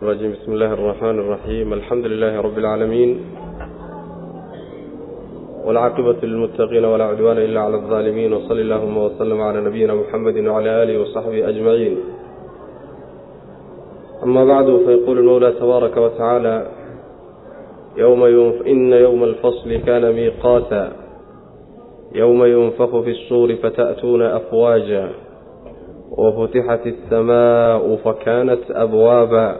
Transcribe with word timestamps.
الرجيم 0.00 0.31
بسم 0.31 0.51
الله 0.53 0.73
الرحمن 0.73 1.19
الرحيم 1.19 1.73
الحمد 1.73 2.05
لله 2.05 2.41
رب 2.41 2.57
العالمين 2.57 3.21
والعاقبة 5.65 6.15
للمتقين 6.23 6.85
ولا 6.85 7.03
عدوان 7.05 7.37
إلا 7.37 7.59
على 7.61 7.75
الظالمين 7.75 8.33
وصل 8.33 8.59
اللهم 8.59 8.97
وسلم 8.97 9.41
على 9.41 9.61
نبينا 9.61 9.93
محمد 9.95 10.37
وعلى 10.37 10.83
آله 10.83 11.01
وصحبه 11.01 11.49
أجمعين 11.49 11.97
أما 14.23 14.45
بعد 14.45 14.65
فيقول 14.85 15.19
المولى 15.19 15.51
تبارك 15.51 15.97
وتعالى 15.97 16.67
يوم 17.97 18.25
ينف 18.25 18.61
إن 18.67 18.93
يوم 18.93 19.23
الفصل 19.23 19.75
كان 19.85 20.11
ميقاتا 20.13 20.91
يوم 22.15 22.45
ينفخ 22.45 22.99
في 23.01 23.11
الصور 23.11 23.55
فتأتون 23.55 24.21
أفواجا 24.21 25.09
وفتحت 26.17 26.87
السماء 26.87 27.95
فكانت 27.95 28.71
أبوابا 28.71 29.55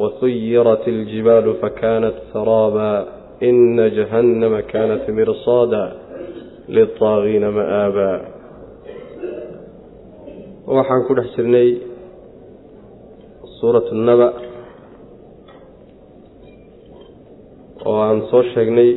وسيرت 0.00 0.84
الجبال 0.88 1.46
فكانت 1.62 2.14
سرابا 2.32 2.92
إن 3.48 3.76
جهنم 3.96 4.60
كانت 4.60 5.04
مرصادا 5.10 5.84
للطاغين 6.68 7.44
مآبا 7.58 8.12
waxaan 10.76 11.02
ku 11.06 11.12
dhex 11.18 11.28
jirnay 11.36 11.68
suuratu 13.58 13.90
naba 14.08 14.28
oo 17.88 17.98
aan 18.06 18.18
soo 18.30 18.42
sheegnay 18.54 18.90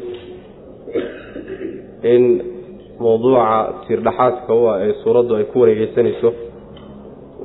in 2.13 2.23
mowduuca 3.03 3.47
tiirdhaxaadka 3.85 4.51
u 4.59 4.63
ah 4.71 4.77
ee 4.85 4.93
suuraddu 5.03 5.31
ay 5.39 5.45
ku 5.51 5.55
wareegeysanayso 5.61 6.29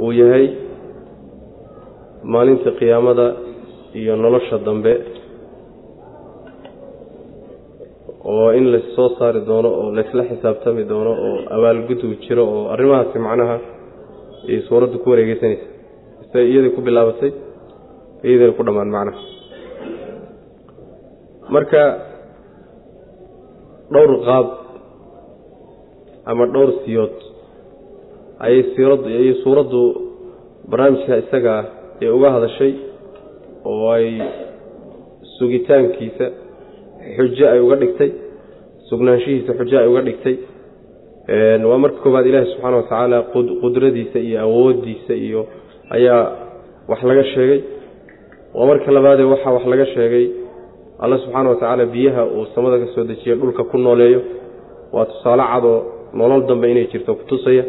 uu 0.05 0.13
yahay 0.21 0.47
maalinta 2.33 2.71
qiyaamada 2.81 3.27
iyo 4.00 4.14
nolosha 4.24 4.58
dambe 4.68 4.94
oo 8.32 8.48
in 8.58 8.66
lassoo 8.74 9.10
saari 9.20 9.42
doono 9.50 9.70
oo 9.80 9.88
laysla 9.98 10.24
xisaabtami 10.30 10.84
doono 10.92 11.12
oo 11.28 11.36
abaalguduu 11.56 12.14
jiro 12.24 12.44
oo 12.56 12.64
arrimahaasi 12.74 13.20
macnaha 13.28 13.56
ay 14.52 14.60
suuraddu 14.68 14.98
ku 15.04 15.08
wareegeysanaysa. 15.12 15.66
Ise 16.24 16.40
iyaday 16.52 16.72
ku 16.76 16.82
bilaabatay 16.88 17.32
iyadayna 18.28 18.54
ku 18.58 18.64
dhammaan 18.68 18.92
macnaha. 18.96 19.20
Marka 21.54 21.82
dhowr 23.94 24.12
qaab 24.28 24.48
ama 26.32 26.44
dhowr 26.54 26.70
siyood 26.84 27.16
ayay 28.46 28.62
siirad 28.76 29.02
ayay 29.12 29.34
suuraddu 29.44 29.82
barnaamijka 30.72 31.14
isaga 31.24 31.56
ee 32.04 32.10
uga 32.18 32.30
hadashay 32.36 32.72
oo 33.72 33.92
ay 33.98 34.08
sugitaankiisa 35.38 36.26
xujo 37.18 37.46
ay 37.54 37.60
uga 37.66 37.76
dhigtay 37.82 38.10
sugnaanshihiisa 38.90 39.52
xujo 39.60 39.76
ay 39.82 39.88
uga 39.92 40.02
dhigtay. 40.08 40.36
Waa 41.70 41.78
marka 41.84 41.98
koowaad 42.04 42.26
ilaahi 42.30 42.48
subxaana 42.52 42.78
wa 42.78 42.84
tacaala 42.84 43.18
qudradiisa 43.62 44.20
iyo 44.28 44.38
awooddiisa 44.46 45.14
iyo 45.28 45.42
ayaa 45.96 46.24
wax 46.90 47.00
laga 47.10 47.24
sheegay. 47.34 47.60
Waa 48.56 48.66
marka 48.70 48.92
labaadee 48.98 49.24
waxaa 49.34 49.52
wax 49.58 49.66
laga 49.74 49.86
sheegay 49.96 50.26
alla 51.04 51.18
subxaana 51.24 51.50
wa 51.50 51.56
tacaala 51.56 51.86
biyaha 51.94 52.24
uu 52.26 52.46
samada 52.56 52.78
ka 52.80 52.88
soo 52.96 53.04
dejiyo 53.04 53.36
dhulka 53.36 53.64
ku 53.64 53.78
nooleeyo. 53.78 54.22
Waa 54.94 55.06
tusaale 55.06 55.44
cadoo 55.54 55.78
nolol 56.14 56.44
dambe 56.50 56.72
inay 56.72 56.88
jirto 56.92 57.16
kutusaya 57.16 57.64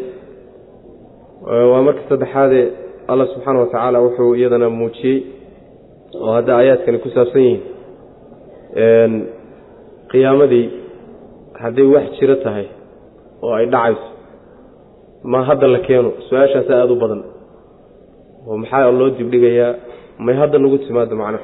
waa 1.71 1.81
marka 1.87 2.01
saddexaadee 2.09 2.65
alla 3.07 3.25
subxaana 3.31 3.59
wa 3.59 3.65
tacaala 3.71 3.97
wuxuu 4.05 4.35
iyadana 4.35 4.69
muujiyey 4.69 5.17
oo 6.23 6.31
hadda 6.37 6.51
aayaadkani 6.59 6.97
ku 7.03 7.09
saabsan 7.15 7.41
yihiin 7.47 9.13
qiyaamadii 10.11 10.65
hadday 11.63 11.85
wax 11.95 12.05
jiro 12.19 12.35
tahay 12.45 12.65
oo 13.45 13.53
ay 13.59 13.65
dhacayso 13.73 14.07
ma 15.31 15.39
hadda 15.49 15.67
la 15.73 15.79
keeno? 15.87 16.09
Su'aashaasa 16.29 16.71
aada 16.81 16.93
u 16.93 16.95
badan. 17.03 17.21
Oo 18.47 18.55
maxaa 18.61 18.91
loo 18.99 19.09
dibdhigayaa? 19.17 19.71
May 20.25 20.35
hadda 20.41 20.57
nagu 20.63 20.77
timaado 20.85 21.15
macnaha 21.21 21.43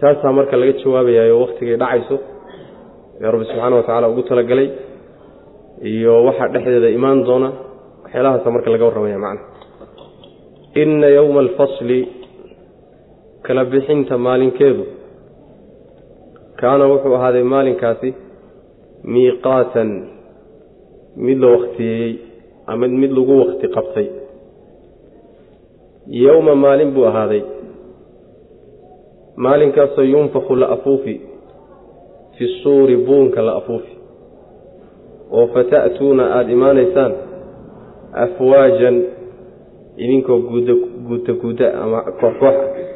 taasaa 0.00 0.32
marka 0.38 0.54
laga 0.60 0.72
jawaabayaayo 0.82 1.34
wakhtigay 1.42 1.76
dhacayso 1.82 2.16
ee 3.22 3.28
rabbi 3.32 3.44
subxaana 3.50 3.76
wa 3.78 3.82
tacaala 3.86 4.06
ugu 4.12 4.22
talagalay 4.30 4.68
iyo 5.90 6.12
waxaa 6.28 6.48
dhexdeeda 6.54 6.88
imaan 6.98 7.18
doona 7.28 7.48
waxyaalahaasa 8.04 8.48
marka 8.54 8.68
laga 8.74 8.84
warramaya 8.88 9.18
macnaha 9.24 9.48
inna 10.82 11.06
yowma 11.18 11.40
alfasli 11.46 11.98
kala 13.50 13.64
bixinta 13.64 14.18
maalinkeedu. 14.18 14.84
Kaana 16.60 16.84
wuxuu 16.90 17.14
ahaaday 17.18 17.42
maalinkaasi 17.52 18.08
miiqaatan 19.14 19.90
mid 21.26 21.38
la 21.42 21.48
wakhtiyeeyey 21.54 22.12
ama 22.66 22.88
mid 22.88 23.10
lagu 23.16 23.38
wakhti 23.40 23.66
qabtay. 23.76 24.06
Yowma 26.24 26.54
maalin 26.54 26.92
buu 26.94 27.04
ahaaday. 27.10 27.42
Maalinkaasoo 29.36 30.04
yunfaku 30.12 30.56
la 30.56 30.68
afuufi 30.76 31.20
fi 32.38 32.44
suuri 32.62 32.96
buunka 32.96 33.42
la 33.42 33.52
afuufi 33.60 33.94
oo 35.30 35.46
fata'tuuna 35.54 36.24
aada 36.36 36.52
imaanaysaan 36.52 37.12
afwaajan 38.24 38.96
idinkoo 39.96 40.38
guuda 40.38 40.74
guuta 41.08 41.32
guuda 41.42 41.66
ama 41.82 42.02
kooxkooxa 42.20 42.89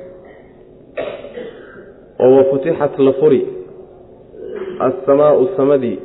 oo 2.22 2.30
wafutixat 2.38 2.94
la 3.06 3.12
furi. 3.20 3.40
Assamaa'u 4.88 5.44
samadii 5.56 5.98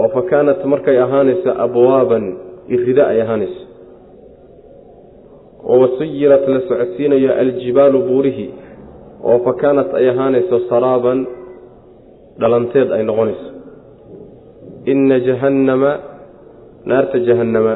oo 0.00 0.08
fa 0.14 0.22
kaanat 0.30 0.60
markay 0.72 0.96
ahaanayso 1.04 1.50
abwaaban 1.64 2.24
irido 2.74 3.02
ay 3.10 3.18
ahaanayso 3.24 3.62
oo 5.68 5.76
wasuyirat 5.82 6.44
la 6.54 6.60
socodsiinayo 6.68 7.30
aljibaalu 7.42 7.98
buurihii 8.08 8.50
oo 9.28 9.38
fa 9.46 9.52
kaanat 9.62 9.90
ay 9.98 10.06
ahaanayso 10.12 10.56
saraaban 10.70 11.18
dhalanteed 12.40 12.88
ay 12.96 13.02
noqonayso. 13.10 13.48
Inna 14.92 15.16
jahannama 15.28 15.90
naarta 16.90 17.18
jahannama 17.28 17.74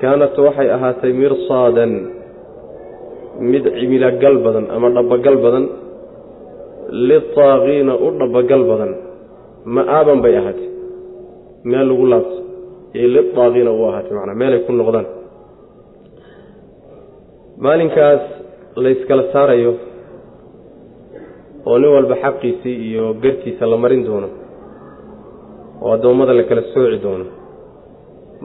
kaanat 0.00 0.36
waxay 0.46 0.68
ahaatay 0.76 1.12
mirsaadan 1.22 1.92
mid 3.52 3.64
cimilogal 3.78 4.36
badan 4.44 4.66
ama 4.76 4.88
dhabagal 4.96 5.36
badan 5.44 5.64
litaaqiina 7.08 7.92
u 8.06 8.08
dhabagal 8.20 8.62
badan 8.70 8.92
ma-aaban 9.74 10.18
bay 10.24 10.34
ahaatay 10.40 10.68
meel 11.70 11.86
lagu 11.90 12.06
laabto 12.12 12.36
iyo 12.98 13.08
litaaqiina 13.16 13.70
u 13.72 13.82
ahaatay 13.88 14.12
macnaa 14.18 14.40
meelay 14.42 14.60
ku 14.66 14.72
noqdaan 14.72 15.06
maalinkaas 17.64 18.22
layskala 18.84 19.24
saarayo 19.32 19.72
oo 21.68 21.78
nin 21.78 21.90
walba 21.96 22.14
xaqiisii 22.24 22.76
iyo 22.88 23.04
gartiisa 23.22 23.64
la 23.72 23.76
marin 23.76 24.02
doono 24.06 24.28
oo 25.82 25.90
addoommada 25.96 26.32
la 26.38 26.42
kala 26.48 26.62
sooci 26.74 26.98
doono 27.04 27.26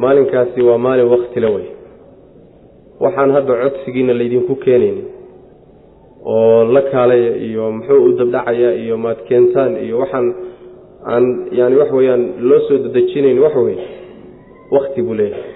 maalinkaasi 0.04 0.60
waa 0.68 0.78
maalin 0.86 1.10
waktila 1.14 1.50
wey 1.56 1.68
waxaan 3.04 3.32
hadda 3.36 3.54
codsigiina 3.64 4.14
laydinku 4.20 4.54
keenayni 4.66 5.04
oo 6.26 6.64
la 6.76 6.82
kaalaya 6.82 7.32
iyo 7.48 7.72
muxuu 7.72 8.04
u 8.06 8.12
dabdhacaya 8.20 8.74
iyo 8.84 8.98
maad 8.98 9.20
keentaan 9.28 9.78
iyo 9.86 10.00
waxaan 10.00 10.28
aan 11.14 11.26
yaani 11.52 11.76
wax 11.82 11.92
weeyaan 11.98 12.24
loo 12.50 12.60
soo 12.68 12.78
dadejinayn 12.78 13.40
wax 13.40 13.56
weye 13.56 13.78
wakti 14.72 15.02
buu 15.02 15.14
leeyahay. 15.14 15.52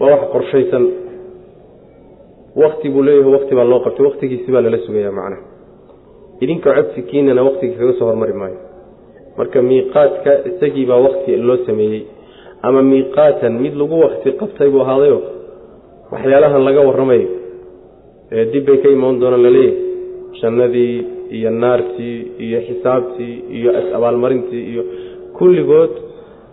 Waa 0.00 0.10
wax 0.10 0.22
qorshaysan. 0.32 0.84
Wakti 2.56 2.88
buu 2.90 3.02
leeyahay 3.02 3.32
wakti 3.36 3.54
baa 3.54 3.64
loo 3.64 3.80
qabtay. 3.84 4.04
Waktigiisi 4.06 4.52
baa 4.52 4.60
lala 4.64 4.78
sugaya 4.86 5.12
macnaha 5.12 5.42
idinka 6.40 6.70
codsikiinana 6.76 7.42
waktiga 7.48 7.74
kaga 7.78 7.92
soo 7.98 8.06
hormari 8.10 8.32
maayo. 8.40 8.58
Marka 9.38 9.62
miiqaadka 9.62 10.32
isagii 10.50 10.86
baa 10.90 10.96
wakti 11.06 11.36
loo 11.36 11.56
sameeyey 11.66 12.02
ama 12.62 12.82
miiqaatan 12.82 13.52
mid 13.62 13.74
lagu 13.80 13.96
wakti 14.04 14.32
qabtay 14.40 14.68
buu 14.72 14.80
ahaadayo 14.84 15.18
waxyaalahan 16.12 16.62
laga 16.68 16.80
warramayo 16.88 17.28
ee 18.32 18.44
dib 18.52 18.64
bay 18.68 18.78
ka 18.82 18.88
imaan 18.96 19.20
doonaan 19.20 19.42
la 19.46 19.50
leeyahay 19.50 19.76
jannadii 20.40 20.94
iyo 21.36 21.50
naartii 21.62 22.16
iyo 22.46 22.58
xisaabtii 22.68 23.34
iyo 23.56 23.70
abaalmarintii 23.96 24.62
iyo 24.72 24.82
kulligood 25.38 25.90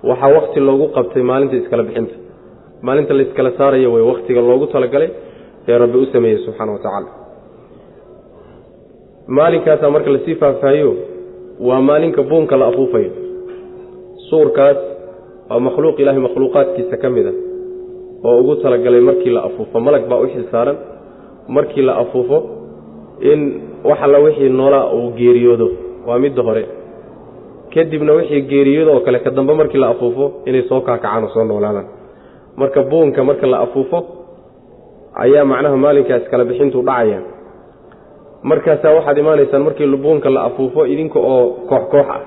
waxaa 0.09 0.31
wakti 0.37 0.59
loogu 0.67 0.85
qabtay 0.97 1.23
maalinta 1.29 1.55
iskala 1.61 1.83
bixinta. 1.87 2.15
Maalinta 2.85 3.13
la 3.17 3.21
iskala 3.27 3.51
saarayo 3.59 3.89
wey 3.95 4.03
waktiga 4.11 4.41
loogu 4.49 4.65
talagalay 4.73 5.09
ee 5.69 5.77
rabbi 5.83 5.97
u 5.97 6.05
sameeyey 6.13 6.39
subxaana 6.45 6.71
wa 6.75 6.79
tacaala. 6.85 7.09
Maalinkaasaa 9.37 9.89
marka 9.95 10.09
la 10.15 10.19
sii 10.25 10.35
faahfaahiyo 10.41 10.91
waa 11.67 11.81
maalinka 11.81 12.21
buunka 12.29 12.55
la 12.61 12.65
afuufayo. 12.71 13.11
Suurkaas 14.29 14.77
waa 15.49 15.59
makhluuq 15.67 15.99
ilaahay 16.01 16.21
makhluuqaadkiisa 16.27 16.97
ka 17.01 17.09
mid 17.15 17.27
a 17.27 17.33
oo 18.27 18.39
ugu 18.41 18.53
talagalay 18.63 19.01
markii 19.09 19.29
la 19.37 19.41
afuufo. 19.47 19.79
Malag 19.79 20.03
baa 20.09 20.19
u 20.23 20.27
xil 20.33 20.45
saaran 20.51 20.77
markii 21.55 21.81
la 21.89 21.93
afuufo 22.03 22.37
in 23.21 23.39
wax 23.83 23.99
alla 24.05 24.17
wixii 24.25 24.49
noolaa 24.49 24.85
uu 24.93 25.11
geeriyoodo. 25.19 25.67
Waa 26.07 26.19
midda 26.19 26.41
hore. 26.43 26.63
Kadibna 27.73 28.13
wixii 28.13 28.41
geeriyoodo 28.41 28.91
oo 28.95 28.99
kale 28.99 29.19
ka 29.19 29.29
dambe 29.31 29.53
markii 29.53 29.77
la 29.79 29.87
afuufo 29.93 30.25
inay 30.45 30.61
soo 30.69 30.81
kaakacaan 30.81 31.23
oo 31.23 31.29
soo 31.29 31.43
noolaadaan 31.43 31.85
marka 32.57 32.81
buunka 32.83 33.23
marka 33.23 33.47
la 33.47 33.59
afuufo 33.65 33.99
ayaa 35.23 35.45
macnaha 35.45 35.77
maalinkaas 35.77 36.23
kala 36.31 36.45
bixintu 36.45 36.81
dhacaya 36.81 37.19
markaasaa 38.43 38.93
waxaad 38.97 39.17
imaanaysaan 39.17 39.63
markii 39.67 39.87
buunka 40.05 40.29
la 40.29 40.41
afuufo 40.49 40.85
idinka 40.85 41.19
oo 41.19 41.43
koox 41.69 41.83
koox 41.91 42.07
ah 42.15 42.21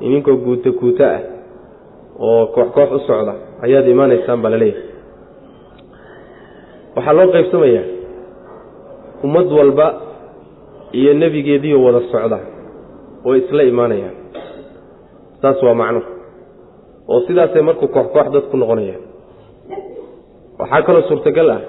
idinkoo 0.00 0.36
guuta 0.44 0.70
guuta 0.80 1.06
ah 1.16 1.20
oo 2.28 2.46
koox 2.54 2.68
koox 2.76 2.90
u 2.92 2.98
socda 3.06 3.34
ayaad 3.64 3.88
imaanaysaan 3.94 4.42
baa 4.42 4.50
la 4.50 4.58
leeyahay 4.62 4.82
waxaa 6.96 7.12
loo 7.18 7.26
qaybsamayaa 7.34 7.84
ummad 9.24 9.48
walba 9.58 9.86
iyo 11.00 11.12
nebigeediioo 11.22 11.82
wada 11.86 12.00
socda 12.12 12.38
oo 13.26 13.34
isla 13.40 13.62
imaanayaan. 13.72 14.16
Saas 15.42 15.62
waa 15.66 15.74
macno. 15.80 16.00
Oo 17.10 17.20
sidaasay 17.26 17.62
markuu 17.68 17.88
koox 17.94 18.06
koox 18.14 18.26
dadku 18.34 18.56
noqonayaan. 18.62 19.02
Waxaa 20.60 20.82
kaloo 20.86 21.02
suurtagal 21.08 21.48
ah 21.56 21.60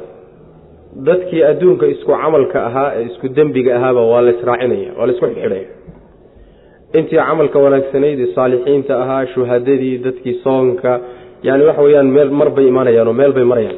dadkii 1.07 1.41
adduunka 1.51 1.85
isku 1.93 2.11
camalka 2.21 2.57
ahaa 2.69 2.89
ee 2.97 3.03
isku 3.09 3.27
dembiga 3.37 3.71
ahaaba 3.77 4.01
waa 4.11 4.21
la 4.25 4.31
israacinaya 4.35 4.91
waa 4.97 5.05
la 5.07 5.13
isku 5.15 5.25
xidhaya 5.35 5.67
intii 6.97 7.17
camalka 7.27 7.57
wanaagsanayd 7.65 8.19
ee 8.25 8.29
saalixiinta 8.37 8.93
ahaa 9.03 9.23
shuhadadii 9.33 9.95
dadkii 10.05 10.35
soonka 10.45 10.91
yani 11.47 11.63
waxa 11.69 11.81
weeyaan 11.87 12.09
meel 12.15 12.29
mar 12.39 12.49
bay 12.57 12.65
imaanayaan 12.71 13.07
oo 13.07 13.13
meel 13.21 13.33
bay 13.37 13.43
marayaan 13.51 13.77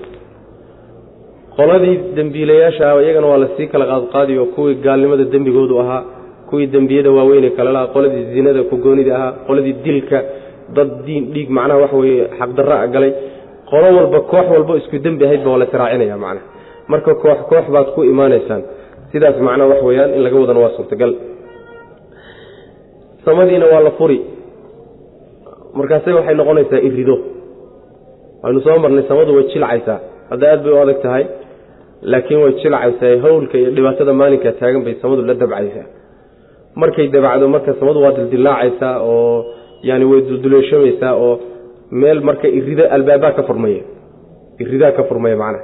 qoladii 1.59 1.95
dembiilayaasha 2.17 2.83
ah 2.91 3.01
iyagana 3.03 3.27
waa 3.31 3.37
la 3.43 3.47
sii 3.57 3.67
kala 3.71 3.85
qaadqaadi 3.91 4.33
oo 4.41 4.45
kuwii 4.55 4.75
gaalnimada 4.85 5.23
dembigoodu 5.33 5.75
ahaa 5.83 6.03
kuwii 6.49 6.67
dembiyada 6.75 7.09
waaweyne 7.17 7.49
kale 7.57 7.71
qoladii 7.93 8.23
zinada 8.33 8.61
kugoonida 8.71 9.11
ahaa 9.17 9.31
qoladii 9.47 9.75
dilka 9.85 10.19
dad 10.75 10.89
diin 11.05 11.23
dhiig 11.33 11.49
macnaha 11.57 11.79
waxa 11.83 11.97
weye 12.03 12.23
xaqdarra 12.39 12.77
galay. 12.93 13.11
Qolo 13.69 13.87
walba 13.97 14.19
koox 14.31 14.45
walbo 14.53 14.73
isku 14.79 14.97
dembi 15.05 15.23
ahaydba 15.25 15.49
waa 15.51 15.59
la 15.61 15.65
israacinaya 15.69 16.17
macnaha. 16.23 16.45
Marka 16.91 17.11
koox 17.23 17.39
koox 17.49 17.65
baad 17.73 17.87
ku 17.95 18.03
imaanaysaan. 18.11 18.61
Sidaas 19.11 19.37
macnaha 19.47 19.69
wax 19.71 19.81
weeyaan 19.87 20.11
in 20.15 20.21
laga 20.25 20.37
wadana 20.41 20.59
waa 20.63 20.73
suurtagal. 20.77 21.11
Samadiina 23.25 23.65
waa 23.73 23.79
la 23.87 23.91
furi. 23.99 24.19
Markaase 25.77 26.09
waxay 26.17 26.35
noqonaysaa 26.39 26.81
irido 26.87 27.15
waynu 28.43 28.61
soo 28.65 28.77
marnay 28.83 29.03
samadu 29.09 29.35
way 29.37 29.43
jilcaysaa. 29.53 29.99
Hadda 30.29 30.45
aad 30.53 30.63
bay 30.63 30.73
u 30.73 30.77
adag 30.83 31.01
tahay 31.05 31.23
laakiin 32.01 32.39
way 32.43 32.51
jilcaysaa 32.61 33.21
hawlka 33.23 33.55
iyo 33.61 33.71
dhibaatada 33.75 34.13
maalinka 34.13 34.51
taagan 34.59 34.83
bay 34.85 34.95
samadu 35.01 35.21
la 35.29 35.33
dabcaysaa. 35.33 35.85
Markay 36.75 37.07
dabacdo 37.15 37.47
marka 37.55 37.71
samadu 37.79 37.99
waa 38.03 38.11
dildilaacaysaa 38.17 38.93
oo 39.01 39.45
yani 39.89 40.05
way 40.11 40.21
dulduleeshamaysaa 40.29 41.13
oo 41.25 41.33
meel 41.91 42.21
marka 42.21 42.47
irida 42.47 42.85
albaabaa 42.95 43.31
ka 43.37 43.43
furmaya. 43.49 43.81
Iridaa 44.63 44.91
ka 44.97 45.03
furmaya 45.09 45.35
macnaha. 45.41 45.63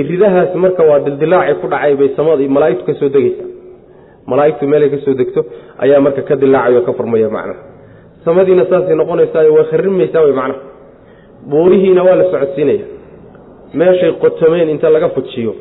Iridahaas 0.00 0.54
marka 0.64 0.82
waa 0.90 0.98
dildilaacay 1.06 1.54
ku 1.62 1.66
dhacay 1.72 1.94
bay 2.00 2.08
samada 2.16 2.42
malaaigtu 2.56 2.84
ka 2.88 2.94
soo 3.00 3.08
degeysa 3.16 3.44
malaaigtu 4.30 4.64
meelay 4.72 4.90
ka 4.94 4.98
soo 5.04 5.14
degto 5.20 5.40
ayaa 5.84 6.00
marka 6.06 6.22
ka 6.28 6.34
dilaacay 6.42 6.76
oo 6.78 6.82
ka 6.88 6.92
furmaya 6.98 7.28
macnaha. 7.36 7.60
Samadiina 8.24 8.64
saasay 8.70 8.94
noqonaysaa 9.00 9.44
way 9.56 9.64
kharimaysaa 9.70 10.22
way 10.26 10.32
macnaha. 10.40 10.60
Buurihiina 11.50 12.02
waa 12.06 12.16
la 12.20 12.24
socodsiinaya. 12.32 12.86
Meeshay 13.78 14.12
qotomeen 14.22 14.68
inta 14.74 14.88
laga 14.94 15.08
fujiyo 15.16 15.52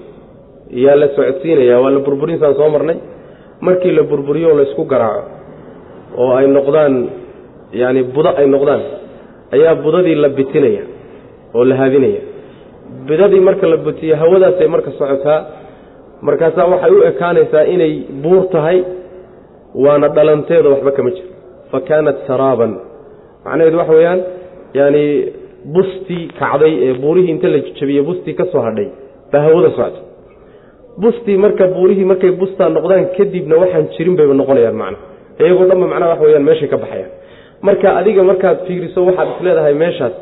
yaa 0.86 0.96
la 1.02 1.08
socodsiinaya 1.16 1.80
waa 1.84 1.92
la 1.96 2.00
burburinsan 2.08 2.54
soo 2.60 2.70
marnay. 2.76 2.98
Markii 3.62 3.92
la 3.98 4.04
burburiyo 4.04 4.48
oo 4.52 4.58
laysku 4.60 4.84
garaaco. 4.92 5.24
Oo 6.22 6.32
ay 6.40 6.48
noqdaan 6.58 6.96
yani 7.82 8.04
budo 8.16 8.30
ay 8.40 8.48
noqdaan 8.56 8.82
ayaa 9.56 9.76
budadii 9.84 10.16
la 10.24 10.30
bitinaya 10.30 10.84
oo 11.56 11.64
la 11.70 11.76
haadinaya. 11.82 12.22
Bidadii 13.08 13.40
marka 13.48 13.66
la 13.74 13.78
butiyo 13.86 14.16
hawadaasay 14.22 14.68
marka 14.68 14.92
socotaa. 15.00 15.40
Markaasaa 16.28 16.66
waxay 16.74 16.92
u 16.92 17.02
ekaanaysaa 17.12 17.64
inay 17.74 17.94
buur 18.24 18.44
tahay 18.54 18.80
waana 19.84 20.08
dhalanteeda 20.16 20.70
waxba 20.74 20.92
kama 20.98 21.10
jiro. 21.16 21.30
Fa 21.72 21.80
kaanat 21.90 22.18
saraaban. 22.28 22.72
Macnaheedu 23.46 23.78
waxa 23.82 23.94
weeyaan 24.00 24.20
yani 24.80 25.04
bustii 25.76 26.24
kacday 26.40 26.74
ee 26.88 26.94
buurihii 27.04 27.32
inta 27.36 27.48
la 27.54 27.60
jabiyey 27.80 28.04
bustii 28.10 28.34
ka 28.40 28.46
soo 28.52 28.62
hadhay 28.68 28.88
baa 29.32 29.42
hawada 29.46 29.70
socota 29.78 30.00
bustii 31.02 31.38
marka 31.38 31.68
buurihii 31.76 32.06
markay 32.12 32.32
bustaa 32.32 32.70
noqdaan 32.70 33.06
kadibna 33.18 33.56
waxaan 33.62 33.88
jirin 33.98 34.16
bayba 34.20 34.34
noqonayaan 34.34 34.78
macna 34.82 34.98
iyagoo 35.40 35.66
dhanba 35.70 35.88
macnaha 35.88 36.10
wax 36.12 36.20
weyaan 36.26 36.44
meeshay 36.50 36.68
ka 36.68 36.78
baxayaan. 36.78 37.12
Marka 37.62 37.88
adiga 38.00 38.24
markaad 38.24 38.58
fiiriso 38.68 39.06
waxaad 39.06 39.28
isleedahay 39.38 39.74
meeshaas 39.74 40.14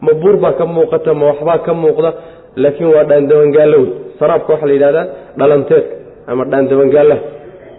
ma 0.00 0.12
buur 0.20 0.36
baa 0.36 0.52
ka 0.58 0.66
muuqata 0.66 1.14
ma 1.14 1.26
waxbaa 1.30 1.58
ka 1.66 1.72
muuqda 1.74 2.10
laakiin 2.56 2.88
waa 2.94 3.04
dhaandabangaallo 3.10 3.78
wey 3.78 3.90
saraabka 4.18 4.52
waxaa 4.52 4.66
la 4.66 4.74
yidhahdaa 4.76 5.06
dhalanteedka 5.38 5.94
ama 6.26 6.44
dhaandabangaallaha 6.44 7.22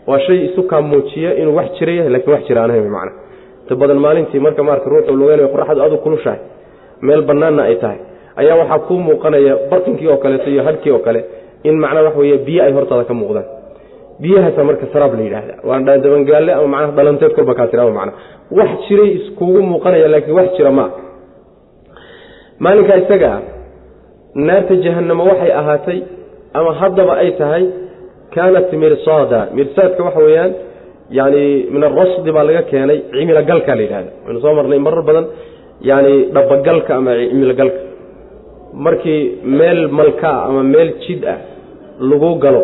waa 0.08 0.20
shay 0.20 0.46
isu 0.48 0.64
kaa 0.72 0.82
muujiya 0.82 1.36
inuu 1.42 1.56
wax 1.56 1.70
jira 1.80 1.92
yahay 1.92 2.12
lakiin 2.16 2.34
wax 2.36 2.44
jira 2.48 2.62
aan 2.64 2.90
macna 2.96 3.12
inta 3.64 3.76
badan 3.76 4.00
maalintii 4.06 4.40
marka 4.40 4.64
maarka 4.64 4.90
ruuxuu 4.90 5.16
lugeynayo 5.16 5.50
qoraxdu 5.54 5.82
adu 5.88 5.98
kulushahay 5.98 6.40
meel 7.02 7.22
bannaanna 7.30 7.64
ay 7.64 7.76
tahay 7.84 8.00
ayaa 8.36 8.56
waxaa 8.62 8.80
kuu 8.88 9.00
muuqanaya 9.08 9.56
barqinkii 9.72 10.08
oo 10.08 10.18
kaleeto 10.18 10.50
iyo 10.50 10.64
hadhkii 10.64 10.92
oo 10.92 11.00
kale 11.00 11.22
in 11.70 11.76
macnaa 11.84 12.04
wax 12.08 12.16
weeye 12.22 12.38
biyo 12.48 12.62
ay 12.68 12.72
hortaada 12.78 13.04
ka 13.10 13.14
muuqdaan. 13.22 13.46
Biyahaasa 14.24 14.62
marka 14.70 14.86
saraab 14.94 15.14
la 15.20 15.24
yidhaahda. 15.28 15.54
Waa 15.68 15.80
dhaandabangaalle 15.88 16.52
ama 16.58 16.68
macnaha 16.74 16.92
dhalanteed 16.98 17.34
kolba 17.38 17.54
kaa 17.60 17.68
tiraaba 17.72 17.92
macna 18.00 18.14
wax 18.58 18.70
jiray 18.88 19.10
iskugu 19.20 19.60
muuqanaya 19.72 20.08
laakiin 20.14 20.36
wax 20.40 20.48
jira 20.58 20.72
maa 20.80 20.90
maalinkaa 22.64 22.98
isaga 23.04 23.30
ah 23.38 23.42
naarta 24.48 24.76
jahannamo 24.86 25.24
waxay 25.32 25.52
ahaatay 25.62 26.00
ama 26.60 26.72
haddaba 26.82 27.14
ay 27.24 27.32
tahay 27.42 27.64
kaanat 28.36 28.70
mirsaada. 28.84 29.40
Mirsaadka 29.58 30.02
waxa 30.08 30.20
weeyaan 30.28 30.52
yani 31.20 31.44
min 31.74 31.84
arasdi 31.90 32.30
baa 32.36 32.44
laga 32.50 32.62
keenay 32.72 33.00
cimilogalka 33.16 33.72
la 33.78 33.82
yidhahda 33.86 34.12
waynu 34.26 34.40
soo 34.46 34.54
marnay 34.60 34.80
marar 34.88 35.04
badan 35.10 35.26
yani 35.90 36.14
dhabagalka 36.36 36.92
ama 37.00 37.12
cimilogalka 37.32 37.80
markii 38.86 39.22
meel 39.60 39.80
malkaa 40.00 40.38
ama 40.48 40.62
meel 40.74 40.90
jid 41.06 41.22
ah 41.34 41.38
lagu 42.00 42.32
galo 42.44 42.62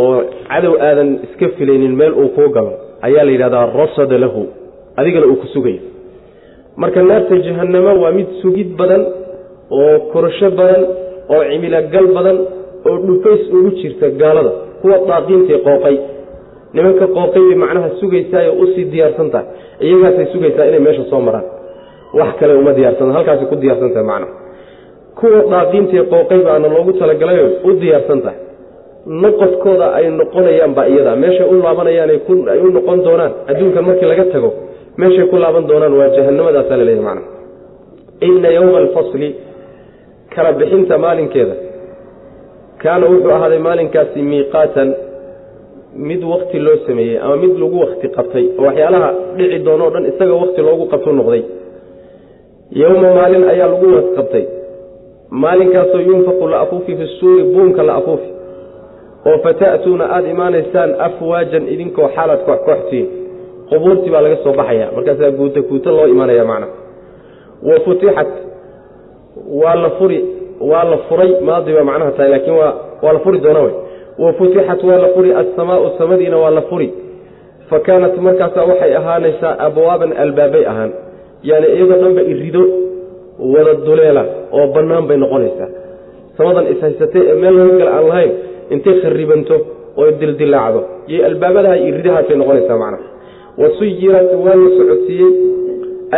oo 0.00 0.16
cadow 0.48 0.74
aadan 0.88 1.10
iska 1.26 1.48
filaynin 1.58 1.94
meel 2.00 2.12
uu 2.22 2.28
kuu 2.36 2.48
galo 2.56 2.72
ayaa 3.06 3.24
la 3.24 3.32
yidhahdaa 3.34 3.66
rasada 3.80 4.18
lahu 4.24 4.42
adigana 4.96 5.26
uu 5.32 5.36
ku 5.42 5.46
sugayo 5.54 5.80
marka 6.76 7.02
naarta 7.10 7.36
jahannamo 7.46 7.92
waa 8.02 8.12
mid 8.18 8.28
sugid 8.42 8.70
badan 8.80 9.02
oo 9.78 9.94
korasho 10.12 10.50
badan 10.60 10.82
oo 11.34 11.42
cimilogal 11.50 12.06
badan 12.16 12.38
oo 12.88 12.96
dhufays 13.06 13.42
ugu 13.56 13.70
jirta 13.80 14.06
gaalada 14.20 14.52
kuwa 14.82 14.96
daaqiintae 15.08 15.58
qooqay. 15.66 15.96
Nimanka 16.74 17.06
qooqay 17.16 17.42
bay 17.48 17.56
macnaha 17.64 17.88
sugaysaa 18.00 18.42
oo 18.50 18.56
u 18.62 18.66
sii 18.74 18.84
diyaarsan 18.92 19.28
tahay 19.34 19.46
iyagaasay 19.86 20.26
sugaysaa 20.32 20.66
inay 20.70 20.80
meesha 20.86 21.04
soo 21.10 21.20
maraan. 21.28 21.46
Wax 22.18 22.30
kale 22.40 22.52
uma 22.62 22.72
diyaarsan 22.78 23.12
halkaasay 23.16 23.46
ku 23.52 23.56
diyaarsan 23.62 23.90
tahay 23.94 24.06
macnaha 24.10 24.32
kuwa 25.18 25.40
daaqiintae 25.52 26.02
qooqay 26.12 26.40
baana 26.46 26.66
loogu 26.74 26.92
talagalayo 27.00 27.46
u 27.68 27.70
diyaarsan 27.80 28.20
tahay. 28.24 28.38
Noqodkooda 29.22 29.86
ay 29.98 30.06
noqonayaan 30.20 30.72
baa 30.76 30.86
iyada. 30.92 31.12
Meeshay 31.22 31.46
u 31.52 31.54
laabanayaan 31.64 32.10
ay 32.54 32.60
u 32.66 32.70
noqon 32.76 32.98
doonaan. 33.06 33.32
Adduunkan 33.50 33.84
markii 33.88 34.08
laga 34.12 34.24
tago 34.32 34.50
meeshay 35.00 35.26
ku 35.30 35.36
laaban 35.42 35.64
doonaan 35.70 35.94
waa 35.98 36.08
jahanamadaasa 36.16 36.76
la 36.80 36.84
leeyahy 36.88 37.04
macnaha 37.08 37.28
inna 38.28 38.48
yowma 38.56 38.78
alfasli 38.82 39.28
kala 40.34 40.50
bixinta 40.58 40.94
maalinkeeda. 41.04 41.54
Kaana 42.82 43.04
wuxuu 43.10 43.30
ahaaday 43.36 43.58
maalinkaasi 43.66 44.18
miiqaatan 44.30 44.88
mid 46.08 46.22
wakti 46.32 46.58
loo 46.66 46.76
sameeyey 46.86 47.16
ama 47.24 47.36
mid 47.42 47.52
lagu 47.62 47.76
wakti 47.84 48.06
qabtay. 48.16 48.44
Oo 48.58 48.64
waxyaalaha 48.68 49.08
dhici 49.36 49.58
doono 49.66 49.84
o 49.86 49.90
dhan 49.94 50.04
isaga 50.10 50.34
wakti 50.42 50.60
loogu 50.66 50.84
qabtu 50.92 51.10
noqday. 51.20 51.42
Yowma 52.82 53.08
maalin 53.18 53.44
ayaa 53.52 53.68
lagu 53.72 53.86
wakti 53.96 54.12
qabtay 54.18 54.44
maalinkaasoo 55.42 56.00
yunfaqu 56.08 56.44
la 56.52 56.58
afuufi 56.64 56.92
fi 56.98 57.06
suuri 57.18 57.42
buunka 57.54 57.82
la 57.88 57.94
afuufi. 58.00 58.28
oo 59.28 59.38
fata'tuuna 59.44 60.04
aada 60.14 60.28
imaanaysaan 60.34 60.90
afwaajan 61.06 61.64
idinkoo 61.74 62.08
xaalaad 62.16 62.40
kooxkooxtiin 62.48 63.06
qubuurtii 63.70 64.10
baa 64.14 64.20
laga 64.26 64.36
soo 64.44 64.52
baxaya 64.60 64.86
markaasaa 64.96 65.30
guuta 65.38 65.60
guuta 65.68 65.90
loo 65.96 66.06
imaanaya 66.14 66.44
macna. 66.50 66.66
Wa 67.68 67.76
futixat 67.84 68.30
waa 69.62 69.74
la 69.84 69.90
furi 69.98 70.18
waa 70.70 70.84
la 70.92 70.96
furay 71.08 71.30
maadi 71.48 71.72
baa 71.76 71.84
macnaha 71.90 72.10
tahay 72.16 72.30
laakiin 72.32 72.56
waa 73.02 73.12
la 73.12 73.18
furi 73.24 73.38
doona 73.44 73.60
wey 73.66 73.74
wa 74.22 74.32
futixat 74.38 74.80
waa 74.88 74.98
la 75.04 75.08
furi. 75.14 75.30
Assamaau 75.42 75.90
samadiina 75.98 76.36
waa 76.42 76.50
la 76.58 76.62
furi. 76.70 76.88
Fa 77.70 77.78
kaanat 77.86 78.16
markaasaa 78.26 78.64
waxay 78.70 78.92
ahaanaysaa 79.00 79.52
abwaaban 79.66 80.12
albaabay 80.22 80.64
ahaan. 80.72 80.92
Yani 81.48 81.66
iyadoo 81.76 81.96
dhanba 82.02 82.22
irido 82.32 82.62
wada 83.38 83.74
duleela 83.86 84.22
oo 84.56 84.66
bannaan 84.74 85.04
bay 85.08 85.16
noqonaysaa. 85.24 85.68
Samadan 86.36 86.66
ishaysatay 86.72 87.22
ee 87.30 87.34
meel 87.42 87.54
laga 87.58 87.86
aan 87.96 88.06
lahayn 88.10 88.32
intay 88.74 88.94
kharibanto 89.02 89.56
oo 90.00 90.10
dildilaacdo 90.20 90.80
iyo 91.12 91.20
albaabadaha 91.28 91.76
iyo 91.82 91.92
ridahaasay 91.98 92.36
noqonaysaa 92.42 92.78
macnaha 92.82 93.04
wa 93.60 93.68
suyirat 93.78 94.28
waa 94.44 94.54
la 94.62 94.68
socodsiiyey. 94.78 95.32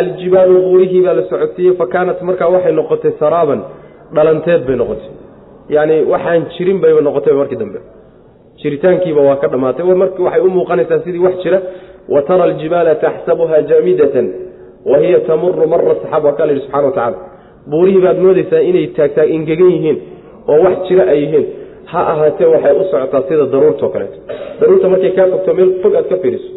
Aljibaalu 0.00 0.54
buurihii 0.66 1.02
baa 1.06 1.14
la 1.18 1.22
socodsiiyey. 1.30 1.74
Fa 1.80 1.86
kaanat 1.92 2.18
markaa 2.28 2.48
waxay 2.54 2.72
noqotay 2.80 3.12
saraaban 3.20 3.60
dhalanteed 4.16 4.62
bay 4.68 4.76
noqotay. 4.82 5.10
Yacni 5.74 5.96
waxaan 6.12 6.42
jirin 6.56 6.78
bayba 6.84 7.00
noqotay 7.08 7.34
markii 7.40 7.56
dambe. 7.62 7.78
Jiritaankiiba 8.60 9.20
waa 9.28 9.36
ka 9.42 9.46
dhammaatay 9.52 9.84
waxay 9.90 10.40
u 10.40 10.50
muuqanaysaa 10.56 10.98
sidii 11.04 11.18
wax 11.26 11.36
jira. 11.44 11.60
Wa 12.14 12.20
tara 12.28 12.44
aljibaala 12.48 12.92
taxsabuha 13.04 13.56
jaamidatan 13.70 14.26
wa 14.90 14.96
hiya 15.02 15.20
tamuru 15.28 15.66
mara 15.72 15.94
saxaab 16.02 16.22
waa 16.28 16.36
kaa 16.38 16.46
la 16.48 16.52
yidhi 16.52 16.64
subxana 16.66 16.86
wa 16.88 16.92
tacala 16.98 17.18
buurihii 17.70 18.02
baad 18.06 18.18
moodaysaa 18.26 18.62
inay 18.70 18.86
taagtaag 18.98 19.28
ingegan 19.36 19.70
yihiin 19.76 19.98
oo 20.52 20.58
wax 20.66 20.76
jira 20.88 21.04
ay 21.12 21.18
yihiin 21.24 21.46
ha 21.92 22.00
ahaatee 22.12 22.48
waxay 22.54 22.74
u 22.80 22.84
socotaa 22.92 23.22
sida 23.28 23.44
daruurtao 23.54 23.88
kaleeto 23.94 24.18
daruurta 24.60 24.86
markay 24.92 25.12
kaa 25.18 25.26
fogto 25.32 25.50
meel 25.58 25.70
fog 25.82 25.94
aad 26.00 26.06
ka 26.12 26.16
fiiriso 26.22 26.50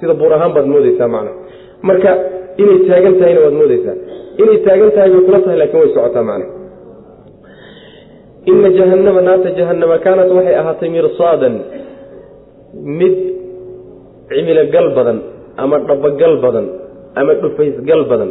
sida 0.00 0.14
buur 0.20 0.32
ahaan 0.36 0.52
baad 0.56 0.66
moodeysaa 0.74 1.08
macna 1.14 1.32
marka 1.88 2.10
inay 2.62 2.78
taagan 2.90 3.14
tahayna 3.20 3.40
waad 3.46 3.56
moodeysaa 3.60 3.96
inay 4.42 4.58
taagan 4.66 4.90
tahay 4.96 5.10
bay 5.14 5.22
kula 5.28 5.38
tahay 5.46 5.58
laakiin 5.62 5.80
way 5.84 5.90
socotaa 5.96 6.24
macna 6.30 6.46
ina 8.50 8.68
jahannama 8.78 9.20
naarta 9.28 9.50
jahannama 9.60 9.96
kaanat 10.04 10.30
waxay 10.38 10.56
ahaatay 10.62 10.88
mirsaadan 10.96 11.54
mid 13.00 13.14
cimilogal 14.30 14.86
badan 14.98 15.18
ama 15.62 15.76
dhabogal 15.88 16.34
badan 16.44 16.66
ama 17.14 17.34
dhufaysgal 17.34 18.04
badan 18.10 18.30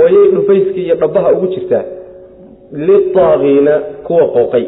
oo 0.00 0.08
yay 0.16 0.26
dhufayskii 0.34 0.84
iyo 0.86 0.94
dhabaha 1.02 1.32
ugu 1.32 1.46
jirtaa 1.46 1.84
litaagiina 2.72 3.74
kuwa 4.06 4.24
qooqay. 4.34 4.64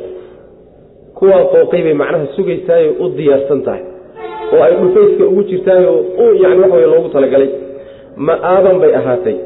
Kuwa 1.15 1.39
qooqay 1.53 1.83
bay 1.83 1.95
macnaha 1.95 2.27
sugaysaayo 2.37 2.91
u 3.01 3.09
diyaarsan 3.17 3.63
tahay 3.63 3.83
oo 4.55 4.63
ay 4.63 4.73
dhufayska 4.83 5.25
ugu 5.25 5.43
jirtaayoo 5.43 5.99
yani 6.43 6.61
waxa 6.63 6.77
wey 6.77 6.87
loogu 6.87 7.09
talagalay. 7.09 7.51
Ma'aaban 8.17 8.77
bay 8.83 8.95
ahaatay. 8.95 9.37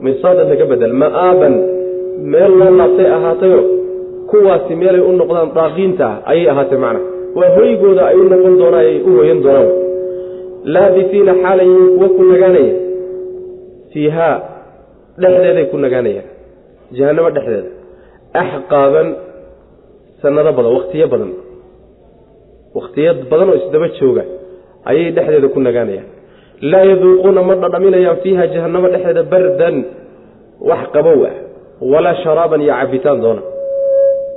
Mirsaadanta 0.00 0.56
ka 0.60 0.64
bedel. 0.70 0.92
Ma'aaban 1.02 1.54
meel 2.32 2.52
loo 2.60 2.70
laabtay 2.78 3.06
ahaatayo 3.16 3.60
kuwaasi 4.30 4.74
meelay 4.74 5.00
u 5.00 5.12
noqdaan 5.20 5.50
daaqiinta 5.58 6.06
ah 6.06 6.30
ayay 6.30 6.46
ahaatay 6.52 6.78
macnaha. 6.78 7.04
Waa 7.38 7.50
hoygooda 7.56 8.02
ay 8.10 8.16
u 8.16 8.24
noqon 8.32 8.54
doonaan 8.60 8.84
ay 8.86 8.96
u 9.08 9.10
hoyan 9.18 9.40
doonaan. 9.44 9.70
Laabisiina 10.74 11.34
xaalayiin 11.42 11.86
kuwa 11.96 12.08
ku 12.16 12.22
nagaanaya 12.32 12.72
fiihaa 13.92 14.36
dhexdeeday 15.22 15.66
ku 15.72 15.76
nagaanayaan 15.84 16.28
jahanamo 16.98 17.30
dhexdeeda. 17.36 17.70
Axqaaban 18.42 19.08
sanado 20.22 20.50
badan 20.56 20.72
wakhtiyo 20.78 21.06
badan 21.12 21.30
wakhtiyo 22.76 23.10
badan 23.30 23.48
oo 23.52 23.56
isdaba 23.62 23.88
jooga 23.98 24.24
ayay 24.90 25.10
dhexdeeda 25.16 25.48
ku 25.54 25.60
nagaanayaan. 25.68 26.08
Laa 26.70 26.84
yaduuquuna 26.90 27.40
ma 27.48 27.54
dhadhaminayaan 27.62 28.18
fiiha 28.24 28.44
jahanamo 28.54 28.86
dhexdeeda 28.94 29.22
bardan 29.32 29.76
wax 30.68 30.82
qabow 30.94 31.20
ah 31.30 31.34
walaa 31.92 32.16
sharaaban 32.24 32.60
iyo 32.64 32.74
cabitaan 32.80 33.18
doona. 33.24 33.42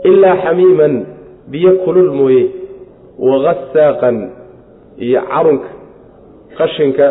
Ilaa 0.09 0.35
xamiiman 0.43 0.93
biyo 1.51 1.71
kulul 1.85 2.11
mooye 2.19 2.43
wagasaaqan 3.27 4.17
iyo 5.05 5.21
carunka 5.31 5.69
qashinka 6.59 7.05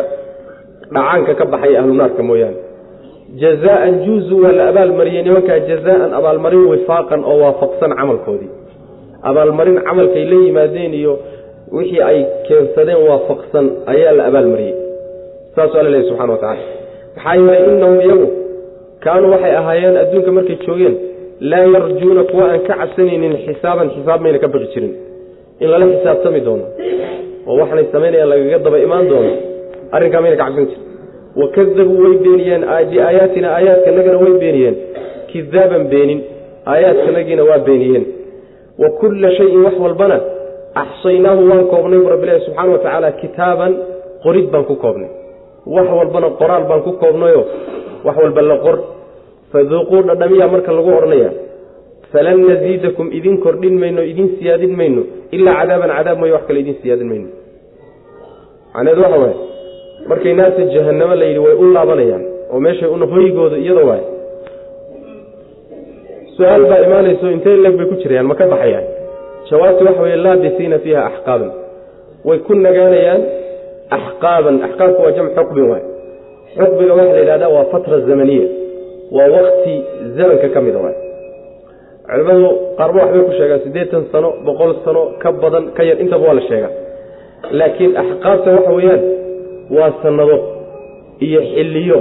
dhacaanka 0.93 1.31
ka 1.39 1.45
baxaya 1.53 1.77
ahlunaarka 1.81 2.21
mooyaane. 2.29 2.57
Jazaan 3.41 3.93
juuzu 4.05 4.35
waa 4.43 4.51
la 4.59 4.63
abaalmariyey 4.71 5.23
nimankaa 5.27 5.59
jazaan 5.69 6.13
abaalmarin 6.19 6.65
wifaaqan 6.71 7.21
oo 7.29 7.37
waafaqsan 7.43 7.91
camalkoodii. 7.99 8.49
Abaalmarin 9.29 9.77
camalkay 9.87 10.23
la 10.31 10.35
yimaadeen 10.45 10.93
iyo 11.01 11.13
wixii 11.75 12.01
ay 12.09 12.19
keensadeen 12.47 13.01
waafaqsan 13.09 13.65
ayaa 13.93 14.13
la 14.17 14.23
abaalmariyey 14.29 14.75
saasuu 15.55 15.79
alla 15.81 15.89
lehy 15.93 16.03
subxana 16.09 16.31
wa 16.33 16.37
tacala 16.43 16.63
maxaa 17.15 17.35
yeelay 17.35 17.63
innahum 17.73 17.99
iyagu 18.05 18.27
kaanuu 19.03 19.31
waxay 19.33 19.53
ahaayeen 19.61 19.95
adduunka 20.03 20.31
markay 20.37 20.55
joogeen 20.67 20.95
laa 21.51 21.65
yarjuuna 21.75 22.23
kuwa 22.29 22.45
aan 22.51 22.59
ka 22.67 22.73
cabsanaynin 22.81 23.33
xisaaban 23.45 23.87
xisaab 23.95 24.19
mayna 24.23 24.39
ka 24.43 24.47
baqi 24.53 24.67
jirin. 24.73 24.93
In 25.61 25.67
lala 25.71 25.85
xisaabtami 25.93 26.39
doono 26.47 26.65
oo 27.49 27.55
waxanay 27.61 27.85
samaynayaan 27.93 28.29
lagaga 28.31 28.57
daba 28.65 28.77
imaan 28.87 29.05
doono 29.11 29.31
arrinkaa 29.91 30.21
mayna 30.23 30.37
ka 30.37 30.43
cabsan 30.45 30.65
jirin. 30.69 30.83
Wakadabuu 31.39 31.99
way 32.03 32.15
beeniyeen. 32.25 32.61
Biaayaatina 32.91 33.47
aayaadkanagana 33.57 34.17
way 34.23 34.33
beeniyeen. 34.43 34.75
Kidaaban 35.31 35.83
beenin. 35.93 36.19
Aayaadkanagiina 36.71 37.43
waa 37.49 37.59
beeniyeen. 37.67 38.05
Wa 38.81 38.89
kulla 38.99 39.29
shayin 39.37 39.61
wax 39.65 39.75
walbana 39.85 40.17
axsaynaahu 40.83 41.41
waan 41.49 41.65
koobnay 41.71 41.99
bu 42.03 42.09
rabbilahi 42.13 42.39
subxaana 42.45 42.71
wa 42.71 42.77
tacaala 42.83 43.11
kitaaban 43.21 43.71
qorid 44.23 44.47
baan 44.53 44.65
ku 44.69 44.75
koobnay. 44.83 45.09
Wax 45.75 45.87
walbana 45.99 46.29
qoraal 46.39 46.63
baan 46.69 46.81
ku 46.87 46.91
koobnayo. 47.01 47.41
Wax 48.05 48.15
walba 48.23 48.41
la 48.51 48.57
qor. 48.65 48.77
Faduuquu 49.51 49.97
dhadhamiya 50.07 50.47
marka 50.53 50.71
lagu 50.77 50.89
odhanaya 50.99 51.31
falan 52.11 52.39
naziidakum 52.49 53.07
idin 53.17 53.35
kordhin 53.43 53.75
mayno 53.81 54.01
idin 54.11 54.27
siyaadin 54.39 54.73
mayno. 54.79 55.01
Ilaa 55.35 55.55
cadaaban 55.59 55.89
cadaab 55.97 56.17
mooye 56.19 56.33
wax 56.35 56.43
kale 56.47 56.59
idin 56.63 56.75
siyaadin 56.81 57.07
mayno. 57.11 57.27
Macneedu 58.73 59.01
waxa 59.05 59.17
waay 59.23 59.35
markay 60.09 60.33
naarta 60.39 60.61
jahanamo 60.73 61.15
la 61.19 61.25
yidhi 61.29 61.39
way 61.45 61.53
u 61.61 61.65
laabanayaan 61.75 62.23
oo 62.53 62.59
meeshay 62.65 62.89
una 62.95 63.05
hoygooda 63.13 63.57
iyada 63.63 63.83
waay. 63.89 64.03
Su'aal 66.37 66.63
baa 66.69 66.79
imaanayso 66.87 67.25
intay 67.35 67.57
leg 67.63 67.73
bay 67.79 67.87
ku 67.91 67.95
jirayaan 68.01 68.27
ma 68.29 68.35
ka 68.39 68.45
baxayaan. 68.53 68.85
Jawaabtu 69.49 69.81
waxa 69.87 70.01
weye 70.05 70.15
laabisiina 70.25 70.77
fiiha 70.83 71.01
axqaaban 71.09 71.51
way 72.27 72.37
ku 72.45 72.51
nagaanayaan 72.65 73.21
axqaaban 73.97 74.55
axqaabku 74.67 75.01
waa 75.05 75.11
jamc 75.17 75.31
xuqbin 75.37 75.65
waay. 75.71 75.83
Xuqbiga 76.59 76.93
waxaa 76.99 77.13
la 77.15 77.19
yidhahdaa 77.23 77.49
waa 77.55 77.65
fatra 77.73 77.97
zamaniya. 78.07 78.47
Waa 79.15 79.27
wakti 79.35 79.73
zamanka 80.17 80.47
ka 80.55 80.59
mida 80.65 80.79
waay. 80.85 80.95
Culimadu 82.09 82.47
qaarba 82.79 82.97
waxbay 83.03 83.21
ku 83.27 83.31
sheegaan 83.37 83.59
siddeetan 83.65 84.03
sano 84.11 84.29
boqol 84.45 84.71
sano 84.85 85.01
ka 85.21 85.29
badan 85.41 85.63
ka 85.77 85.81
yar 85.89 85.97
intaba 86.03 86.25
waa 86.27 86.35
la 86.39 86.41
sheegaa. 86.49 86.71
Laakiin 87.59 87.91
axqaabta 88.03 88.49
waxa 88.57 88.71
weeyaan 88.77 89.01
waa 89.75 89.91
sanado 90.03 90.37
iyo 91.27 91.41
xilliyo 91.53 91.99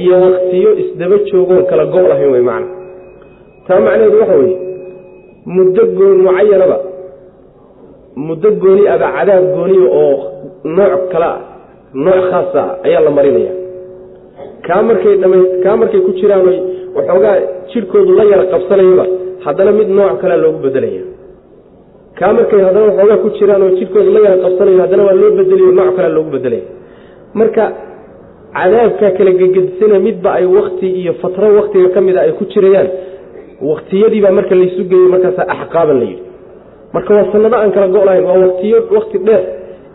iyo 0.00 0.14
waktiyo 0.24 0.70
isdaba 0.82 1.16
joogoon 1.28 1.64
kala 1.70 1.84
go' 1.92 2.08
lahayn 2.10 2.30
wey 2.34 2.42
macna. 2.50 2.68
Taa 3.66 3.80
macnaheedu 3.80 4.18
waxa 4.20 4.36
weeye 4.40 4.56
muddo 5.54 5.82
goon 5.98 6.16
mucayanaba 6.26 6.78
muddo 8.26 8.48
gooni 8.62 8.82
aba 8.94 9.06
cadaab 9.16 9.44
gooniya 9.56 9.88
oo 10.02 10.14
nooc 10.76 11.02
kale 11.12 11.24
ah 11.32 11.38
nooc 12.04 12.20
khaasa 12.30 12.60
ah 12.62 12.84
ayaa 12.86 13.00
la 13.06 13.10
marinaya. 13.18 13.52
Kaa 14.66 14.82
markay 14.88 15.16
dhama 15.22 15.36
kaa 15.64 15.76
markay 15.80 16.00
ku 16.06 16.12
jiraan 16.18 16.42
waxoogaa 16.96 17.36
jidhkoodu 17.72 18.12
la 18.18 18.24
yara 18.32 18.44
qabsanayaba 18.52 19.04
haddana 19.44 19.72
mid 19.78 19.88
nooc 19.98 20.14
kalea 20.22 20.36
loogu 20.44 20.58
bedelaya. 20.66 21.02
Kaa 22.18 22.32
markay 22.38 22.60
haddana 22.66 22.86
waxoogaa 22.90 23.16
ku 23.24 23.28
jiraan 23.38 23.62
oo 23.66 23.70
jidhkoodu 23.78 24.10
la 24.16 24.20
yara 24.26 24.36
qabsanayo 24.44 24.78
haddana 24.84 25.02
waa 25.08 25.16
loo 25.22 25.30
bedelayo 25.38 25.72
nooc 25.78 25.90
kalea 25.96 26.12
loogu 26.16 26.30
bedelaya 26.36 26.66
marka 27.40 27.64
cadaabkaa 28.56 29.10
kala 29.18 29.30
gegedisana 29.40 29.96
midba 30.06 30.30
ay 30.38 30.46
wakti 30.56 30.86
iyo 31.00 31.12
fatro 31.22 31.46
waktiga 31.58 31.88
ka 31.94 32.00
mida 32.06 32.20
ay 32.26 32.32
ku 32.38 32.44
jirayaan. 32.52 32.88
Waktiyadiibaa 33.70 34.30
marka 34.38 34.54
laysu 34.60 34.82
geeyey 34.90 35.08
markaasaa 35.14 35.46
axqaaban 35.54 35.98
la 36.02 36.06
yidhi. 36.10 36.22
Marka 36.94 37.10
waa 37.16 37.26
sanado 37.32 37.56
aan 37.62 37.72
kala 37.76 37.88
go' 37.94 38.04
lahayn 38.08 38.24
waa 38.28 38.38
waktiyo 38.46 38.78
wakti 38.96 39.18
dheer 39.26 39.42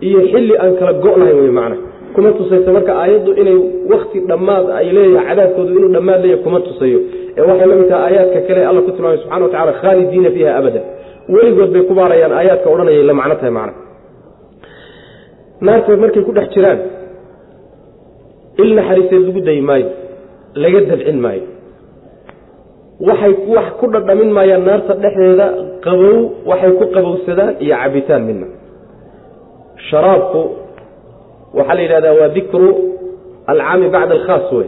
iyo 0.07 0.19
xilli 0.31 0.53
aan 0.63 0.73
kala 0.79 0.93
go' 1.03 1.17
lahayn 1.21 1.39
wey 1.43 1.51
macna. 1.59 1.75
Kuma 2.13 2.29
tusayso 2.37 2.69
marka 2.77 2.91
aayaddu 3.01 3.31
inay 3.41 3.57
wakti 3.93 4.17
dhammaad 4.29 4.65
ay 4.79 4.87
leeyahay 4.95 5.25
cadaabkoodu 5.29 5.71
inuu 5.79 5.91
dhammaad 5.95 6.19
leeyahay 6.23 6.43
kuma 6.45 6.59
tusayo. 6.67 6.99
Ee 7.37 7.41
waxay 7.49 7.67
la 7.71 7.75
mid 7.79 7.87
tahay 7.91 8.03
aayaadka 8.07 8.39
kale 8.47 8.61
alla 8.69 8.81
ku 8.85 8.91
tilmaamay 8.95 9.17
subxana 9.21 9.43
wa 9.45 9.51
tacala 9.53 9.73
khaalidiina 9.81 10.29
fiiha 10.35 10.51
abadan. 10.59 10.83
Weligood 11.33 11.71
bay 11.75 11.83
ku 11.89 11.93
baarayaan 11.99 12.31
aayaadka 12.39 12.67
odhanayay 12.73 13.03
la 13.09 13.13
macno 13.19 13.35
tahay 13.41 13.53
macna. 13.59 13.73
Naarta 15.65 15.91
markay 16.03 16.23
ku 16.27 16.31
dhex 16.37 16.47
jiraan 16.55 16.79
il 18.61 18.69
naxariiseed 18.77 19.21
lagu 19.27 19.41
dayi 19.47 19.61
maayo 19.69 19.89
laga 20.61 20.79
dabcin 20.91 21.17
maayo. 21.25 21.45
Waxay 23.07 23.33
wax 23.55 23.67
ku 23.79 23.85
dhadhamin 23.93 24.29
maayaan 24.37 24.63
naarta 24.67 24.93
dhexdeeda 25.03 25.47
qabow 25.85 26.15
waxay 26.49 26.71
ku 26.79 26.85
qabowsadaan 26.95 27.53
iyo 27.63 27.75
cabitaan 27.83 28.23
midna 28.29 28.47
sharaabku 29.89 30.41
waxaa 31.57 31.75
la 31.77 31.81
yidhahdaa 31.85 32.13
waa 32.19 32.29
dikru 32.37 32.67
alcaami 33.51 33.87
bacda 33.95 34.13
alkhaas 34.19 34.47
wey 34.57 34.67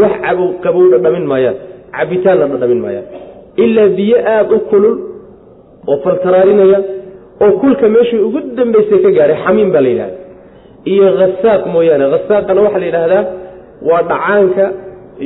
wax 0.00 0.12
cabow 0.26 0.48
qabow 0.64 0.84
dhadhamin 0.94 1.24
maayaan 1.32 1.56
cabitaanna 1.96 2.46
dhadhamin 2.52 2.80
maayaan. 2.84 3.06
Ilaa 3.64 3.88
biyo 3.98 4.16
aada 4.34 4.54
u 4.56 4.60
kulul 4.70 4.96
oo 5.90 5.96
faltaraarinaya 6.04 6.78
oo 7.44 7.52
kulka 7.62 7.86
meeshii 7.94 8.22
ugu 8.26 8.40
dambaysay 8.58 8.98
ka 9.04 9.10
gaadhay 9.18 9.38
xamiim 9.44 9.70
baa 9.74 9.82
la 9.86 9.90
yidhahda 9.94 10.16
iyo 10.92 11.06
hasaaq 11.20 11.62
mooyaane. 11.74 12.04
Hasaaqana 12.14 12.60
waxaa 12.66 12.80
la 12.82 12.86
yidhaahdaa 12.88 13.24
waa 13.88 14.02
dhacaanka 14.10 14.64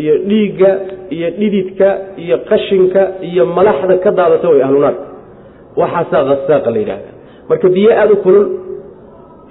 iyo 0.00 0.14
dhiigga 0.28 0.70
iyo 1.16 1.28
dhididka 1.38 1.88
iyo 2.24 2.36
qashinka 2.50 3.00
iyo 3.28 3.42
malaxda 3.56 3.94
ka 4.04 4.10
daadata 4.18 4.46
way 4.52 4.60
ahlunaarka 4.66 5.04
waxaasaa 5.80 6.24
hasaaqa 6.30 6.68
la 6.74 6.78
yidhahda 6.82 7.10
marka 7.48 7.66
biyo 7.76 7.90
aada 8.00 8.12
u 8.12 8.16
kulul 8.24 8.46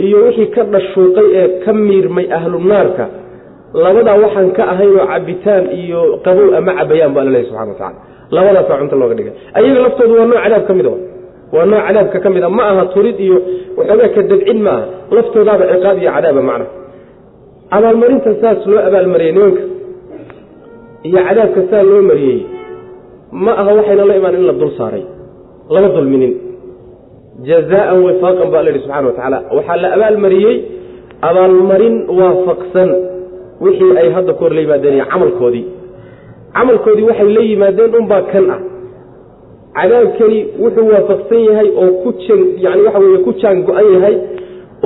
iyo 0.05 0.17
wixii 0.25 0.47
ka 0.55 0.61
dhashuuqay 0.73 1.27
ee 1.39 1.47
ka 1.65 1.71
miirmay 1.87 2.25
ahlu 2.37 2.57
naarka 2.71 3.05
labadaa 3.83 4.17
waxaan 4.23 4.49
ka 4.57 4.63
ahaynoo 4.73 5.05
cabitaan 5.13 5.63
iyo 5.81 5.99
qabow 6.25 6.47
ama 6.59 6.71
cabayaan 6.79 7.11
bu 7.15 7.19
alla 7.21 7.31
lehy 7.35 7.45
subxana 7.49 7.71
wa 7.71 7.77
tacala 7.79 7.99
labadaasaa 8.35 8.77
cunto 8.81 8.95
looga 9.01 9.15
dhigay. 9.19 9.33
Ayaga 9.57 9.79
laftoodu 9.85 10.13
waa 10.19 10.25
nooc 10.31 10.39
cadaab 10.45 10.63
ka 10.69 10.73
mid 10.79 10.85
a 10.85 10.91
waa 11.55 11.65
nooc 11.71 11.81
cadaabka 11.87 12.17
ka 12.23 12.29
mid 12.35 12.43
a 12.43 12.49
ma 12.57 12.63
aha 12.71 12.83
turid 12.93 13.17
iyo 13.25 13.37
waxoogaa 13.77 14.09
ka 14.15 14.21
dabcin 14.31 14.59
ma 14.65 14.71
aha. 14.77 14.85
Laftoodaaba 15.15 15.63
ciqaab 15.71 15.97
iyo 16.03 16.11
cadaaba 16.17 16.41
macna. 16.49 16.65
Abaalmarinta 17.75 18.29
saas 18.41 18.61
loo 18.71 18.79
abaalmariyey 18.89 19.33
nimanka. 19.35 19.63
Iyo 21.07 21.19
cadaabka 21.27 21.61
saa 21.71 21.83
loo 21.89 22.01
mariyey. 22.09 22.39
Ma 23.43 23.51
aha 23.61 23.71
waxayna 23.77 24.03
la 24.09 24.15
imaan 24.19 24.35
in 24.39 24.45
la 24.49 24.53
dul 24.61 24.71
saaray. 24.79 25.03
Lama 25.73 25.89
dulminin 25.95 26.33
jazaan 27.47 27.97
wifaaqan 28.05 28.47
ba 28.53 28.57
alla 28.59 28.69
yihi 28.71 28.81
subxana 28.85 29.07
wa 29.09 29.13
tacaala. 29.17 29.37
Waxaa 29.57 29.77
la 29.83 29.89
abaalmariyey. 29.97 30.55
Abaalmarin 31.29 31.95
waafaqsan. 32.19 32.89
Wixii 33.63 33.93
ay 34.01 34.07
hadda 34.15 34.33
ka 34.33 34.39
hor 34.43 34.51
la 34.57 34.61
yimaadeen 34.65 34.93
iyo 34.97 35.05
camalkoodii. 35.13 35.65
Camalkoodii 36.55 37.05
waxay 37.09 37.29
la 37.37 37.41
yimaadeen 37.49 37.91
unbaa 38.01 38.21
kan 38.31 38.45
ah 38.55 38.59
cadaabkani 39.77 40.39
wuxuu 40.63 40.87
waafaqsan 40.93 41.41
yahay 41.49 41.69
oo 41.83 41.91
ku 42.03 42.09
yani 42.65 42.81
waxa 42.87 42.99
weye 42.99 43.17
ku 43.25 43.31
jaan 43.41 43.63
go-an 43.67 43.87
yahay 43.95 44.15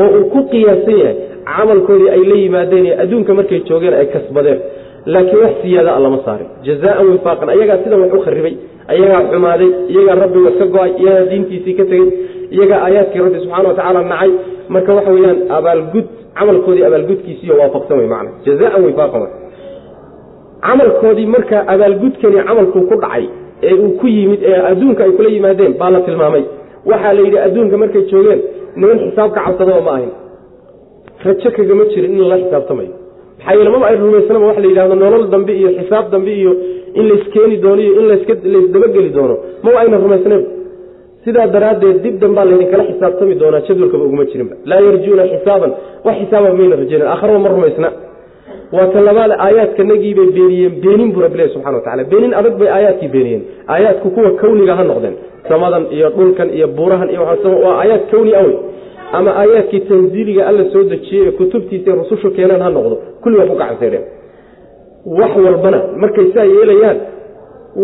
oo 0.02 0.10
uu 0.18 0.26
ku 0.34 0.40
qiyaasan 0.52 0.98
yahay. 1.02 1.16
Camalkoodii 1.48 2.10
ay 2.16 2.24
la 2.30 2.36
yimaadeen 2.44 2.86
ee 2.86 2.96
adduunka 3.04 3.34
markay 3.34 3.60
joogeen 3.70 3.94
ay 3.94 4.06
kasbadeen. 4.16 4.60
Laakiin 5.06 5.42
wax 5.44 5.54
siyaada 5.62 5.92
a 5.96 6.00
lama 6.00 6.20
saarin. 6.26 6.48
Jazaan 6.68 7.08
wifaaqan 7.12 7.50
ayagaa 7.54 7.78
sidan 7.84 8.02
wax 8.04 8.14
u 8.14 8.20
kharibay 8.26 8.56
iyagaa 8.98 9.22
xumaaday 9.32 9.70
iyagaa 9.94 10.16
rabbiga 10.24 10.52
ka 10.60 10.66
go'ay 10.76 10.92
iyagaa 11.02 11.26
diintiisii 11.32 11.74
ka 11.80 11.84
tegey 11.92 12.10
iyagaa 12.56 12.80
aayaadkii 12.86 13.20
rabbi 13.26 13.40
subxana 13.44 13.70
wa 13.70 13.76
tacaala 13.78 14.02
nacay. 14.12 14.32
Marka 14.74 14.92
waxa 14.98 15.12
weyaan 15.16 15.40
abaalgud 15.58 16.06
camalkoodii 16.38 16.84
abaalgudkiisiiyo 16.90 17.54
waafaqsan 17.62 17.98
wey 18.00 18.08
mana 18.14 18.30
jazaan 18.46 18.84
wifaaqan 18.88 19.24
camalkoodii 20.68 21.26
marka 21.36 21.58
abaalgudkani 21.74 22.44
camalkuu 22.48 22.82
ku 22.90 22.96
dhacay 23.04 23.26
ee 23.64 23.74
uu 23.84 23.92
ku 24.00 24.06
yimid 24.16 24.42
ee 24.52 24.60
adduunka 24.72 25.02
ay 25.08 25.12
kula 25.18 25.30
yimaadeen 25.36 25.74
baa 25.82 25.90
la 25.96 26.00
tilmaamay. 26.08 26.44
Waxaa 26.90 27.14
la 27.18 27.22
yidhi 27.26 27.38
adduunka 27.48 27.76
markay 27.84 28.04
joogeen 28.12 28.40
niman 28.80 28.98
xisaab 29.04 29.32
ka 29.36 29.42
cabsadaba 29.46 29.82
ma 29.88 29.92
ahayn. 29.96 30.12
Rajo 31.26 31.50
kagama 31.58 31.84
jirin 31.92 32.12
in 32.16 32.20
lala 32.24 32.38
xisaabtamayo 32.44 32.92
maxaa 33.38 33.54
yeele 33.58 33.70
maba 33.76 33.86
ay 33.92 33.96
rumaysanaba 34.04 34.46
waxa 34.50 34.62
la 34.64 34.68
yidhahdo 34.72 34.96
nolol 35.04 35.26
dambe 35.34 35.52
iyo 35.60 35.70
xisaab 35.80 36.06
dambe 36.14 36.32
iyo 36.42 36.52
in 37.00 37.06
layskeeni 37.10 37.58
doono 37.64 37.82
iyo 37.86 37.94
in 38.02 38.06
laysdabageli 38.54 39.10
doono. 39.18 39.36
Maba 39.64 39.78
ayna 39.82 39.98
rumaysnayn. 40.04 40.44
Sidaa 41.26 41.48
daraaddeed 41.56 41.98
dib 42.04 42.16
danbaa 42.24 42.46
laydinkala 42.50 42.84
xisaabtami 42.90 43.34
doonaa 43.42 43.62
jadwalkaba 43.68 44.04
uguma 44.08 44.26
jirinba. 44.32 44.56
Laa 44.70 44.80
yarjuuna 44.88 45.24
xisaaban. 45.34 45.72
Wax 46.06 46.16
xisaaba 46.22 46.48
mayna 46.60 46.76
rajeynan 46.82 47.08
aakharaba 47.14 47.40
ma 47.46 47.50
rumaysna 47.56 47.90
waa 48.76 48.88
ta 48.94 49.00
labaad 49.08 49.32
aayaadkanagiibay 49.46 50.30
beeniyeen 50.38 50.74
beenin 50.84 51.10
buu 51.14 51.22
rabbilahi 51.26 51.50
subxana 51.54 51.78
wa 51.78 51.84
tacala 51.86 52.04
beenin 52.12 52.34
adag 52.40 52.54
bay 52.62 52.70
aayaadkii 52.78 53.08
beeniyeen. 53.16 53.44
Aayaadku 53.74 54.08
kuwa 54.16 54.32
kawniga 54.42 54.76
ha 54.80 54.84
noqdeen 54.92 55.16
samadan 55.50 55.84
iyo 55.96 56.10
dhulkan 56.18 56.50
iyo 56.58 56.68
buurahan 56.78 57.10
iyo 57.14 57.22
waa 57.22 57.76
aayaad 57.82 58.04
kawni 58.12 58.32
awey 58.42 58.56
ama 59.18 59.32
aayaadkii 59.42 59.80
tanziiliga 59.90 60.48
alla 60.50 60.64
soo 60.74 60.84
dejiyey 60.92 61.28
ee 61.28 61.32
kutubtiisa 61.40 61.92
rusushu 62.00 62.30
keenaan 62.38 62.62
ha 62.66 62.70
noqdo 62.78 62.96
kulli 63.24 63.38
waa 63.40 63.48
ku 63.52 63.56
gacansaydheen 63.62 64.06
wax 65.20 65.32
walbana 65.46 65.80
markay 66.02 66.28
saa 66.36 66.44
yeelayaan 66.56 66.98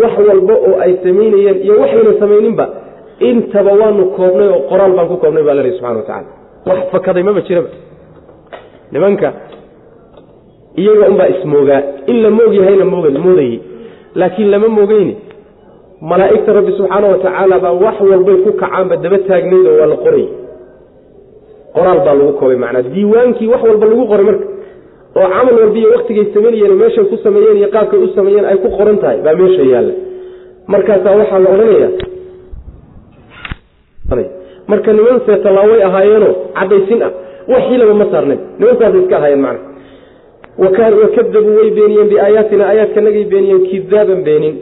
wax 0.01 0.13
walba 0.29 0.53
oo 0.67 0.73
ay 0.85 0.91
samaynayeen 1.05 1.57
iyo 1.65 1.73
waxayna 1.81 2.13
samayninba 2.23 2.65
intaba 3.29 3.71
waanu 3.81 4.03
koobnay 4.17 4.47
oo 4.55 4.59
qoraal 4.71 4.93
baan 4.97 5.07
ku 5.11 5.17
koobnay 5.23 5.43
baa 5.47 5.53
lalehi 5.59 5.75
subxana 5.77 5.99
wa 6.01 6.05
tacala 6.09 6.27
wax 6.69 6.79
fakaday 6.93 7.23
maba 7.29 7.41
jiraba. 7.47 7.69
Nimanka 8.93 9.27
iyaga 10.81 11.05
unbaa 11.11 11.27
ismoogaa. 11.35 11.81
In 12.07 12.17
la 12.23 12.29
moog 12.29 12.53
yahayna 12.53 12.85
moog 12.85 13.05
moodayey 13.25 13.59
laakiin 14.15 14.49
lama 14.51 14.67
moogeyni 14.67 15.15
malaa'igta 16.01 16.53
rabbi 16.53 16.71
subxaana 16.77 17.07
wa 17.07 17.17
tacaala 17.23 17.59
baa 17.59 17.71
wax 17.83 17.95
walbay 18.11 18.35
ku 18.45 18.51
kacaanba 18.61 18.95
daba 19.03 19.17
taagnayd 19.27 19.65
oo 19.67 19.77
waa 19.79 19.85
la 19.93 19.95
qorayy 20.05 20.27
qoraal 21.75 21.99
baa 22.05 22.15
lagu 22.19 22.33
koobay 22.39 22.57
macnaa 22.63 22.81
diiwaankii 22.93 23.47
wax 23.53 23.61
walba 23.69 23.85
lagu 23.91 24.05
qoray 24.11 24.25
marka. 24.29 24.45
Oo 25.17 25.27
camal 25.33 25.55
walba 25.61 25.77
iyo 25.79 25.89
waktigay 25.95 26.25
samaynayeen 26.33 26.75
meeshay 26.81 27.05
ku 27.11 27.17
sameeyeen 27.25 27.57
iyo 27.57 27.67
qaabkay 27.75 27.99
u 27.99 28.07
sameeyeen 28.17 28.45
ay 28.45 28.57
ku 28.63 28.69
qoran 28.77 28.97
tahay 29.03 29.17
baa 29.25 29.35
meesha 29.41 29.63
yaalla. 29.73 29.93
Markaasaa 30.67 31.15
waxaa 31.19 31.39
la 31.45 31.49
odhanaya 31.55 31.89
marka 34.67 34.93
niman 34.93 35.21
seetalaaway 35.25 35.81
ahaayeenoo 35.87 36.33
caddaysin 36.57 37.01
ah 37.07 37.11
wax 37.51 37.63
hilaba 37.71 37.93
ma 38.01 38.05
saarnayn. 38.11 38.39
Nimankaasay 38.59 38.99
iska 39.03 39.15
ahaayeen 39.19 39.41
macna 39.45 39.59
wakadabuu 40.57 41.55
way 41.57 41.69
beeniyeen 41.77 42.09
biaayaatina 42.09 42.63
aayaadkanagay 42.69 43.23
beeniyeen 43.25 43.61
kidaaban 43.69 44.23
beenin. 44.23 44.55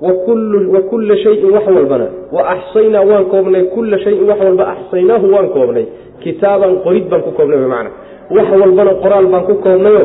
Wa 0.00 0.80
kulla 0.90 1.16
shayin 1.16 1.50
wax 1.54 1.66
walbana. 1.66 2.06
Wa 2.32 2.48
axsaynaa 2.48 3.00
waan 3.10 3.24
koobnay 3.24 3.62
kulla 3.74 3.98
shayin 3.98 4.28
wax 4.28 4.38
walba 4.40 4.64
axsaynaahu 4.74 5.32
waan 5.34 5.48
koobnay. 5.48 5.84
Kitaaban 6.22 6.76
qorid 6.84 7.04
baan 7.10 7.22
ku 7.22 7.30
koobnay 7.38 7.58
bimacna 7.58 7.90
wax 8.36 8.46
walbana 8.60 8.92
qoraal 9.02 9.26
baan 9.32 9.44
ku 9.48 9.54
koobnayo. 9.64 10.04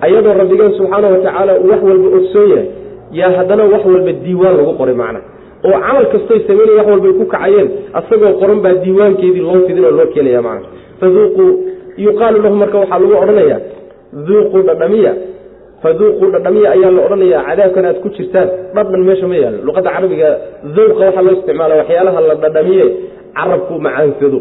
Ayadoo 0.00 0.34
rabbigeen 0.40 0.72
subxaana 0.78 1.08
wa 1.08 1.18
tacaala 1.24 1.52
uu 1.60 1.68
wax 1.72 1.82
walba 1.88 2.08
ogsoon 2.18 2.48
yahay. 2.50 2.66
Yaa 3.18 3.30
haddana 3.38 3.64
wax 3.72 3.82
walba 3.86 4.12
diiwaan 4.24 4.56
lagu 4.58 4.72
qoray 4.80 4.94
macna. 5.02 5.20
Oo 5.64 5.78
camal 5.86 6.06
kastoy 6.12 6.40
sameynaya 6.46 6.78
wax 6.78 6.86
walbay 6.92 7.12
ku 7.18 7.24
kacayeen 7.34 7.68
asagoo 7.98 8.32
qoran 8.40 8.60
baa 8.64 8.74
diiwaankeedii 8.84 9.40
loo 9.46 9.60
fidin 9.66 9.84
oo 9.84 9.90
loo 9.98 10.06
keenaya 10.14 10.42
macna. 10.42 10.66
Faduuquu 11.00 11.44
yuqaalu 12.04 12.38
lahu 12.44 12.56
marka 12.62 12.78
waxaa 12.82 12.98
lagu 13.02 13.14
odhanaya 13.22 13.56
duuquu 14.28 14.58
dhadhamiya. 14.68 15.12
Faduuquu 15.82 16.24
dhadhamiya 16.34 16.68
ayaa 16.76 16.90
la 16.96 17.00
odhanayaa 17.06 17.42
cadaabkan 17.48 17.84
aad 17.90 17.98
ku 18.04 18.08
jirtaan. 18.16 18.48
Dhadhan 18.76 19.02
meesha 19.08 19.26
ma 19.30 19.36
yaallo. 19.42 19.58
Luqadda 19.68 19.90
carabiga 19.96 20.28
dawqa 20.76 21.02
waxaa 21.08 21.22
loo 21.26 21.34
isticmaala 21.38 21.74
waxyaalaha 21.80 22.20
la 22.28 22.34
dhadhamiye 22.44 22.84
carabku 23.38 23.74
macaansado 23.86 24.38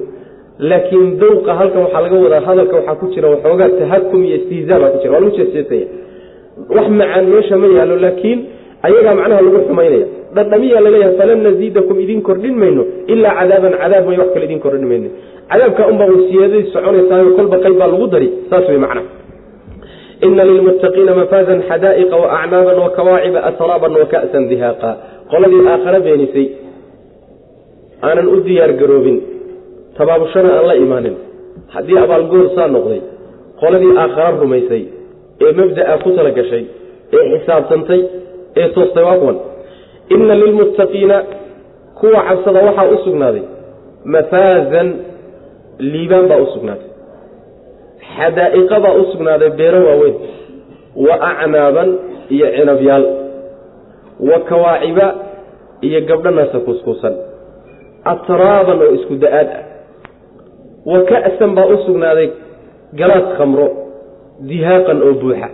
laakiin 0.69 1.07
dawqa 1.23 1.51
halkan 1.60 1.81
waxaa 1.86 2.01
laga 2.05 2.15
wadaa 2.25 2.41
hadalka 2.47 2.75
waxaa 2.79 2.95
ku 3.01 3.05
jira 3.13 3.27
waxoogaa 3.34 3.69
tahakum 3.79 4.19
iyo 4.27 4.36
istihzaa 4.39 4.79
baa 4.84 4.91
ku 4.93 4.97
jira. 5.01 5.12
Waa 5.15 5.21
lagu 5.23 5.34
jeesjeesaya 5.38 5.86
wax 6.75 6.88
macaan 6.99 7.25
meesha 7.34 7.55
ma 7.62 7.67
yaallo 7.77 7.95
laakiin 8.05 8.39
ayagaa 8.88 9.15
macnaha 9.19 9.41
lagu 9.47 9.60
xumaynaya. 9.67 10.05
Dhadhamiyaa 10.36 10.81
la 10.86 10.89
leeyahay 10.93 11.15
falan 11.19 11.39
naziidakum 11.47 11.97
idin 12.03 12.19
kordhin 12.27 12.55
mayno 12.62 12.84
ilaa 13.13 13.34
cadaaban 13.39 13.73
cadaab 13.81 14.03
may 14.10 14.17
wax 14.21 14.29
kale 14.36 14.45
idin 14.47 14.60
kordhin 14.65 14.86
mayno 14.91 15.10
cadaabka 15.51 15.81
unbaa 15.91 16.07
wasiyaadadii 16.13 16.69
soconaysaayo 16.75 17.31
kolba 17.38 17.57
qayb 17.63 17.75
baa 17.81 17.89
lagu 17.93 18.07
dari 18.13 18.27
saas 18.51 18.65
way 18.71 18.77
macnaha 18.86 19.05
ina 20.27 20.43
lilmuttaqiina 20.49 21.13
mafaazan 21.21 21.60
xadaa'iqa 21.69 22.15
waacnaaban 22.23 22.77
wakawaaciba 22.86 23.39
asraaban 23.49 23.93
waka'san 24.01 24.43
dihaaqa 24.51 24.89
qoladii 25.31 25.62
aakhare 25.73 25.99
beenisay 26.05 26.47
aanan 28.07 28.27
u 28.36 28.38
diyaar 28.47 28.71
garoobin 28.81 29.17
tabaabushana 29.97 30.49
aan 30.57 30.65
la 30.69 30.75
imaanin 30.86 31.15
haddii 31.75 31.97
abaalgoor 32.05 32.45
saa 32.55 32.67
noqday 32.75 33.01
qoladii 33.62 33.93
aakhare 34.03 34.36
rumaysay 34.43 34.84
ee 35.45 35.51
mabda'a 35.60 35.93
ku 36.03 36.10
tala 36.17 36.31
gashay 36.39 36.63
ee 37.17 37.23
xisaabtantay 37.34 38.01
ee 38.62 38.67
toostay 38.75 39.03
waa 39.07 39.17
kuwan 39.21 39.38
ina 40.15 40.36
lilmuttaqiina 40.43 41.17
kuwa 41.99 42.19
cabsada 42.29 42.60
waxaa 42.67 42.88
u 42.95 42.97
sugnaaday 43.05 43.43
mafaazan 44.15 44.88
liibaan 45.93 46.25
baa 46.31 46.41
u 46.45 46.47
sugnaaday 46.53 46.88
xadaa'iqa 48.17 48.76
baa 48.84 48.93
u 49.02 49.04
sugnaaday 49.12 49.50
beero 49.60 49.80
waaweyn 49.88 50.15
wa 51.06 51.15
acnaaban 51.32 51.89
iyo 52.36 52.47
cinabyaal 52.56 53.04
wa 54.30 54.38
kawaaciba 54.50 55.08
iyo 55.88 56.00
gabdho 56.10 56.32
naasa 56.38 56.60
kuuskuusan 56.65 57.15
atraaban 58.13 58.78
oo 58.86 58.91
isku 58.97 59.15
da'aad 59.24 59.50
ah 59.60 59.63
wa 60.91 61.00
ka'san 61.12 61.52
baa 61.58 61.67
u 61.74 61.78
sugnaaday 61.88 62.28
galaas 63.00 63.28
khamro 63.38 63.67
dihaaqan 64.50 64.97
oo 65.08 65.13
buuxa 65.21 65.50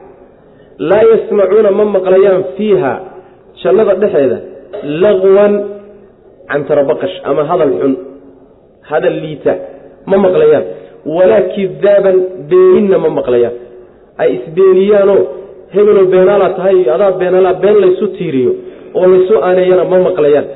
laa 0.89 1.03
yasmacuuna 1.11 1.71
ma 1.79 1.85
maqlayaan 1.95 2.43
fiiha 2.57 2.93
jannada 3.63 3.93
dhexeeda 4.01 4.37
laqwan 5.03 5.53
cantarabaqash 6.51 7.15
ama 7.29 7.43
hadal 7.49 7.71
xun 7.81 7.93
hadal 8.89 9.15
liita 9.23 9.53
ma 10.09 10.17
maqlayaan 10.25 10.65
walaa 11.15 11.41
kidaaban 11.55 12.17
beeninna 12.49 12.97
ma 13.03 13.09
maqlayaan 13.19 13.55
ay 14.21 14.29
isbeeniyaanoo 14.37 15.21
hebeloo 15.75 16.05
beenaalaa 16.13 16.49
tahay 16.57 16.75
iyo 16.81 16.93
adaa 16.97 17.11
beenaalaa 17.21 17.53
been 17.63 17.77
laysu 17.83 18.07
tiiriyo 18.17 18.51
oo 18.99 19.07
laysu 19.13 19.35
aaneeyana 19.47 19.85
ma 19.91 19.99
maqlayaan 20.09 20.47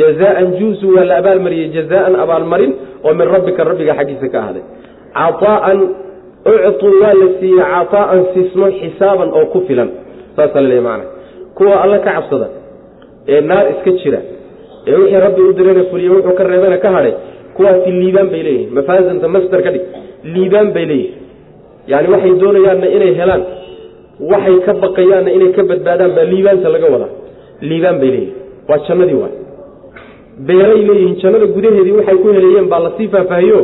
jazaan 0.00 0.46
juusu 0.58 0.86
waa 0.96 1.04
la 1.10 1.16
abaalmariyey 1.22 1.68
jazaan 1.76 2.16
abaalmarin 2.24 2.72
oo 3.04 3.14
min 3.18 3.28
rabbika 3.34 3.64
rabbiga 3.70 3.94
xaggiisa 3.98 4.28
ka 4.34 4.38
ahday 4.46 4.64
caaan 5.40 5.78
ucuu 6.70 6.94
waa 7.02 7.14
la 7.22 7.28
siiyey 7.40 7.64
caaan 7.92 8.20
sismo 8.34 8.66
xisaaban 8.80 9.28
oo 9.38 9.46
ku 9.52 9.60
filan 9.68 9.90
saasa 10.36 10.60
laleey 10.64 10.80
man 10.88 11.00
kuwa 11.56 11.76
alla 11.84 11.98
ka 11.98 12.10
cabsada 12.16 12.48
ee 13.28 13.40
naar 13.50 13.64
iska 13.72 13.90
jira 14.02 14.18
ee 14.88 14.94
wixii 15.00 15.20
rabbi 15.26 15.40
u 15.40 15.52
dirana 15.58 15.84
fuliye 15.90 16.10
wuxuu 16.14 16.34
ka 16.38 16.44
reebana 16.50 16.78
ka 16.84 16.90
hadhay 16.96 17.14
kuwaasi 17.56 17.90
liibaan 18.00 18.28
bay 18.34 18.42
leeyihiin 18.48 18.70
mafaazanta 18.78 19.28
masder 19.36 19.60
ka 19.66 19.70
dhig 19.74 19.84
liibaan 20.34 20.68
bay 20.76 20.84
leeyihiin 20.90 21.14
yani 21.92 22.06
waxay 22.14 22.32
doonayaanna 22.42 22.86
inay 22.96 23.12
helaan 23.20 23.42
waxay 24.32 24.56
ka 24.66 24.72
baqayaanna 24.84 25.30
inay 25.36 25.50
ka 25.56 25.62
badbaadaan 25.70 26.12
baa 26.16 26.24
liibaanta 26.32 26.68
laga 26.74 26.86
wadaa. 26.94 27.12
Liibaan 27.68 27.98
bay 28.02 28.10
leeyihiin 28.14 28.34
waa 28.68 28.78
jannadii 28.88 29.18
waay. 29.22 29.34
Beeray 30.48 30.80
leeyihiin 30.88 31.16
jannada 31.22 31.46
gudaheedii 31.56 31.94
waxay 31.98 32.16
ku 32.22 32.28
heleeyeen 32.36 32.66
baa 32.72 32.80
la 32.86 32.90
sii 32.98 33.08
faahfaahiyo. 33.14 33.60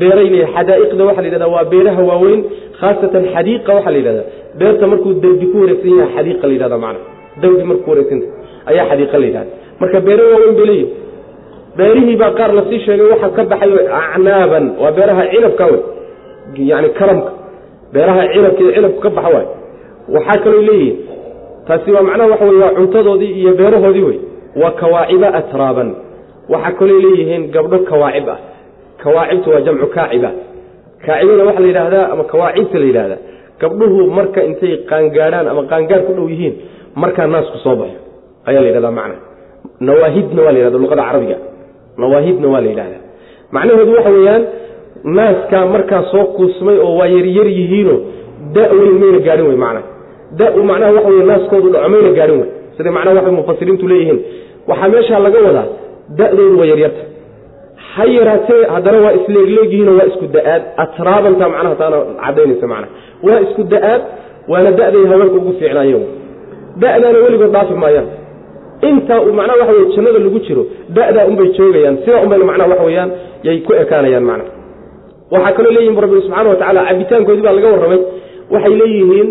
Beeray 0.00 0.26
leeyihiin 0.32 0.52
xadaa'iqda 0.56 1.02
waxaa 1.08 1.22
la 1.24 1.28
yidhahdaa 1.28 1.52
waa 1.56 1.64
beeraha 1.72 2.02
waaweyn 2.10 2.40
khaasatan 2.80 3.24
xadiiqa 3.34 3.70
waxaa 3.76 3.92
la 3.94 3.98
yidhahdaa. 4.00 4.26
Beerta 4.60 4.84
markuu 4.92 5.12
derbi 5.24 5.46
ku 5.52 5.56
wareegsan 5.62 5.92
yahay 6.00 6.12
xadiiqa 6.16 6.44
la 6.48 6.52
yidhahda 6.56 6.78
macana 6.84 7.00
derbi 7.42 7.62
markuu 7.70 7.90
wareegsanta 7.92 8.26
ayaa 8.70 8.86
xadiiqa 8.90 9.16
la 9.22 9.26
yidhahda 9.28 9.50
marka 9.80 9.98
beero 10.06 10.22
waaweyn 10.32 10.54
bay 10.58 10.66
leeyihiin 10.70 10.90
beerihii 11.78 12.16
baa 12.22 12.30
qaar 12.38 12.50
la 12.58 12.62
sii 12.68 12.80
sheegay 12.84 13.06
waxaa 13.12 13.30
ka 13.36 13.42
baxayo 13.50 13.78
acnaaban 14.00 14.64
waa 14.82 14.92
beeraha 14.96 15.22
cinabka 15.32 15.64
wey 15.72 15.80
yani 16.70 16.88
karamka. 16.98 17.30
Beeraha 17.94 18.22
cinabka 18.32 18.60
iyo 18.64 18.72
cinabku 18.76 19.00
ka 19.04 19.10
baxa 19.16 19.30
waay. 19.34 19.46
Waxaa 20.14 20.38
kaloo 20.44 20.62
leeyihiin 20.68 20.96
taasi 21.66 21.88
waa 21.94 22.02
macnaha 22.08 22.28
waxa 22.32 22.44
wey 22.50 22.58
waa 22.62 22.70
cuntadoodii 22.78 23.32
iyo 23.40 23.52
beerahoodii 23.60 24.02
wey 24.08 24.18
waa 24.62 24.70
kawaaciba 24.80 25.28
atraaban. 25.40 25.88
Waxaa 26.52 26.72
kaloo 26.78 27.00
leeyihiin 27.04 27.42
gabdho 27.54 27.78
kawaacib 27.90 28.28
ah. 28.34 28.38
Kawaacibtu 29.02 29.48
waa 29.54 29.60
jamcu 29.66 29.86
kaaciba 29.96 30.30
kaacibada 31.06 31.44
waxaa 31.48 31.60
la 31.62 31.66
yidhaahdaa 31.70 32.06
ama 32.12 32.24
kawaacibta 32.32 32.78
la 32.78 32.84
yidhahdaa 32.90 33.18
gabdhuhu 33.62 34.00
marka 34.18 34.40
intay 34.48 34.74
qaangaadhaan 34.90 35.46
ama 35.52 35.62
qaangaar 35.70 36.00
ku 36.06 36.12
dhow 36.18 36.26
yihiin 36.32 36.54
markaa 37.02 37.26
naasku 37.34 37.58
soo 37.64 37.76
baxo. 37.80 37.98
Ayaa 38.48 38.60
la 38.64 38.68
yidhahdaa 38.70 38.90
macna. 38.98 39.16
Nawaahidna 39.86 40.40
waa 40.44 40.52
la 40.54 40.58
yidhahda 40.60 40.78
luqada 40.84 41.02
carabiga 41.08 41.36
nawaahidna 41.98 42.48
waa 42.54 42.60
la 42.60 42.68
yidhahdaa 42.72 43.02
macnaheedu 43.54 43.92
waxa 43.96 44.10
weeyaan 44.16 44.42
naaskaa 45.18 45.66
markaa 45.74 46.02
soo 46.12 46.24
kuusmay 46.36 46.76
oo 46.86 46.96
waa 47.00 47.06
yaryar 47.16 47.46
yihiino 47.58 47.96
da 48.54 48.62
weyn 48.78 48.96
mayna 49.02 49.18
gaadhin 49.26 49.46
wey 49.50 49.56
macna 49.64 49.82
da 50.38 50.46
macnaha 50.70 50.92
waxa 50.96 51.08
wey 51.14 51.24
naaskoodu 51.30 51.68
dhaco 51.74 51.88
mayna 51.94 52.10
gaadhin 52.18 52.38
wey 52.40 52.48
sida 52.76 52.90
macnaha 52.96 53.16
waxay 53.18 53.32
mufasiriintu 53.38 53.88
leeyihiin? 53.92 54.20
Waxaa 54.68 54.88
meeshaa 54.94 55.18
laga 55.26 55.38
wadaa 55.46 55.66
da-doodu 56.18 56.58
waa 56.60 56.66
yaryarta 56.72 57.02
ha 57.94 58.04
yaraatee 58.16 58.62
haddana 58.74 58.98
waa 59.04 59.12
isleegleegyihiinoo 59.18 59.96
waa 59.98 60.06
isku 60.10 60.26
da'aad. 60.36 60.62
Atraabanta 60.84 61.48
macnaha 61.54 61.74
taana 61.80 61.96
cadaynaysa 62.24 62.66
macnaha. 62.72 62.92
Waa 63.26 63.40
isku 63.46 63.62
da'aad 63.74 64.02
waana 64.52 64.70
da-day 64.80 65.04
haweenka 65.10 65.34
ugu 65.40 65.52
fiicnaayen 65.58 66.04
da-daana 66.82 67.18
weligood 67.24 67.52
dhaafi 67.56 67.74
maayaan 67.82 68.08
intaa 68.88 69.20
uu 69.26 69.32
macnaha 69.38 69.58
waxa 69.60 69.72
wey 69.78 69.86
jannada 69.96 70.18
lagu 70.26 70.38
jiro 70.46 70.62
da-daa 70.96 71.26
unbay 71.30 71.48
joogayaan 71.58 71.96
sidaa 72.04 72.22
unbayna 72.24 72.44
macnaha 72.50 72.68
waxa 72.72 72.84
weeyaan 72.88 73.10
yay 73.46 73.58
ku 73.66 73.72
ekaanayaan 73.82 74.24
macnaha 74.30 74.50
waxaa 75.34 75.52
kaloo 75.58 75.72
leeyihiin 75.76 76.00
rabbi 76.04 76.20
subxana 76.26 76.48
wa 76.52 76.56
tacala 76.62 76.80
cabitaankoodii 76.88 77.44
baa 77.46 77.54
laga 77.58 77.68
warramay 77.74 78.00
waxay 78.54 78.74
leeyihiin 78.82 79.28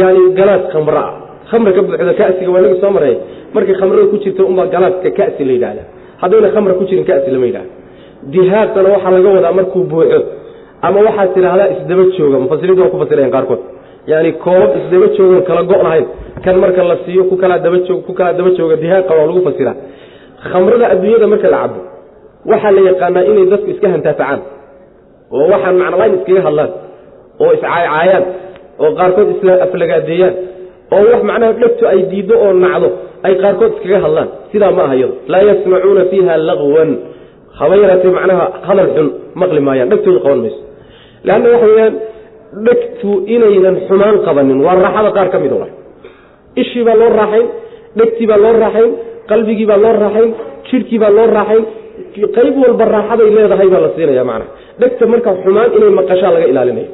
yani 0.00 0.20
galaas 0.38 0.64
khamra. 0.72 1.02
Ah 1.06 1.12
khamra 1.50 1.70
ka 1.76 1.80
buuxda 1.86 2.14
kasiga 2.20 2.50
waa 2.54 2.60
naga 2.64 2.76
soo 2.82 2.90
maray. 2.96 3.14
Markay 3.54 3.74
khamrada 3.80 4.04
ku 4.12 4.16
jirta 4.24 4.42
unbaa 4.50 4.66
galaaska 4.74 5.10
kasi 5.18 5.42
la 5.48 5.52
yidhahda 5.56 5.82
haddayna 6.22 6.48
khamra 6.54 6.72
ku 6.78 6.84
jirin 6.88 7.04
kasi 7.10 7.30
lama 7.34 7.46
yidhahda 7.50 7.70
dihaaqana 8.32 8.88
waxaa 8.94 9.10
laga 9.16 9.28
wadaa 9.36 9.52
markuu 9.58 9.82
buuxo 9.92 10.18
ama 10.86 10.98
waxaad 11.06 11.28
tidhaahdaa 11.36 11.68
isdaba 11.74 12.04
jooga. 12.16 12.36
Mufasiriintu 12.44 12.82
waa 12.84 12.92
ku 12.94 12.98
fasirayan 13.02 13.30
qaarkood 13.36 13.60
yani 14.06 14.32
koobab 14.44 14.70
isdaba 14.80 15.06
joogan 15.16 15.42
kala 15.48 15.62
go' 15.70 15.82
lahayn 15.86 16.06
kan 16.44 16.56
marka 16.62 16.82
la 16.90 16.96
siiyo 17.04 17.24
ku 17.30 17.36
kalaa 17.36 17.58
daba 17.58 17.78
joog 17.86 18.00
ku 18.06 18.12
kalaa 18.18 18.32
daba 18.38 18.50
jooga 18.58 18.76
dihaaqa 18.82 19.12
waa 19.18 19.26
lagu 19.26 19.40
fasiraa 19.48 19.76
khamrada 20.50 20.86
adduunyada 20.92 21.26
marka 21.26 21.48
la 21.54 21.58
cabo 21.62 21.80
waxaa 22.50 22.70
la 22.76 22.80
yaqaanaa 22.90 23.24
inay 23.30 23.46
dadku 23.52 23.70
iska 23.70 23.88
hantaafacaan. 23.94 24.40
Oo 25.34 25.46
waxaan 25.52 25.76
macnalayn 25.82 26.14
iskaga 26.18 26.40
hadlaan. 26.46 26.70
Oo 27.40 27.50
iscaayacaayaan 27.56 28.24
oo 28.82 28.90
qaarkood 28.98 29.28
isla 29.34 29.52
aflagaadeeyaan. 29.64 30.34
Oo 30.94 31.02
wax 31.12 31.22
macnaha 31.30 31.52
dhegtu 31.60 31.84
ay 31.92 32.00
diiddo 32.10 32.34
oo 32.44 32.52
nacdo 32.64 32.88
ay 33.26 33.34
qaarkood 33.42 33.72
iskaga 33.76 33.98
hadlaan. 34.06 34.28
Sidaa 34.52 34.70
ma 34.76 34.82
aha 34.88 34.96
laa 35.32 35.42
yasmacuuna 35.50 36.02
fiiha 36.10 36.34
lagwan. 36.48 36.90
Haba 37.58 37.74
yaraatee 37.82 38.12
macnaha 38.18 38.44
hadal 38.68 38.88
xun 38.96 39.08
maqli 39.40 39.60
maayaan. 39.60 39.88
Dhegtooda 39.92 40.20
qaban 40.24 40.40
mayso. 40.44 40.60
Leanna 41.26 41.48
waxa 41.54 41.66
weyaan 41.72 41.94
dhegtu 42.66 43.10
inaynan 43.34 43.76
xumaan 43.88 44.16
qabanin. 44.26 44.58
Waa 44.66 44.74
raaxada 44.84 45.10
qaar 45.16 45.28
ka 45.32 45.38
mida 45.44 45.56
wa 45.62 45.66
ishii 46.62 46.84
baa 46.88 46.96
loo 47.00 47.10
raaxayn 47.20 47.46
dhegtii 47.98 48.26
baa 48.30 48.38
loo 48.44 48.52
raaxayn 48.64 48.90
qalbigii 49.30 49.66
baa 49.70 49.76
loo 49.84 49.92
raaxayn 50.04 50.30
jidhkii 50.70 50.98
baa 51.02 51.10
loo 51.18 51.26
raaxayn. 51.38 51.64
Qayb 52.36 52.54
walba 52.62 52.84
raaxaday 52.94 53.28
leedahay 53.36 53.68
baa 53.74 53.80
la 53.84 53.90
siinaya 53.96 54.24
macnaha. 54.30 54.50
Dhegta 54.80 55.04
marka 55.12 55.30
xumaan 55.44 55.70
inay 55.76 55.90
maqashaa 55.98 56.30
laga 56.34 56.46
ilaalinayo 56.52 56.88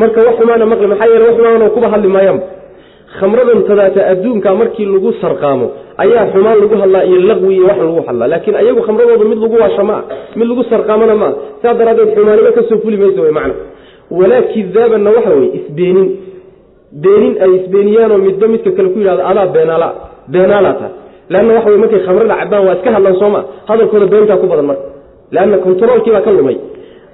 marka 0.00 0.18
wax 0.26 0.34
xumaana 0.40 0.64
maqli 0.72 0.86
maxaa 0.92 1.06
yeele 1.12 1.24
wax 1.28 1.36
xumaana 1.38 1.66
kuba 1.74 1.86
hadli 1.94 2.08
maayaanba 2.16 2.44
khamradan 3.18 3.60
tadaata 3.68 4.00
adduunka 4.12 4.48
markii 4.60 4.86
lagu 4.94 5.10
sarqaamo 5.22 5.66
ayaa 6.04 6.24
xumaan 6.32 6.56
lagu 6.62 6.74
hadlaa 6.82 7.04
iyo 7.08 7.18
laqwi 7.30 7.52
iyo 7.56 7.64
wax 7.70 7.78
lagu 7.86 8.00
hadlaa. 8.08 8.28
Laakiin 8.32 8.56
ayagu 8.62 8.80
khamradooda 8.86 9.24
mid 9.30 9.38
lagu 9.44 9.56
waasha 9.62 9.82
maa 9.90 10.02
mid 10.38 10.46
lagu 10.50 10.62
sarqaamona 10.72 11.14
maa 11.22 11.32
saa 11.62 11.74
daraaddeed 11.78 12.10
xumaanimo 12.16 12.50
ka 12.56 12.62
soo 12.68 12.78
fuli 12.84 12.96
mayso 13.02 13.20
wy 13.26 13.32
macna 13.38 13.54
walaa 14.18 14.42
kidaabanna 14.52 15.10
waxa 15.16 15.30
weye 15.38 15.50
isbeenin. 15.58 16.08
Beenin 17.02 17.34
ay 17.44 17.50
isbeeniyaanoo 17.58 18.18
midba 18.26 18.46
midka 18.52 18.70
kale 18.76 18.88
ku 18.94 18.98
yidhahdo 19.02 19.22
adaa 19.30 19.46
beenaala 19.54 19.88
beenaalaa 20.34 20.72
tahay 20.78 20.92
leanna 21.32 21.52
waxa 21.56 21.68
wey 21.72 21.78
markay 21.82 22.00
khamrada 22.06 22.34
cabaan 22.40 22.64
waa 22.66 22.74
iska 22.78 22.90
hadlaan 22.96 23.16
sooma 23.22 23.40
hadalkooda 23.68 24.06
beentaa 24.12 24.36
ku 24.42 24.46
badan 24.52 24.66
marka. 24.70 24.82
Leanna 25.34 25.56
kontaroolkii 25.64 26.12
baa 26.16 26.20
ka 26.26 26.30
lumay. 26.38 26.56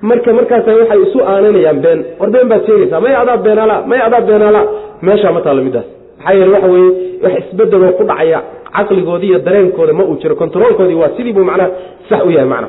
Marka 0.08 0.30
markaasa 0.38 0.70
waxay 0.80 1.00
isu 1.06 1.18
aananayaan 1.32 1.80
been. 1.84 2.00
War 2.20 2.30
been 2.34 2.48
baad 2.50 2.62
sheegaysaa 2.68 3.00
may 3.04 3.14
adaa 3.22 3.36
beenaala 3.46 3.76
may 3.90 4.00
adaa 4.06 4.20
beenaala. 4.28 4.60
Meeshaa 5.06 5.32
ma 5.36 5.40
taalla 5.46 5.62
midaas 5.68 5.84
maxaa 6.18 6.34
yeele 6.38 6.52
waxa 6.56 6.68
weye 6.74 6.90
wax 7.24 7.32
isbedeloo 7.42 7.92
ku 7.98 8.04
dhacaya 8.10 8.38
caqligoodii 8.76 9.28
iyo 9.30 9.38
dareenkooda 9.46 9.92
ma 9.98 10.04
uu 10.10 10.16
jiro 10.22 10.34
kontaroolkoodii 10.40 10.94
waa 11.02 11.10
sidii 11.16 11.32
buu 11.36 11.44
macnaha 11.50 11.70
sax 12.08 12.20
u 12.26 12.30
yahay 12.36 12.48
macna 12.52 12.68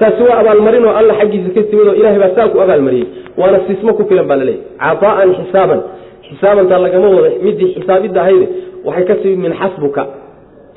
taasi 0.00 0.22
waa 0.28 0.38
abaalmarin 0.42 0.84
oo 0.88 0.94
alla 1.00 1.14
xaggiisa 1.20 1.50
ka 1.56 1.62
timid 1.70 1.86
oo 1.90 1.94
ilahay 2.00 2.18
baa 2.22 2.34
saa 2.36 2.48
ku 2.52 2.58
abaalmariyey. 2.64 3.06
Waana 3.40 3.58
sismo 3.68 3.90
ku 3.98 4.02
filan 4.08 4.26
baa 4.30 4.36
laleeyahy 4.40 4.62
caطaa'an 4.82 5.30
xisaaban. 5.38 5.80
Xisaabantaa 6.28 6.78
lagama 6.84 7.08
wado 7.16 7.30
midii 7.46 7.68
xisaabidda 7.74 8.20
ahayde 8.24 8.46
waxay 8.86 9.04
ka 9.10 9.14
timid 9.22 9.38
min 9.44 9.52
xasbuka. 9.60 10.02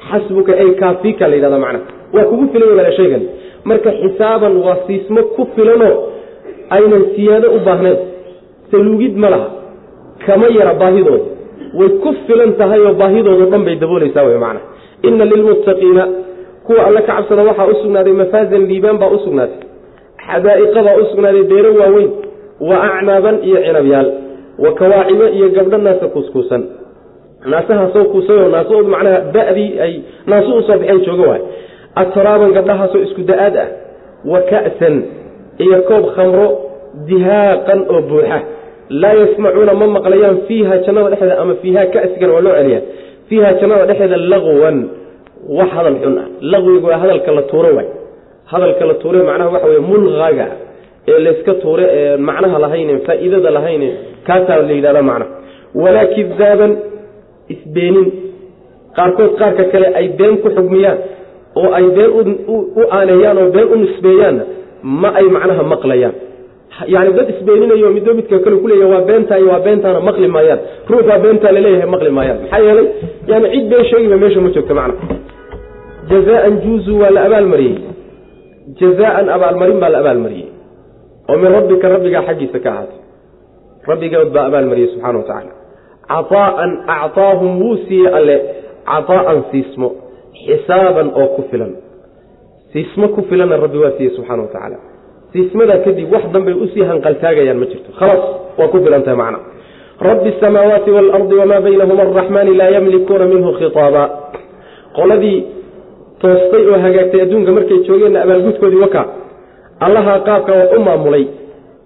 Xasbuka 0.10 0.52
ay 0.62 0.70
kaafika 0.82 1.24
la 1.30 1.36
yidhahda 1.38 1.60
macna. 1.66 1.80
Waa 2.14 2.24
kugu 2.30 2.46
filan 2.54 2.70
wala 2.78 2.92
sheegan. 2.98 3.24
Marka 3.70 3.90
xisaaban 4.02 4.54
waa 4.66 4.78
siismo 4.88 5.22
ku 5.36 5.42
filanoo 5.56 5.94
aynan 6.76 7.04
siyaado 7.16 7.48
u 7.56 7.60
baahnayn. 7.68 7.98
Saluugid 8.72 9.16
ma 9.24 9.30
laha. 9.34 9.48
Kama 10.26 10.48
yara 10.58 10.74
baahidooda. 10.82 11.26
Way 11.80 11.90
ku 12.04 12.10
filan 12.28 12.52
tahay 12.60 12.80
oo 12.88 12.94
baahidoodo 13.02 13.46
dhan 13.52 13.64
bay 13.68 13.76
daboolaysaa 13.84 14.24
wey 14.28 14.38
macna. 14.46 14.62
Ina 15.08 15.26
lilmuttaqiina 15.32 16.04
kuwa 16.72 16.86
alle 16.88 17.02
ka 17.08 17.14
cabsada 17.16 17.44
waxaa 17.50 17.68
u 17.68 17.76
sugnaaday 17.84 18.14
mafaazan 18.22 18.64
liibaan 18.72 18.98
baa 19.02 19.12
u 19.12 19.20
sugnaatay. 19.26 19.60
Xadaa'iqa 20.28 20.80
baa 20.88 20.96
u 20.96 21.06
sugnaaday 21.12 21.44
beero 21.52 21.72
waaweyn 21.80 22.12
wa 22.70 22.76
acnaaban 22.88 23.36
iyo 23.48 23.60
cinabyaal 23.66 24.08
wa 24.64 24.72
kawaacibo 24.80 25.26
iyo 25.38 25.48
gabdho 25.58 25.78
naasa 25.78 26.08
kuuskuusan. 26.14 26.64
Naasahaasoo 27.52 28.06
kuusayoo 28.12 28.50
naasahoodu 28.56 28.90
macnaha 28.94 29.20
da'dii 29.36 29.70
ay 29.86 29.94
naasu 30.30 30.52
u 30.58 30.62
soo 30.68 30.78
baxeen 30.80 31.02
jooga 31.08 31.28
waay. 31.32 31.42
Atraaban 32.02 32.52
gabdhahaasoo 32.58 33.02
isku 33.08 33.22
da'aad 33.32 33.56
ah 33.64 33.68
wa 34.32 34.40
ka'san 34.52 34.96
iyo 35.66 35.78
koob 35.90 36.06
khamro 36.16 36.48
dihaaqan 37.10 37.80
oo 37.94 38.02
buuxa. 38.10 38.40
Laa 39.02 39.14
yasmacuuna 39.22 39.74
ma 39.82 39.88
maqlayaan 39.96 40.38
fiiha 40.48 40.76
jannada 40.86 41.10
dhexeeda 41.14 41.36
ama 41.44 41.54
fiiha 41.62 41.84
ka'sigana 41.94 42.34
waa 42.36 42.42
loo 42.48 42.54
celiyaa 42.60 42.82
fiiha 43.30 43.50
jannada 43.62 43.86
dhexeeda 43.90 44.18
laqwan 44.32 44.78
wax 45.58 45.70
hadal 45.78 45.96
xun 46.04 46.16
ah. 46.24 46.28
Laqwigu 46.52 46.88
waa 46.92 47.00
hadalka 47.04 47.32
la 47.38 47.42
tuuro 47.52 47.70
waay. 47.78 47.88
Hadalka 48.52 48.84
la 48.90 48.94
tuure 49.02 49.20
macnaha 49.30 49.50
waxa 49.56 49.68
weye 49.72 49.80
mulqaga 49.90 50.48
ee 51.12 51.20
layska 51.26 51.54
tuure 51.64 51.86
ee 52.00 52.18
macnaha 52.30 52.58
lahayne 52.64 52.94
faa'iidada 53.08 53.50
lahayne 53.58 53.90
kaasaa 54.28 54.58
la 54.68 54.74
yidhahda 54.78 55.02
macnaha 55.10 55.32
walaa 55.84 56.06
kidaaban 56.16 56.72
isbeenin. 57.54 58.08
Qaarkood 58.98 59.32
qaarka 59.40 59.64
kale 59.74 59.88
ay 60.00 60.08
been 60.20 60.36
ku 60.44 60.50
xugmiyaan 60.58 60.98
oo 61.62 61.70
ay 61.78 61.86
been 61.98 62.12
u 62.78 62.84
aaneeyaan 62.98 63.38
oo 63.44 63.48
been 63.56 63.68
u 63.74 63.76
nisbeeyaanna 63.84 64.44
ma 65.02 65.10
ay 65.20 65.26
macnaha 65.36 65.64
maqlayaan. 65.74 66.14
Yani 66.94 67.10
dad 67.18 67.28
isbeeninayo 67.34 67.88
midba 67.98 68.14
midka 68.20 68.38
kale 68.46 68.56
kuleeya 68.64 68.88
waa 68.94 69.02
beentaa 69.10 69.38
iyo 69.42 69.48
waa 69.54 69.60
beentaana 69.66 70.00
maqli 70.08 70.28
maayaan. 70.36 70.60
Ruuxaa 70.92 71.20
beentaa 71.24 71.52
la 71.56 71.60
leeyahay 71.66 71.90
maqli 71.96 72.10
maayaan. 72.18 72.38
Maxaa 72.44 72.60
yeelay 72.68 72.88
yani 73.32 73.48
cid 73.54 73.66
been 73.72 73.84
sheegiba 73.90 74.18
meesha 74.24 74.40
ma 74.46 74.50
joogto 74.56 74.74
macna 74.80 74.94
jazaan 76.10 76.62
juuzu 76.64 77.00
waa 77.02 77.10
la 77.16 77.22
abaalmariyey. 77.28 77.78
Jazaan 78.80 79.30
abaalmarin 79.30 79.80
baa 79.80 79.90
la 79.90 80.00
abaalmariyey. 80.04 80.50
Oo 81.30 81.38
min 81.38 81.52
rabbika 81.58 81.90
rabbigaa 81.90 82.24
xaggiisa 82.28 82.60
ka 82.64 82.70
ahaatay. 82.74 83.00
Rabbigood 83.90 84.30
baa 84.36 84.46
abaalmariyey 84.50 84.90
subxana 84.94 85.18
wa 85.20 85.24
tacaala 85.30 85.54
caaa'an 86.12 86.72
acطaahum 86.96 87.52
wuu 87.62 87.78
siiyey 87.88 88.14
alle 88.18 88.36
caaa'an 88.90 89.40
siismo 89.52 89.90
xisaaban 90.46 91.08
oo 91.20 91.28
ku 91.36 91.42
filan. 91.52 91.74
Siismo 92.74 93.08
ku 93.16 93.22
filanna 93.30 93.58
rabbi 93.58 93.78
waa 93.84 93.94
siiyey 93.98 94.16
subxana 94.16 94.42
wa 94.44 94.52
tacaala 94.54 94.78
siismadaa 95.34 95.78
kadib 95.86 96.12
wax 96.14 96.24
danbay 96.34 96.54
u 96.54 96.68
sii 96.74 96.84
hanqaltaagayaan 96.92 97.58
ma 97.62 97.66
jirto. 97.72 97.90
Khalaas 98.00 98.24
waa 98.60 98.68
ku 98.68 98.78
filan 98.84 99.04
tahay 99.06 99.18
macna. 99.22 99.40
Rabbi 100.08 100.30
asamaawaati 100.36 100.90
waalardi 100.96 101.36
wamaa 101.42 101.62
baynahuma 101.66 102.02
araxmaani 102.06 102.54
laa 102.60 102.70
yamlikuuna 102.76 103.26
minhu 103.34 103.50
khiaaba 103.60 104.04
qoladii 104.98 105.40
toostay 106.22 106.64
oo 106.72 106.80
hagaagtay 106.86 107.22
adduunka 107.26 107.52
markay 107.58 107.78
joogeenna 107.88 108.20
abaalgudkoodii 108.26 108.82
waka. 108.86 109.02
Allaha 109.86 110.14
qaabka 110.28 110.52
wax 110.60 110.70
u 110.78 110.82
maamulay 110.88 111.26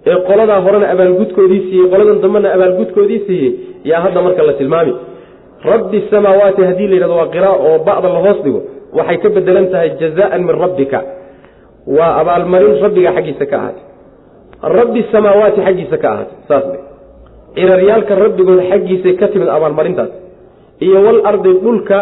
ee 0.10 0.16
qoladaa 0.28 0.60
horena 0.66 0.88
abaalgudkoodii 0.94 1.62
siiyey 1.68 1.88
qoladan 1.94 2.18
dambena 2.24 2.48
abaalgudkoodii 2.58 3.20
siiyey 3.28 3.52
yaa 3.90 4.02
hadda 4.06 4.22
marka 4.26 4.42
la 4.50 4.54
tilmaami. 4.60 4.94
Rabbi 5.72 6.00
samaawaati 6.12 6.62
haddii 6.70 6.88
la 6.88 6.96
yidhahdo 6.98 7.16
waa 7.22 7.30
qira 7.36 7.50
oo 7.68 7.76
ba'da 7.88 8.08
la 8.16 8.20
hoos 8.26 8.40
dhigo 8.46 8.62
waxay 8.98 9.18
ka 9.24 9.30
bedelan 9.36 9.68
tahay 9.74 9.90
jazaan 10.02 10.42
min 10.48 10.56
rabbika. 10.64 11.00
Waa 11.98 12.12
abaalmarin 12.22 12.76
rabbiga 12.86 13.12
xaggiisa 13.18 13.46
ka 13.52 13.56
ahaatay. 13.62 13.84
Rabbi 14.78 15.02
samaawaati 15.14 15.60
xaggiisa 15.68 15.98
ka 16.04 16.08
ahaatay 16.14 16.38
saas 16.50 16.66
de 16.74 16.78
ciraryaalka 17.58 18.14
rabbigood 18.26 18.60
xaggiisay 18.72 19.14
ka 19.20 19.26
timid 19.34 19.48
abaalmarintaas 19.58 20.12
iyo 20.86 20.98
walardi 21.08 21.52
dhulka 21.64 21.98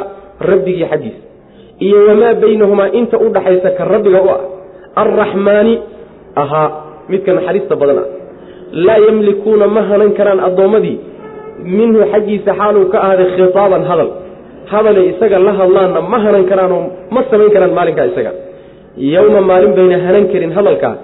rabbigii 0.49 0.87
xaggiisa 0.91 1.21
iyo 1.85 1.97
wamaa 2.07 2.33
baynahumaa 2.43 2.89
inta 2.99 3.15
u 3.25 3.27
dhaxaysa 3.35 3.69
ka 3.77 3.83
rabbiga 3.93 4.19
u 4.25 4.29
ah. 4.35 4.41
Arraxmaani 5.01 5.73
ahaa 6.43 6.69
midka 7.11 7.31
naxariista 7.37 7.75
badan 7.81 7.97
ah. 8.03 8.07
Laa 8.85 8.99
yamlikuuna 9.07 9.67
ma 9.75 9.81
hanan 9.89 10.11
karaan 10.17 10.39
addoommadii 10.47 10.97
minhu 11.77 11.99
xaggiisa 12.11 12.51
xaaluu 12.59 12.85
ka 12.91 12.97
ahaaday 13.05 13.27
khitaaban 13.37 13.83
hadal. 13.89 14.09
Hadalay 14.71 15.05
isaga 15.13 15.37
la 15.47 15.53
hadlaanna 15.59 15.99
ma 16.11 16.17
hanan 16.25 16.45
karaanoo 16.51 16.83
ma 17.13 17.21
samayn 17.31 17.51
karaan 17.55 17.73
maalinkaa 17.77 18.05
isaga. 18.11 18.31
Yowma 19.15 19.41
maalin 19.49 19.73
bayna 19.77 19.97
hanan 20.05 20.25
karin 20.33 20.51
hadalkaa 20.57 20.95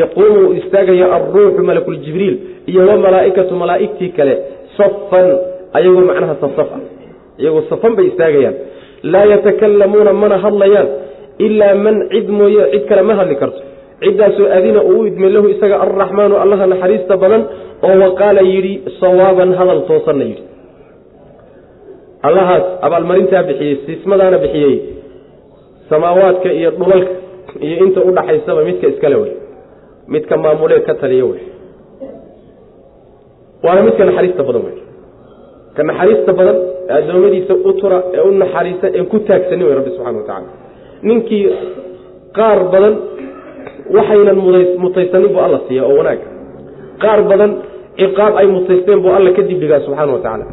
yaquumu 0.00 0.38
uu 0.48 0.52
istaagayo 0.60 1.06
alruuxu 1.16 1.62
malakuljibriil 1.68 2.36
iyo 2.70 2.80
wamalaa'ikatu 2.88 3.52
malaa'igtii 3.62 4.08
kale 4.16 4.34
safan 4.76 5.26
ayagoo 5.76 6.04
macnaha 6.10 6.34
safsaf 6.42 6.68
ah 6.76 6.80
iyagoo 7.40 7.62
safan 7.70 7.92
bay 7.96 8.06
istaagayaan 8.12 8.54
laa 9.12 9.24
yatakalamuuna 9.32 10.12
mana 10.22 10.36
hadlayaan 10.44 10.88
ilaa 11.46 11.74
man 11.84 11.96
cid 12.12 12.28
mooye 12.38 12.64
cid 12.72 12.84
kale 12.88 13.02
ma 13.08 13.14
hadli 13.20 13.36
karto. 13.42 13.60
Ciddaasoo 14.02 14.46
adina 14.56 14.80
uu 14.92 15.02
idmay 15.10 15.30
lahu 15.36 15.48
isaga 15.54 15.76
alraxmaanu 15.84 16.34
allaha 16.44 16.66
naxariista 16.72 17.14
badan 17.22 17.42
oo 17.86 17.94
waqaala 18.04 18.40
yidhi 18.52 18.72
sawaaban 19.00 19.50
hadal 19.58 19.80
toosanna 19.90 20.24
yidhi. 20.30 20.42
Allahaas 22.28 22.64
abaalmarintaa 22.86 23.42
bixiyey 23.48 23.76
siismadaana 23.86 24.38
bixiyey 24.44 24.74
samaawaadka 25.90 26.48
iyo 26.58 26.70
dhulalka 26.78 27.12
iyo 27.66 27.76
inta 27.86 28.00
u 28.00 28.10
dhaxaysaba 28.18 28.60
midka 28.68 28.86
iskale 28.92 29.16
wey. 29.22 29.32
Midka 30.12 30.34
maamulee 30.44 30.80
ka 30.88 30.94
taliya 31.02 31.24
wey. 31.30 31.42
Waana 33.64 33.80
midka 33.86 34.04
naxariista 34.08 34.42
badan 34.48 34.62
wey 34.68 34.76
ka 35.76 35.82
naxariista 35.88 36.32
badan 36.38 36.56
ee 36.90 36.94
addoommadiisa 37.00 37.54
u 37.68 37.72
tura 37.80 37.98
ee 38.16 38.22
u 38.28 38.30
naxariista 38.42 38.86
een 38.98 39.06
ku 39.12 39.18
taagsanin 39.28 39.66
wey 39.68 39.74
rabbi 39.78 39.90
subxana 39.96 40.18
wa 40.20 40.24
tacala 40.28 40.48
ninkii 41.08 41.44
qaar 42.38 42.58
badan 42.72 42.94
waxaynan 43.96 44.36
mutaysanin 44.84 45.28
buu 45.34 45.42
alla 45.46 45.58
siiya 45.68 45.82
oo 45.90 45.96
wanaaga 46.00 46.26
qaar 47.02 47.20
badan 47.30 47.52
ciqaab 48.00 48.34
ay 48.40 48.46
mutaysteen 48.56 49.00
buu 49.04 49.12
alla 49.18 49.30
ka 49.36 49.42
dibdhigaa 49.50 49.80
subxana 49.86 50.12
wa 50.12 50.18
tacaala. 50.24 50.44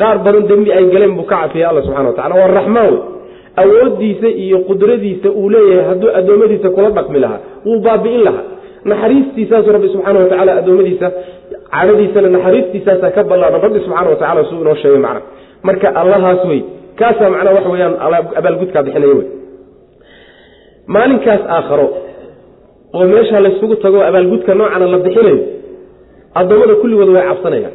Qaar 0.00 0.16
badan 0.24 0.42
dembi 0.50 0.70
ay 0.78 0.84
galeen 0.94 1.14
buu 1.18 1.26
ka 1.30 1.36
cafiya 1.42 1.66
alla 1.70 1.82
subxana 1.86 2.08
wa 2.10 2.16
tacala 2.18 2.34
waa 2.40 2.50
raxmaan 2.58 2.90
wey. 2.92 3.00
Awooddiisa 3.62 4.28
iyo 4.44 4.58
qudradiisa 4.68 5.28
uu 5.40 5.48
leeyahay 5.54 5.84
hadduu 5.90 6.10
addoommadiisa 6.18 6.68
kula 6.76 6.90
dhaqmi 6.96 7.18
lahaa 7.24 7.40
wuu 7.66 7.78
baabi'in 7.86 8.22
lahaa. 8.28 8.44
Naxariistiisaasu 8.90 9.68
rabbi 9.76 9.88
subxaana 9.94 10.18
wa 10.22 10.26
tacala 10.32 10.52
addoommadiisa 10.60 11.06
cadhadiisana 11.74 12.28
naxariistiisaasaa 12.36 13.10
ka 13.16 13.22
ballaadan 13.30 13.60
rabbi 13.66 13.78
subxaana 13.84 14.10
wa 14.12 14.16
tacala 14.22 14.42
suu 14.50 14.60
inoo 14.62 14.74
sheegay 14.82 14.98
macna. 15.06 15.20
Marka 15.66 15.88
allahaas 16.00 16.42
wey 16.50 16.60
kaasaa 17.00 17.30
macnaa 17.34 17.54
waxa 17.56 17.70
weyaan 17.74 17.94
abaalgudkaa 18.38 18.82
bixinaya 18.86 19.14
wey. 19.18 19.26
Maalinkaas 20.94 21.40
aakharo 21.56 21.86
oo 22.96 23.04
meesha 23.12 23.40
laysugu 23.44 23.76
tago 23.84 23.98
abaalgudka 24.08 24.52
noocana 24.58 24.86
la 24.94 24.98
bixinayo 25.04 25.38
addoommada 26.40 26.74
kulligood 26.82 27.08
way 27.16 27.24
cabsanayaan. 27.30 27.74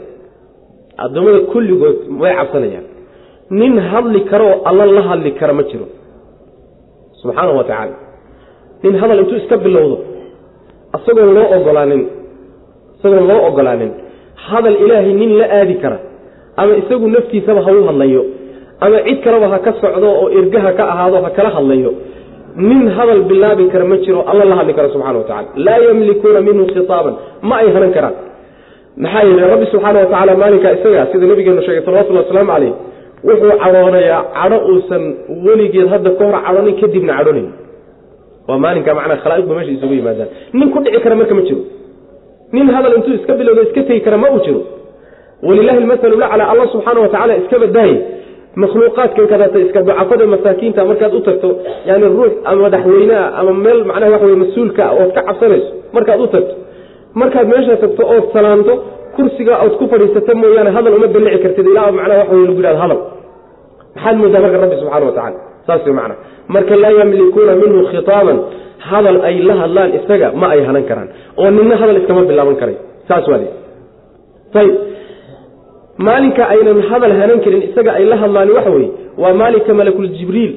Addoommada 1.03 1.39
kulligood 1.53 1.97
way 2.21 2.33
cabsanayaan. 2.39 2.85
Nin 3.59 3.73
hadli 3.91 4.19
karo 4.31 4.45
oo 4.53 4.57
alla 4.69 4.85
la 4.97 5.01
hadli 5.09 5.31
kara 5.39 5.53
ma 5.59 5.63
jiro. 5.69 5.87
Subxaanahu 7.21 7.57
wa 7.59 7.63
tacaala. 7.69 7.95
Nin 8.83 8.93
hadal 9.01 9.19
intuu 9.23 9.37
iska 9.41 9.57
bilowdo 9.65 9.97
isagoon 10.97 11.31
loo 11.37 11.47
ogolaanin 11.57 12.01
isagoon 12.99 13.25
loo 13.31 13.39
ogolaanin. 13.49 13.91
Hadal 14.47 14.75
ilaahay 14.83 15.13
nin 15.21 15.31
la 15.39 15.45
aadi 15.59 15.75
kara 15.83 15.99
ama 16.61 16.73
isagu 16.81 17.05
naftiisaba 17.15 17.61
ha 17.65 17.71
u 17.71 17.83
hadlayo 17.89 18.21
ama 18.85 18.97
cid 19.07 19.19
kaleba 19.25 19.47
ha 19.53 19.57
ka 19.65 19.71
socdo 19.81 20.07
oo 20.21 20.27
ergaha 20.39 20.71
ka 20.77 20.83
ahaado 20.93 21.17
ha 21.25 21.29
kala 21.37 21.49
hadlayo 21.57 21.91
nin 22.69 22.83
hadal 22.97 23.21
bilaabi 23.29 23.65
kara 23.73 23.85
ma 23.91 23.97
jiro 24.03 24.19
alla 24.31 24.43
la 24.51 24.55
hadli 24.59 24.73
kara 24.77 24.89
subxana 24.93 25.17
wa 25.21 25.23
tacala 25.29 25.47
laa 25.65 25.79
yamlikuuna 25.87 26.39
minhu 26.47 26.63
khitaaban 26.73 27.13
ma 27.49 27.55
ay 27.61 27.67
hanan 27.75 27.91
karaan. 27.97 28.15
Maxaa 29.03 29.23
yeele 29.27 29.43
rabbi 29.53 29.65
subxaana 29.73 29.97
wa 29.99 30.05
tacaala 30.11 30.31
maalinkaa 30.41 30.71
isaga 30.77 31.01
sida 31.11 31.25
nabigeenu 31.31 31.61
sheegay 31.65 31.83
salawatullhi 31.87 32.21
wasalaamu 32.23 32.51
caleyh 32.53 32.73
wuxuu 33.27 33.53
cadhoonayaa 33.63 34.21
cadho 34.37 34.57
uusan 34.71 35.03
weligeed 35.45 35.87
hadda 35.93 36.09
ka 36.19 36.23
hor 36.27 36.37
cadhonin 36.47 36.75
kadibna 36.81 37.13
cadhonayn. 37.19 37.47
Waa 38.47 38.57
maalinka 38.63 38.91
macnaa 38.99 39.19
khalaa'iqdu 39.23 39.53
meesha 39.57 39.71
isugu 39.77 39.93
yimaadaan. 39.99 40.29
Nin 40.57 40.67
ku 40.73 40.77
dhici 40.85 40.99
kara 41.05 41.15
marka 41.21 41.35
ma 41.39 41.41
jiro 41.47 41.61
nin 42.55 42.67
hadal 42.75 42.93
intuu 42.97 43.13
iska 43.19 43.33
bilowda 43.39 43.61
iska 43.67 43.81
tegi 43.87 44.01
kara 44.05 44.17
ma 44.23 44.27
uu 44.35 44.39
jiro. 44.45 44.61
Walilahi 45.47 45.77
almasalu 45.81 46.15
laclaa 46.23 46.47
allah 46.51 46.67
subxaana 46.73 46.99
wa 47.03 47.07
tacaala 47.13 47.33
iska 47.41 47.57
badaaye 47.63 47.95
makhluuqaadkan 48.61 49.25
kadata 49.31 49.57
iska 49.65 49.79
ducafada 49.87 50.25
masaakiinta 50.33 50.81
markaad 50.89 51.13
u 51.13 51.19
tagto 51.27 51.49
yani 51.89 52.05
ruux 52.15 52.33
ama 52.49 52.61
madaxweyneha 52.65 53.23
ama 53.39 53.51
meel 53.63 53.79
macnaha 53.89 54.11
waxa 54.13 54.25
wey 54.29 54.35
mas'uulka 54.43 54.83
ood 55.01 55.11
ka 55.17 55.21
cabsanayso 55.27 55.69
markaad 55.95 56.19
u 56.21 56.27
tagto. 56.33 56.53
Markaad 57.21 57.47
meesha 57.51 57.75
tagto 57.83 58.03
ood 58.13 58.25
salaanto 58.35 58.73
kursiga 59.15 59.53
ood 59.65 59.73
ku 59.79 59.85
fadhiisata 59.91 60.33
mooyaane 60.41 60.71
hadal 60.77 60.93
uma 60.97 61.07
dalici 61.15 61.39
kartid 61.45 61.65
ilaa 61.71 61.91
macnaha 61.99 62.19
waxa 62.21 62.35
wey 62.35 62.45
lagu 62.49 62.61
yihahdo 62.61 62.79
hadal. 62.83 62.99
Maxaad 63.95 64.15
moodaa 64.21 64.41
marka 64.45 64.57
rabbi 64.63 64.75
subxana 64.81 65.05
wa 65.09 65.13
tacala 65.17 65.37
saas 65.67 65.85
macna. 65.99 66.15
Marka 66.55 66.75
laa 66.83 66.91
yamlikuuna 66.99 67.53
minhu 67.61 67.79
khitaaban 67.91 68.37
hadal 68.89 69.17
ay 69.29 69.35
la 69.49 69.55
hadlaan 69.61 69.89
isaga 69.99 70.27
ma 70.41 70.47
ay 70.55 70.61
hanan 70.67 70.83
karaan. 70.89 71.09
Oo 71.39 71.49
nina 71.51 71.75
hadal 71.81 71.97
iskama 72.01 72.23
bilaaban 72.29 72.55
karay. 72.61 72.77
Saas 73.07 73.27
waa 73.27 73.39
ayb 74.59 74.73
maalinka 76.07 76.43
aynan 76.53 76.79
hadal 76.89 77.13
hanan 77.21 77.39
karin 77.43 77.61
isaga 77.69 77.91
ay 77.99 78.05
la 78.11 78.15
hadlaan 78.23 78.49
waxa 78.57 78.71
weye 78.75 78.89
waa 79.21 79.33
maalinka 79.41 79.71
malakuljibriil 79.79 80.53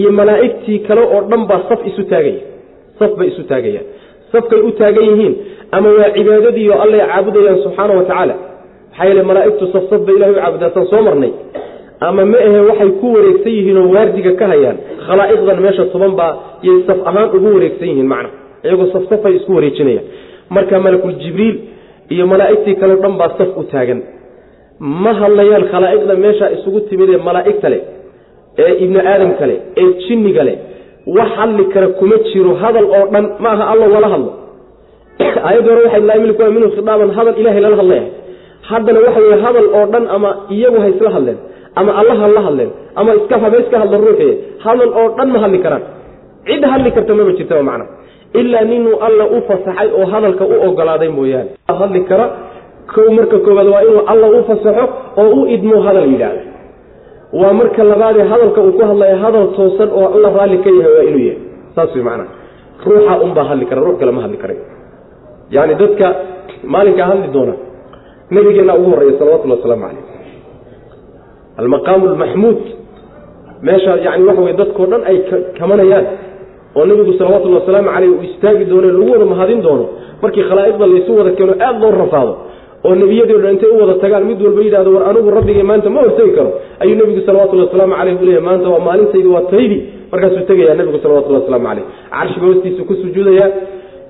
iyo 0.00 0.10
malaa'igtii 0.18 0.78
kale 0.86 1.02
oo 1.14 1.20
dhan 1.30 1.42
baa 1.50 1.60
saf 1.68 1.80
isu 1.90 2.02
taagaya 2.12 2.42
saf 2.98 3.12
bay 3.18 3.28
isu 3.32 3.42
taagayaan. 3.50 3.86
Safkay 4.32 4.60
u 4.68 4.70
taagan 4.78 5.04
yihiin 5.10 5.34
ama 5.76 5.88
waa 5.98 6.10
cibaadadii 6.16 6.68
oo 6.70 6.78
allay 6.84 7.00
caabudayaan 7.10 7.58
subxaana 7.64 7.92
wa 7.98 8.04
tacaala 8.08 8.34
maxaa 8.90 9.06
yeele 9.08 9.22
malaa'igtu 9.30 9.64
saf 9.74 9.84
saf 9.90 10.00
bay 10.06 10.14
ilahay 10.18 10.32
u 10.34 10.38
caabudaasaan 10.40 10.86
soo 10.92 11.02
marnay 11.08 11.32
ama 12.00 12.24
ma 12.24 12.38
ahe 12.38 12.60
waxay 12.68 12.90
ku 13.00 13.12
wareegsan 13.14 13.52
yihiin 13.52 13.76
oo 13.76 13.88
waardiga 13.88 14.32
ka 14.36 14.46
hayaan. 14.46 14.76
Khalaa'iqdan 15.06 15.60
meesha 15.60 15.84
toban 15.92 16.12
baa 16.16 16.32
yay 16.62 16.82
saf 16.86 16.98
ahaan 17.06 17.28
ugu 17.36 17.48
wareegsan 17.54 17.88
yihiin 17.88 18.08
macna. 18.08 18.28
Iyagoo 18.64 18.92
saf 18.92 19.08
safay 19.08 19.36
isku 19.36 19.52
wareejinayaan 19.56 20.04
marka 20.50 20.78
malakuljibriil 20.78 21.56
iyo 22.10 22.26
malaa'igtii 22.26 22.76
kaleo 22.76 22.96
dhan 23.00 23.16
baa 23.16 23.30
saf 23.38 23.48
u 23.56 23.64
taagan. 23.72 24.02
Ma 24.80 25.12
hadlayaan 25.12 25.64
khalaa'iqda 25.72 26.14
meesha 26.14 26.50
isugu 26.56 26.80
timid 26.88 27.10
ee 27.10 27.20
malaa'igta 27.28 27.68
leh 27.68 27.82
ee 28.58 28.72
ibni 28.84 29.00
aadam 29.00 29.30
kale 29.40 29.56
ee 29.80 29.88
jinniga 30.04 30.44
leh 30.44 30.56
wax 31.16 31.30
hadli 31.38 31.64
kara 31.72 31.88
kuma 31.98 32.16
jiro 32.28 32.54
hadal 32.62 32.86
oo 32.96 33.06
dhan 33.12 33.24
ma 33.40 33.48
aha 33.54 33.64
alla 33.72 33.86
wala 33.94 34.08
hadlo. 34.14 34.32
Aayadda 35.46 35.68
hore 35.72 35.82
waxay 35.86 36.02
laa 36.08 36.16
yamlikuuna 36.18 36.50
minhu 36.56 36.68
khidaaban 36.76 37.10
hadal 37.16 37.34
ilahay 37.40 37.60
lala 37.64 37.76
hadlaya 37.80 38.04
haddana 38.70 38.98
waxa 39.00 39.20
weye 39.20 39.38
hadal 39.44 39.66
oo 39.78 39.86
dhan 39.92 40.04
ama 40.16 40.30
iyagu 40.50 40.78
ha 40.82 40.88
isla 40.88 41.10
hadleen 41.16 41.38
ama 41.80 41.92
allaha 42.00 42.26
la 42.36 42.40
hadleen 42.46 42.70
ama 43.00 43.10
iska 43.18 43.36
habe 43.44 43.56
iska 43.62 43.76
hadla 43.82 43.96
ruuxi. 44.04 44.28
Hadal 44.64 44.90
oo 45.00 45.06
dhan 45.16 45.28
ma 45.34 45.38
hadli 45.44 45.58
karaan. 45.64 45.82
Cid 46.48 46.62
hadli 46.72 46.90
karta 46.96 47.12
mama 47.18 47.32
jirtaba 47.38 47.62
macna 47.68 47.84
ilaa 48.40 48.64
ninuu 48.70 48.96
alla 49.06 49.24
u 49.36 49.38
fasaxay 49.48 49.88
oo 49.98 50.06
hadalka 50.12 50.44
u 50.44 50.54
ogolaaday 50.68 51.08
mooyaane. 51.18 51.50
Hadli 51.80 52.00
kara. 52.10 52.26
Kow 52.94 53.06
marka 53.18 53.38
koowaad 53.46 53.68
waa 53.74 53.82
inuu 53.88 54.02
alla 54.12 54.26
u 54.38 54.42
fasaxo 54.48 54.84
oo 55.20 55.28
u 55.40 55.46
idmo 55.54 55.76
hadal 55.86 56.06
yidhaahda 56.12 56.42
waa 57.40 57.52
marka 57.60 57.80
labaadee 57.90 58.24
hadalka 58.32 58.60
uu 58.66 58.72
ku 58.78 58.82
hadlaya 58.90 59.16
hadal 59.24 59.46
toosan 59.56 59.90
oo 59.98 60.06
alla 60.14 60.28
raalli 60.38 60.58
ka 60.64 60.70
yahay 60.78 60.92
waa 60.96 61.04
inuu 61.10 61.22
yahay. 61.28 61.40
Saas 61.74 61.90
way 61.96 62.02
macnaha 62.08 62.30
ruuxa 62.86 63.14
unbaa 63.26 63.44
hadli 63.50 63.66
kara 63.70 63.80
ruux 63.86 63.96
kale 64.00 64.12
ma 64.16 64.20
hadli 64.24 64.36
karay. 64.42 64.58
Yani 65.54 65.74
dadka 65.82 66.06
maalinkaa 66.72 67.06
hadli 67.10 67.28
doona. 67.36 67.54
Nabigeenna 68.34 68.74
ugu 68.78 68.88
horreeya 68.92 69.18
salawatullhi 69.18 69.56
wasalaamu 69.58 69.82
calayh 69.86 70.04
almaqaamu 71.60 72.04
almaxmuud 72.12 72.58
meesha 73.62 73.92
yani 74.06 74.24
waxa 74.28 74.42
weye 74.46 74.56
dadkao 74.60 74.86
dhan 74.92 75.02
ay 75.10 75.16
kamanayaan. 75.58 76.06
Oo 76.76 76.84
nebigu 76.84 77.12
salawatullhi 77.18 77.58
wasalaamu 77.60 77.88
caleyh 77.94 78.10
uu 78.14 78.22
istaagi 78.28 78.64
doono 78.70 78.88
lagu 78.92 79.12
wada 79.12 79.24
mahadin 79.24 79.60
doono. 79.66 79.84
Markii 80.22 80.44
khalaa'iqda 80.48 80.86
laysu 80.92 81.10
wada 81.18 81.30
keeno 81.38 81.52
aada 81.66 81.78
loo 81.82 81.90
rafaado. 82.02 82.32
Oo 82.84 82.94
nebiyadii 83.00 83.38
dhan 83.42 83.52
intay 83.56 83.70
u 83.74 83.80
wada 83.80 83.94
tagaan 84.02 84.24
mid 84.30 84.38
walba 84.44 84.60
yidhahdo 84.66 84.90
war 84.94 85.04
anigu 85.10 85.30
rabbigay 85.36 85.62
maanta 85.70 85.88
ma 85.94 86.00
hortegi 86.04 86.32
karo. 86.36 86.50
Ayuu 86.82 86.96
nebigu 87.00 87.20
salawatullhi 87.26 87.64
wasalaamu 87.66 87.94
caleyh 88.00 88.14
u 88.22 88.24
leeyahy 88.26 88.44
maanta 88.48 88.68
waa 88.74 88.82
maalintaydi 88.88 89.28
waa 89.34 89.44
taydi 89.52 89.78
markaasuu 90.12 90.44
tegayaa 90.50 90.74
nebigu 90.80 90.98
salawatullahi 91.04 91.42
waslamu 91.44 91.66
caleyh 91.68 91.84
carshiga 92.12 92.46
hoostiisu 92.46 92.82
ku 92.88 92.94
sujuudayaa 93.02 93.50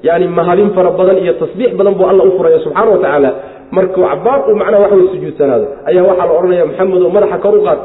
yani 0.03 0.27
mahadin 0.39 0.71
fara 0.77 0.91
badan 0.99 1.19
iyo 1.23 1.33
tasbiix 1.43 1.71
badan 1.79 1.95
buu 1.99 2.07
alla 2.11 2.23
u 2.29 2.31
furaya 2.37 2.59
subxaana 2.65 2.91
wa 2.91 2.99
tacaala 2.99 3.31
markuu 3.71 4.03
cabaar 4.11 4.39
uu 4.49 4.57
macnaha 4.61 4.83
wax 4.83 4.93
way 4.93 5.09
sujuudsanaado. 5.13 5.67
Ayaa 5.89 6.05
waxaa 6.11 6.27
la 6.27 6.33
odhanaya 6.39 6.67
maxamed 6.71 7.03
oo 7.03 7.11
madaxa 7.17 7.39
kor 7.45 7.55
u 7.59 7.63
qaad. 7.67 7.79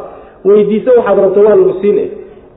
Weydiisa 0.46 0.92
waxaad 0.98 1.18
rabto 1.24 1.40
waa 1.46 1.56
lagu 1.56 1.74
siine 1.82 2.04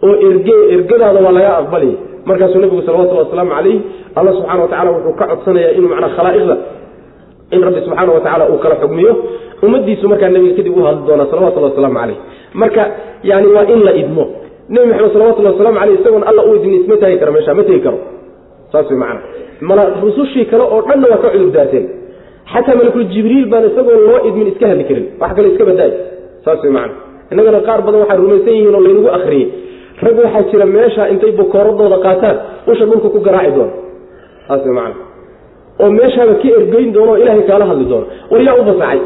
oo 0.06 0.14
erge 0.28 0.54
ergadaada 0.74 1.20
waa 1.26 1.32
laga 1.36 1.50
aqbalaya 1.60 1.96
markaasuu 2.28 2.60
nebigu 2.62 2.82
salawatullhi 2.86 3.24
wasalaamu 3.26 3.50
calayh 3.56 3.78
alla 4.18 4.30
subxana 4.36 4.60
wa 4.62 4.68
tacala 4.72 4.90
wuxuu 4.94 5.14
ka 5.18 5.24
codsanayaa 5.30 5.72
inuu 5.78 5.88
macnaa 5.92 6.12
khalaa'iqda 6.16 6.56
in 7.54 7.60
rabbi 7.66 7.80
subxaana 7.86 8.12
wa 8.16 8.20
tacala 8.26 8.44
uu 8.52 8.58
kala 8.64 8.76
xugmiyo. 8.82 9.12
Ummadiisu 9.64 10.08
markaa 10.12 10.28
nebiga 10.34 10.54
kadib 10.58 10.76
u 10.76 10.82
hadli 10.88 11.02
doonaa 11.08 11.26
salawatullahi 11.32 11.72
wasalaamu 11.72 11.98
caleyh 12.00 12.18
marka 12.62 12.82
yani 13.30 13.46
waa 13.56 13.64
in 13.74 13.80
la 13.88 13.92
idmo. 14.02 14.24
Nebi 14.72 14.86
maxamed 14.90 15.12
salawatullhi 15.16 15.50
waslamu 15.52 15.78
aleyh 15.82 15.94
isagoon 16.00 16.24
alla 16.30 16.42
u 16.48 16.54
idmin 16.56 16.74
isma 16.80 16.96
taagi 17.02 17.16
karo 17.20 17.32
meesha 17.36 17.54
ma 17.58 17.62
tegi 17.68 17.80
karo. 17.86 17.98
Saas 18.72 18.86
way 18.90 18.98
macana 18.98 19.82
rusushii 20.04 20.44
kale 20.50 20.64
oo 20.74 20.80
dhanna 20.88 21.06
waa 21.12 21.20
ka 21.24 21.28
cudur 21.34 21.50
daarteen 21.56 21.84
xataa 22.52 22.74
malakul 22.80 23.04
jibriil 23.14 23.46
baan 23.52 23.64
isagoon 23.70 24.00
loo 24.08 24.18
idmin 24.28 24.46
iska 24.52 24.66
hadli 24.70 24.84
karin. 24.88 25.06
Wax 25.20 25.30
kale 25.36 25.48
iska 25.52 25.64
badaay 25.70 25.90
saas 26.44 26.60
macana 26.76 26.94
innagana 27.32 27.60
qaar 27.68 27.80
badan 27.86 28.00
waxay 28.04 28.18
rumaysan 28.22 28.52
yihiin 28.56 28.74
oo 28.78 28.80
laynagu 28.86 29.08
akriyey 29.18 29.46
rag 30.04 30.16
waxaa 30.24 30.42
jira 30.50 30.66
meesha 30.76 31.02
intay 31.12 31.32
bokooradooda 31.40 31.98
qaataan 32.06 32.36
usha 32.70 32.84
dhulka 32.90 33.08
ku 33.14 33.18
garaaci 33.26 33.50
doono. 33.56 33.72
Saas 34.48 34.62
macana 34.78 34.96
oo 35.82 35.90
meeshaaba 35.98 36.34
ka 36.42 36.48
ergeyn 36.58 36.90
doono 36.96 37.10
oo 37.12 37.18
ilaahay 37.22 37.44
kaala 37.50 37.64
hadli 37.70 37.84
doono. 37.92 38.06
War 38.30 38.40
yaa 38.46 38.56
u 38.60 38.64
fasaxay 38.70 39.00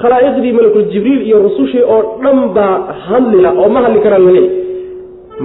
khalaa'iqdii 0.00 0.52
malakul 0.58 0.84
jibriil 0.92 1.22
iyo 1.28 1.38
rusushii 1.46 1.82
oo 1.94 2.00
dhan 2.22 2.38
baa 2.56 2.74
hadlila 3.08 3.50
oo 3.60 3.68
ma 3.74 3.80
hadli 3.84 4.00
karaan 4.04 4.24
laleeyahy 4.28 4.50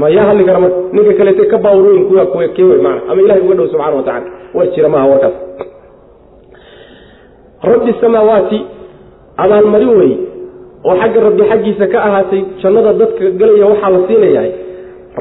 ma 0.01 0.07
yaa 0.15 0.25
hadli 0.29 0.43
kara 0.47 0.59
marka 0.63 0.77
ninka 0.95 1.13
kaleete 1.19 1.43
ka 1.51 1.57
baawrooyin 1.65 2.03
kuwa 2.09 2.47
kee 2.55 2.63
wey 2.69 2.79
maana 2.85 3.01
ama 3.11 3.19
ilahay 3.23 3.41
uga 3.45 3.55
dhow 3.59 3.67
subxana 3.71 3.95
wa 3.99 4.03
tacala 4.07 4.27
war 4.57 4.67
jira 4.75 4.89
maaha 4.93 5.07
warkaas 5.11 5.35
rabbi 7.63 7.91
samaawaati 8.01 8.59
abaalmarin 9.43 9.91
wey 9.99 10.11
oo 10.89 10.95
xagga 11.01 11.19
rabbi 11.27 11.43
xaggiisa 11.51 11.85
ka 11.93 11.99
ahaatay 12.07 12.41
jannada 12.61 12.93
dadka 13.01 13.25
galaya 13.39 13.65
waxaa 13.71 13.89
la 13.95 13.99
siinayahay 14.07 14.51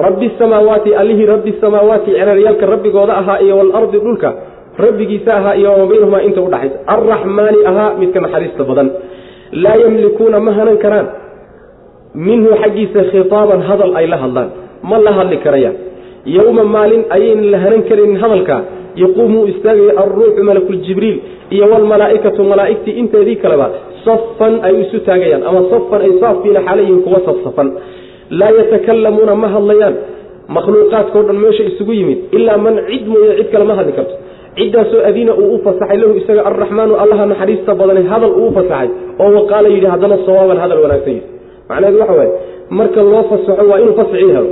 rabbi 0.04 0.26
samaawaati 0.40 0.90
allihii 1.00 1.26
rabbi 1.34 1.52
samaawaati 1.60 2.10
cereeryaalka 2.18 2.66
rabbigooda 2.74 3.12
ahaa 3.20 3.38
iyo 3.44 3.54
walardi 3.60 3.98
dhulka 4.04 4.30
rabbigiisa 4.84 5.30
ahaa 5.38 5.54
iyo 5.60 5.68
wama 5.72 5.86
baynahumaa 5.90 6.22
inta 6.28 6.40
udhaxaysa 6.46 6.78
arraxmaani 6.94 7.58
ahaa 7.70 7.90
midka 8.00 8.20
naxariista 8.24 8.64
badan. 8.70 8.88
Laa 9.62 9.76
yamlikuuna 9.82 10.38
ma 10.46 10.52
hanan 10.58 10.78
karaan. 10.84 11.06
Minhu 12.26 12.50
xaggiisa 12.62 13.00
khitaaban 13.12 13.60
hadal 13.68 13.92
ay 14.00 14.06
la 14.12 14.16
hadlaan. 14.22 14.48
Ma 14.90 14.96
la 15.06 15.12
hadli 15.18 15.36
karayaan. 15.44 15.76
Yowma 16.36 16.64
maalin 16.74 17.02
ayayna 17.16 17.44
la 17.54 17.58
hanan 17.64 17.82
karaynin 17.88 18.16
hadalka. 18.22 18.56
Yaquumu 19.02 19.40
istaagaya 19.52 19.92
alruuxu 20.02 20.42
malakuljibriil 20.48 21.18
iyo 21.54 21.64
walmalaa'ikatu 21.72 22.40
malaa'igtii 22.52 22.94
inteedii 23.02 23.36
kaleba 23.44 23.66
safan 24.06 24.54
ay 24.66 24.74
isu 24.82 24.98
taagayaan 25.08 25.42
ama 25.50 25.60
safan 25.72 26.00
ay 26.06 26.12
saafiina 26.22 26.60
xaalayihin 26.66 27.00
kuwa 27.04 27.20
safsafan. 27.28 27.68
Laa 28.40 28.50
yatakalamuuna 28.58 29.34
ma 29.42 29.48
hadlayaan. 29.54 29.94
Makhluuqaadkao 30.56 31.22
dhan 31.28 31.36
meesha 31.44 31.64
isugu 31.70 31.92
yimid 31.98 32.18
ilaa 32.36 32.56
man 32.64 32.74
cid 32.90 33.04
mooye 33.12 33.32
cid 33.38 33.48
kale 33.52 33.64
ma 33.70 33.74
hadli 33.78 33.92
karto. 33.98 34.14
Ciddaasoo 34.58 35.00
adiina 35.08 35.32
uu 35.42 35.54
u 35.54 35.58
fasaxay 35.66 35.98
lahu 36.02 36.12
isaga 36.20 36.42
arraxmaanu 36.50 36.94
allaha 37.02 37.24
naxariista 37.32 37.72
badane 37.80 38.02
hadal 38.12 38.30
uu 38.40 38.46
u 38.48 38.52
fasaxay 38.58 38.88
oo 39.22 39.28
waqaala 39.38 39.68
yidhi 39.74 39.86
haddana 39.94 40.16
sawaaban 40.26 40.58
hadal 40.64 40.80
wanaagsan 40.84 41.12
yidhi. 41.16 41.26
Macnaheedu 41.68 41.98
waxa 42.02 42.14
waaye 42.20 42.32
marka 42.78 43.00
loo 43.12 43.22
fasaxo 43.30 43.62
waa 43.70 43.78
inuu 43.82 43.94
fasixii 44.00 44.32
helo 44.36 44.50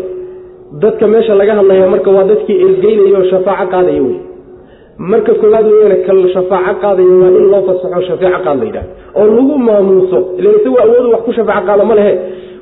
dadka 0.83 1.05
meesha 1.13 1.35
laga 1.41 1.55
hadlaya 1.59 1.87
marka 1.95 2.11
waa 2.17 2.25
dadkii 2.31 2.57
ergeynaya 2.67 3.19
oo 3.21 3.25
shafaaco 3.33 3.67
qaadaya 3.75 4.03
wey 4.07 4.17
marka 4.99 5.35
koowaad 5.35 5.67
weyana 5.67 5.97
kal 6.07 6.29
shafaaco 6.35 6.81
qaadaya 6.81 7.15
waa 7.23 7.31
in 7.39 7.51
loo 7.51 7.63
fasaxo 7.63 8.03
shafeeco 8.03 8.39
qaad 8.45 8.59
la 8.59 8.65
yidhaha 8.65 8.87
oo 9.15 9.27
lagu 9.27 9.59
maamuuso 9.59 10.19
ilan 10.39 10.55
isagu 10.59 10.79
awoodu 10.79 11.11
wax 11.13 11.23
ku 11.23 11.33
shafaaco 11.33 11.67
qaada 11.67 11.85
ma 11.85 11.95
lehe 11.95 12.19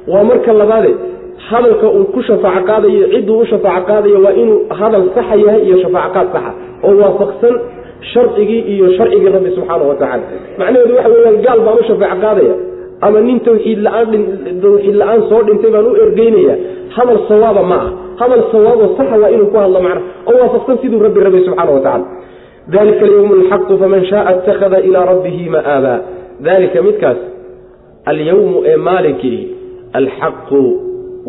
waa 0.09 0.25
marka 0.25 0.53
labaade 0.53 0.90
hadalka 1.49 1.88
uu 1.88 2.05
ku 2.05 2.22
shafaaco 2.22 2.66
qaadayo 2.66 3.09
cidduu 3.12 3.38
u 3.38 3.46
shafaaco 3.46 3.87
qaadayo 3.87 4.20
waa 4.25 4.33
inuu 4.33 4.61
hadal 4.68 5.09
saxa 5.14 5.37
yahay 5.46 5.62
iyo 5.64 5.79
shafaaco 5.79 6.12
qaad 6.14 6.29
saxa 6.33 6.53
oo 6.85 6.96
waafaqsan 7.01 7.55
sharcigii 8.12 8.61
iyo 8.61 8.92
sharcigii 8.92 9.33
rabbi 9.37 9.51
subxaana 9.57 9.85
wa 9.85 9.94
tacala 9.94 10.22
macnaheedu 10.59 10.96
waxa 10.96 11.09
weyaan 11.09 11.42
gaal 11.42 11.61
baan 11.61 11.77
u 11.81 11.85
shafaaco 11.90 12.20
qaadaya 12.20 12.55
ama 13.01 13.20
nin 13.20 13.40
tawxiid 13.40 13.79
la'aan 13.79 14.12
tawxiid 14.62 14.96
la'aan 15.01 15.22
soo 15.29 15.42
dhintay 15.42 15.70
baan 15.70 15.87
u 15.87 15.96
ergeynaya 16.05 16.55
hadal 16.96 17.18
sawaaba 17.29 17.62
ma 17.62 17.77
ah. 17.77 17.90
Hadal 18.16 18.49
sawaabo 18.53 18.96
saxa 18.96 19.16
waa 19.20 19.29
inuu 19.29 19.53
ku 19.53 19.57
hadlo 19.61 19.81
macna 19.81 20.01
oo 20.29 20.37
waafaqsan 20.40 20.79
siduu 20.81 21.01
rabbi 21.05 21.20
rabay 21.20 21.44
subxaana 21.44 21.72
wa 21.72 21.81
tacala 21.81 22.05
dalika 22.74 23.02
alyawmu 23.07 23.35
alxaqu 23.40 23.72
faman 23.83 24.02
shaaa 24.11 24.33
ittakhada 24.37 24.79
ilaa 24.88 25.05
rabbihi 25.12 25.44
ma'aaba 25.55 25.94
dalika 26.48 26.83
midkaas 26.87 27.16
alyawmu 28.11 28.62
ee 28.70 28.76
maalinkii 28.76 29.40
alxaqu 29.98 30.62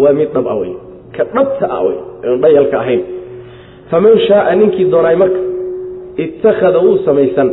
waa 0.01 0.13
mid 0.19 0.29
dhab 0.35 0.47
a 0.47 0.55
wey 0.61 0.73
ka 1.17 1.23
dhabta 1.35 1.65
ah 1.77 1.81
wey 1.87 1.97
n 2.23 2.41
dhayalka 2.43 2.75
ahayn 2.83 3.01
faman 3.91 4.15
shaaa 4.27 4.55
ninkii 4.61 4.85
doonaay 4.93 5.15
marka 5.23 5.39
ittakhada 6.25 6.79
wuu 6.85 6.97
samaysan 7.05 7.49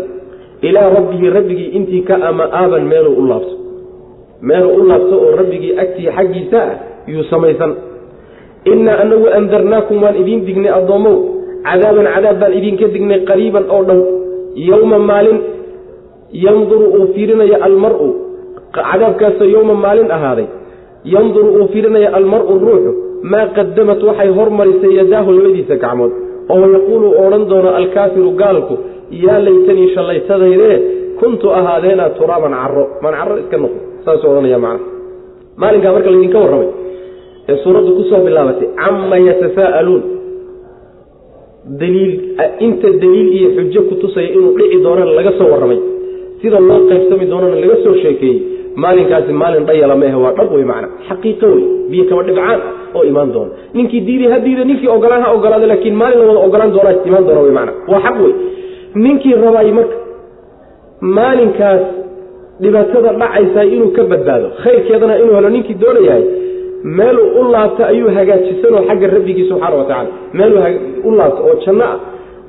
ilaa 0.69 0.89
rabbihi 0.97 1.27
rabbigii 1.37 1.71
intii 1.79 2.03
ka 2.09 2.15
ama 2.31 2.45
aaban 2.61 2.85
meeluu 2.93 3.15
u 3.21 3.27
laabto 3.31 3.55
meeluu 4.49 4.73
u 4.81 4.87
laabto 4.89 5.15
oo 5.25 5.37
rabbigii 5.41 5.73
agtii 5.83 6.09
xaggiisa 6.17 6.59
ah 6.63 6.75
yuu 7.13 7.25
samaysan 7.33 7.73
innaa 8.73 8.97
anagu 9.05 9.29
andarnaakum 9.39 10.03
waan 10.05 10.17
idiin 10.23 10.45
dignay 10.49 10.73
addoommow 10.79 11.17
cadaaban 11.67 12.07
cadaab 12.15 12.37
baan 12.43 12.53
idinka 12.59 12.87
dignay 12.95 13.21
qariiban 13.31 13.65
oo 13.75 13.83
dhow. 13.89 14.01
Yowma 14.71 14.99
maalin 15.11 15.39
yanduru 16.45 16.87
uu 16.99 17.07
fiirinayo 17.15 17.57
almaru. 17.67 18.09
Cadaabkaasoo 18.77 19.49
yowma 19.55 19.75
maalin 19.85 20.11
ahaaday. 20.17 20.47
Yanduru 21.15 21.49
uu 21.59 21.67
fiirinaya 21.73 22.09
almaru 22.19 22.59
ruuxu. 22.67 22.93
Maa 23.33 23.47
qadamat 23.57 24.01
waxay 24.09 24.31
hormarisay 24.39 24.93
yadaahu 25.01 25.31
labadiisa 25.37 25.77
gacmood. 25.85 26.13
Oo 26.53 26.57
wayaquulu 26.63 27.07
odhan 27.25 27.43
doono 27.51 27.71
alkaafiru 27.81 28.31
gaalku 28.43 28.75
yaa 29.25 29.39
laytanii 29.47 29.89
shallaytadaydee 29.95 30.77
kuntu 31.21 31.47
ahaadeena 31.59 32.05
turaaban 32.19 32.53
caro 32.61 32.85
maan 33.03 33.15
caro 33.19 33.35
iska 33.43 33.57
noqo 33.63 33.79
saasuu 34.05 34.29
odhanaya 34.33 34.59
macna 34.65 34.85
maalinkaa 35.61 35.93
marka 35.97 36.11
laydinka 36.15 36.39
warramay 36.45 36.69
ee 37.51 37.57
suuraddu 37.65 37.91
ku 37.99 38.03
soo 38.11 38.21
bilaabatay 38.27 38.69
cama 38.83 39.17
yatasaa'aluun 39.29 40.03
daliil 40.03 40.24
inta 42.61 42.89
daliil 43.01 43.29
iyo 43.33 43.49
xujo 43.57 43.81
ku 43.89 43.95
tusaya 44.03 44.29
inuu 44.29 44.53
dhici 44.59 44.83
doonana 44.85 45.13
laga 45.13 45.33
soo 45.39 45.49
warramay. 45.53 45.81
Sida 46.41 46.61
loo 46.61 46.81
qaybsami 46.89 47.27
doonana 47.27 47.57
laga 47.57 47.77
soo 47.85 47.95
sheekeeyey 48.03 48.43
maalinkaasi 48.77 49.33
maalin 49.33 49.65
dhayala 49.65 49.97
mehe 49.97 50.15
waa 50.15 50.33
dhab 50.33 50.53
wey 50.53 50.65
macna. 50.65 50.89
Xaqiiqo 51.09 51.47
wey 51.47 51.65
biyo 51.91 52.05
dhibcaan 52.05 52.61
oo 52.95 53.03
imaan 53.05 53.33
doona. 53.33 53.51
Ninkii 53.75 54.01
diiday 54.01 54.29
ha 54.33 54.39
diida 54.45 54.65
ninkii 54.65 54.89
ogolaan 54.89 55.23
ha 55.23 55.33
ogolaada 55.33 55.67
laakiin 55.67 55.95
maalin 55.95 56.19
la 56.19 56.27
wada 56.27 56.41
ogolaan 56.47 56.73
doonaa 56.75 57.05
imaan 57.09 57.25
doona 57.27 57.41
wey 57.41 57.53
macna. 57.59 57.73
Waa 57.89 58.01
xaq 58.07 58.17
wey 58.25 58.35
ninkii 58.95 59.35
rabaay 59.35 59.71
marka 59.73 59.97
maalinkaas 61.01 61.83
dhibaatada 62.61 63.13
dhacaysa 63.21 63.61
inuu 63.65 63.91
ka 63.97 64.03
badbaado 64.05 64.49
khayrkeedana 64.63 65.19
inuu 65.23 65.35
helo 65.39 65.49
ninkii 65.49 65.75
doonayahay 65.83 66.25
meeluu 66.85 67.29
u 67.41 67.53
laabto 67.53 67.85
ayuu 67.85 68.09
hagaajisanoo 68.17 68.83
xagga 68.89 69.07
rabbigii 69.07 69.49
subxaana 69.49 69.77
wa 69.77 69.85
tacala 69.85 70.09
meeluu 70.33 70.61
u 71.05 71.11
laabto 71.19 71.43
oo 71.49 71.55
janno 71.67 71.85
ah 71.85 71.99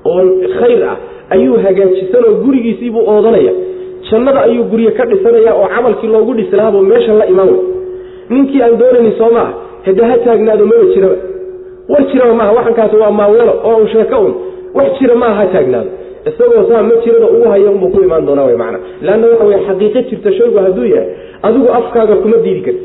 oo 0.05 0.21
khayr 0.59 0.83
ah 0.91 0.97
ayuu 1.29 1.57
hagaajisanoo 1.65 2.33
gurigiisiibuu 2.43 3.03
oodanaya. 3.13 3.53
Jannada 4.11 4.41
ayuu 4.47 4.63
gurye 4.71 4.91
ka 4.91 5.05
dhisanaya 5.05 5.53
oo 5.55 5.67
camalkii 5.75 6.07
loogu 6.07 6.33
dhisi 6.33 6.55
lahaabuu 6.55 6.81
meesha 6.81 7.13
la 7.13 7.25
imaan 7.25 7.49
wey 7.49 7.61
ninkii 8.29 8.61
aan 8.61 8.77
doonayni 8.77 9.11
soo 9.17 9.29
maaha 9.37 9.53
hade 9.85 10.01
ha 10.09 10.17
taagnaado 10.25 10.65
maba 10.65 10.85
jiraba 10.93 11.15
war 11.89 12.03
jiraba 12.11 12.33
maaha 12.39 12.51
waxankaas 12.57 12.93
waa 13.01 13.11
maaweelo 13.11 13.53
oo 13.69 13.75
un 13.81 13.87
sheeko 13.87 14.17
un 14.25 14.33
wax 14.77 14.99
jira 14.99 15.15
maaha 15.15 15.35
ha 15.41 15.45
taagnaado. 15.55 15.89
Isagoo 16.29 16.63
saa 16.69 16.83
ma 16.83 16.95
jirada 17.05 17.27
ugu 17.35 17.49
haya 17.49 17.69
unbuu 17.71 17.89
ku 17.89 17.99
imaan 18.03 18.25
doonaa 18.25 18.45
wey 18.49 18.55
macana 18.61 18.79
leanna 19.01 19.27
waxa 19.27 19.45
wey 19.49 19.59
xaqiiqo 19.67 20.01
jirta 20.09 20.31
shaygu 20.37 20.57
hadduu 20.65 20.85
yahay 20.93 21.07
adigu 21.47 21.67
afkaaga 21.79 22.15
kuma 22.23 22.37
diidi 22.45 22.61
karti 22.61 22.83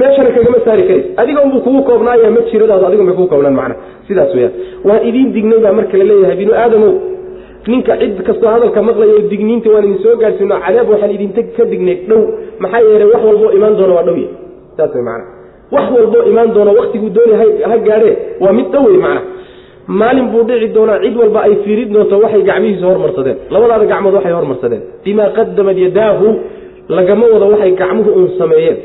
meeshana 0.00 0.30
kagama 0.36 0.58
saari 0.66 0.82
karays 0.88 1.06
adiga 1.22 1.40
kugu 1.64 1.80
koobnaaya 1.88 2.28
ma 2.36 2.40
jiradaadu 2.50 2.84
adigun 2.88 3.06
bay 3.08 3.14
kugu 3.18 3.28
koobnaan 3.32 3.54
macna. 3.60 3.74
Sidaas 4.08 4.30
weyaan 4.36 4.52
waa 4.88 5.00
idiin 5.08 5.28
dignay 5.36 5.58
baa 5.64 5.72
marka 5.78 5.96
la 6.00 6.04
leeyahay 6.10 6.36
binu 6.40 6.52
aadamow 6.62 6.92
ninka 7.72 7.92
cid 8.00 8.14
kastoo 8.28 8.50
hadalka 8.54 8.80
maqlaya 8.88 9.12
oo 9.18 9.22
digniinta 9.32 9.68
waan 9.74 9.84
idin 9.86 9.98
soo 10.04 10.14
gaarsiino 10.22 10.56
cadaab 10.66 10.88
waxaan 10.92 11.10
idinta 11.16 11.40
ka 11.56 11.64
dignay 11.72 11.96
dhow. 12.08 12.20
Maxaa 12.62 12.80
yeelay 12.88 13.08
wax 13.12 13.22
walboo 13.28 13.50
imaan 13.58 13.74
doona 13.80 13.94
waa 13.98 14.04
dhow 14.08 14.16
yahy 14.22 14.28
saas 14.76 14.90
wey 14.96 15.02
macana 15.08 15.24
wax 15.74 15.86
walboo 15.96 16.22
imaan 16.32 16.48
doono 16.56 16.72
waktiguu 16.80 17.10
dooni 17.16 17.32
ha 17.70 17.76
gaadhee 17.88 18.14
waa 18.44 18.52
mid 18.58 18.66
dhowey 18.74 18.98
macna. 19.06 19.22
Maalin 20.00 20.26
buu 20.32 20.42
dhici 20.48 20.68
doonaa 20.76 20.98
cid 21.04 21.14
walba 21.22 21.40
ay 21.46 21.54
fiirin 21.64 21.88
doonto 21.94 22.14
waxay 22.24 22.42
gacmihiisa 22.50 22.86
hormarsadeen 22.90 23.36
labadaada 23.54 23.84
gacmood 23.92 24.14
waxay 24.18 24.32
hormarsadeen 24.38 24.82
bimaa 25.04 25.28
qadamad 25.38 25.76
yadaahu 25.86 26.26
lagama 26.96 27.24
wado 27.34 27.46
waxay 27.54 27.72
gacmuhu 27.80 28.10
uun 28.18 28.28
sameeyeen 28.40 28.76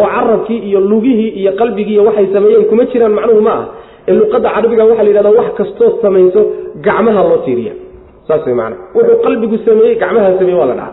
oo 0.00 0.06
carabkii 0.14 0.58
iyo 0.68 0.80
lugihii 0.90 1.30
iyo 1.40 1.52
qalbigiiiyo 1.60 2.02
waxay 2.08 2.26
sameeyeen 2.34 2.64
kuma 2.70 2.84
jiraan 2.92 3.12
macnuhu 3.18 3.40
ma 3.48 3.52
ah 3.60 3.64
ee 4.08 4.14
luqadda 4.20 4.48
carabiga 4.56 4.84
waxaa 4.88 5.02
la 5.02 5.08
yidhahdaa 5.10 5.38
wax 5.40 5.48
kastood 5.60 5.92
samayso 6.04 6.40
gacmaha 6.86 7.22
loo 7.28 7.38
tiiriya. 7.44 7.72
Saas 8.28 8.46
way 8.46 8.54
wuxuu 8.94 9.16
qalbigu 9.24 9.56
sameeyey 9.66 9.94
gacmaha 10.02 10.38
sameeye 10.38 10.58
waa 10.60 10.66
la 10.66 10.74
dhaha 10.80 10.92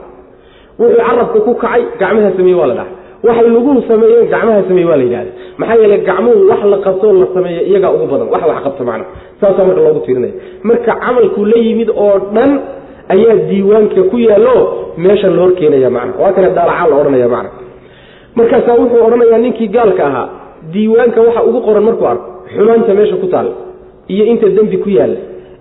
wuxuu 0.79 0.97
carabka 1.07 1.39
ku 1.45 1.51
kacay 1.63 1.81
gacmaha 2.01 2.29
sameeye 2.37 2.55
waa 2.61 2.67
la 2.67 2.73
dhaha 2.79 2.91
waxay 3.27 3.47
luguhu 3.55 3.81
sameeyeen 3.87 4.27
gacmaha 4.33 4.61
sameeye 4.67 4.87
waa 4.89 4.97
la 4.97 5.03
yidhahda 5.07 5.31
maxaa 5.57 5.75
yeele 5.81 5.97
gacmuhu 6.09 6.47
wax 6.49 6.61
la 6.73 6.77
qabtoo 6.85 7.13
la 7.21 7.27
sameeya 7.33 7.61
iyagaa 7.69 7.91
ugu 7.95 8.05
badan. 8.11 8.27
Wax 8.33 8.43
wax 8.49 8.63
qabta 8.65 8.83
macna. 8.89 9.05
Saasaa 9.41 9.65
marka 9.67 9.81
loogu 9.85 9.99
tiirinaya 10.05 10.33
marka 10.63 10.91
camalku 11.03 11.45
la 11.51 11.57
yimid 11.65 11.89
oo 11.89 12.15
dhan 12.35 12.51
ayaa 13.13 13.35
diiwaanka 13.49 14.01
ku 14.11 14.17
yaallo 14.27 14.55
meesha 14.97 15.27
la 15.35 15.41
hor 15.41 15.53
keenaya 15.59 15.89
macna. 15.97 16.13
Waa 16.21 16.33
kale 16.35 16.49
daalaca 16.57 16.87
la 16.89 16.95
odhanaya 17.01 17.27
macna 17.35 17.49
markaasaa 18.35 18.75
wuxuu 18.81 19.05
odhanayaa 19.07 19.37
ninkii 19.45 19.67
gaalka 19.75 20.03
ahaa 20.09 20.27
diiwaanka 20.73 21.19
waxa 21.27 21.43
ugu 21.49 21.59
qoran 21.67 21.83
markuu 21.89 22.07
arko 22.13 22.27
xumaanta 22.55 22.93
meesha 22.99 23.15
ku 23.23 23.27
taalla 23.33 23.51
iyo 24.13 24.23
inta 24.31 24.47
dembi 24.57 24.77
ku 24.83 24.89
yaalla 24.97 25.19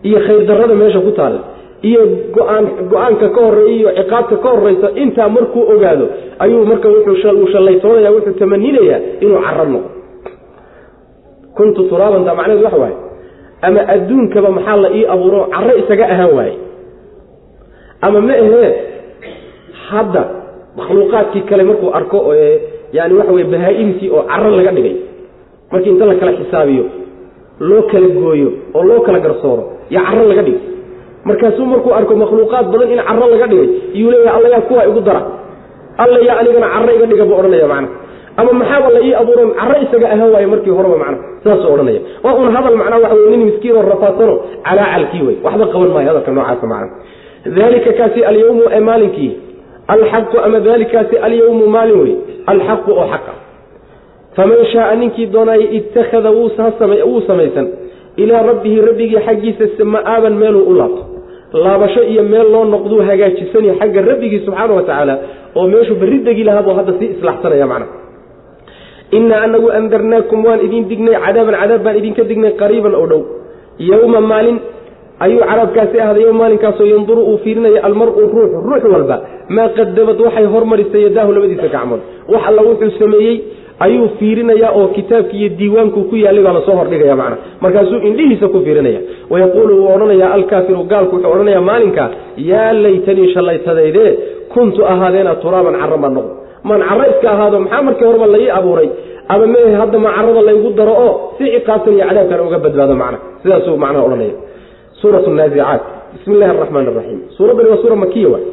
iyo 0.08 0.18
khayr 0.26 0.42
darrada 0.48 0.74
meesha 0.82 1.00
ku 1.06 1.10
taalla 1.18 1.40
iyo 1.88 2.00
go'aan 2.36 2.64
go'aanka 2.90 3.26
ka 3.34 3.40
horreeya 3.46 3.74
iyo 3.78 3.88
ciqaabta 3.98 4.36
ka 4.42 4.48
horreysa 4.54 4.88
intaa 5.02 5.28
markuu 5.36 5.62
ogaado 5.74 6.06
ayuu 6.38 6.64
marka 6.70 6.88
wuxuu 6.94 7.46
shallaytoonaya 7.52 8.10
wuxuu 8.14 8.32
tamaninayaa 8.40 9.00
inuu 9.24 9.40
carab 9.46 9.68
noqo 9.74 9.90
kuntu 11.56 11.80
turaabantaa 11.90 12.34
macnehedu 12.34 12.64
waxa 12.64 12.78
waaye? 12.82 12.96
Ama 13.62 13.80
adduunkaba 13.94 14.50
maxaa 14.56 14.76
la 14.84 14.88
ii 14.98 15.04
abuuro 15.14 15.40
carro 15.54 15.72
isaga 15.82 16.04
ahaan 16.14 16.32
waaye? 16.38 16.54
Ama 18.06 18.20
ma 18.20 18.32
ahee 18.32 18.70
hadda 19.88 20.22
makhluuqaadkii 20.78 21.42
kale 21.50 21.62
markuu 21.70 21.90
arko 21.98 22.18
yani 22.96 23.14
waxa 23.18 23.32
weye 23.36 23.44
bahaa-imtii 23.54 24.08
oo 24.16 24.22
carro 24.30 24.50
laga 24.58 24.72
dhigay 24.76 24.94
markii 25.72 25.90
inta 25.94 26.04
la 26.10 26.14
kala 26.20 26.32
xisaabiyo 26.38 26.84
loo 27.68 27.82
kala 27.92 28.08
gooyo 28.18 28.48
oo 28.76 28.82
loo 28.88 29.00
kala 29.06 29.18
garsooro 29.24 29.64
yo 29.94 30.00
carro 30.06 30.24
laga 30.30 30.42
dhigay. 30.46 30.60
Markaasuu 31.28 31.66
markuu 31.72 31.92
arko 31.98 32.12
makhluuqaad 32.22 32.66
badan 32.72 32.90
in 32.94 33.00
carro 33.08 33.26
laga 33.32 33.46
dhigay 33.52 33.68
iyuu 33.96 34.10
leeyahay 34.14 34.36
alla 34.38 34.48
yaa 34.54 34.60
kuwaa 34.68 34.86
igu 34.90 35.00
dara. 35.08 35.22
Alla 36.02 36.18
yaa 36.26 36.36
anigana 36.40 36.68
carro 36.74 36.90
iga 36.96 37.06
dhiga 37.10 37.24
buu 37.28 37.34
odhanaya 37.40 37.68
macna. 37.72 37.88
Ama 38.40 38.52
maxaaba 38.60 38.88
la 38.94 39.00
ii 39.06 39.14
abuuran 39.20 39.50
carro 39.58 39.74
isaga 39.84 40.06
ahaan 40.14 40.30
waaye 40.34 40.46
markii 40.52 40.70
horeba 40.78 40.96
macna. 41.02 41.18
Saasuu 41.44 41.72
odhanaya 41.74 42.00
waa 42.24 42.34
un 42.40 42.48
hadal 42.56 42.76
macnaa 42.80 42.98
waxa 43.04 43.14
wey 43.20 43.30
nin 43.36 43.42
miskiinoo 43.48 43.82
rafaadsano 43.92 44.34
calaacalkii 44.66 45.22
wey 45.26 45.36
waxba 45.46 45.66
qaban 45.72 45.88
maayo 45.94 46.08
hadalka 46.10 46.30
noocaasa 46.36 46.66
macna. 46.72 46.90
Dalika 47.56 47.90
kaasi 47.98 48.20
alyawmu 48.30 48.62
ee 48.76 48.80
maalinkii 48.88 49.30
alxaqu 49.88 50.36
ama 50.46 50.60
dalikaasi 50.60 51.16
alyawmu 51.18 51.66
maalin 51.66 51.98
wey 52.02 52.14
alxaqu 52.46 52.90
oo 52.92 53.06
xaqa. 53.12 53.32
Faman 54.36 54.64
shaaa 54.72 54.94
ninkii 55.00 55.26
doonaaye 55.26 55.66
ittakhada 55.78 56.30
wuu 56.30 57.20
samaysan. 57.26 57.66
Ilaa 58.16 58.42
rabbihi 58.50 58.80
rabbigii 58.88 59.20
xaggiisa 59.26 59.84
ma'aaban 59.84 60.34
meeluu 60.40 60.64
u 60.70 60.74
laabto. 60.74 61.02
Laabasho 61.64 62.02
iyo 62.12 62.22
meel 62.22 62.48
loo 62.52 62.64
noqduu 62.64 63.00
hagaajisanya 63.08 63.74
xagga 63.80 64.00
rabbigii 64.10 64.40
subxaana 64.46 64.72
wa 64.74 64.82
tacaala 64.82 65.14
oo 65.56 65.66
meeshuu 65.72 65.94
berri 66.00 66.18
degi 66.26 66.44
lahaa 66.44 66.62
buu 66.66 66.74
hadda 66.78 66.92
sii 66.98 67.08
islaaxsanaya 67.16 67.66
macna. 67.72 67.86
Innaa 69.16 69.42
anagu 69.46 69.68
andarnaakum 69.78 70.44
waan 70.44 70.60
idin 70.66 70.88
dignay 70.88 71.14
cadaaban 71.24 71.54
cadaab 71.60 71.82
baan 71.84 71.96
idinka 72.00 72.22
dignay 72.30 72.52
qariiban 72.60 72.94
oo 73.00 73.06
dhow. 73.12 73.22
Yowma 73.78 74.20
maalin 74.20 74.58
ayuu 75.24 75.40
cadaabkaasi 75.50 75.96
ahday 76.06 76.22
yowm 76.26 76.36
maalinkaasoo 76.42 76.86
yanduru 76.94 77.22
uu 77.30 77.38
fiirinaya 77.44 77.80
almaru 77.88 78.12
ruuxu 78.34 78.58
ruux 78.68 78.84
walba. 78.94 79.16
maa 79.56 79.68
qadamad 79.78 80.18
waxay 80.26 80.46
hormarisay 80.54 81.02
yadaahu 81.06 81.30
labadiisa 81.36 81.68
gacmood. 81.74 82.00
wax 82.32 82.42
alla 82.48 82.62
wuxuu 82.68 82.90
sameeyey 83.02 83.36
ayuu 83.84 84.08
fiirinayaa 84.18 84.70
oo 84.78 84.86
kitaabkii 84.96 85.38
iyo 85.40 85.48
diiwaanku 85.58 86.00
ku 86.10 86.14
yaallay 86.24 86.44
baa 86.46 86.52
la 86.58 86.62
soo 86.66 86.76
hordhigaya 86.80 87.16
macna. 87.20 87.36
markaasuu 87.64 87.98
indhihiisa 88.08 88.46
ku 88.54 88.58
fiirinaya 88.66 89.00
wayaquulu 89.32 89.72
wuu 89.80 89.88
odhanayaa 89.94 90.30
alkaafiru 90.38 90.82
gaalku 90.92 91.14
wuxuu 91.16 91.32
odhanayaa 91.34 91.60
maalinka 91.70 92.04
yaa 92.50 92.72
laytanii 92.84 93.28
shallaytadayde 93.34 94.04
kuntu 94.54 94.80
ahaadeena 94.92 95.32
turaaban 95.42 95.74
carra 95.82 95.96
maan 96.02 96.14
noqdo 96.18 96.32
maan 96.68 96.80
carro 96.88 97.04
iska 97.12 97.28
ahaado 97.34 97.56
maxaa 97.64 97.82
markii 97.88 98.04
horeba 98.08 98.26
laii 98.34 98.50
abuuray? 98.58 98.88
Ama 99.32 99.46
mehe 99.52 99.74
hadda 99.80 99.98
ma 100.04 100.10
carrada 100.16 100.42
laygu 100.48 100.70
daro 100.78 100.92
oo 101.06 101.12
si 101.38 101.44
ciqaabtan 101.54 101.92
iyo 101.96 102.04
cadaabkan 102.08 102.40
uga 102.46 102.58
badbaado 102.64 102.94
macna. 103.02 103.18
sidaasuu 103.42 103.76
macnaha 103.84 104.04
odhanaya 104.08 104.34
suurat 105.02 105.26
naazicaat 105.40 105.82
bismi 106.14 106.32
illahi 106.36 106.50
araxmaan 106.56 106.86
araxiim 106.92 107.20
suuraddani 107.36 107.68
waa 107.72 107.82
suura 107.84 107.96
makiya 108.04 108.28
waay 108.34 108.44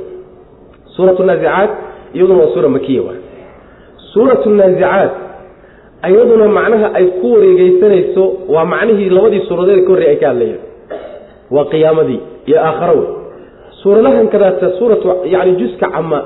suurat 0.96 1.20
naazicaat 1.30 1.72
iyaduna 2.16 2.40
waa 2.44 2.52
suura 2.56 2.70
makiya 2.78 3.02
waay 3.08 3.20
suuratu 4.14 4.48
naazicaat 4.60 5.12
iyaduna 6.10 6.46
macnaha 6.58 6.88
ay 7.00 7.06
ku 7.22 7.28
wareegeysanayso 7.36 8.24
waa 8.54 8.66
macnihii 8.74 9.10
labadii 9.18 9.42
suuradeed 9.50 9.82
ka 9.86 9.90
horrey 9.94 10.08
ay 10.14 10.18
ka 10.24 10.28
hadlayeen 10.32 10.60
waa 11.56 11.66
qiyaamadii 11.74 12.20
iyo 12.50 12.58
aakharo 12.68 12.94
wey 13.02 13.08
suuradahan 13.82 14.28
kadaata 14.34 14.68
suuratu 14.80 15.08
yani 15.34 15.52
juska 15.62 15.88
cama 15.96 16.20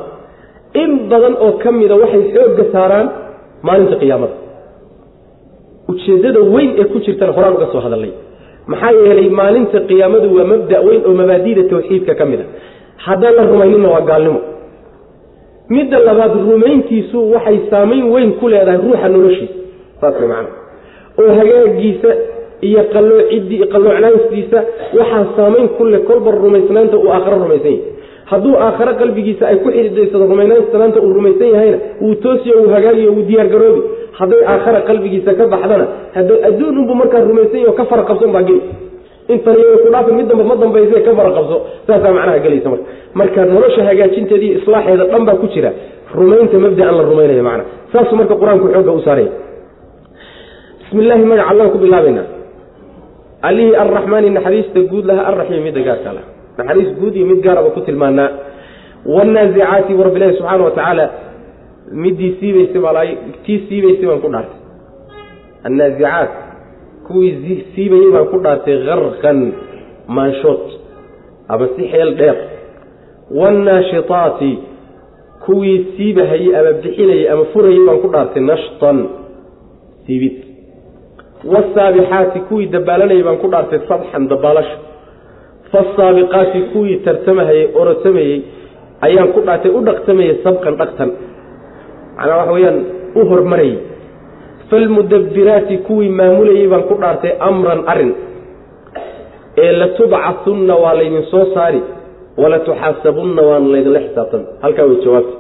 in 0.84 0.92
badan 1.12 1.36
oo 1.46 1.52
ka 1.64 1.70
mida 1.80 1.96
waxay 2.04 2.24
xoogga 2.36 2.64
saaraan 2.76 3.08
maalinta 3.68 3.96
qiyaamada 4.04 4.36
ujeeddada 5.92 6.40
weyn 6.54 6.70
ee 6.82 6.86
ku 6.94 6.98
jirtana 7.06 7.32
horaan 7.38 7.54
uga 7.58 7.68
soo 7.74 7.82
hadalnay 7.86 8.12
maxaa 8.72 8.92
yeelay 9.06 9.30
maalinta 9.40 9.80
qiyaamadu 9.90 10.28
waa 10.38 10.44
mabda 10.52 10.78
weyn 10.88 11.02
oo 11.10 11.14
mabaadida 11.22 11.64
tawxiidka 11.72 12.14
ka 12.20 12.26
mid 12.32 12.40
a 12.40 12.46
haddaan 13.06 13.36
la 13.40 13.44
rumayninna 13.52 13.90
waa 13.96 14.02
gaalnimo. 14.12 14.40
Midda 15.76 16.00
labaad 16.08 16.34
rumayntiisu 16.50 17.18
waxay 17.34 17.58
saamayn 17.72 18.06
weyn 18.14 18.32
ku 18.40 18.46
leedahay 18.54 18.78
ruuxa 18.86 19.08
noloshiisa. 19.14 19.56
Saas 20.02 20.16
macana 20.22 20.50
oo 21.22 21.30
hagaagiisa 21.40 22.10
iyo 22.68 22.82
qaloocidii 22.94 23.60
qalloocnaantiisa 23.74 24.60
waxaa 25.00 25.26
saamayn 25.38 25.68
ku 25.78 25.84
leh 25.92 26.02
kolba 26.10 26.30
rumaysnaanta 26.44 26.96
uu 27.04 27.10
aakharo 27.16 27.38
rumaysan 27.44 27.72
yahay 27.72 27.82
hadduu 28.32 28.54
aakharo 28.66 28.94
qalbigiisa 29.02 29.44
ay 29.52 29.58
ku 29.64 29.70
xididaysado 29.76 30.26
rumaysnaanta 30.32 31.00
uu 31.06 31.14
rumaysan 31.18 31.48
yahayna 31.56 31.78
wuu 32.04 32.16
toosiyo 32.26 32.54
uu 32.64 32.70
hagaagiyo 32.76 33.10
wuu 33.16 33.26
diyaargaroobi 33.30 33.82
hadday 34.20 34.42
aakhara 34.54 34.80
qalbigiisa 34.90 35.32
ka 35.40 35.46
baxdana 35.54 35.86
hada 36.16 36.34
adduun 36.50 36.76
unbu 36.82 36.94
markaa 37.02 37.22
rumaysan 37.30 37.60
yaho 37.66 37.74
ka 37.80 37.86
fara 37.92 38.04
qabson 38.10 38.32
baa 38.36 38.44
geli 38.50 38.62
intan 39.34 39.56
ku 39.84 39.88
dhaafin 39.94 40.16
mid 40.20 40.28
damba 40.32 40.44
ma 40.50 40.56
dambayse 40.62 40.98
ka 41.08 41.12
fara 41.20 41.32
qabso. 41.38 41.58
Saasaa 41.88 42.12
macnaha 42.18 42.40
gelaysa 42.46 42.68
marka. 42.74 42.86
Marka 43.20 43.40
nolosha 43.52 43.82
hagaajinteeda 43.90 44.48
islaaxeeda 44.60 45.06
dhan 45.12 45.24
baa 45.28 45.36
ku 45.42 45.48
jira. 45.54 45.72
Rumaynta 46.18 46.58
mabdaan 46.66 46.96
la 47.00 47.04
rumaynayo 47.10 47.44
macna. 47.50 47.64
Saasuu 47.94 48.16
marka 48.20 48.36
qur'aanku 48.42 48.66
xoogga 48.74 48.92
u 48.92 49.00
saaraya. 49.08 49.32
Bismi 50.82 51.00
illaahi 51.04 51.26
magaca 51.32 51.50
allaan 51.52 51.70
ku 51.74 51.78
bilaabaynaa 51.84 52.26
allihii 53.48 53.76
arraxmaani 53.84 54.30
naxariista 54.38 54.80
guud 54.92 55.06
laha 55.10 55.22
arraxiim 55.32 55.64
midda 55.68 55.82
gaarka 55.88 56.10
lah 56.18 56.24
naxariis 56.58 56.90
guud 57.00 57.16
iyo 57.16 57.26
mid 57.32 57.40
gaaraba 57.46 57.70
ku 57.76 57.82
tilmaanaa 57.88 58.30
wannaazicaati 59.16 59.94
bu 59.98 60.04
rabbilahi 60.08 60.38
subxaana 60.38 60.64
wa 60.68 60.72
tacaala 60.78 61.06
midii 62.04 62.32
siibaysay 62.40 62.82
baa 62.86 63.06
tii 63.46 63.60
siibaysay 63.70 64.06
baan 64.10 64.22
ku 64.26 64.30
dhaartay. 64.34 64.60
Annaazicaat 65.68 66.32
kuwii 67.08 67.58
siibayey 67.76 68.10
baan 68.16 68.28
ku 68.32 68.38
dhaartay 68.46 68.78
karkan 68.88 69.40
maanshood 70.16 70.64
ama 71.54 71.66
si 71.76 71.84
xeel 71.92 72.12
dheer. 72.20 72.38
Waannaashitaati 73.40 74.52
kuwii 75.46 75.78
siibahayey 75.98 76.56
ama 76.60 76.72
bixinayey 76.84 77.26
ama 77.34 77.44
furayey 77.54 77.82
baan 77.88 78.00
ku 78.04 78.08
dhaartay 78.14 78.44
nashtan 78.52 78.98
siibid. 80.06 80.36
Waasaabixaati 81.52 82.40
kuwii 82.50 82.68
dabaalanayay 82.76 83.24
baan 83.28 83.38
ku 83.44 83.48
dhaartay 83.54 83.80
sabxan 83.90 84.28
dabaalasho 84.32 84.78
faasaabiqaati 85.74 86.60
kuwii 86.74 86.98
tartamahayey 87.06 87.66
orotamayey 87.82 88.38
ayaan 89.08 89.30
ku 89.36 89.40
dhaartay 89.48 89.72
u 89.78 89.82
dhaqtamayey 89.90 90.34
sabqan 90.46 90.76
dhaqtan. 90.82 91.10
Macnaa 92.18 92.38
waxa 92.40 92.54
weeyaan 92.58 92.78
u 93.20 93.22
hormarayey 93.32 93.76
falmudabbiraati 94.70 95.76
kuwii 95.88 96.10
maamulayey 96.20 96.68
baan 96.72 96.84
ku 96.90 96.96
dhaartay 97.02 97.32
amran 97.50 97.82
arrin 97.92 98.12
ee 99.64 99.72
latubcasunna 99.82 100.76
waa 100.84 100.94
laydin 101.00 101.24
soo 101.32 101.46
saari 101.56 101.82
walatuxaasabunna 102.42 103.42
waana 103.50 103.68
laydinla 103.74 104.00
xisaabtan 104.06 104.42
halkaa 104.64 104.86
way 104.90 104.98
jawaabta 105.06 105.36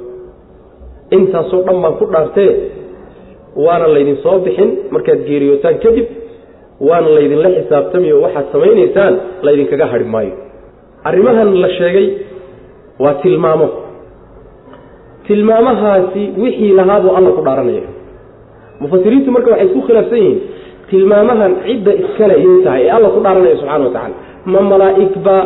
intaasoo 1.18 1.62
dhan 1.68 1.78
baan 1.84 1.96
ku 2.02 2.06
dhaartee 2.14 2.52
waana 3.66 3.88
laydin 3.96 4.18
soo 4.26 4.36
bixin 4.46 4.70
markaad 4.94 5.20
geeriyootaan 5.30 5.76
kadib 5.86 6.08
waana 6.88 7.10
laydinla 7.10 7.50
xisaabtamiyo 7.58 8.22
waxaad 8.22 8.46
samaynaysaan 8.52 9.14
laydinkaga 9.42 9.86
hadhi 9.86 10.06
maayo. 10.16 10.36
Arrimahan 11.04 11.62
la 11.62 11.70
sheegay 11.70 12.08
waa 13.00 13.14
tilmaamo. 13.24 13.70
Tilmaamahaasi 15.28 16.32
wixii 16.38 16.74
lahaabuu 16.74 17.16
alla 17.16 17.32
ku 17.32 17.42
dhaaranaya. 17.42 17.88
Mufasiriintu 18.80 19.32
marka 19.32 19.52
waxay 19.52 19.68
isku 19.68 19.82
khilaafsan 19.88 20.18
yihiin 20.18 20.42
tilmaamahan 20.90 21.56
cidda 21.66 21.92
iskale 21.94 22.36
yay 22.44 22.64
tahay 22.64 22.84
ee 22.88 22.92
alla 22.92 23.10
ku 23.10 23.20
dhaaranaya 23.24 23.56
subxana 23.58 23.86
wa 23.88 24.10
ma 24.46 24.62
malaa'igba 24.62 25.38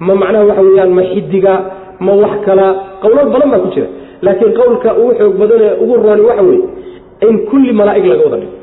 ma 0.00 0.14
macnaha 0.14 0.44
waxa 0.44 0.62
weeyaan 0.62 0.90
ma 0.98 1.02
xidiga 1.12 1.54
ma 2.00 2.12
wax 2.12 2.34
kala 2.44 2.66
qowlad 3.00 3.28
badan 3.32 3.50
baa 3.50 3.58
ku 3.64 3.68
jira. 3.74 3.88
Laakiin 4.22 4.52
qowlka 4.52 4.88
ugu 5.00 5.12
xoog 5.18 5.34
badan 5.40 5.60
ee 5.60 5.74
ugu 5.80 5.94
rooni 5.96 6.22
waxa 6.28 6.42
weeye 6.42 6.68
in 7.28 7.36
kulli 7.48 7.72
malaaig 7.72 8.04
laga 8.04 8.24
wada 8.24 8.36
dhigo. 8.36 8.56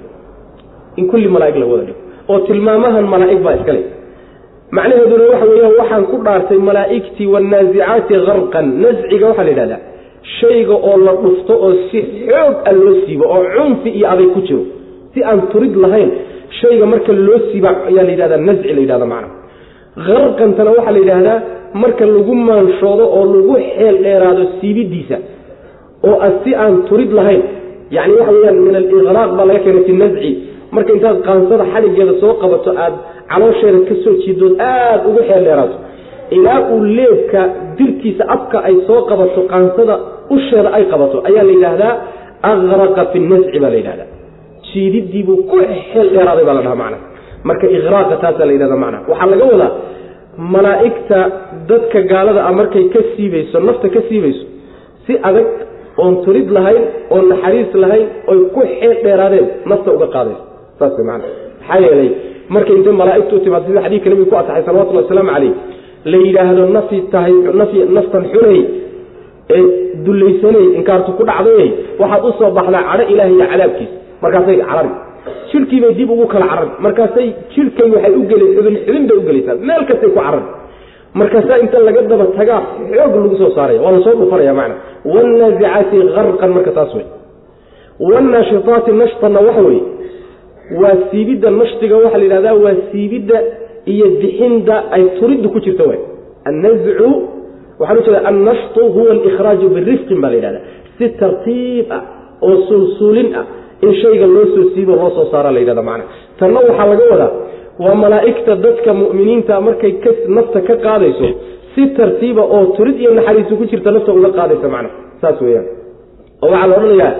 In 0.98 1.08
kulli 1.10 1.28
malaaig 1.28 1.56
laga 1.58 1.72
wada 1.74 1.84
dhigo 1.90 2.03
oo 2.32 2.40
tilmaamahan 2.48 3.06
malaa'ig 3.14 3.40
baa 3.46 3.56
iskale 3.60 3.82
macnaheeduna 4.78 5.24
waxa 5.32 5.46
weeyaan 5.52 5.74
waxaan 5.82 6.04
ku 6.12 6.18
dhaartay 6.26 6.60
malaa'igtii 6.70 7.28
wanaasicaati 7.34 8.14
karqan 8.28 8.68
nasciga 8.84 9.26
waxaa 9.30 9.44
la 9.48 9.52
yidhahdaa 9.54 9.82
shayga 10.40 10.76
oo 10.90 10.98
la 11.08 11.14
dhufto 11.24 11.54
oo 11.66 11.72
si 11.90 12.00
xoog 12.28 12.56
a 12.70 12.72
loo 12.80 12.96
siibo 13.06 13.26
oo 13.36 13.44
cunfi 13.56 13.90
iyo 13.98 14.06
aday 14.14 14.28
ku 14.36 14.40
jiro 14.48 14.64
si 15.14 15.20
aan 15.30 15.42
turid 15.52 15.76
lahayn 15.84 16.12
shayga 16.60 16.86
marka 16.94 17.12
loo 17.28 17.40
siiba 17.52 17.70
ayaa 17.90 18.04
la 18.08 18.12
yidhahdaa 18.16 18.42
nasci 18.48 18.74
la 18.78 18.82
yidhahda 18.86 19.06
macna. 19.14 19.30
Karqantana 20.08 20.70
waxaa 20.78 20.92
la 20.96 21.00
yidhaahdaa 21.04 21.38
marka 21.84 22.06
lagu 22.16 22.34
maanshoodo 22.48 23.06
oo 23.18 23.24
lagu 23.34 23.54
xeel 23.78 23.96
dheeraado 24.06 24.44
siibidiisa 24.60 25.18
oo 26.10 26.18
si 26.44 26.52
aan 26.64 26.74
turid 26.90 27.12
lahayn. 27.20 27.44
Yani 27.96 28.14
waxa 28.20 28.32
weyaan 28.38 28.58
min 28.66 28.76
aliqraaq 28.82 29.30
baa 29.38 29.46
laga 29.50 29.60
keenay 29.66 29.84
fi 29.88 30.30
marka 30.76 30.92
intaad 30.98 31.18
qaansada 31.28 31.64
xadhigeeda 31.74 32.14
soo 32.24 32.34
qabato 32.44 32.70
aad 32.86 32.96
caloosheeda 33.32 33.80
ka 33.90 33.94
soo 34.04 34.14
jiidood 34.24 34.54
aada 34.70 35.04
ugu 35.10 35.22
xeel 35.30 35.44
dheeraato 35.48 35.78
ilaa 36.38 36.60
uu 36.74 36.82
leebka 36.98 37.42
dirkiisa 37.80 38.24
afka 38.36 38.58
ay 38.70 38.76
soo 38.88 39.00
qabato 39.12 39.40
qaansada 39.54 39.96
usheeda 40.36 40.70
ay 40.78 40.84
qabato 40.94 41.18
ayaa 41.30 41.44
la 41.50 41.54
yidhaahdaa 41.58 41.94
aqraqa 42.52 43.02
fi 43.12 43.18
nasci 43.32 43.58
baa 43.64 43.72
la 43.74 43.78
yidhahdaa 43.82 44.10
jiididiibuu 44.70 45.40
ku 45.52 45.58
xeel 45.92 46.08
dheeraaday 46.16 46.46
baa 46.50 46.56
la 46.60 46.62
dhaha 46.68 46.76
macna. 46.84 46.98
Marka 47.50 47.66
iqraaqa 47.78 48.16
taasaa 48.24 48.46
la 48.50 48.54
yidhahda 48.56 48.78
macna. 48.84 48.98
Waxaa 49.12 49.28
laga 49.34 49.46
wadaa 49.54 49.72
malaa'igta 50.54 51.20
dadka 51.70 52.00
gaalada 52.12 52.42
ah 52.50 52.54
markay 52.60 52.86
ka 52.94 53.00
siibayso 53.16 53.58
nafta 53.68 53.88
ka 53.96 54.02
siibayso 54.10 54.44
si 55.06 55.14
adag 55.30 55.48
oon 56.04 56.14
turid 56.26 56.48
lahayn 56.58 56.84
oon 57.14 57.26
naxariis 57.32 57.72
lahayn 57.84 58.06
oy 58.32 58.40
ku 58.56 58.62
xeel 58.80 58.94
dheeraadeen 59.06 59.46
nafta 59.72 59.90
uga 59.98 60.08
qaadayso 60.16 60.44
maxaa 60.80 61.80
yeelay 61.86 62.10
markay 62.50 62.76
intay 62.80 62.94
malaa'igtu 63.02 63.36
u 63.36 63.40
timaado 63.46 63.66
sida 63.68 63.82
xadiidka 63.86 64.10
nabiga 64.10 64.30
ku 64.32 64.36
asaxay 64.42 64.64
salawatullhi 64.68 65.04
wasalaamu 65.04 65.32
calayh 65.36 65.54
la 66.12 66.18
yidhaahdo 66.26 66.64
nafi 66.78 66.98
tahay 67.14 67.34
nafi 67.62 67.78
naftan 67.98 68.24
xunay 68.34 68.60
ee 69.56 69.64
dullaysanay 70.06 70.66
inkaartu 70.80 71.12
ku 71.18 71.24
dhacdayay 71.30 71.70
waxaad 72.02 72.24
u 72.26 72.52
baxdaa 72.58 72.84
cadho 72.90 73.04
ilaahay 73.14 73.34
iyo 73.36 73.46
cadaabkiisa. 73.52 73.96
Markaasay 74.24 74.58
carari 74.70 74.92
jidhkiibay 75.52 75.94
dib 76.00 76.10
ugu 76.16 76.26
kala 76.34 76.46
carari 76.52 76.72
markaasay 76.86 77.28
jidhkay 77.54 77.88
waxay 77.96 78.14
u 78.20 78.22
geli 78.32 78.46
xubin 78.56 78.76
xubin 78.86 79.04
bay 79.10 79.18
u 79.18 79.24
gelaysaa. 79.28 79.56
Meel 79.68 79.84
kastay 79.90 80.10
ku 80.10 80.16
carari 80.20 80.46
markaasaa 81.20 81.58
inta 81.64 81.78
laga 81.88 82.02
daba 82.12 82.26
tagaa 82.38 82.62
xoog 82.92 83.14
lagu 83.24 83.36
soo 83.42 83.52
saaraya. 83.58 83.80
Waa 83.84 83.92
la 83.96 84.00
soo 84.06 84.16
dhufanaya 84.20 84.54
macna. 84.60 84.76
Wanaasicaati 85.14 85.98
karqan 86.16 86.52
marka 86.56 86.72
taas 86.78 86.92
wey 86.98 87.06
wanaashitaati 88.00 88.92
nashtanna 89.02 89.40
waxa 89.48 89.62
weye 89.62 89.82
waa 90.82 90.96
siibidda 91.12 91.50
nashtiga 91.62 91.96
waxaa 91.98 92.18
la 92.18 92.24
yidhahdaa 92.28 92.56
waa 92.66 92.76
siibidda 92.92 93.38
iyo 93.94 94.06
bixinda 94.22 94.76
ay 94.96 95.04
turiddu 95.20 95.50
ku 95.54 95.60
jirto 95.66 95.84
w 95.90 95.94
annazcu 96.50 97.10
waxaan 97.80 98.24
u 98.24 98.28
annashtu 98.32 98.82
huwa 98.96 99.12
alikhraaju 99.12 99.70
birifqin 99.76 100.22
baa 100.22 100.30
la 100.30 100.36
yidhahda 100.40 100.60
si 100.98 101.10
tartiib 101.22 101.86
ah 101.98 102.02
oo 102.42 102.56
suulsuulin 102.68 103.30
ah 103.36 103.46
in 103.86 103.94
shayga 104.02 104.28
loo 104.36 104.46
soo 104.56 104.66
siibo 104.74 104.96
loo 104.96 105.10
soo 105.16 105.26
saara 105.32 105.52
la 105.52 105.60
yidhahda 105.60 105.82
macna. 105.90 106.04
Tanna 106.40 106.60
waxaa 106.60 106.88
laga 106.92 107.04
wadaa 107.12 107.32
waa 107.84 107.96
malaa'igta 108.04 108.56
dadka 108.66 108.94
mu'miniinta 108.94 109.62
markay 109.68 109.92
ka 110.04 110.12
nafta 110.28 110.60
ka 110.68 110.76
qaadayso 110.86 111.28
si 111.76 111.88
tartiiba 111.98 112.44
oo 112.56 112.66
turid 112.78 112.98
iyo 113.02 113.12
naxariisu 113.14 113.58
ku 113.60 113.66
jirta 113.72 113.92
nafta 113.92 114.14
uga 114.14 114.30
qaadaysa 114.38 114.68
macna. 114.76 114.90
Saas 115.22 115.42
weeyaan. 115.42 115.66
Oo 116.44 116.50
waxaa 116.52 116.68
la 116.68 116.76
odhanayaa 116.78 117.14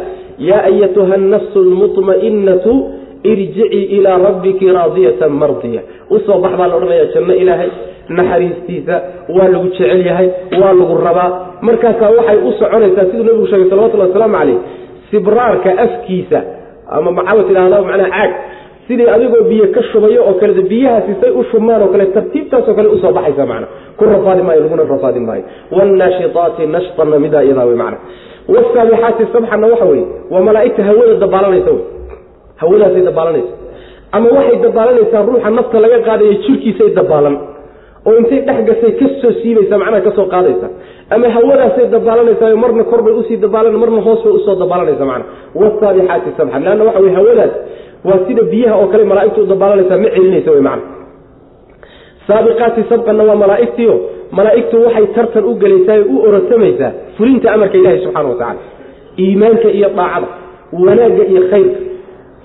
yaa 0.50 0.62
ayatuha 0.70 1.14
annafsu 1.20 1.60
almutma'inatu 1.60 2.72
irjicii 3.32 3.84
ilaa 3.98 4.18
rabbiki 4.26 4.66
raadiyatan 4.78 5.32
mardiya. 5.42 5.82
Usoo 6.16 6.38
bax 6.44 6.54
baa 6.60 6.68
la 6.72 6.76
odhanaya 6.80 7.06
janno 7.14 7.34
ilaahay 7.44 7.70
naxariistiisa 8.18 8.96
waa 9.36 9.48
lagu 9.54 9.68
jecel 9.74 10.02
yahay 10.10 10.28
waa 10.62 10.74
lagu 10.80 10.96
rabaa. 11.08 11.30
Markaasaa 11.68 12.10
waxay 12.18 12.38
u 12.38 12.52
soconaysaa 12.60 13.06
siduu 13.12 13.24
nabigu 13.28 13.48
sheegay 13.52 13.70
salawatullhi 13.70 14.08
wasalaamu 14.08 14.38
calayh 14.38 14.58
sibraarka 15.12 15.70
afkiisa 15.86 16.40
ama 16.98 17.10
maxaaba 17.18 17.44
tidhahda 17.48 17.78
macnaa 17.88 18.10
caag 18.16 18.32
sidii 18.88 19.08
adigoo 19.16 19.44
biyo 19.50 19.66
ka 19.76 19.82
shubayo 19.90 20.20
oo 20.28 20.34
kale 20.40 20.54
biyahaasi 20.72 21.14
say 21.22 21.32
u 21.32 21.44
shubmaan 21.52 21.82
oo 21.82 21.88
kale 21.94 22.06
tartiibtaasoo 22.16 22.74
kale 22.78 22.88
u 22.88 22.98
soo 23.04 23.12
baxaysa 23.18 23.46
macna. 23.52 23.68
Ku 23.98 24.04
rafaadi 24.14 24.42
maayo 24.48 24.62
laguna 24.66 24.84
rafaadi 24.94 25.20
maayo. 25.28 25.44
Wanaashitaati 25.72 26.64
nashtanna 26.76 27.20
midaa 27.24 27.44
iyadaa 27.48 27.66
wey 27.70 27.76
macna. 27.84 27.98
Wasaabixaati 28.54 29.24
sabxanna 29.34 29.68
waxa 29.72 29.86
weye 29.92 30.06
waa 30.32 30.42
malaa'igta 30.48 30.84
hawada 30.88 31.14
dabaalanaysa 31.24 31.72
wey 31.76 31.84
hawadaasay 32.64 33.04
dabaalanaysa 33.10 33.54
ama 34.18 34.28
waxay 34.38 34.58
dabaalanaysaa 34.68 35.22
ruuxa 35.30 35.50
nafta 35.58 35.78
laga 35.86 36.00
qaadaya 36.08 36.34
jirkiisay 36.46 36.90
dabaalan. 37.00 37.36
Oo 38.08 38.14
intay 38.20 38.40
dhex 38.48 38.60
gasay 38.70 38.92
ka 39.00 39.06
soo 39.22 39.32
siibaysa 39.42 39.76
macnaha 39.82 40.02
ka 40.08 40.12
soo 40.18 40.26
qaadaysa 40.34 40.68
ama 41.16 41.28
hawadaasay 41.36 41.86
dabaalanaysaa 41.96 42.56
marna 42.64 42.84
korbay 42.92 43.14
u 43.20 43.24
sii 43.28 43.38
dabaalan 43.46 43.78
marna 43.84 44.02
hoos 44.08 44.22
bay 44.26 44.34
u 44.34 44.40
soo 44.48 44.56
dabaalanaysa 44.64 45.06
macna 45.12 45.26
wasaabixaati 45.62 46.30
sabxan 46.40 46.62
leanna 46.66 46.84
waxa 46.88 47.00
weye 47.06 47.16
hawadaas 47.20 47.54
waa 48.08 48.20
sida 48.28 48.44
biyaha 48.52 48.76
oo 48.82 48.88
kale 48.94 49.04
malaaigtu 49.12 49.40
u 49.42 49.46
dabaalanaysa 49.54 49.96
ma 50.04 50.10
celinaysa 50.16 50.50
wey 50.56 50.62
macna 50.70 50.84
saabiqaati 52.28 52.82
sabqanna 52.92 53.24
waa 53.30 53.36
malaa'igtiio 53.44 53.96
malaa'igtu 54.38 54.76
waxay 54.86 55.06
tartan 55.16 55.44
u 55.44 55.54
gelaysaa 55.64 55.98
u 56.14 56.16
orotamaysaa 56.28 56.92
fulinta 57.18 57.48
amarka 57.56 57.78
ilaahi 57.82 58.00
subxana 58.06 58.30
wa 58.30 58.36
tacala 58.42 58.60
iimaanka 59.24 59.70
iyo 59.78 59.90
daacada 60.00 60.28
wanaagga 60.86 61.24
iyo 61.32 61.42
khayrka 61.52 61.80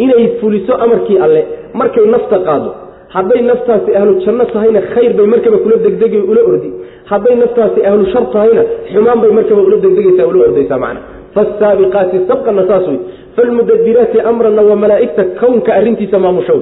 inay 0.04 0.24
fuliso 0.40 0.72
amarkii 0.84 1.18
alle 1.24 1.42
markay 1.80 2.06
nafta 2.14 2.38
qaado. 2.46 2.70
Hadday 3.14 3.40
naftaasi 3.50 3.90
ahlu 3.98 4.12
janno 4.24 4.44
tahayna 4.52 4.80
khayr 4.92 5.12
bay 5.18 5.26
markaba 5.32 5.58
kula 5.64 5.76
degdegi 5.84 6.18
ula 6.30 6.42
ordi. 6.50 6.70
Hadday 7.10 7.34
naftaasi 7.42 7.80
ahlu 7.90 8.04
shar 8.12 8.24
tahayna 8.34 8.62
xumaan 8.92 9.18
bay 9.22 9.30
markaba 9.38 9.60
ula 9.68 9.76
degdegaysa 9.84 10.22
ula 10.30 10.38
ordaysaa 10.48 10.78
macna. 10.84 11.00
Fasaabiqaati 11.34 12.16
sabqanna 12.28 12.62
saas 12.70 12.86
wey 12.90 12.98
falmudabiraati 13.36 14.18
amranna 14.30 14.62
waa 14.68 14.76
malaa'igta 14.84 15.22
kownka 15.40 15.70
arrintiisa 15.78 16.18
maamusha 16.24 16.54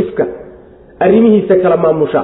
ifka 0.00 0.24
arrimihiisa 1.04 1.54
kala 1.62 1.76
maamusha. 1.84 2.20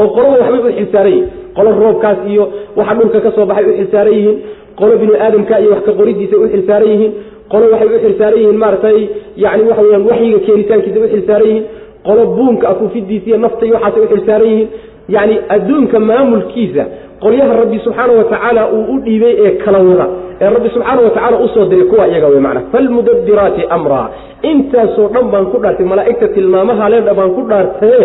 Oo 0.00 0.08
qolada 0.14 0.44
waxbay 0.44 0.72
u 0.72 0.76
xilsaaran 0.78 1.12
yihiin 1.12 1.28
qolo 1.56 1.70
roobkaas 1.82 2.18
iyo 2.32 2.44
waxa 2.78 2.94
dhulka 2.98 3.18
ka 3.26 3.30
soo 3.36 3.46
baxay 3.50 3.64
u 3.70 3.76
xilsaaran 3.80 4.14
yihiin. 4.18 4.36
Qolo 4.78 4.92
bini 5.00 5.14
aadamka 5.24 5.54
iyo 5.60 5.70
wax 5.74 5.82
ka 5.88 5.92
qoridiisa 5.98 6.36
u 6.36 6.46
xilsaaran 6.52 6.88
yihiin 6.92 7.12
qolo 7.52 7.64
waxay 7.72 7.88
u 7.96 8.00
xilsaaran 8.04 8.38
yihiin 8.40 8.58
maaragtay 8.64 8.98
yani 9.44 9.62
waxa 9.68 9.82
weyaan 9.86 10.06
waxyiga 10.10 10.38
keenitaankiisa 10.46 10.98
u 11.00 11.08
xilsaaran 11.14 11.48
yihiin 11.48 11.64
qolo 12.06 12.22
buunka 12.36 12.64
afuufidiisa 12.72 13.26
iyo 13.30 13.38
nafta 13.44 13.66
iyo 13.66 13.74
waxaasay 13.74 14.40
u 14.42 14.46
yihiin 14.46 14.68
yani 15.08 15.34
adduunka 15.48 16.00
maamulkiisa 16.10 16.84
qolyaha 17.22 17.52
rabbi 17.60 17.78
subxaana 17.84 18.12
wa 18.12 18.24
tacaala 18.24 18.62
uu 18.76 18.84
u 18.94 19.00
dhiibay 19.04 19.34
ee 19.44 19.50
kala 19.64 19.78
wada 19.78 20.06
ee 20.40 20.50
rabbi 20.56 20.68
subxaana 20.74 21.00
wa 21.06 21.10
tacala 21.10 21.36
u 21.44 21.48
soo 21.54 21.64
diray 21.70 21.84
kuwa 21.90 22.08
iyaga 22.08 22.26
wey 22.26 22.40
macna 22.40 22.60
falmudabiraati 22.72 23.62
amraa 23.76 24.06
intaasoo 24.50 25.08
dhan 25.14 25.26
baan 25.32 25.46
ku 25.52 25.58
dhaartay 25.62 25.86
malaa'igta 25.92 26.28
tilmaamaha 26.36 26.88
leedha 26.94 27.14
baan 27.18 27.30
ku 27.36 27.42
dhaartaye 27.50 28.04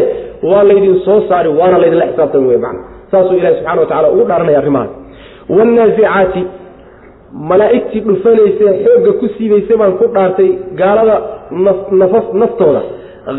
waa 0.49 0.63
laydin 0.69 0.95
soo 1.05 1.19
saari 1.29 1.49
waana 1.59 1.77
laydinla 1.83 2.05
xisaabtan 2.11 2.47
wey 2.49 2.57
macna 2.65 2.81
saasuu 3.11 3.37
ilahi 3.37 3.55
subxana 3.55 3.81
wa 3.81 3.87
tacala 3.91 4.11
ugu 4.13 4.25
dhaaranaya 4.29 4.57
arrimahaas. 4.61 4.91
Wanaasicaati 5.49 6.41
malaa'igtii 7.33 8.01
dhufanaysa 8.07 8.65
xoogga 8.85 9.11
ku 9.19 9.27
siibaysa 9.37 9.77
baan 9.77 9.97
ku 9.97 10.05
dhaartay 10.13 10.49
gaalada 10.79 11.15
naf 11.51 12.25
naftooda. 12.33 12.81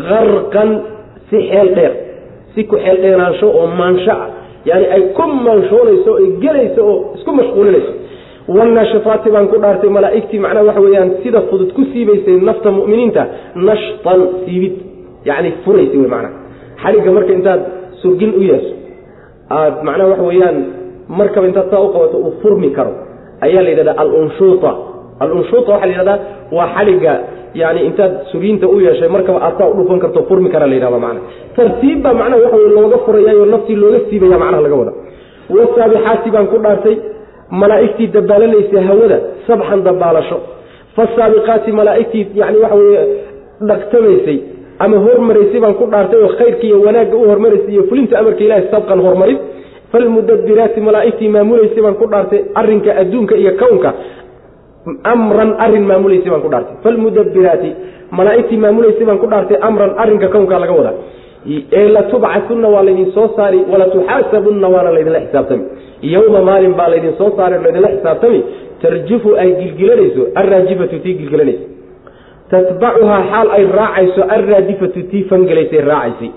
Karqan 0.09 0.69
si 1.29 1.37
xeel 1.49 1.69
dheer 1.75 1.93
si 2.53 2.63
ku 2.67 2.75
xeel 2.75 2.97
dheeraansho 3.01 3.47
oo 3.59 3.67
maansho 3.67 4.11
ah. 4.11 4.29
Ay 4.95 5.03
ku 5.17 5.23
maanshoonayso 5.45 6.11
ay 6.19 6.27
gelayso 6.43 6.81
oo 6.91 6.97
isku 7.15 7.31
mashquulinayso. 7.39 7.91
Wanaashitaati 8.47 9.29
baan 9.31 9.47
ku 9.47 9.57
dhaartay 9.63 9.89
malaa'igtii 9.89 10.39
macnaha 10.39 10.65
waxa 10.69 10.81
weeyaan 10.85 11.11
sida 11.23 11.41
fudud 11.49 11.71
ku 11.73 11.81
siibaysay 11.91 12.35
nafta 12.41 12.71
mu'miniinta. 12.71 13.23
Nashtan 13.55 14.21
siibid 14.45 14.75
yani 15.25 15.49
furaysa 15.63 15.95
wey 15.97 16.09
macnaha. 16.13 16.33
Xadhigga 16.83 17.11
marka 17.11 17.31
intaad 17.33 17.61
surgin 18.01 18.31
u 18.39 18.41
yeesho 18.49 18.73
aad 19.49 19.83
macnaha 19.87 20.09
waxa 20.11 20.23
weeyaan 20.29 20.57
markaba 21.07 21.47
intaad 21.47 21.67
saa 21.71 21.79
u 21.79 21.89
qabato 21.93 22.17
uu 22.17 22.33
furmi 22.41 22.69
karo 22.77 22.93
ayaa 23.49 23.63
la 23.65 23.69
yidhahdaa 23.73 23.97
alunshuuta. 24.03 24.71
Alunshuuta 25.23 25.69
waxaa 25.73 25.87
la 25.87 25.91
yidhahdaa 25.93 26.17
waa 26.57 26.67
xadhigga 26.75 27.13
yani 27.61 27.79
intaad 27.89 28.11
sugiinta 28.31 28.65
u 28.67 28.77
yeeshay 28.85 29.09
markaba 29.15 29.39
aad 29.47 29.55
saa 29.59 29.67
u 29.71 29.73
dhufan 29.79 29.99
karto 30.03 30.19
furmi 30.29 30.49
kara 30.53 30.67
la 30.71 30.75
yidhahda 30.77 30.99
macnaha. 31.05 31.25
Tartiib 31.57 31.99
baa 32.05 32.13
macnaha 32.21 32.41
waxa 32.45 32.57
wey 32.61 32.69
looga 32.77 32.97
furayaayoo 33.05 33.45
naftii 33.53 33.75
looga 33.83 33.99
siibaya 34.09 34.37
macnaha 34.43 34.61
laga 34.65 34.75
wada. 34.81 34.93
Wasaabixaati 35.57 36.29
baan 36.35 36.47
ku 36.53 36.57
dhaartay 36.65 36.95
malaa'igtii 37.61 38.07
dabaalanaysa 38.15 38.79
hawada 38.89 39.17
sabxan 39.47 39.79
dabaalasho 39.87 40.37
fasaabiqaati 40.97 41.71
malaaigtii 41.79 42.23
yani 42.41 42.57
waxa 42.63 42.75
weye 42.81 43.01
dhaqtamaysay 43.69 44.37
ama 44.83 44.97
hormaraysay 45.05 45.59
baan 45.63 45.73
ku 45.79 45.85
dhaartay 45.93 46.19
oo 46.25 46.31
khayrka 46.39 46.63
iyo 46.69 46.77
wanaagga 46.87 47.15
u 47.17 47.25
hormaraysay 47.31 47.71
iyo 47.75 47.83
fulinta 47.89 48.13
amarka 48.21 48.41
ilahi 48.47 48.63
sabqan 48.73 48.99
hormarin 49.07 49.37
falmudabiraati 49.95 50.79
malaaigtii 50.89 51.29
maamulaysay 51.37 51.81
baan 51.87 51.95
ku 52.01 52.05
dhaartay 52.13 52.41
arinka 52.61 52.91
adduunka 53.01 53.35
iyo 53.43 53.51
kownka 53.63 53.89
amran 55.13 55.51
arrin 55.65 55.85
maamulaysay 55.91 56.29
baan 56.33 56.43
ku 56.45 56.49
dhaartay 56.53 56.75
falmudabiraati 56.85 57.69
malaaigtii 58.19 58.57
maamulaysay 58.65 59.05
baan 59.09 59.19
ku 59.23 59.27
dhaartay 59.33 59.57
amran 59.69 59.91
arinka 60.03 60.27
kownka 60.35 60.59
laga 60.63 60.73
wadaa 60.79 60.95
ee 61.79 61.87
latubcasunna 61.95 62.67
waa 62.75 62.83
laydin 62.87 63.09
soo 63.15 63.27
saari 63.37 63.59
walatuxaasabunna 63.71 64.67
waana 64.75 64.91
laydinla 64.97 65.19
xisaabtami 65.25 65.63
yowma 66.13 66.39
maalin 66.49 66.73
baa 66.79 66.89
laydin 66.93 67.13
soo 67.19 67.29
saari 67.37 67.55
laydinla 67.65 67.89
xisaabtami 67.95 68.39
tarjifu 68.83 69.29
ay 69.41 69.49
gilgilanayso 69.61 70.21
alraajifatu 70.41 70.95
tii 71.03 71.13
gilgilanaysa 71.19 71.65
tatbacuhaa 72.53 73.21
xaal 73.31 73.47
ay 73.57 73.63
raacayso 73.79 74.21
alraadifatu 74.37 74.99
tii 75.11 75.23
fangelaysay 75.31 75.81
raacaysay 75.91 76.29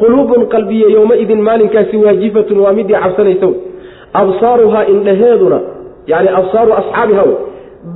quluubun 0.00 0.46
qalbiya 0.54 0.88
yowmaidin 0.96 1.40
maalinkaasi 1.48 1.96
waajifatun 2.04 2.58
waa 2.64 2.72
midii 2.78 2.94
cabsanaysa 3.04 3.48
absaaruhaa 4.22 4.84
indhaheeduna 4.94 5.60
yani 6.06 6.28
absaaru 6.40 6.72
asxaabiha 6.80 7.22
w 7.22 7.32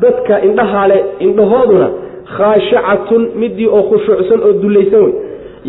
dadka 0.03 0.35
indhahaale 0.49 0.99
indhahooduna 1.27 1.89
khaashacatun 2.37 3.23
midii 3.41 3.67
oo 3.77 3.83
khushuucsan 3.91 4.41
oo 4.47 4.53
dullaysan 4.63 5.03
wey. 5.05 5.13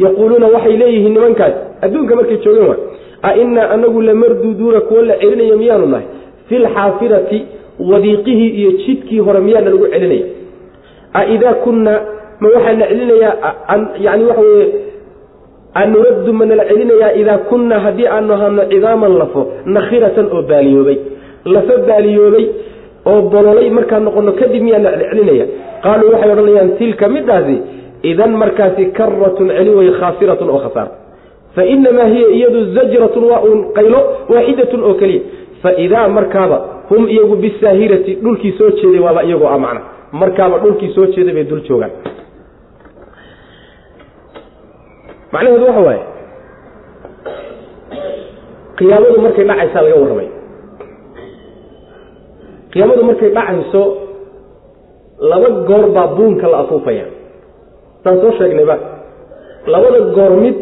Yaquuluuna 0.03 0.47
waxay 0.55 0.75
leeyihiin 0.82 1.13
nimankaas 1.13 1.53
adduunka 1.86 2.15
markay 2.15 2.38
joogeen 2.43 2.67
wa 2.69 2.75
a 3.21 3.36
innaa 3.41 3.69
anagu 3.75 4.01
lamarduuduuna 4.01 4.79
kuwo 4.88 5.01
la 5.01 5.15
celinayo 5.21 5.57
miyaanu 5.57 5.86
nahay? 5.93 6.05
Fi 6.49 6.55
lxaafirati 6.57 7.39
wadiiqihii 7.91 8.49
iyo 8.59 8.71
jidkii 8.71 9.19
hore 9.19 9.39
miyaana 9.39 9.69
lagu 9.69 9.88
celinaya. 9.88 10.25
A 11.13 11.25
idaa 11.25 11.53
kunna 11.53 11.93
ma 12.39 12.47
waxaa 12.55 12.73
la 12.82 12.88
celinayaa 12.88 13.34
yani 13.99 14.23
waxa 14.29 14.41
weye 14.41 14.67
anuraddu 15.74 16.34
ma 16.34 16.45
nala 16.45 16.65
celinayaa 16.65 17.13
idaa 17.22 17.38
kunna 17.49 17.80
haddii 17.80 18.07
aanu 18.07 18.34
ahano 18.34 18.63
cidaaman 18.72 19.17
lafo 19.17 19.41
nakhiratan 19.65 20.28
oo 20.32 20.41
baaliyoobay. 20.41 20.97
Lafo 21.45 21.78
baaliyoobay 21.88 22.45
oo 23.05 23.22
bololay 23.22 23.69
markaan 23.69 24.03
noqono 24.03 24.32
kadib 24.32 24.63
miyaa 24.63 24.80
la 24.80 24.91
celinaya. 24.97 25.45
Qaaluu 25.84 26.11
waxay 26.13 26.32
odhanayaan 26.32 26.72
tilka 26.78 27.07
midaasi 27.07 27.55
idan 28.03 28.32
markaasi 28.41 28.91
karatun 28.97 29.47
celi 29.47 29.69
wey 29.69 29.91
khaasiratun 29.99 30.49
oo 30.49 30.59
khasaar. 30.65 30.88
Fa 31.55 31.63
inamaa 31.65 32.05
hiya 32.13 32.28
iyadu 32.38 32.59
zajratun 32.76 33.24
waa 33.32 33.41
uun 33.47 33.74
qaylo 33.74 33.99
waaxidatun 34.30 34.84
oo 34.84 34.93
keliya. 34.93 35.22
Faidaa 35.61 36.07
markaaba 36.07 36.57
hum 36.89 37.07
iyagu 37.07 37.36
bisaahirati 37.36 38.15
dhulkii 38.24 38.51
soo 38.57 38.69
jeeday 38.69 38.99
waaba 38.99 39.24
iyagoo 39.24 39.47
ah 39.47 39.82
markaaba 40.11 40.57
dhulkii 40.59 40.93
soo 40.95 41.05
jeeday 41.05 41.34
bay 41.34 41.43
dul 41.43 41.61
joogaan 41.67 41.91
macnaheedu 45.34 45.65
waxa 45.69 45.82
waaye 45.88 46.03
qiyaamadu 48.77 49.21
markay 49.25 49.45
dhacaysaa 49.49 49.82
laga 49.86 49.95
warramay. 50.01 50.29
Qiyaamadu 52.71 53.03
markay 53.09 53.29
dhacayso 53.38 53.82
laba 55.32 55.49
goor 55.69 55.86
baa 55.95 56.07
buunka 56.17 56.47
la 56.53 56.57
afuufaya 56.63 57.05
saan 58.03 58.17
soo 58.21 58.32
sheegnayba 58.39 58.75
labada 59.73 59.99
goor 60.17 60.32
mid 60.43 60.55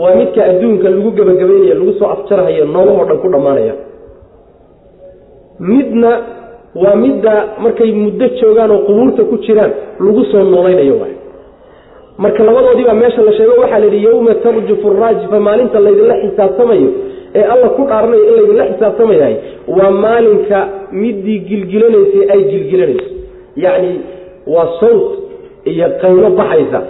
waa 0.00 0.14
midka 0.20 0.40
adduunka 0.50 0.86
lagu 0.94 1.10
gebagabaynaya 1.18 1.74
lagu 1.80 1.92
soo 1.98 2.08
afjarhayo 2.14 2.64
noolahoo 2.74 3.04
dhan 3.08 3.18
ku 3.22 3.28
dhammaanaya. 3.34 3.74
Midna 5.70 6.10
waa 6.82 6.94
midda 7.04 7.34
markay 7.64 7.90
muddo 8.02 8.26
joogaan 8.40 8.70
oo 8.74 8.80
qubuurta 8.86 9.22
ku 9.30 9.36
jiraan 9.46 9.72
lagu 10.04 10.22
soo 10.30 10.44
noolaynayo 10.52 10.94
waay 11.02 11.14
marka 12.22 12.42
labadoodii 12.48 12.84
baa 12.88 12.94
meesha 13.02 13.22
la 13.22 13.32
sheego 13.36 13.52
waxaa 13.62 13.78
la 13.78 13.84
yidhi 13.86 14.02
yowma 14.08 14.34
tarjufu 14.44 14.86
raajifa 15.00 15.40
maalinta 15.46 15.80
laydinla 15.86 16.14
xisaabtamayo 16.22 16.88
ee 17.38 17.42
alla 17.54 17.68
ku 17.76 17.82
dhaaranayo 17.90 18.24
in 18.28 18.34
laydinla 18.36 18.64
xisaabtamayahay. 18.72 19.34
Waa 19.76 19.90
maalinka 20.04 20.58
midii 21.02 21.38
gilgilanaysay 21.48 22.22
ay 22.34 22.40
gilgilanayso. 22.52 23.10
Yacni 23.64 23.92
waa 24.54 24.68
sawt 24.80 25.08
iyo 25.72 25.86
qaylo 26.02 26.30
baxaysa 26.40 26.80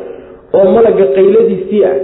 oo 0.58 0.64
malagga 0.76 1.04
qayladiisii 1.16 1.82
ah 1.90 1.96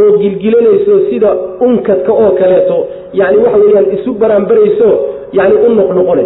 oo 0.00 0.10
gilgilanayso 0.22 0.94
sida 1.10 1.30
unkadka 1.66 2.12
oo 2.22 2.30
kaleeto. 2.40 2.76
Yani 3.20 3.36
waxa 3.44 3.58
weyaan 3.64 3.86
isu 3.96 4.10
baraanbarayso 4.20 4.88
yani 5.38 5.54
u 5.66 5.68
noqnoqone. 5.78 6.24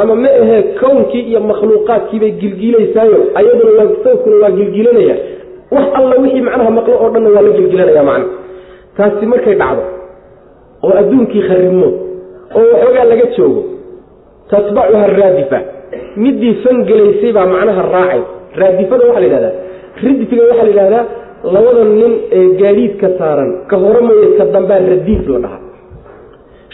Ama 0.00 0.14
ma 0.22 0.28
ahee 0.42 0.62
kownkii 0.80 1.20
iyo 1.30 1.40
makhluuqaadkiibay 1.50 2.30
gilgilaysaayo 2.40 3.18
ayaduna 3.34 3.70
waa 3.78 3.88
sawtkuna 4.04 4.36
waa 4.42 4.50
gilgilanaya 4.58 5.16
wax 5.74 5.86
alla 5.98 6.14
wixii 6.22 6.40
macnaha 6.48 6.70
maqlo 6.78 6.94
oo 7.02 7.08
dhanna 7.14 7.28
waa 7.34 7.42
la 7.46 7.50
gilgilanaya 7.56 8.02
macna. 8.10 8.26
Taasi 8.96 9.24
markay 9.32 9.54
dhacdo 9.62 9.82
oo 10.86 10.92
adduunkii 11.00 11.42
kharimo 11.48 11.88
oo 12.58 12.64
waxoogaa 12.72 13.04
laga 13.10 13.26
joogo 13.36 13.62
tatbacuha 14.50 15.06
raadifa. 15.20 15.58
Midii 16.22 16.54
fangelaysay 16.64 17.32
baa 17.36 17.46
macnaha 17.54 17.82
raacay. 17.94 18.22
Raadifada 18.60 19.04
waxaa 19.08 19.20
la 19.22 19.26
yidhahdaa 19.26 19.54
ridfiga 20.04 20.42
waxaa 20.50 20.64
la 20.66 20.70
yidhahdaa 20.72 21.04
labada 21.54 21.84
nin 22.00 22.12
ee 22.38 22.44
gaadiidka 22.60 23.08
saaran 23.18 23.50
ka 23.70 23.76
hore 23.82 24.00
mooye 24.06 24.28
ka 24.38 24.44
dambaa 24.54 24.78
radiif 24.92 25.24
la 25.34 25.38
dhahaa 25.44 25.60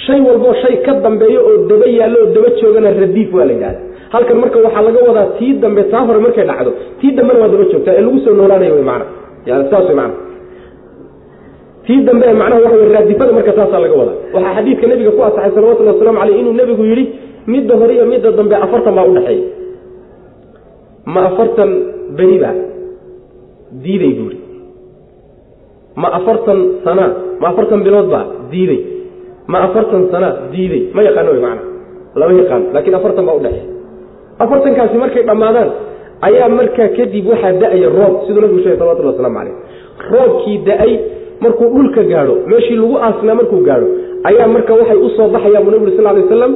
shay 0.04 0.20
walboo 0.28 0.54
shay 0.62 0.74
ka 0.86 0.92
dambeeyo 1.06 1.40
oo 1.48 1.56
daba 1.70 1.86
yaallo 1.98 2.18
oo 2.24 2.30
daba 2.36 2.48
joogana 2.60 2.90
radiif 3.02 3.30
waa 3.36 3.44
la 3.48 3.52
yidhahda 3.56 3.80
halkan 4.14 4.36
marka 4.42 4.58
waxaa 4.66 4.82
laga 4.88 5.00
wadaa 5.08 5.26
tii 5.38 5.52
dambe 5.62 5.82
taa 5.92 6.02
hore 6.08 6.18
markay 6.24 6.44
dhacdo 6.50 6.70
tii 7.00 7.10
dambena 7.18 7.38
waa 7.42 7.48
daba 7.54 7.64
joogtaa 7.72 7.94
ee 7.98 8.00
lagu 8.06 8.18
soo 8.24 8.34
noolaanayo 8.40 8.74
wy 8.78 8.82
mana 8.90 9.04
yani 9.48 9.64
saas 9.70 9.86
wy 9.90 9.94
mana 10.00 10.14
tii 11.86 11.98
dambe 12.08 12.26
macnaha 12.40 12.70
wey 12.76 12.88
raadifada 12.94 13.32
marka 13.38 13.52
taasaa 13.58 13.80
laga 13.84 13.94
wadaa. 14.00 14.16
Waxaa 14.34 14.54
xadiidka 14.56 14.86
nebiga 14.90 15.10
ku 15.16 15.22
asaxay 15.28 15.50
salawatullhi 15.56 15.92
waslamu 15.94 16.18
caleyh 16.20 16.36
inuu 16.40 16.52
nebigu 16.60 16.84
yidhi 16.90 17.04
midda 17.52 17.74
hore 17.80 17.92
iyo 17.96 18.06
midda 18.12 18.30
dambe 18.38 18.54
afartan 18.64 18.94
baa 18.98 19.06
udhexeeya 19.10 19.44
ma 21.14 21.20
afartan 21.30 21.70
beri 22.18 22.38
ba 22.44 22.50
diiday 23.84 24.12
buuri 24.18 24.38
ma 26.02 26.08
afartan 26.18 26.58
sana 26.84 27.04
ma 27.40 27.46
afartan 27.52 27.80
bilood 27.86 28.08
baa? 28.14 28.24
Diiday 28.52 28.80
ma 29.52 29.58
afartan 29.66 30.02
sana 30.12 30.28
diiday 30.52 30.82
ma 30.96 31.00
yaqaano 31.08 31.30
wy 31.36 31.40
macana 31.46 31.62
lama 32.20 32.32
yaqaan 32.40 32.62
laakiin 32.74 32.94
afartan 33.00 33.24
baa 33.28 33.36
udhexeeya 33.40 33.64
afartankaasi 34.44 34.96
markay 35.04 35.22
dhammaadaan 35.30 35.68
ayaa 36.28 36.48
markaa 36.58 36.88
kadib 36.98 37.24
waxaa 37.32 37.52
da'aya 37.62 37.88
roob 37.98 38.14
siduu 38.26 38.40
nabigu 38.44 38.60
sheegay 38.64 38.78
salawatullah 38.80 39.12
waslamu 39.14 39.36
caleyh 39.38 39.54
roobkii 40.12 40.58
da'ay 40.68 40.92
markuu 41.44 41.68
dhulka 41.74 42.02
gaadho 42.12 42.34
meeshii 42.50 42.76
lagu 42.80 42.96
aasnaa 43.06 43.34
markuu 43.40 43.60
gaadho 43.68 43.86
ayaa 44.30 44.48
marka 44.54 44.72
waxay 44.80 44.98
u 45.06 45.08
soo 45.16 45.28
baxayaan 45.34 45.64
bu 45.66 45.70
nabig 45.74 45.96
sal 45.98 46.04
lay 46.08 46.22
waslam 46.24 46.52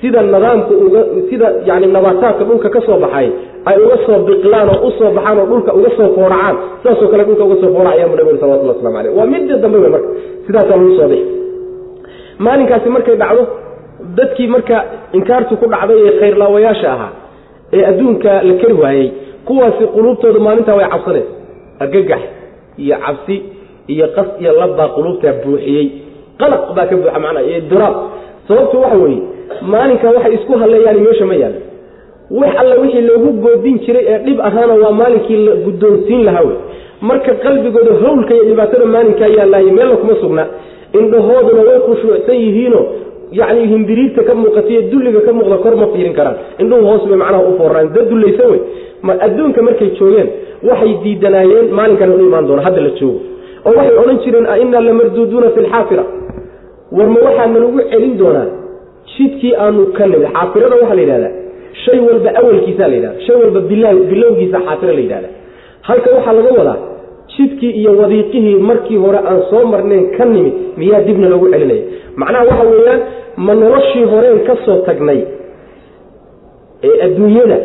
sida 0.00 0.20
nidaamka 0.26 0.74
uga 0.86 1.00
sida 1.30 1.46
yani 1.68 1.86
nabaataadka 1.96 2.42
dhulka 2.48 2.68
ka 2.74 2.80
soo 2.86 2.98
baxay 3.04 3.28
ay 3.70 3.76
uga 3.86 3.96
soo 4.06 4.18
biqlaan 4.28 4.68
oo 4.74 4.88
u 4.88 4.90
soo 4.98 5.10
baxaan 5.18 5.38
oo 5.42 5.46
dhulka 5.52 5.70
uga 5.78 5.90
soo 5.98 6.08
fooracaan 6.16 6.56
sidaasoo 6.82 7.08
kale 7.12 7.22
dhulka 7.28 7.44
uga 7.48 7.56
soo 7.62 7.70
fooracayaan 7.76 8.10
bu 8.12 8.16
nabig 8.20 8.36
salawatullah 8.42 8.74
waslamu 8.76 8.96
aleyh 9.00 9.12
waa 9.18 9.26
midda 9.34 9.54
dambe 9.64 9.78
wey 9.84 9.90
marka 9.96 10.08
sidaasaa 10.46 10.76
lagu 10.80 10.92
soo 10.98 11.08
bixi 11.12 11.41
maalinkaasi 12.46 12.88
markay 12.96 13.16
dhacdo 13.22 13.42
dadkii 14.18 14.46
marka 14.54 14.76
inkaartu 15.18 15.54
ku 15.62 15.66
dhacday 15.74 15.98
ee 16.08 16.12
khayrlaawayaasha 16.20 16.88
ahaa 16.96 17.10
ee 17.76 17.82
adduunka 17.90 18.32
la 18.48 18.54
keri 18.62 18.74
waayey 18.82 19.06
kuwaasi 19.48 19.84
quluubtooda 19.94 20.40
maalintaa 20.46 20.74
way 20.80 20.86
cabsanaysa 20.94 21.28
argagax 21.84 22.22
iyo 22.84 22.96
cabsi 23.06 23.36
iyo 23.92 24.06
qas 24.16 24.26
iyo 24.42 24.52
labbaa 24.60 24.88
quluubtaa 24.96 25.32
buuxiyey. 25.44 25.86
Qalaq 26.40 26.62
baa 26.76 26.86
ka 26.90 26.94
buuxa 26.98 27.18
macnaa 27.24 27.42
iyo 27.50 27.60
diraab. 27.70 27.94
Sababtu 28.48 28.76
waxa 28.84 28.96
weeye 29.04 29.20
maalinka 29.72 30.06
waxay 30.16 30.34
isku 30.38 30.52
halleeyaan 30.62 30.98
meesha 31.06 31.26
ma 31.30 31.34
yaalla 31.42 31.60
wax 32.40 32.52
alla 32.62 32.74
wixii 32.82 33.00
loogu 33.08 33.30
goodin 33.44 33.76
jiray 33.84 34.04
ee 34.12 34.18
dhib 34.26 34.38
ahaana 34.48 34.74
waa 34.82 34.92
maalinkii 35.00 35.36
la 35.46 35.54
guddoonsiin 35.66 36.22
lahaa 36.28 36.42
wey 36.48 36.56
marka 37.08 37.32
qalbigooda 37.44 37.92
hawlka 38.04 38.32
iyo 38.36 38.44
dhibaatada 38.50 38.84
maalinkaa 38.94 39.26
yaallaaye 39.38 39.70
meella 39.78 39.96
kuma 40.02 40.14
sugna 40.22 40.44
indhahooduna 41.00 41.62
way 41.68 41.78
khushuucsan 41.86 42.36
yihiino 42.44 42.80
yacni 43.32 43.66
himbiriirta 43.72 44.22
ka 44.28 44.34
muuqataiyo 44.34 44.82
dulliga 44.92 45.20
ka 45.26 45.32
muuqda 45.32 45.56
kor 45.64 45.74
ma 45.76 45.86
fiirin 45.92 46.14
karaan. 46.18 46.36
Indhuhu 46.60 46.82
hoos 46.86 47.02
bay 47.08 47.16
macnaha 47.16 47.42
u 47.50 47.52
da 47.94 48.00
dullaysan 48.10 48.50
wey 48.52 48.60
adduunka 49.26 49.62
markay 49.62 49.90
joogeen 49.98 50.28
waxay 50.68 50.92
diidanaayeen 51.04 51.66
maalinkan 51.78 52.10
u 52.12 52.18
imaan 52.28 52.46
doona 52.46 52.62
hadda 52.62 52.80
la 52.80 52.90
joogo. 53.00 53.20
Oo 53.66 53.72
waxay 53.78 53.96
odhan 54.02 54.18
jireen 54.24 54.46
a 54.46 54.58
innaa 54.62 54.80
lamarduuduuna 54.80 55.50
fi 55.54 55.60
lxaafira 55.60 56.04
war 56.96 57.08
ma 57.14 57.20
waxaa 57.26 57.46
nalagu 57.46 57.80
celin 57.90 58.14
doonaa 58.18 58.48
jidkii 59.14 59.54
aanu 59.64 59.86
ka 59.96 60.06
nimid. 60.06 60.28
Xaafirada 60.36 60.74
waxaa 60.80 60.94
la 60.94 61.02
yidhahdaa 61.02 61.32
shay 61.84 61.98
walba 62.06 62.30
awalkiisa 62.40 62.88
la 62.88 62.94
yidhahda 62.96 63.20
shay 63.26 63.36
walba 63.42 63.60
bilowgiisa 64.10 64.58
xaafira 64.66 64.92
la 64.92 65.00
yidhahda 65.00 65.28
halka 65.88 66.08
waxaa 66.16 66.32
laga 66.38 66.50
wadaa 66.58 66.78
jidkii 67.36 67.72
iyo 67.80 67.92
wadiiqihii 68.00 68.56
markii 68.70 68.96
hore 69.04 69.18
aan 69.18 69.42
soo 69.50 69.64
marnayn 69.72 70.04
ka 70.16 70.24
nimid 70.24 70.54
miyaa 70.76 71.00
dibna 71.06 71.28
loogu 71.28 71.48
celinaya 71.52 71.82
macnaha 72.16 72.44
waxa 72.50 72.64
weeyaan 72.72 73.00
ma 73.36 73.54
noloshii 73.54 74.04
horeen 74.12 74.38
ka 74.48 74.56
soo 74.64 74.76
tagnay 74.88 75.20
ee 76.82 76.96
adduunyada? 77.06 77.58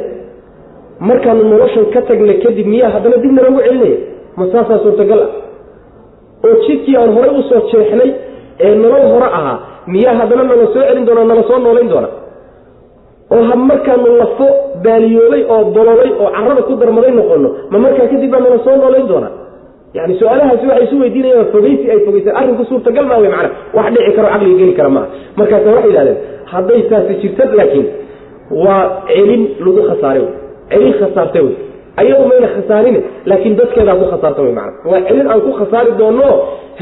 Markaanu 1.00 1.44
noloshan 1.44 1.86
ka 1.94 2.02
tagna 2.10 2.34
kadib 2.44 2.68
miyaa 2.68 2.90
haddana 2.90 3.18
dib 3.24 3.32
nalagu 3.38 3.60
celinaya 3.66 3.98
ma 4.38 4.46
saasaa 4.52 4.80
suurtagal 4.84 5.20
ah. 5.26 5.32
Oo 6.46 6.56
jidkii 6.68 6.98
aan 6.98 7.14
horay 7.16 7.32
u 7.40 7.42
soo 7.50 7.62
jeexnay 7.72 8.12
ee 8.60 8.76
nolol 8.76 9.06
hore 9.14 9.28
ahaa 9.40 9.58
miyaa 9.88 10.16
haddana 10.20 10.44
nala 10.44 10.66
soo 10.74 10.84
celin 10.88 11.06
doona 11.06 11.24
nala 11.24 11.44
soo 11.50 11.60
noolayn 11.66 11.90
doona 11.90 12.10
oo 13.32 13.44
ha 13.50 13.56
markaanu 13.56 14.18
lafo 14.22 14.48
baaliyoolay 14.84 15.44
oo 15.50 15.64
bololay 15.76 16.12
oo 16.22 16.30
carada 16.36 16.62
ku 16.68 16.74
darmaday 16.82 17.12
noqono 17.12 17.50
ma 17.72 17.78
markaa 17.86 18.08
kadib 18.12 18.32
baa 18.32 18.40
nala 18.46 18.60
soo 18.66 18.76
noolayn 18.82 19.08
doona 19.12 19.30
yani 19.94 20.14
su'aalahaasi 20.20 20.66
waxay 20.70 20.84
isu 20.88 20.96
weydiinayaan 21.04 21.46
fogeysi 21.56 21.86
ay 21.94 22.00
fogeysaan 22.08 22.36
arrinku 22.40 22.64
suurtagal 22.70 23.06
maa 23.12 23.18
wey 23.24 23.30
macana 23.34 23.50
wax 23.78 23.88
dhici 23.96 24.12
karo 24.18 24.28
caqliga 24.34 24.58
geli 24.62 24.74
kara 24.80 24.90
maaha. 24.96 25.08
Markaasa 25.40 25.70
waxay 25.76 25.90
yidhahdeen 25.92 26.18
hadday 26.52 26.82
taasi 26.92 27.14
jirta 27.22 27.44
laakiin 27.60 27.88
waa 28.66 28.82
celin 29.08 29.44
lagu 29.66 29.82
khasaaray 29.90 30.22
wey. 30.26 30.34
Celin 30.72 30.94
khasaartay 31.02 31.42
wey. 31.48 31.56
Ayadu 32.02 32.24
mayna 32.32 32.48
khasaarine 32.56 33.00
laakiin 33.30 33.56
dadkeedaa 33.60 33.96
ku 34.02 34.06
khasaarta 34.14 34.42
wey 34.46 34.54
macana 34.60 34.92
waa 34.92 35.02
celin 35.08 35.28
aan 35.34 35.42
ku 35.46 35.52
khasaari 35.60 35.92
doono. 36.02 36.30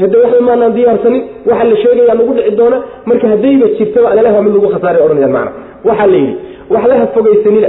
Hade 0.00 0.16
waxba 0.22 0.40
maanaan 0.48 0.72
diyaarsanin 0.76 1.22
waxa 1.50 1.64
la 1.70 1.76
sheegayaa 1.82 2.14
nagu 2.20 2.32
dhici 2.38 2.52
doona. 2.60 2.78
Marka 3.08 3.26
haddayba 3.32 3.66
jirtaba 3.78 4.08
alalaha 4.12 4.42
mid 4.46 4.52
lagu 4.58 4.68
khasaaray 4.74 5.00
odhanayaan 5.06 5.32
macana 5.36 5.52
waxaa 5.88 6.06
la 6.12 6.16
yidhi 6.22 6.34
waxlaha 6.74 7.04
fogaysanina 7.14 7.68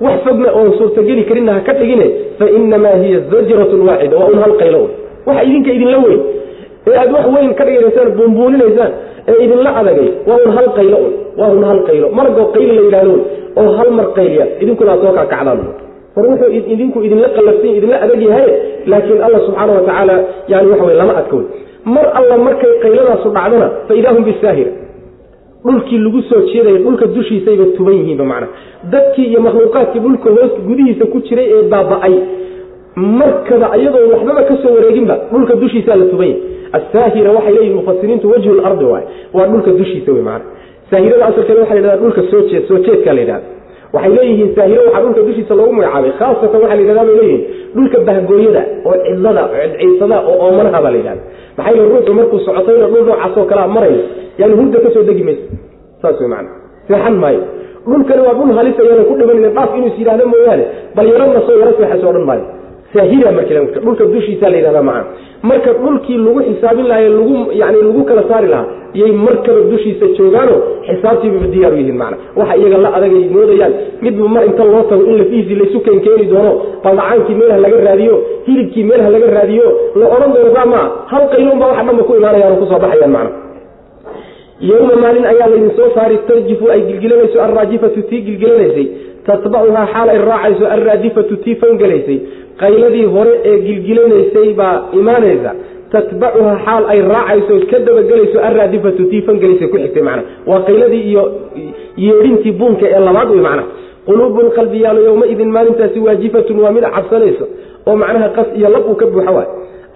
wax 0.00 0.16
fogna 0.26 0.50
oon 0.58 0.72
suurtageli 0.78 1.24
karinna 1.28 1.52
ha 1.56 1.60
ka 1.68 1.72
dhigine 1.80 2.06
fa 2.38 2.46
inamaa 2.58 2.96
hiya 3.02 3.20
zajratun 3.32 3.80
waaxida 3.88 4.16
waa 4.20 4.28
un 4.34 4.38
hal 4.44 4.52
qaylo 4.62 4.80
waxa 5.26 5.42
idinka 5.48 5.70
idinla 5.76 5.98
weyn 6.06 6.20
ee 6.88 6.96
aad 7.02 7.12
wax 7.16 7.26
weyn 7.36 7.54
ka 7.58 7.64
dhiganaysaan 7.68 8.10
buunbuuninaysaan 8.18 8.92
ee 9.30 9.38
idinla 9.44 9.70
adagay 9.80 10.08
waa 10.28 10.38
un 10.46 10.52
hal 10.56 10.68
qaylo 10.78 10.96
un 11.06 11.12
waa 11.40 11.50
un 11.56 11.64
hal 11.70 11.80
qaylo. 11.88 12.06
Margoo 12.18 12.46
qayli 12.54 12.72
la 12.76 12.82
yidhahdo 12.86 13.14
oo 13.60 13.70
hal 13.78 13.90
mar 13.98 14.06
qayliya 14.18 14.46
idinkuna 14.62 14.96
soo 15.02 15.12
kakacdaan 15.18 15.60
war 16.16 16.24
wuxuu 16.30 16.50
idinku 16.74 16.98
idinla 17.06 17.28
qalafsan 17.36 17.70
idinla 17.78 17.96
adag 18.04 18.22
yahay 18.28 18.48
laakiin 18.86 19.20
alla 19.26 19.38
subxaana 19.46 19.72
wa 19.72 19.80
tacaala 19.88 20.16
yani 20.48 20.68
waxa 20.72 20.84
wey 20.88 20.96
lama 21.00 21.12
wey 21.32 21.44
mar 21.94 22.06
alla 22.18 22.36
markay 22.46 22.72
qayladaasu 22.84 23.28
dhacdana 23.36 23.68
fa 23.88 23.94
idaa 24.00 24.12
hum 24.16 24.24
bisaahira 24.28 24.70
dhulkii 25.66 25.98
lagu 26.04 26.20
soo 26.30 26.40
jeedaya 26.52 26.78
dhulka 26.84 27.06
dushiisayba 27.16 27.64
tuban 27.76 27.94
yihiinba 28.00 28.24
macna. 28.32 28.48
Dadkii 28.92 29.26
iyo 29.30 29.40
makhluuqaadkii 29.46 30.00
dhulka 30.04 30.30
hoos 30.36 30.52
gudihiisa 30.68 31.04
ku 31.12 31.18
jiray 31.28 31.48
ee 31.56 31.62
baaba-ay. 31.72 32.14
Markaba 33.20 33.76
iyadoo 33.76 34.08
waxbaba 34.12 34.42
ka 34.48 34.54
soo 34.62 34.74
wareeginba 34.76 35.14
dhulka 35.32 35.54
dushiisaa 35.62 35.96
la 35.96 36.04
tuban 36.12 36.28
yahay 36.28 36.42
asaahira 36.78 37.30
waxay 37.36 37.52
leeyihiin 37.54 37.76
mufasiriintu 37.80 38.30
wajhu 38.30 38.54
lardi 38.60 38.84
waay. 38.92 39.04
Waa 39.36 39.46
dhulka 39.52 39.70
dushiisa 39.80 40.12
wey 40.12 40.22
macana 40.22 40.44
saahirada 40.90 41.26
asalkeeda 41.26 41.60
waxa 41.60 41.74
la 41.74 41.80
yhahda 41.80 41.96
dhulka 42.02 42.22
soo 42.30 42.40
jeed 42.50 42.64
soo 42.68 42.78
jeedkaa 42.86 43.12
la 43.12 43.20
yidhahda 43.20 43.46
waxay 43.96 44.12
leeyihiin 44.18 44.50
saahiro 44.56 44.82
waxaa 44.86 45.02
dhulka 45.04 45.22
dushiisa 45.28 45.54
loogu 45.60 45.72
magacaabay 45.78 46.12
khaasatan 46.20 46.60
waxaa 46.62 46.76
la 46.78 46.82
yidhahda 46.82 47.04
bay 47.08 47.16
leeyihiin 47.20 47.42
dhulka 47.76 47.98
bahgooyada 48.08 48.62
oo 48.88 48.94
cidlada 49.06 49.42
oo 49.52 49.64
cidciisada 49.72 50.16
oo 50.30 50.36
oomanaha 50.46 50.78
baa 50.84 50.92
la 50.94 50.98
yidhahda 51.00 51.22
maxaa 51.58 51.72
yeele 51.76 51.88
ruuxu 51.92 52.12
markuu 52.18 52.38
socotayna 52.46 52.86
dhul 52.92 53.04
noocaas 53.10 53.34
oo 53.40 53.44
kalea 53.50 53.68
marayo 53.76 54.00
yani 54.40 54.54
hurda 54.58 54.78
ka 54.84 54.88
soo 54.94 55.02
degi 55.08 55.22
mayso. 55.28 55.44
Saas 56.02 56.16
wey 56.20 56.28
macana 56.32 56.50
seexan 56.88 57.16
maayo. 57.22 57.42
Dhulkani 57.88 58.22
waa 58.26 58.34
dhul 58.38 58.52
halis 58.58 58.76
ayaana 58.82 59.04
ku 59.08 59.14
dhimanayna 59.20 59.50
dhaaf 59.56 59.70
inuu 59.78 59.88
is 59.92 59.98
yidhahdo 60.00 60.24
mooyaane 60.32 60.64
bal 60.96 61.06
yarana 61.12 61.40
soo 61.48 61.56
yaro 61.60 61.72
seexaso 61.78 62.06
odhan 62.12 62.24
maayo 62.30 62.44
saahira 62.96 63.30
marka 63.38 63.54
dhulka 63.84 64.04
dushiisa 64.14 64.50
la 64.52 64.56
yidhahda 64.60 64.82
macana 64.82 65.04
marka 65.50 65.70
dhulkii 65.82 66.16
lagu 66.26 66.40
xisaabin 66.48 66.86
lahaa 66.90 67.08
lagu 67.18 67.36
yani 67.60 67.78
lagu 67.88 68.02
kala 68.10 68.22
saari 68.30 68.48
lahaa 68.54 68.66
yay 69.00 69.12
markaba 69.26 69.60
dushiisa 69.72 70.06
joogaano 70.18 70.54
xisaabtiibaba 70.88 71.46
diyaar 71.54 71.72
u 71.72 71.76
yihiin 71.80 71.96
macana. 72.02 72.16
Waxa 72.38 72.54
iyaga 72.60 72.78
la 72.84 72.88
adagay 72.98 73.24
moodayaan. 73.34 73.72
Midba 74.04 74.28
mar 74.34 74.42
inta 74.50 74.64
loo 74.72 74.82
tago 74.90 75.02
in 75.10 75.16
lafihiisii 75.20 75.54
laysu 75.60 75.78
keenkeeni 75.86 76.26
doono 76.32 76.52
baldacaankii 76.84 77.34
meelha 77.40 77.58
laga 77.64 77.76
raadiyo 77.88 78.14
hilibkii 78.46 78.84
meelha 78.90 79.08
laga 79.14 79.26
raadiyo 79.36 79.66
la 80.00 80.06
odhan 80.14 80.30
doono 80.36 80.50
saa 80.56 80.66
maa 80.72 80.86
hal 81.12 81.24
qayloon 81.32 81.58
baa 81.62 81.68
waxa 81.72 81.84
dhanba 81.88 82.02
ku 82.08 82.12
imaanayaan 82.20 82.52
oo 82.52 82.60
ku 82.62 82.66
soo 82.72 82.78
baxayaan 82.84 83.10
macana 83.16 83.30
yowma 84.60 84.96
maalin 84.96 85.24
ayaa 85.32 85.48
laydin 85.52 85.70
soo 85.76 85.90
saari 85.94 86.18
tarjifu 86.28 86.70
ay 86.70 86.80
gilgilanayso 86.88 87.42
alraajifatu 87.42 88.02
tii 88.02 88.20
gilgilanaysay 88.26 88.86
tatbacuhaa 89.26 89.86
xaal 89.92 90.08
ay 90.14 90.18
raacayso 90.30 90.66
alraadifatu 90.76 91.36
tii 91.44 91.54
fangelaysay 91.62 92.18
qayladii 92.62 93.04
hore 93.14 93.32
ee 93.50 93.56
gilgilanaysay 93.66 94.48
baa 94.60 94.74
imaanaysa 95.00 95.50
tatbacuhaa 95.92 96.56
xaal 96.66 96.84
ay 96.94 97.00
raacayso 97.12 97.54
ka 97.70 97.78
dabagelayso 97.88 98.38
alraadifatu 98.48 99.02
tii 99.10 99.22
fangelaysay 99.28 99.68
ku 99.68 99.76
xigtay 99.82 100.02
macna 100.08 100.22
waa 100.50 100.60
qayladii 100.68 101.02
iyo 101.10 101.24
yeedhintii 102.06 102.52
buunka 102.60 102.86
ee 102.94 103.00
labaad 103.08 103.30
wey 103.34 103.40
macna 103.48 103.64
quluubun 104.06 104.50
qalbiyaalo 104.58 105.00
yowmaidin 105.08 105.50
maalintaasi 105.56 105.98
waajifatun 106.06 106.58
waa 106.64 106.70
mid 106.76 106.84
cabsanayso 106.96 107.44
oo 107.86 107.96
macnaha 108.02 108.28
qas 108.38 108.46
iyo 108.58 108.68
lab 108.74 108.84
uu 108.90 108.94
ka 109.02 109.06
buuxa 109.14 109.30
waay 109.36 109.48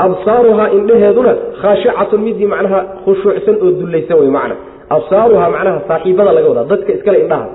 absaaruhaa 0.06 0.68
indheheeduna 0.78 1.32
khaashicatun 1.62 2.20
midii 2.26 2.46
macnaha 2.52 2.80
khushuucsan 3.04 3.56
oo 3.64 3.70
dullaysan 3.80 4.16
wey 4.20 4.30
macna. 4.36 4.54
Absaaruhaa 4.96 5.50
macnaha 5.54 5.78
saaxiibada 5.88 6.32
laga 6.36 6.48
wadaa 6.52 6.64
dadka 6.72 6.90
iskale 6.96 7.18
indhaha. 7.24 7.46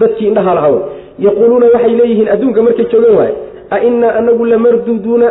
Dadkii 0.00 0.26
indhaha 0.30 0.52
laha 0.58 0.68
wey 0.74 0.80
yaquuluuna 1.26 1.66
waxay 1.74 1.94
leeyihiin 2.00 2.28
adduunka 2.34 2.60
markay 2.66 2.84
joogan 2.92 3.14
waaye 3.20 3.34
a 3.70 3.76
innaa 3.88 4.12
anagu 4.20 4.44
lamarduuduuna 4.52 5.28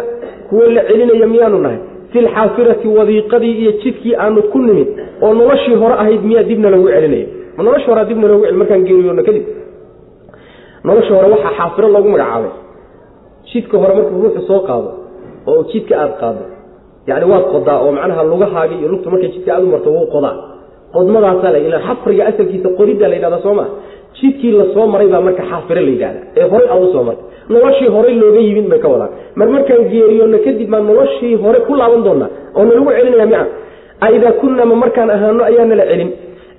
kuwo 0.49 0.65
la 0.75 0.81
celinaya 0.89 1.27
miyaanu 1.33 1.57
nahay. 1.65 1.77
Fi 2.11 2.17
lxaafirati 2.25 2.87
wadiiqadii 2.97 3.53
iyo 3.61 3.71
jidkii 3.81 4.15
aanu 4.23 4.41
ku 4.51 4.57
nimid 4.67 4.87
oo 5.25 5.33
noloshii 5.39 5.75
hore 5.81 5.93
ahayd 6.03 6.21
miyaa 6.29 6.43
dibna 6.49 6.69
loogu 6.73 6.87
celinaya. 6.95 7.25
Ma 7.57 7.61
noloshii 7.63 7.89
hore 7.91 8.05
dibna 8.09 8.27
loogu 8.31 8.43
celin 8.45 8.57
markaan 8.61 8.83
geeriyoona 8.87 9.23
kadib. 9.27 9.43
Noloshii 10.87 11.13
hore 11.17 11.27
waxaa 11.33 11.53
xaafiro 11.57 11.87
loogu 11.95 12.09
magacaabay. 12.13 12.51
Jidka 13.53 13.75
hore 13.81 13.93
markuu 13.97 14.21
ruuxu 14.23 14.41
soo 14.49 14.59
qaado 14.67 14.89
oo 15.51 15.61
jidka 15.71 15.93
aada 16.03 16.13
qaado. 16.21 16.43
Yani 17.09 17.25
waad 17.31 17.45
qodaa 17.53 17.77
oo 17.85 17.91
macnaha 17.97 18.23
lugahaagi 18.31 18.75
iyo 18.79 18.87
lugtu 18.93 19.07
markay 19.13 19.29
jidka 19.35 19.49
aad 19.55 19.63
u 19.63 19.67
marto 19.73 19.89
wuu 19.95 20.07
qodaa. 20.15 20.35
Qodmadaasaa 20.95 21.51
la 21.73 21.79
xafriga 21.87 22.23
asalkiisa 22.29 22.69
qodiddaa 22.79 23.09
la 23.11 23.15
yidhahda 23.17 23.39
soo 23.45 23.53
maa 23.59 23.69
jidkii 24.21 24.51
la 24.59 24.65
soo 24.73 24.85
maray 24.93 25.07
baa 25.13 25.21
marka 25.27 25.43
xaafiro 25.51 25.81
la 25.87 25.91
yidhahda 25.95 26.19
ee 26.39 26.45
horay 26.51 26.67
aad 26.73 26.83
u 26.83 26.91
soo 26.93 27.03
martay. 27.07 27.25
Noloshii 27.53 27.87
horey 27.95 28.15
looga 28.21 28.39
yimid 28.47 28.67
bay 28.71 28.79
ka 28.83 28.87
wadaan. 28.93 29.09
Mar 29.39 29.47
markaan 29.55 29.83
geeriyoona 29.91 30.37
kadib 30.45 30.69
baa 30.73 30.81
noloshii 30.89 31.33
hore 31.43 31.59
ku 31.67 31.73
laaban 31.79 32.01
doonaa 32.07 32.29
oo 32.57 32.63
nalagu 32.69 32.91
celinaya 32.97 33.25
mica 33.31 33.41
aidaa 34.05 34.31
kunna 34.41 34.63
ma 34.71 34.75
markaan 34.83 35.09
ahaano 35.15 35.41
ayaa 35.49 35.65
nala 35.71 35.85
celin. 35.91 36.09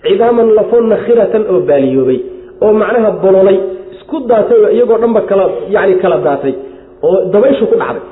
Cidaaman 0.05 0.49
lafo 0.59 0.77
nakhiratan 0.93 1.43
oo 1.53 1.59
baaliyoobay 1.69 2.19
oo 2.65 2.73
macnaha 2.81 3.11
bololay 3.23 3.59
isku 3.95 4.17
daatay 4.31 4.59
oo 4.65 4.71
iyagoo 4.77 4.99
dhanba 5.03 5.21
kala 5.31 5.45
yani 5.75 5.95
kala 6.03 6.17
daatay 6.27 6.55
oo 7.07 7.17
dabayshu 7.33 7.65
ku 7.71 7.77
dhacday 7.83 8.03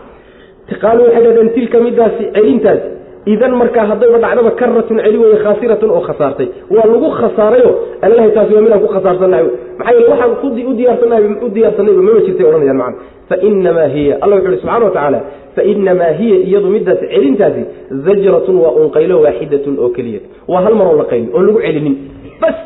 qaaluu 0.82 1.04
waxay 1.06 1.22
dhahdeen 1.26 1.50
tilka 1.56 1.78
midaasi 1.86 2.24
celintaasi 2.36 2.86
idan 3.32 3.52
markaa 3.60 3.84
haddayba 3.90 4.18
dhacdaba 4.24 4.50
karatun 4.60 4.98
celi 5.04 5.18
weye 5.22 5.36
khaasiratun 5.44 5.90
oo 5.96 6.00
khasaartay. 6.08 6.48
Waa 6.74 6.86
lagu 6.92 7.08
khasaarayo 7.20 7.70
alalahay 8.04 8.30
taasi 8.36 8.52
waa 8.54 8.60
midaan 8.64 8.80
ku 8.84 8.88
khasaarsannahay. 8.94 9.44
Maxaa 9.78 9.92
yeele 9.96 10.08
waxaan 10.12 10.32
u 10.70 10.72
diyaarsannahay 10.78 11.24
u 11.46 11.48
diyaarsanayba 11.56 12.02
mama 12.08 12.20
jirtay 12.26 12.46
odhanayaan 12.50 12.78
macana 12.82 12.96
fainamaa 13.30 13.88
hiya 13.94 14.14
alla 14.22 14.34
wuxu 14.36 14.48
uhi 14.50 14.58
subxana 14.62 14.84
wa 14.84 14.90
tacaala 14.96 15.20
fainamaa 15.56 16.12
hiya 16.20 16.36
iyadu 16.48 16.68
midaasi 16.76 17.04
celintaasi 17.12 17.62
zajratun 18.06 18.56
waa 18.64 18.72
un 18.80 18.88
qaylo 18.96 19.16
waaxidatun 19.24 19.74
oo 19.84 19.88
keliya. 19.96 20.20
Waa 20.52 20.62
hal 20.64 20.74
maroo 20.80 20.96
la 21.00 21.04
qaylin 21.10 21.28
oon 21.36 21.44
lagu 21.48 21.60
celinin. 21.66 21.94
Bas 22.42 22.56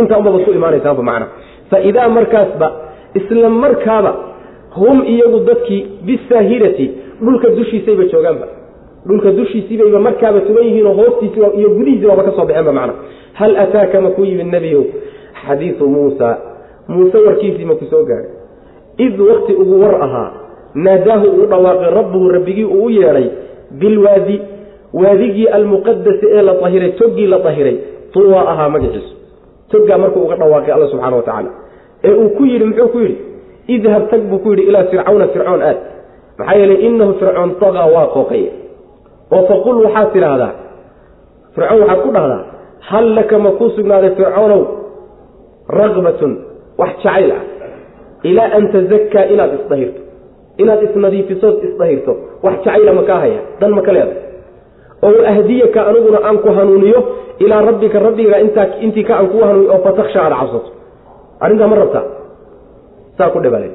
intaa 0.00 0.18
unbabaad 0.20 0.44
ku 0.46 0.50
imaanaysaanba 0.58 1.02
macana 1.08 1.26
faidaa 1.70 2.08
markaasba 2.18 2.68
isla 3.18 3.48
markaaba 3.64 4.12
hum 4.78 4.98
iyagu 5.14 5.38
dadkii 5.48 5.80
bisaahirati 6.06 6.86
dhulka 7.24 7.48
dushiisayba 7.58 8.04
joogaanba 8.12 8.46
dhulka 9.08 9.30
dushiisiibayba 9.38 9.98
markaaba 10.08 10.40
tuban 10.46 10.64
yihiinoo 10.68 10.92
hoostiisi 11.00 11.38
iyo 11.58 11.68
gudihiisi 11.76 12.06
baaba 12.10 12.22
ka 12.28 12.32
soo 12.36 12.46
baxeenba 12.48 12.72
macna. 12.78 12.94
Hal 13.38 13.52
ataaka 13.64 14.00
ma 14.04 14.10
ku 14.16 14.24
yimid 14.28 14.46
nebiyow 14.54 14.84
xadiidu 15.46 15.86
muusa. 15.94 16.28
Muuse 16.88 17.18
warkiisii 17.26 17.64
ma 17.70 17.74
ku 17.80 17.84
soo 17.90 18.04
gaadhay 18.04 18.30
id 19.04 19.20
wakti 19.20 19.52
ugu 19.62 19.74
war 19.82 19.94
ahaa 20.06 20.30
naadaahu 20.74 21.26
uu 21.26 21.46
dhawaaqay 21.52 21.90
rabbuhu 21.98 22.28
rabbigii 22.36 22.64
uu 22.64 22.84
u 22.84 22.90
yeedhay 22.90 23.26
bilwaadi 23.80 24.36
waadigii 24.92 25.46
almuqadasi 25.56 26.26
ee 26.36 26.42
la 26.42 26.52
ahiray 26.66 26.92
toggii 27.00 27.26
la 27.26 27.38
ahiray 27.50 27.76
tuwaa 28.12 28.44
ahaa 28.52 28.68
magaciisu 28.68 29.14
toggaa 29.72 29.98
markuu 29.98 30.20
uga 30.26 30.36
dhawaaqay 30.36 30.72
alla 30.74 30.86
subxana 30.92 31.16
wa 31.16 31.22
tacaala 31.22 31.50
ee 32.04 32.14
uu 32.14 32.28
ku 32.36 32.44
yidhi 32.50 32.64
muxuu 32.64 32.88
ku 32.88 32.98
yidhi 32.98 33.16
idhab 33.76 34.10
tag 34.10 34.20
buu 34.30 34.38
ku 34.38 34.48
yidhi 34.52 34.62
ilaa 34.68 34.84
fircawna 34.92 35.28
fircoon 35.34 35.62
aad 35.62 35.76
maxaa 36.38 36.56
yeelay 36.60 36.78
inahu 36.88 37.12
fircoon 37.20 37.50
tagaa 37.62 37.86
waa 37.94 38.06
qooqay 38.16 38.44
oo 39.34 39.42
faqul 39.50 39.76
waxaad 39.86 40.08
tidhaahdaa 40.14 40.52
fircoon 41.54 41.80
waxaad 41.82 42.00
ku 42.04 42.10
dhahdaa 42.16 42.42
hal 42.90 43.06
laka 43.18 43.36
ma 43.44 43.50
kuu 43.58 43.70
sugnaaday 43.76 44.10
fircoonow? 44.18 44.62
Raqbatun 45.78 46.32
wax 46.80 46.92
jacayl 47.04 47.30
ah. 47.38 47.42
Ilaa 48.28 48.48
an 48.58 48.64
tazakkaa 48.74 49.24
inaad 49.34 49.52
isdahirto 49.58 50.00
inaad 50.62 50.80
isnadiifisood 50.86 51.56
isdahirto 51.68 52.12
wax 52.44 52.54
jacayla 52.64 52.92
ma 52.98 53.02
kaa 53.08 53.20
haya. 53.24 53.40
Dan 53.60 53.70
ma 53.76 53.82
ka 53.86 53.92
leedahay 53.92 54.18
oo 55.06 55.20
ahdiyaka 55.32 55.80
aniguna 55.90 56.18
aan 56.28 56.38
ku 56.44 56.48
hanuuniyo 56.58 57.00
ilaa 57.44 57.62
rabbika 57.68 57.98
rabbiga 58.06 58.36
intii 58.84 59.04
ka 59.08 59.12
aan 59.18 59.26
kugu 59.30 59.44
hanuuniyo 59.48 59.72
oo 59.74 59.80
fataksha 59.86 60.18
aada 60.24 60.36
cabsato. 60.40 60.70
Arrintaa 61.42 61.68
ma 61.72 61.76
rabtaa? 61.82 62.04
Saa 63.18 63.30
ku 63.34 63.38
dhibale 63.44 63.68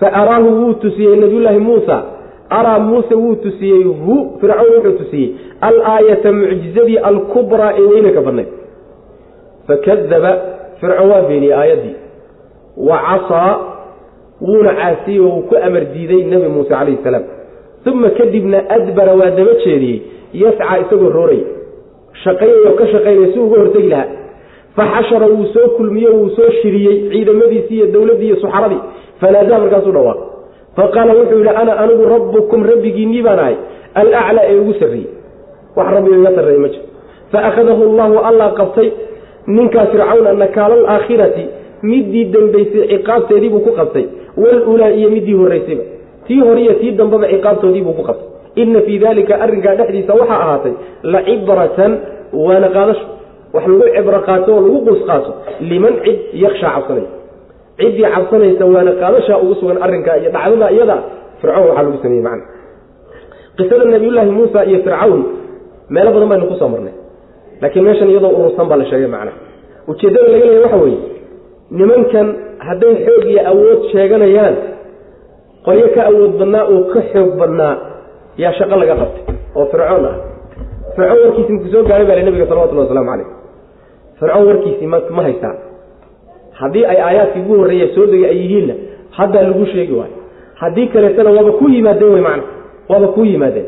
fa 0.00 0.12
araahu 0.20 0.48
wuu 0.60 0.74
tusiyey 0.74 1.16
nabiyullaahi 1.16 1.58
muusa 1.58 2.02
araa 2.58 2.78
muuse 2.78 3.14
wuu 3.14 3.34
tusiyey 3.34 3.82
hu 3.84 4.16
fircoon 4.40 4.74
wuxuu 4.76 4.92
tusiyey 4.98 5.28
alaayata 5.60 6.32
mucjizadii 6.32 6.98
alkubraa 7.10 7.72
ee 7.78 7.86
weynanka 7.92 8.20
badnayd 8.26 8.48
fakadaba 9.66 10.32
fircoon 10.80 11.10
waa 11.10 11.22
beeniyey 11.28 11.54
aayaddii 11.54 11.96
wa 12.76 12.98
casaa 13.08 13.58
wuuna 14.40 14.72
caasiyey 14.80 15.20
oo 15.20 15.28
uu 15.36 15.42
ku 15.42 15.56
amar 15.66 15.84
diiday 15.94 16.22
nebi 16.32 16.48
muuse 16.48 16.68
calayhi 16.68 16.98
salaam 17.04 17.22
uma 17.86 18.10
kadibna 18.10 18.58
adbara 18.76 19.14
waa 19.20 19.30
daba 19.38 19.52
jeediyey 19.64 19.98
yascaa 20.42 20.78
isagoo 20.84 21.10
rooraya 21.16 21.46
shaqaynaya 22.24 22.70
oo 22.70 22.76
ka 22.80 22.86
shaqaynaya 22.92 23.32
si 23.32 23.38
uga 23.38 23.58
hortegi 23.62 23.88
lahaa 23.88 24.08
faxashara 24.76 25.26
wuu 25.26 25.46
soo 25.54 25.68
kulmiye 25.76 26.08
wuu 26.08 26.30
soo 26.36 26.50
shiriyey 26.62 26.96
ciidamadiisii 27.10 27.76
iyo 27.76 27.86
dowladdii 27.86 28.26
iyo 28.26 28.36
suxaradii 28.36 28.80
fanaadaa 29.20 29.58
markaasuu 29.64 29.92
dhawaaq 29.96 30.18
faqaala 30.78 31.12
wuxuu 31.18 31.38
yidhi 31.40 31.54
ana 31.62 31.72
anigu 31.82 32.04
rabbukum 32.14 32.60
rabbigiinnii 32.70 33.22
baan 33.26 33.38
ahay 33.44 33.56
alaclaa 34.00 34.44
ee 34.52 34.58
ugu 34.62 34.74
sarreeyey 34.80 35.08
wax 35.76 35.88
rabbiga 35.96 36.16
iga 36.22 36.32
sarreeye 36.38 36.60
ma 36.64 36.68
jiro 36.74 36.84
faakhadahu 37.32 37.82
allahu 37.90 38.16
allah 38.30 38.48
qabtay 38.60 38.88
ninkaa 39.58 39.86
fircawna 39.92 40.32
nakaala 40.42 40.74
alaakhirati 40.80 41.44
middii 41.90 42.24
dambaysay 42.34 42.84
ciqaabteediibuu 42.92 43.60
ku 43.66 43.72
qabtay 43.80 44.04
walulaa 44.42 44.90
iyo 44.98 45.08
middii 45.16 45.36
horraysayba 45.42 45.84
tii 46.26 46.40
horiyo 46.48 46.72
tii 46.80 46.92
dambeba 47.00 47.26
ciqaabtoodiibuu 47.34 47.92
ku 47.98 48.02
qabtay 48.08 48.26
inna 48.62 48.80
fii 48.86 48.98
daalika 49.04 49.34
arrinkaa 49.44 49.74
dhexdiisa 49.80 50.12
waxaa 50.20 50.40
ahaatay 50.44 50.72
la 51.12 51.20
cibratan 51.28 51.92
waana 52.46 52.68
qaadasho 52.76 53.06
wax 53.54 53.64
lagu 53.70 53.84
cibro 53.96 54.18
qaato 54.28 54.50
oo 54.56 54.60
lagu 54.66 54.78
quus 54.86 55.00
qaato 55.10 55.30
liman 55.70 55.94
cid 56.04 56.18
yakshaa 56.44 56.72
cabsanaya 56.76 57.08
ciddii 57.78 58.06
cabsanaysa 58.14 58.64
waana 58.74 58.92
qaadashaa 59.02 59.38
ugu 59.44 59.54
sugan 59.60 59.78
arrinkaa 59.84 60.16
iyo 60.20 60.30
dhacdada 60.34 60.66
iyada 60.76 60.96
fircawn 61.40 61.66
waxaa 61.68 61.82
lagu 61.86 61.98
sameeyey 62.04 62.24
macna 62.28 62.44
qisada 63.58 63.84
nabiyullaahi 63.94 64.30
muusa 64.38 64.60
iyo 64.70 64.78
fircawn 64.86 65.20
meelo 65.94 66.10
badan 66.14 66.28
baynu 66.32 66.46
ku 66.50 66.54
soo 66.60 66.68
marnay. 66.74 66.94
Laakiin 67.62 67.84
meeshan 67.86 68.08
iyadoo 68.12 68.30
urursan 68.38 68.66
baa 68.70 68.78
la 68.80 68.84
sheegay 68.90 69.10
macnaha 69.14 69.36
ujeeddada 69.90 70.28
laga 70.32 70.46
leeya 70.48 70.62
waxa 70.64 70.76
weeye 70.84 70.98
nimankan 71.78 72.26
hadday 72.66 72.94
xoog 73.06 73.24
iyo 73.32 73.40
awood 73.50 73.80
sheeganayaan 73.92 74.54
qolyo 75.66 75.86
ka 75.94 76.00
awood 76.10 76.32
badnaa 76.40 76.64
oo 76.72 76.80
ka 76.92 77.00
xoog 77.12 77.30
badnaa 77.40 77.74
yaa 78.42 78.52
shaqo 78.58 78.74
laga 78.82 78.94
qabtay 79.00 79.24
oo 79.58 79.66
fircoon 79.72 80.04
ah. 80.10 80.14
Fircoon 80.96 81.20
warkiisi 81.24 81.52
maku 81.56 81.68
soo 81.72 81.82
gaaray 81.90 82.06
baa 82.10 82.20
nabiga 82.28 82.46
salawatullah 82.50 82.84
waslamu 82.86 83.10
calayh. 83.12 83.28
Fircoon 84.20 84.44
warkiisii 84.50 84.86
ma 84.92 84.98
ma 85.16 85.22
haystaa 85.26 85.54
haddii 86.60 86.84
ay 86.92 86.98
aayaadkii 87.06 87.40
ugu 87.44 87.54
horreeya 87.60 87.88
soo 87.94 88.06
degay 88.12 88.30
ay 88.32 88.38
yihiinna 88.42 88.74
haddaa 89.18 89.42
lagu 89.48 89.66
sheegi 89.72 89.92
waayo. 89.98 90.14
Haddii 90.60 90.86
kaleetana 90.92 91.30
waaba 91.36 91.52
ku 91.58 91.64
yimaadeen 91.74 92.12
wey 92.14 92.22
macna 92.28 92.42
waaba 92.90 93.08
ku 93.14 93.24
yimaadeen. 93.24 93.66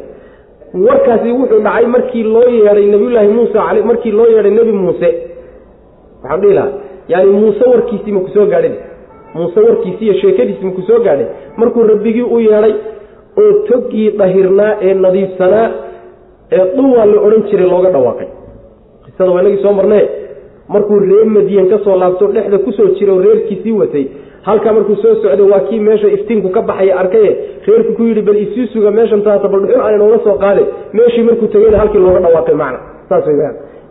Warkaasi 0.86 1.28
wuxuu 1.38 1.60
dhacay 1.66 1.86
markii 1.94 2.22
loo 2.34 2.48
yeedhay 2.56 2.86
nabiyullaahi 2.94 3.28
muusa 3.28 3.74
markii 3.90 4.10
loo 4.18 4.26
yeedhay 4.34 4.50
nebi 4.58 4.72
muuse. 4.72 5.08
Waxaan 6.22 6.40
dhihi 6.40 6.54
lahaa 6.54 6.72
yaani 7.08 7.30
muuse 7.30 7.64
warkiisii 7.72 8.12
maku 8.12 8.28
soo 8.34 8.46
gaadhin. 8.46 8.74
Muuse 9.34 9.60
warkiisii 9.60 10.04
iyo 10.04 10.14
sheekadiisii 10.20 10.64
maku 10.64 10.82
soo 10.82 10.98
gaadhay 11.06 11.26
markuu 11.56 11.82
rabbigii 11.92 12.22
u 12.22 12.38
yeedhay 12.40 12.74
oo 13.42 13.52
toggii 13.68 14.10
dhahirnaa 14.18 14.72
ee 14.82 14.94
nadiifsanaa 14.94 15.68
ee 16.52 16.64
dhuwaa 16.76 17.04
la 17.12 17.20
odhan 17.26 17.42
jiray 17.50 17.68
looga 17.72 17.90
dhawaaqay. 17.90 18.28
Qisada 19.04 19.30
waa 19.30 19.40
inagii 19.42 19.62
soo 19.62 19.72
marnee 19.72 20.04
markuu 20.74 20.98
reer 21.10 21.26
madiyan 21.36 21.68
ka 21.72 21.78
soo 21.84 21.96
laabto 22.02 22.26
dhexda 22.34 22.58
ku 22.64 22.70
soo 22.78 22.88
jira 22.98 23.12
oo 23.14 23.22
reerkiisii 23.26 23.72
watay. 23.80 24.04
Halkaa 24.42 24.72
markuu 24.72 24.96
soo 25.02 25.14
socday 25.22 25.46
waa 25.52 25.60
kii 25.68 25.80
meesha 25.80 26.08
iftiinku 26.16 26.48
ka 26.56 26.62
baxaya 26.62 26.98
arkaye 27.02 27.30
reerku 27.66 27.92
ku 27.98 28.02
yidhi 28.08 28.22
bal 28.22 28.36
isii 28.44 28.66
suga 28.72 28.90
meeshan 28.90 29.22
taata 29.26 29.48
bal 29.48 29.60
dhuxul 29.60 29.80
aan 29.86 29.94
inooga 29.98 30.18
soo 30.24 30.36
qaade. 30.44 30.62
Meeshii 30.92 31.22
markuu 31.28 31.46
tegeyna 31.54 31.78
halkii 31.82 31.98
looga 32.04 32.20
dhawaaqay 32.24 32.54
macna. 32.62 32.78
Saas 33.08 33.24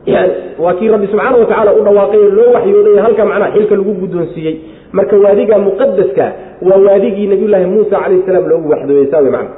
yani 0.05 0.31
waa 0.63 0.73
kii 0.73 0.87
rabbi 0.87 1.07
subxaana 1.11 1.37
watacaala 1.37 1.73
u 1.73 1.83
dhawaaqay 1.87 2.23
loo 2.37 2.49
waxyooday 2.55 2.97
halka 3.05 3.25
macnaha 3.25 3.51
xilka 3.55 3.75
lagu 3.75 3.93
guddoonsiiyey. 4.01 4.55
Marka 4.91 5.15
waadiga 5.23 5.57
muqadaska 5.57 6.25
waa 6.61 6.79
waadigii 6.87 7.27
nabiyullaahi 7.27 7.65
muusa 7.65 7.95
calayhi 8.03 8.23
salaam 8.25 8.47
loogu 8.51 8.69
waxdooyey 8.73 9.07
saa 9.11 9.21
wey 9.21 9.31
macna. 9.31 9.49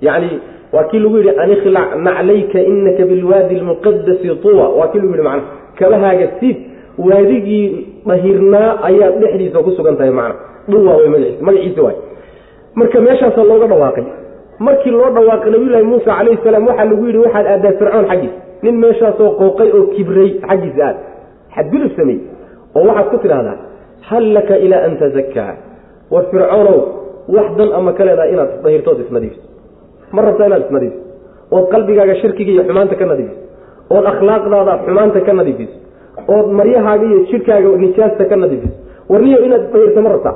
Yani 0.00 0.30
waa 0.72 0.84
kii 0.90 0.98
lagu 0.98 1.16
yidhi 1.16 1.32
anikhlac 1.44 1.88
naclayka 2.06 2.60
inaka 2.60 3.04
bilwaadi 3.10 3.54
lmuqadasi 3.60 4.28
tuwa. 4.42 4.68
Waa 4.68 4.88
kii 4.92 4.98
lagu 4.98 5.10
yidhi 5.10 5.22
macna 5.28 5.42
kabahaaga 5.78 6.26
siid 6.40 6.56
waadigii 7.08 7.66
dhahirnaa 8.08 8.70
ayaad 8.88 9.14
dhexdiisa 9.22 9.58
ku 9.66 9.70
sugan 9.76 9.96
tahay 9.98 10.10
macna. 10.18 10.34
Dhuwa 10.70 10.92
wey 11.00 11.08
magaciisa 11.14 11.42
magaciisa 11.48 11.80
waay. 11.86 11.96
Marka 12.78 12.98
meeshaasaa 13.06 13.44
looga 13.50 13.66
dhawaaqay 13.72 14.04
markii 14.66 14.90
loo 14.96 15.10
dhawaaqay 15.16 15.50
nabiyullaahi 15.54 15.86
muusa 15.90 16.10
calayhi 16.18 16.38
salaam 16.44 16.66
waxaa 16.70 16.84
lagu 16.90 17.04
yidhi 17.08 17.18
waxaad 17.26 17.46
aadaa 17.54 17.72
fircoon 17.80 18.06
xaggiisa 18.10 18.36
nin 18.64 18.74
meeshaasoo 18.84 19.30
qooqay 19.40 19.68
oo 19.78 19.82
kibray 19.94 20.30
xaggiisa 20.48 20.82
aad. 20.88 20.96
Xadgudub 21.56 21.92
sameey 21.98 22.18
oo 22.76 22.84
waxaad 22.88 23.08
ku 23.12 23.16
tidhahdaa 23.24 23.56
hal 24.08 24.24
laka 24.36 24.54
ilaa 24.66 24.82
an 24.88 24.94
tazakkaa 25.02 25.52
war 26.12 26.24
fircoonow 26.32 26.78
wax 27.36 27.48
dan 27.58 27.68
ama 27.78 27.92
ka 27.98 28.02
leedaha 28.08 28.28
inaad 28.34 28.50
dahirtood 28.64 28.98
isnadiifiso. 29.04 29.42
Ma 30.14 30.20
rabtaa 30.26 30.46
inaad 30.50 30.62
isnadiifiso? 30.66 31.00
Ood 31.56 31.66
qalbigaaga 31.74 32.14
shirkiga 32.22 32.50
iyo 32.54 32.62
xumaanta 32.68 32.94
ka 33.00 33.06
nadiifiso 33.12 33.40
ood 33.94 34.06
akhlaaqdaada 34.12 34.72
xumaanta 34.86 35.20
ka 35.26 35.32
nadiifiso 35.40 35.76
ood 36.34 36.46
maryahaaga 36.58 37.04
iyo 37.10 37.18
jidhkaaga 37.30 37.68
nijaasta 37.84 38.24
ka 38.30 38.36
nadiifiso 38.42 38.74
warniyo 39.12 39.38
inaad 39.46 39.64
dahirto 39.72 40.00
ma 40.04 40.08
rabtaa 40.14 40.34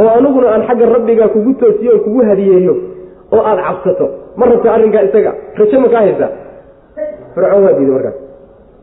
oo 0.00 0.08
aniguna 0.18 0.46
aan 0.54 0.62
xagga 0.68 0.86
rabbigaa 0.96 1.28
kugu 1.34 1.52
toosiyo 1.60 1.90
oo 1.96 1.98
kugu 2.06 2.20
hadiyeeyo 2.30 2.74
oo 3.34 3.42
aada 3.50 3.62
cabsato. 3.68 4.06
Ma 4.38 4.44
rabta 4.50 4.68
arrinkaa 4.74 5.02
isaga. 5.08 5.32
Rajo 5.58 5.78
ma 5.84 5.88
kaa 5.92 6.00
haysaa 6.04 6.30
fircoon 7.34 7.62
waa 7.64 7.72
diiday 7.78 7.92
markaas. 7.96 8.16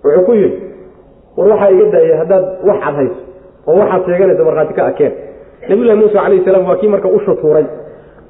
Wuxuu 0.04 0.24
ku 0.28 0.32
yidhi 0.40 0.58
war 1.38 1.48
waxaa 1.52 1.70
iga 1.76 1.86
daaya 1.94 2.16
haddaad 2.22 2.46
wax 2.68 2.78
cad 2.86 2.96
hayso 3.00 3.18
oo 3.70 3.76
waxaad 3.82 4.02
sheeganaysa 4.08 4.44
markhaati 4.48 4.74
ka 4.78 4.84
akeen. 4.92 5.14
Nabiyullahi 5.70 6.00
muusa 6.00 6.18
calayhi 6.24 6.46
salaam 6.48 6.66
waa 6.70 6.76
kii 6.82 6.88
marka 6.94 7.08
usha 7.18 7.34
tuuray 7.42 7.66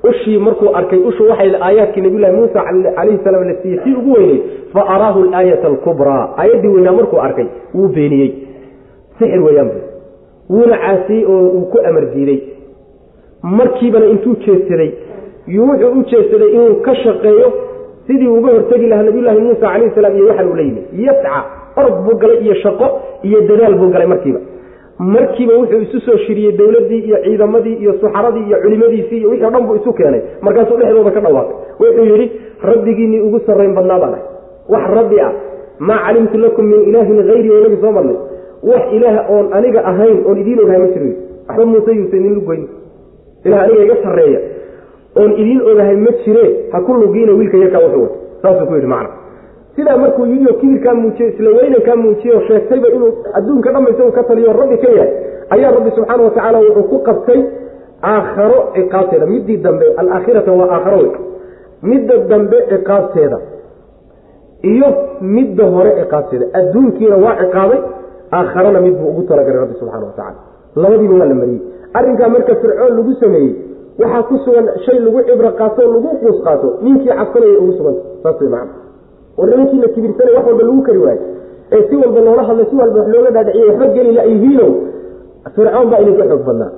ushii 0.09 0.37
markuu 0.37 0.69
arkay 0.79 0.99
ushu 1.09 1.23
waxay 1.29 1.51
aayaadkii 1.67 2.01
nabiyullahi 2.05 2.35
muusa 2.37 2.63
calayhi 2.95 3.19
salaam 3.23 3.43
la 3.49 3.55
siiyey 3.61 3.79
tii 3.83 3.93
ugu 3.99 4.13
weyneyd 4.17 4.41
fa 4.73 4.81
araahu 4.95 5.19
alaayata 5.27 5.67
alkubraa. 5.67 6.23
Aayaddii 6.37 6.67
weynaa 6.75 6.91
markuu 6.99 7.19
arkay 7.27 7.45
wuu 7.75 7.87
beeniyey. 7.87 8.31
Sixir 9.19 9.41
weeyaan 9.47 9.69
bu 9.73 10.55
wuuna 10.55 10.77
caasiyey 10.77 11.25
oo 11.25 11.47
uu 11.57 11.65
ku 11.71 11.77
amar 11.89 12.05
diiday. 12.15 12.39
Markiibana 13.43 14.05
intuu 14.05 14.35
jeedsaday 14.45 14.91
yuu 15.47 15.67
wuxuu 15.69 15.91
u 15.99 16.03
jeedsaday 16.11 16.49
inuu 16.55 16.75
ka 16.85 16.95
shaqeeyo 16.95 17.47
sidii 18.07 18.27
uga 18.27 18.51
hortegi 18.53 18.87
lahaa 18.87 19.03
nabiyullaahi 19.03 19.39
muusa 19.45 19.59
calayhi 19.67 19.95
salaam 19.95 20.15
iyo 20.17 20.27
waxaan 20.27 20.47
uu 20.51 20.55
la 20.55 20.61
yimid 20.61 20.83
yasca 21.07 21.43
orod 21.79 21.95
buu 22.05 22.15
galay 22.21 22.37
iyo 22.45 22.55
shaqo 22.63 22.87
iyo 23.27 23.41
dadaal 23.49 23.75
buu 23.79 23.89
galay 23.95 24.07
markiiba 24.13 24.39
markiiba 25.15 25.53
wuxuu 25.59 25.81
isu 25.85 25.99
soo 26.05 26.17
shiriyey 26.25 26.51
dowladdii 26.57 26.99
iyo 27.07 27.17
ciidamadii 27.23 27.75
iyo 27.83 27.93
suxaradii 28.01 28.43
iyo 28.49 28.57
culimadiisii 28.63 29.17
iyo 29.19 29.29
wixii 29.29 29.45
o 29.45 29.51
dhan 29.51 29.63
buu 29.67 29.75
isu 29.75 29.93
keenay. 29.93 30.21
Markaasuu 30.41 30.77
dhexdooda 30.79 31.11
ka 31.11 31.19
dhawaaqay. 31.25 31.55
Wuxuu 31.79 32.05
yidhi 32.11 32.25
rabbigiinnii 32.69 33.21
ugu 33.27 33.39
sarrayn 33.45 33.73
badnaa 33.77 33.99
baan 34.03 34.13
ahay 34.13 34.23
wax 34.73 34.83
rabbi 34.97 35.17
ah 35.27 35.31
maa 35.87 35.99
calimtu 36.05 36.37
lakum 36.43 36.65
min 36.71 36.81
ilaahin 36.89 37.19
hayri 37.29 37.49
oo 37.55 37.61
nabi 37.65 37.77
soo 37.81 37.91
marnay. 37.97 38.17
Wax 38.69 38.83
ilaah 38.97 39.29
oon 39.33 39.45
aniga 39.57 39.81
ahayn 39.91 40.17
oon 40.27 40.37
idiin 40.41 40.59
ogahay 40.63 40.79
ma 40.83 40.87
jiro 40.93 41.09
waxba 41.47 41.65
muuse 41.71 41.91
yuusa 41.97 42.15
idin 42.19 42.33
lugoyn 42.37 42.63
ilah 43.45 43.59
aniga 43.65 43.83
iga 43.87 43.95
sarreeya. 44.03 44.39
Oon 45.19 45.31
idiin 45.41 45.61
ogahay 45.71 45.95
ma 46.05 46.11
jire 46.25 46.45
ha 46.71 46.77
ku 46.85 46.91
lugiina 47.01 47.31
wiilka 47.39 47.57
yarkaa 47.63 47.81
wuxuu 47.85 48.01
wata 48.03 48.15
saasuu 48.43 48.65
ku 48.69 48.73
yidhi 48.77 48.87
macna 48.93 49.09
sidaa 49.75 49.97
markuu 50.03 50.25
yidhi 50.31 50.47
oo 50.51 50.57
kibirkaa 50.61 50.93
muujiye 51.01 51.29
isla 51.33 51.49
weynankaa 51.57 51.95
muujiye 52.03 52.33
oo 52.37 52.41
sheegtayba 52.47 52.87
inuu 52.95 53.11
adduunka 53.37 53.71
dhammaysa 53.75 54.05
uu 54.07 54.11
ka 54.17 54.23
taliyo 54.29 54.53
rabbi 54.61 54.77
ka 54.83 54.89
yahay 54.97 55.11
ayaa 55.55 55.71
rabbi 55.77 55.91
subxaana 55.95 56.23
watacaala 56.27 56.59
wuxuu 56.65 56.83
ku 56.91 56.97
qabtay 57.07 57.39
aakharo 58.11 58.59
ciqaabteeda. 58.75 59.25
Middii 59.33 59.57
dambe 59.65 59.85
alaakhirata 60.01 60.51
waa 60.59 60.69
aakharo 60.75 60.97
wey 61.03 61.11
midda 61.89 62.17
dambe 62.31 62.57
ciqaabteeda 62.71 63.37
iyo 64.71 64.87
midda 65.21 65.65
hore 65.73 65.91
ciqaabteeda. 66.01 66.45
Adduunkiina 66.59 67.15
waa 67.25 67.35
ciqaabay 67.41 67.79
aakharana 68.37 68.79
mid 68.85 68.95
buu 68.99 69.09
ugu 69.11 69.21
talagalay 69.29 69.59
rabbi 69.63 69.75
subxana 69.79 70.05
watacala 70.05 70.35
labadiiba 70.83 71.13
waa 71.19 71.25
la 71.31 71.35
mariyey. 71.41 71.61
Arrinkaa 71.97 72.29
marka 72.35 72.55
fircoon 72.61 72.93
lagu 72.97 73.13
sameeyey 73.23 73.51
waxaa 74.01 74.23
ku 74.29 74.35
sugan 74.45 74.67
shay 74.85 74.99
lagu 75.05 75.19
cibro 75.27 75.51
qaato 75.59 75.81
lagu 75.93 76.09
quus 76.21 76.39
qaato 76.47 76.67
ninkii 76.85 77.09
cabsanaya 77.19 77.59
ugu 77.63 77.73
suganta 77.77 78.01
saas 78.23 78.41
way 78.41 78.49
war 79.37 79.47
nimankii 79.51 79.79
la 79.83 79.87
kibirsanay 79.95 80.33
wax 80.37 80.45
walba 80.49 80.63
lagu 80.67 80.81
kari 80.87 80.97
waayo. 81.05 81.21
Ee 81.75 81.81
si 81.89 81.95
walba 82.01 82.19
loola 82.27 82.43
hadlay 82.49 82.65
si 82.69 82.75
walba 82.81 82.97
wax 82.99 83.07
looga 83.15 83.31
dhaadhiciye 83.35 83.65
waxba 83.69 83.87
geli 83.95 84.11
layihiino 84.17 84.67
fircoon 85.55 85.87
baa 85.91 85.99
idinka 86.03 86.23
xoog 86.31 86.43
badnaa. 86.47 86.71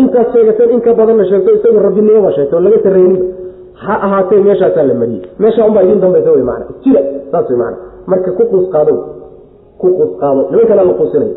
Intaad 0.00 0.26
sheegateen 0.32 0.70
in 0.74 0.80
ka 0.86 0.92
badanna 0.98 1.24
sheegto 1.30 1.50
isagu 1.56 1.78
rabbinimoba 1.86 2.30
sheegto 2.36 2.60
laga 2.66 2.78
sarreyniba 2.84 3.24
ha 3.84 3.94
ahaatee 4.06 4.40
meeshaasaa 4.46 4.82
la 4.90 4.94
mariyey. 5.00 5.22
Meeshaa 5.42 5.66
unbaa 5.68 5.82
idin 5.86 6.00
dambaysa 6.04 6.30
wey 6.36 6.42
maana 6.50 6.64
jira 6.84 7.00
saas 7.32 7.48
way 7.50 7.58
maana 7.62 7.76
marka 8.10 8.30
ku 8.38 8.44
quus 8.52 8.66
qaado 8.74 8.94
ku 9.80 9.86
quus 9.98 10.12
qaado. 10.20 10.40
Nimankana 10.50 10.82
la 10.88 10.92
quusinayo 11.00 11.34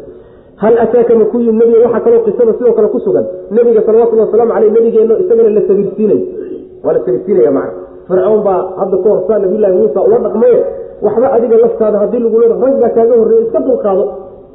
hal 0.61 0.76
ataaka 0.84 1.13
ma 1.20 1.26
ku 1.32 1.38
yimid 1.39 1.55
nebiga? 1.61 1.86
Waxaa 1.88 1.99
kaloo 2.05 2.22
qisada 2.28 2.51
sidoo 2.57 2.74
kale 2.78 2.88
ku 2.93 2.99
sugan. 3.05 3.26
Nebiga 3.55 3.82
salawatullhi 3.88 4.24
wasalaamu 4.28 4.51
caleyh 4.55 4.72
nabigeenno 4.76 5.15
isagana 5.24 5.49
la 5.57 5.61
sabirsiinayo 5.70 6.22
waa 6.84 6.93
la 6.95 6.99
sabirsiinaya 7.05 7.51
macna 7.57 7.74
fircoon 8.10 8.41
baa 8.47 8.62
hadda 8.82 8.97
ka 9.03 9.10
horsaa 9.10 9.39
nabiyullahi 9.43 9.74
muusa 9.80 9.99
ula 10.07 10.18
dhaqmaye 10.26 10.60
waxba 11.05 11.28
adiga 11.38 11.57
laftaada 11.64 11.97
haddii 12.03 12.20
lagu 12.26 12.38
leeda 12.41 12.55
rag 12.66 12.76
baa 12.82 12.89
kaaga 12.97 13.14
horreeya 13.20 13.41
iska 13.45 13.60
dulqaado. 13.60 14.03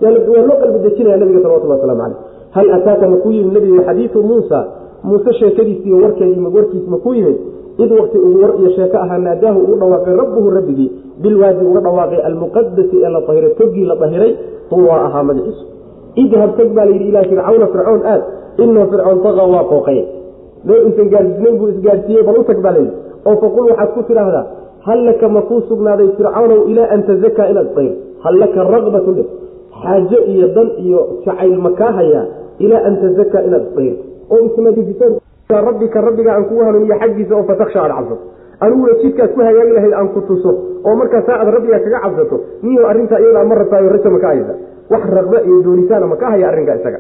Waa 0.03 0.11
loo 0.49 0.57
qalbi 0.61 0.79
dejinaya 0.85 1.17
nabiga 1.17 1.41
salawatullah 1.43 1.79
waslamu 1.79 2.03
caleyh 2.03 2.19
hal 2.57 2.69
ataaka 2.77 3.05
ma 3.09 3.17
ku 3.23 3.29
yimid 3.31 3.53
nebiga 3.55 3.83
xadiidu 3.89 4.23
muusa? 4.23 4.59
Muuse 5.05 5.33
sheekadiisi 5.41 5.87
iyo 5.89 5.97
warkeedii 6.03 6.41
warkiis 6.57 6.87
ma 6.89 6.99
ku 6.99 7.15
yimid? 7.15 7.39
Id 7.79 7.91
wakti 7.91 8.19
uu 8.19 8.35
war 8.43 8.53
iyo 8.61 8.71
sheeko 8.77 8.97
ahaa 8.97 9.19
naadaahu 9.19 9.59
ugu 9.65 9.75
dhawaaqay 9.81 10.15
rabbuhu 10.15 10.51
rabbigii 10.51 10.91
bilwaadi 11.23 11.65
uga 11.65 11.81
dhawaaqay 11.81 12.21
almuqadasi 12.23 12.97
ee 13.03 13.11
la 13.11 13.21
dahiray 13.27 13.55
togii 13.59 13.87
la 13.87 13.97
dahiray 13.97 14.33
tuwaa 14.71 15.01
ahaa 15.07 15.23
magaciisu 15.23 15.65
idhab 16.15 16.51
tog 16.57 16.71
baa 16.75 16.85
layidhi 16.85 17.09
ilaa 17.09 17.27
fircawna 17.31 17.67
fircoon 17.67 18.03
aad 18.07 18.23
inahu 18.59 18.87
fircoon 18.91 19.19
taqa 19.27 19.43
waa 19.55 19.65
qooqaye 19.73 20.05
uusan 20.87 21.09
gaarsiisnayn 21.11 21.59
buu 21.59 21.69
isgaarsiiyey 21.75 22.23
bal 22.23 22.37
u 22.39 22.45
baa 22.63 22.73
layidhi 22.77 22.95
oo 23.29 23.35
faqul 23.45 23.65
waxaad 23.71 23.91
ku 23.97 24.03
tidhaahdaa 24.11 24.45
hal 24.87 25.01
laka 25.09 25.27
ma 25.37 25.43
kuu 25.49 25.61
sugnaaday 25.71 26.09
fircawnow 26.19 26.61
ilaa 26.73 26.89
an 26.95 27.01
tazakaa 27.11 27.47
inaad 27.53 27.69
dayr 27.79 27.93
hal 28.25 28.35
laka 28.43 28.61
raqbatu 28.75 29.11
dhe 29.19 29.25
xaajo 29.83 30.19
iyo 30.33 30.47
dan 30.57 30.69
iyo 30.85 31.01
jacayl 31.27 31.57
makaa 31.67 31.93
hayaa 31.99 32.25
ilaa 32.65 32.83
an 32.89 32.95
tazakaa 33.05 33.43
inaad 33.49 33.67
dayr 33.79 33.95
oo 34.33 34.39
isnadifisan 34.49 35.13
rabbika 35.69 35.99
rabbiga 36.09 36.31
aan 36.37 36.45
kugu 36.49 36.63
hanuuniyo 36.69 36.97
xaggiisa 37.03 37.33
oo 37.39 37.45
fataksha 37.51 37.79
aad 37.85 37.93
cabsato 37.97 38.17
aniguna 38.65 38.93
jidkaad 39.03 39.31
ku 39.37 39.41
hagaagi 39.49 39.73
lahayd 39.79 39.93
aan 40.01 40.09
ku 40.15 40.21
tuso 40.31 40.51
oo 40.87 40.95
markaa 41.01 41.23
saa 41.29 41.37
aad 41.43 41.49
rabbiga 41.57 41.79
kaga 41.85 41.99
cabsato 42.05 42.37
niyo 42.67 42.83
arrintaa 42.93 43.19
iyadaa 43.25 43.45
ma 43.51 43.55
rabtaayo 43.61 43.89
raja 43.95 44.11
maka 44.17 44.27
haysa. 44.33 44.55
Wax 44.93 45.03
raqba 45.17 45.39
iyo 45.49 45.57
doonitaana 45.67 46.07
maka 46.13 46.27
haya 46.33 46.47
arrinkaa 46.53 46.77
isaga. 46.81 46.99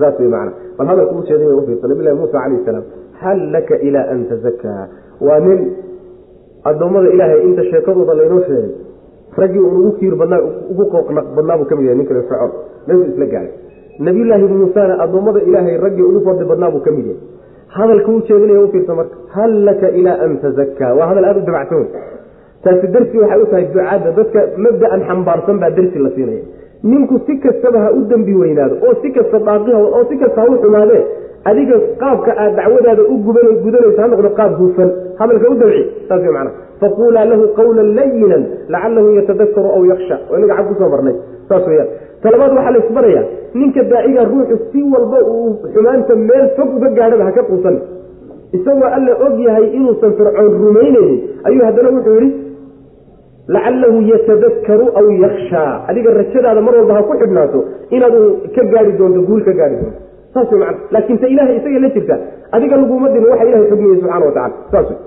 Saas 0.00 0.14
wey 0.20 0.28
macana 0.34 0.52
bal 0.78 0.86
hadalka 0.90 1.14
u 1.18 1.22
jeeday 1.28 1.48
u 1.58 1.62
fiirsa 1.66 1.86
nabilahi 1.92 2.16
muusa 2.20 2.36
calayhi 2.42 2.64
salaam 2.68 2.84
hal 3.22 3.38
laka 3.54 3.74
ilaa 3.88 4.06
an 4.14 4.20
tazakaa 4.30 4.82
waa 5.28 5.40
nin 5.46 5.60
addoommada 6.70 7.08
ilaahay 7.14 7.40
inta 7.48 7.62
sheekadooda 7.70 8.14
laynoo 8.20 8.40
sheegay 8.48 8.70
raggii 9.40 9.62
un 9.68 9.74
ugu 9.80 9.90
kiir 9.98 10.14
badnaa 10.20 10.40
ugu 10.72 10.84
qooqnaq 10.94 11.26
badnaa 11.36 11.56
buu 11.60 11.68
ka 11.70 11.74
mid 11.78 11.84
yahay 11.88 11.98
ninka 12.00 12.14
fircoon. 12.30 12.50
Meesuu 12.86 13.06
isla 13.12 13.26
gaaray. 13.32 13.50
Nabiyullaahi 14.06 14.44
muusana 14.54 14.94
addoommada 15.04 15.40
ilaahay 15.48 15.76
raggii 15.84 16.06
ugu 16.10 16.20
fadli 16.26 16.44
badnaa 16.52 16.70
buu 16.74 16.82
ka 16.86 16.90
mid 16.96 17.06
yahay. 17.10 17.20
Hadalka 17.76 18.10
u 18.16 18.20
jeedinaya 18.28 18.60
u 18.64 18.68
fiirsa 18.72 18.92
marka 19.00 19.16
hal 19.34 19.52
laka 19.68 19.88
ilaa 20.00 20.16
an 20.24 20.32
tazakaa 20.44 20.92
waa 20.98 21.06
hadal 21.10 21.24
aada 21.30 21.40
u 21.42 21.46
dabacsan 21.48 21.78
wey 21.82 21.88
taasi 22.64 22.86
darsi 22.94 23.16
waxay 23.22 23.40
u 23.42 23.46
tahay 23.52 23.64
ducaadda. 23.74 24.08
Dadka 24.18 24.40
mabda'an 24.64 25.00
xambaarsan 25.08 25.56
baa 25.62 25.70
darsi 25.78 25.98
la 26.06 26.10
siinaya. 26.16 26.42
Ninku 26.90 27.16
si 27.26 27.32
kastaba 27.44 27.78
ha 27.84 27.88
u 27.98 28.00
dembi 28.10 28.34
weynaado 28.42 28.74
oo 28.86 28.94
si 29.02 29.08
kasta 29.16 29.38
daaqi 29.48 29.70
oo 29.80 30.02
si 30.10 30.14
kasta 30.22 30.38
ha 30.42 30.46
u 30.52 30.56
xumaadee 30.64 31.02
adiga 31.50 31.76
qaabka 32.02 32.30
aad 32.42 32.52
dacwadaada 32.58 33.02
u 33.12 33.14
guban 33.26 33.46
gudanaysa 33.64 34.00
ha 34.02 34.08
noqdo 34.12 34.30
qaab 34.40 34.52
hufan 34.60 34.88
hadalka 35.20 35.46
u 35.50 35.54
dabci 35.62 35.82
saas 36.08 36.20
wey 36.26 36.32
macana 36.36 36.50
faquulaa 36.82 37.24
lahu 37.32 37.44
qawlan 37.58 37.88
layinan 37.98 38.42
lacalahu 38.74 39.08
yatadakaru 39.18 39.68
aw 39.76 39.82
yaksha 39.92 40.16
oo 40.30 40.36
inaga 40.40 40.54
cag 40.58 40.66
ku 40.70 40.74
soo 40.80 40.88
marnay. 40.94 41.14
Saas 41.48 41.64
weyaan 41.70 41.88
talabaad 42.24 42.52
waxaa 42.58 42.72
la 42.76 42.78
isbarayaa 42.84 43.24
ninka 43.60 43.82
daaciga 43.92 44.22
ruuxu 44.32 44.56
si 44.72 44.80
walba 44.92 45.18
uu 45.32 45.50
xumaanta 45.74 46.14
meel 46.28 46.46
fog 46.56 46.68
uga 46.78 46.88
gaadhaba 46.98 47.24
haka 47.28 47.42
quusan. 47.50 47.76
Isagoo 48.56 48.88
alla 48.96 49.12
og 49.26 49.34
yahay 49.46 49.66
inuusan 49.78 50.12
fircoon 50.18 50.48
rumaynaynin 50.62 51.18
ayuu 51.48 51.64
haddana 51.68 51.88
wuxuu 51.96 52.14
yidhi 52.20 52.30
lacalahu 53.54 53.98
yatadakaru 54.12 54.86
aw 55.00 55.06
yakshaa 55.24 55.70
adiga 55.90 56.10
rajadaada 56.20 56.60
mar 56.66 56.74
walba 56.80 56.94
ha 56.98 57.02
ku 57.08 57.14
xidhnaato 57.22 57.58
inaad 57.96 58.14
ka 58.56 58.62
gaari 58.72 58.92
doonto 59.00 59.20
guul 59.28 59.42
ka 59.48 59.52
gaari 59.60 59.76
doonto 59.80 59.98
saas 60.34 60.52
wey 60.52 60.60
macana 60.60 60.78
laakiin 60.90 61.18
ta 61.18 61.26
ilahay 61.26 61.56
isaga 61.60 61.78
la 61.78 61.88
jirta 61.96 62.18
adiga 62.52 62.76
laguma 62.76 63.08
dimo 63.14 63.26
waxa 63.32 63.44
ilahay 63.50 63.70
xugmiyey 63.70 64.00
subxana 64.00 64.26
wa 64.26 64.32
tacala 64.32 64.54
saas 64.70 64.90
wey 64.90 64.98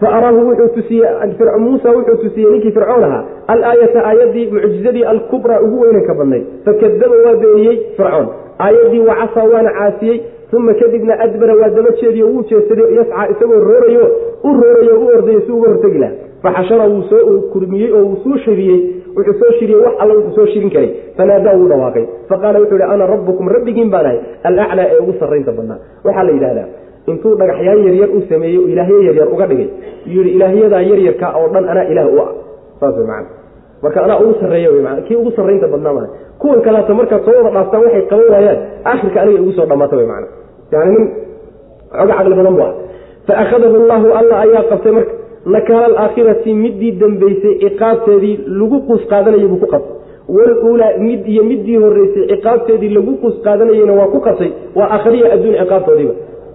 fa 0.00 0.08
araahu 0.16 0.48
wuxuu 0.48 0.68
tusiyey 0.68 1.58
muusa 1.58 1.90
wuxuu 1.96 2.16
tusiyey 2.22 2.50
ninkii 2.52 2.70
fircoon 2.70 3.04
ahaa 3.04 3.24
alaayata 3.46 4.04
aayadii 4.04 4.50
mucjizadii 4.50 5.04
alkubraa 5.04 5.60
ugu 5.60 5.80
weynanka 5.80 6.14
badnayd. 6.14 6.44
Fakadaba 6.64 7.16
waa 7.26 7.36
beeniyey 7.42 7.78
fircoon. 7.96 8.26
Aayadii 8.58 9.00
wacasaa 9.00 9.44
waana 9.52 9.70
caasiyey 9.78 10.20
uma 10.52 10.74
kadibna 10.74 11.18
adbara 11.20 11.54
waa 11.54 11.68
daba 11.68 11.90
jeediyo 12.00 12.26
wuu 12.28 12.42
jeedsaday 12.42 12.94
yascaa 12.96 13.28
isagoo 13.28 13.60
roorayo 13.68 14.10
u 14.44 14.52
roorayo 14.60 15.00
u 15.00 15.06
ordayo 15.06 15.40
si 15.40 15.52
uga 15.52 15.68
hortegi 15.68 15.98
laha 15.98 16.12
faxashara 16.42 16.84
wuu 16.88 17.02
soo 17.02 17.40
kurmiyey 17.52 17.92
oo 17.92 18.04
wuu 18.04 18.16
soo 18.24 18.38
shiriyey 18.44 18.80
wuxuu 19.16 19.34
soo 19.40 19.52
shiriyey 19.58 19.80
wax 19.84 19.94
alla 20.02 20.12
wuxuu 20.18 20.34
soo 20.38 20.46
shirin 20.52 20.70
karay. 20.74 20.90
Fanaadaa 21.18 21.54
wuu 21.60 21.68
dhawaaqay. 21.72 22.04
Faqaala 22.30 22.58
wuxuu 22.62 22.78
ihi 22.80 22.88
ana 22.94 23.06
rabbukum 23.12 23.46
rabbigiin 23.56 23.90
baan 23.94 24.06
ahay 24.10 24.18
alaclaa 24.48 24.86
ee 24.92 24.98
ugu 25.02 25.12
sarraynta 25.20 25.52
badnaa. 25.58 25.78
Waxaa 26.06 26.24
la 26.28 26.32
yidhahdaa 26.36 26.66
intuu 27.10 27.32
dhagaxyaan 27.40 27.80
yaryar 27.86 28.10
u 28.16 28.20
sameeyey 28.30 28.58
oo 28.62 28.68
ilaahyo 28.72 28.98
yaryar 29.08 29.28
uga 29.34 29.46
dhigay 29.50 29.68
yuu 30.12 30.22
yihi 30.26 30.36
ilaahyadaa 30.38 30.82
yaryarka 30.90 31.26
oo 31.38 31.46
dhan 31.54 31.64
anaa 31.72 31.84
ilaah 31.92 32.06
u 32.14 32.18
ah. 32.24 32.28
Saas 32.80 32.94
wey 32.98 33.06
macana 33.10 33.28
marka 33.82 33.98
anaa 34.06 34.18
ugu 34.22 34.34
sarreeya 34.40 34.70
wey 34.74 34.82
maa 34.86 34.96
kii 35.06 35.16
ugu 35.20 35.30
sarraynta 35.38 35.66
badnaa 35.74 35.92
maaha. 35.96 36.08
Kuwan 36.40 36.60
kaleeto 36.66 36.92
markaad 37.00 37.22
soo 37.26 37.34
wada 37.38 37.50
dhaaftaan 37.56 37.82
waxay 37.84 38.02
qaban 38.10 38.28
waayaan 38.34 38.58
aakhirka 38.90 39.18
aniga 39.22 39.38
igu 39.42 39.52
soo 39.58 39.66
dhammaata 39.70 39.96
wey 40.00 40.06
macana 40.12 40.28
yani 40.72 40.90
nin 40.96 41.04
xoga 41.98 42.14
caqli 42.18 42.34
badan 42.40 42.54
bu 42.58 42.62
ah 42.68 42.72
fa 43.28 43.32
akhadahu 43.42 43.74
allahu 43.82 44.06
alla 44.20 44.34
ayaa 44.44 44.62
qabtay 44.70 44.92
marka 44.98 45.12
nakaala 45.54 45.86
alaakhirati 45.90 46.50
midii 46.64 46.92
dambeysay 47.02 47.54
ciqaabteedii 47.62 48.34
lagu 48.58 48.78
quus 48.88 49.02
qaadanayay 49.12 49.48
buu 49.52 49.60
ku 49.64 49.66
qabtay. 49.74 49.94
Waluulaa 50.36 50.92
mid 51.06 51.22
iyo 51.32 51.42
midii 51.50 51.76
horeysay 51.84 52.24
ciqaabteedii 52.32 52.90
lagu 52.96 53.12
quus 53.22 53.36
qaadanayeyna 53.46 53.92
waa 54.00 54.08
ku 54.14 54.18
qabtay 54.26 54.50
waa 54.78 54.88
aakhariya 54.94 55.26
adduun 55.36 55.54
ciqaabtoodiiba. 55.62 56.14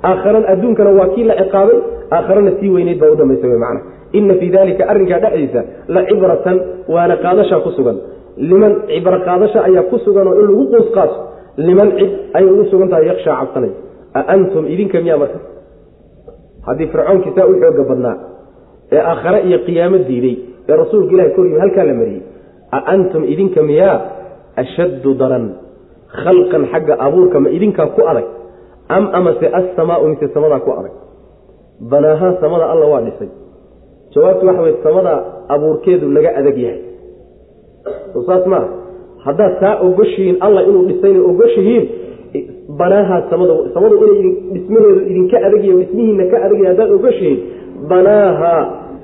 Aakharan 0.10 0.44
adduunkana 0.54 0.92
waa 1.00 1.08
kii 1.16 1.24
la 1.30 1.36
ciqaabay 1.42 1.78
aakharana 2.18 2.52
sii 2.60 2.70
weyneyd 2.76 3.00
baa 3.02 3.12
u 3.12 3.16
dambaysa 3.22 3.48
wey 3.52 3.60
macana 3.64 3.82
ina 4.18 4.34
fii 4.40 4.50
dalika 4.56 4.84
arrinkaa 4.92 5.20
dhexdiisa 5.24 5.62
la 5.96 6.02
cibratan 6.10 6.58
waana 6.94 7.16
qaadashaa 7.24 7.60
ku 7.66 7.70
sugan. 7.78 7.98
Liman 8.50 8.74
cibro 8.90 9.18
qaadasha 9.28 9.60
ayaa 9.68 9.84
ku 9.92 9.98
sugan 10.06 10.28
oo 10.32 10.36
in 10.42 10.48
lagu 10.52 10.66
quus 10.74 10.88
qaato 10.98 11.16
liman 11.68 11.90
cid 12.00 12.12
ayay 12.38 12.50
ugu 12.54 12.66
sugan 12.72 12.90
tahay 12.92 13.06
yakshaa 13.12 13.36
cabsanay 13.42 13.72
a 14.14 14.20
antum 14.34 14.64
idinka 14.74 14.98
miyaa 15.06 15.18
marka? 15.22 15.40
Haddii 16.68 16.88
fircoonkii 16.94 17.32
saa 17.36 17.46
u 17.52 17.54
xooga 17.62 17.84
badnaa 17.90 18.16
ee 18.96 19.02
aakhare 19.12 19.40
iyo 19.48 19.58
qiyaamo 19.68 19.98
diiday 20.10 20.36
ee 20.70 20.76
rasuulka 20.82 21.12
ilahi 21.16 21.32
kor 21.36 21.46
yimi 21.48 21.60
halkaa 21.64 21.86
la 21.90 21.94
mariyey 22.02 22.22
a 22.72 22.80
antum 22.94 23.24
idinka 23.34 23.62
miyaa? 23.70 23.98
Ashaddu 24.62 25.14
daran 25.22 25.46
khalqan 26.24 26.64
xagga 26.72 26.94
abuurka 27.06 27.38
ma 27.44 27.50
idinkaa 27.58 27.88
ku 27.96 28.02
adag? 28.12 28.28
Am 28.96 29.06
amase 29.18 29.48
assamaau 29.60 30.08
mise 30.12 30.28
samadaa 30.36 30.60
ku 30.66 30.72
adag? 30.80 30.94
Banaahaan 31.92 32.36
samada 32.44 32.66
alla 32.74 32.86
waa 32.92 33.02
dhisay. 33.08 33.30
Jawaabtu 34.14 34.44
waxa 34.48 34.62
wey 34.66 34.76
samada 34.84 35.14
abuurkeedu 35.54 36.06
naga 36.16 36.32
adag 36.40 36.58
yahay. 36.66 36.82
Soo 38.14 38.24
saas 38.28 38.44
maa 38.54 38.66
haddaad 39.26 39.54
taa 39.64 39.76
ogoshihiin 39.88 40.38
alla 40.46 40.62
inuu 40.68 40.84
dhisayna 40.90 41.20
ogoshihiin 41.32 41.84
banaahaa 42.80 43.22
samada 43.32 43.54
samadu 43.74 43.96
inay 44.04 44.32
dhismaheedu 44.54 45.02
idinka 45.12 45.38
adagya 45.48 45.74
dhismihiina 45.80 46.24
ka 46.32 46.38
adagya 46.46 46.68
haddaad 46.72 46.92
ogoshihiin 46.98 47.40
banaaha 47.90 48.54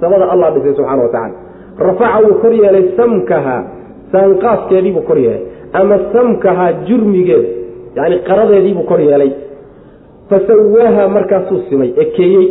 samada 0.01 0.29
allah 0.33 0.51
dhisay 0.55 0.73
subxana 0.77 1.03
wa 1.03 1.09
tacala 1.09 1.33
rafaca 1.87 2.17
wuu 2.25 2.35
kor 2.41 2.53
yeelay 2.53 2.85
samkaha 2.97 3.57
saanqaaskeediibuu 4.11 5.01
kor 5.09 5.17
yeelay 5.17 5.41
ama 5.73 5.99
samkaha 6.13 6.73
jurmigeeda 6.87 7.49
yani 7.95 8.15
qaradeediibuu 8.27 8.83
kor 8.83 8.99
yeelay. 9.01 9.31
Fasawaaha 10.29 11.07
markaasuu 11.09 11.61
simay 11.69 11.91
ekeeyey. 11.97 12.47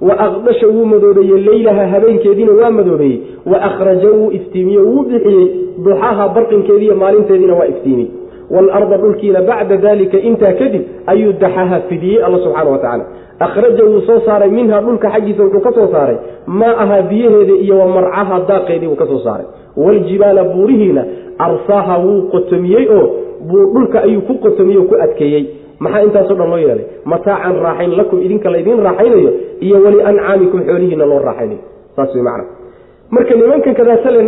Wa 0.00 0.14
aqdasha 0.26 0.66
wuu 0.66 0.84
madoobeeyey 0.84 1.40
leylaha 1.40 1.86
habeenkeediina 1.86 2.52
waa 2.52 2.70
madoobeeyey. 2.70 3.18
Wa 3.46 3.62
akhraja 3.62 4.08
wuu 4.10 4.30
iftiimiye 4.30 4.78
wuu 4.78 5.02
bixiyey. 5.02 5.48
Duxaha 5.84 6.28
barqinkeediiyo 6.28 6.94
maalinteediina 6.96 7.54
waa 7.54 7.66
iftiimiyey. 7.66 8.10
Waalarda 8.50 8.96
dhulkiina 8.96 9.42
bacda 9.42 9.76
dalika 9.76 10.18
intaa 10.18 10.52
kadib 10.52 10.82
ayuu 11.06 11.32
daxaha 11.32 11.80
fidiyey 11.88 12.24
alla 12.24 12.38
subxaana 12.38 12.70
wa 12.70 12.78
tacaala 12.78 13.04
akhraja 13.46 13.84
wuu 13.90 14.00
soo 14.08 14.20
saaray 14.26 14.50
minha 14.58 14.80
dhulka 14.86 15.08
xaggiisa 15.14 15.42
wuxuu 15.46 15.60
ka 15.66 15.72
soo 15.78 15.88
saaray 15.94 16.16
maa 16.60 16.74
ahaa 16.84 17.02
biyaheeda 17.10 17.54
iyo 17.64 17.74
wa 17.82 17.86
marcaha 17.96 18.36
daaqeedii 18.50 18.86
buu 18.90 18.96
ka 19.02 19.06
soo 19.12 19.20
saaray 19.26 19.46
waaljibaala 19.84 20.44
buurihiina 20.52 21.04
arsaaha 21.46 21.94
wuu 22.04 22.20
qotomiyey 22.34 22.84
oo 22.98 23.06
dhulka 23.74 23.98
ayuu 24.06 24.20
ku 24.28 24.34
qotomiyey 24.44 24.78
oo 24.82 24.84
ku 24.90 24.94
adkeeyey 25.06 25.42
maxaa 25.84 26.02
intaasoo 26.06 26.34
dhan 26.40 26.50
loo 26.52 26.58
yeelay 26.64 26.86
mataacan 27.12 27.56
raaxayn 27.66 27.92
lakum 28.00 28.18
idinka 28.26 28.48
laydiin 28.54 28.82
raaxaynayo 28.88 29.30
iyo 29.66 29.76
wali 29.84 30.00
ancaamikum 30.10 30.60
xoolihiina 30.68 31.06
loo 31.12 31.18
raaxaynayo 31.28 31.60
saas 31.96 32.14
wey 32.16 32.22
macana 32.28 32.44
marka 33.14 33.34
nimankan 33.40 33.74
kadaasale 33.78 34.20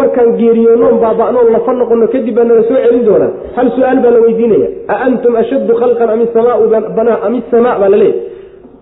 markaan 0.00 0.30
geeriyoonoon 0.40 0.96
baaba'noon 1.04 1.48
lafa 1.56 1.72
noqono 1.80 2.06
kadib 2.14 2.34
baa 2.38 2.44
nala 2.50 2.62
soo 2.70 2.76
celin 2.84 3.04
doonaa 3.08 3.30
hal 3.56 3.68
su'aal 3.76 4.00
baa 4.04 4.10
la 4.16 4.20
weydiinaya 4.26 4.68
a 4.88 4.94
antum 5.06 5.36
ashaddu 5.42 5.72
khalqan 5.82 6.10
am 6.14 6.20
isamaau 6.26 6.66
banaa 6.98 7.18
am 7.26 7.34
isamaa 7.40 7.76
baa 7.82 7.88
laleeyahy 7.94 8.20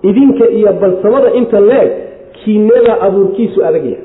idinka 0.09 0.45
iyo 0.59 0.73
balsamada 0.83 1.29
inta 1.41 1.61
leeg 1.71 1.91
kiineeda 2.39 2.93
abuurkiisu 3.07 3.59
adag 3.69 3.85
yahay. 3.85 4.05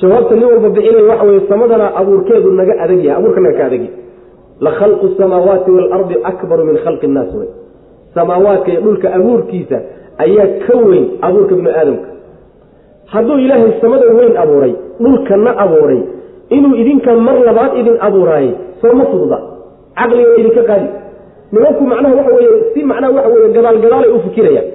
Jawaabta 0.00 0.34
nin 0.34 0.44
walba 0.50 0.68
bixinaya 0.76 1.04
waxa 1.10 1.24
weye 1.28 1.40
samadana 1.50 1.86
abuurkeedu 2.00 2.48
naga 2.58 2.74
adag 2.84 3.00
yahay 3.06 3.18
abuurka 3.20 3.40
naga 3.44 3.56
ka 3.58 3.64
adag 3.68 3.80
yahay. 3.86 3.98
La 4.64 4.70
khalqu 4.78 5.06
samaawaati 5.18 5.70
waalardi 5.76 6.14
akbaru 6.30 6.62
min 6.68 6.76
khalqi 6.84 7.06
innaas 7.08 7.30
wey 7.38 7.48
samaawaadka 8.14 8.68
iyo 8.72 8.80
dhulka 8.86 9.08
abuurkiisa 9.18 9.78
ayaa 10.24 10.46
ka 10.66 10.74
weyn 10.88 11.04
abuurka 11.26 11.52
binu 11.58 11.70
aadamka. 11.80 12.08
Hadduu 13.12 13.38
ilaahay 13.44 13.72
samada 13.80 14.06
weyn 14.18 14.34
abuuray 14.42 14.72
dhulkana 15.04 15.50
abuuray 15.64 16.00
inuu 16.56 16.74
idinka 16.82 17.10
mar 17.26 17.36
labaad 17.48 17.72
idin 17.80 17.96
abuuraaye 18.06 18.52
soo 18.82 18.92
ma 18.98 19.04
fududa. 19.10 19.38
Caqliga 19.98 20.32
idinka 20.40 20.62
qaadi 20.70 20.86
nimanku 21.52 21.82
macnaha 21.92 22.14
waxa 22.18 22.32
weye 22.38 22.50
si 22.74 22.80
macnaha 22.90 23.12
waxa 23.16 23.28
weye 23.34 23.48
gadaal 23.56 23.78
gadaalay 23.84 24.10
u 24.10 24.18
fikirayaan 24.26 24.66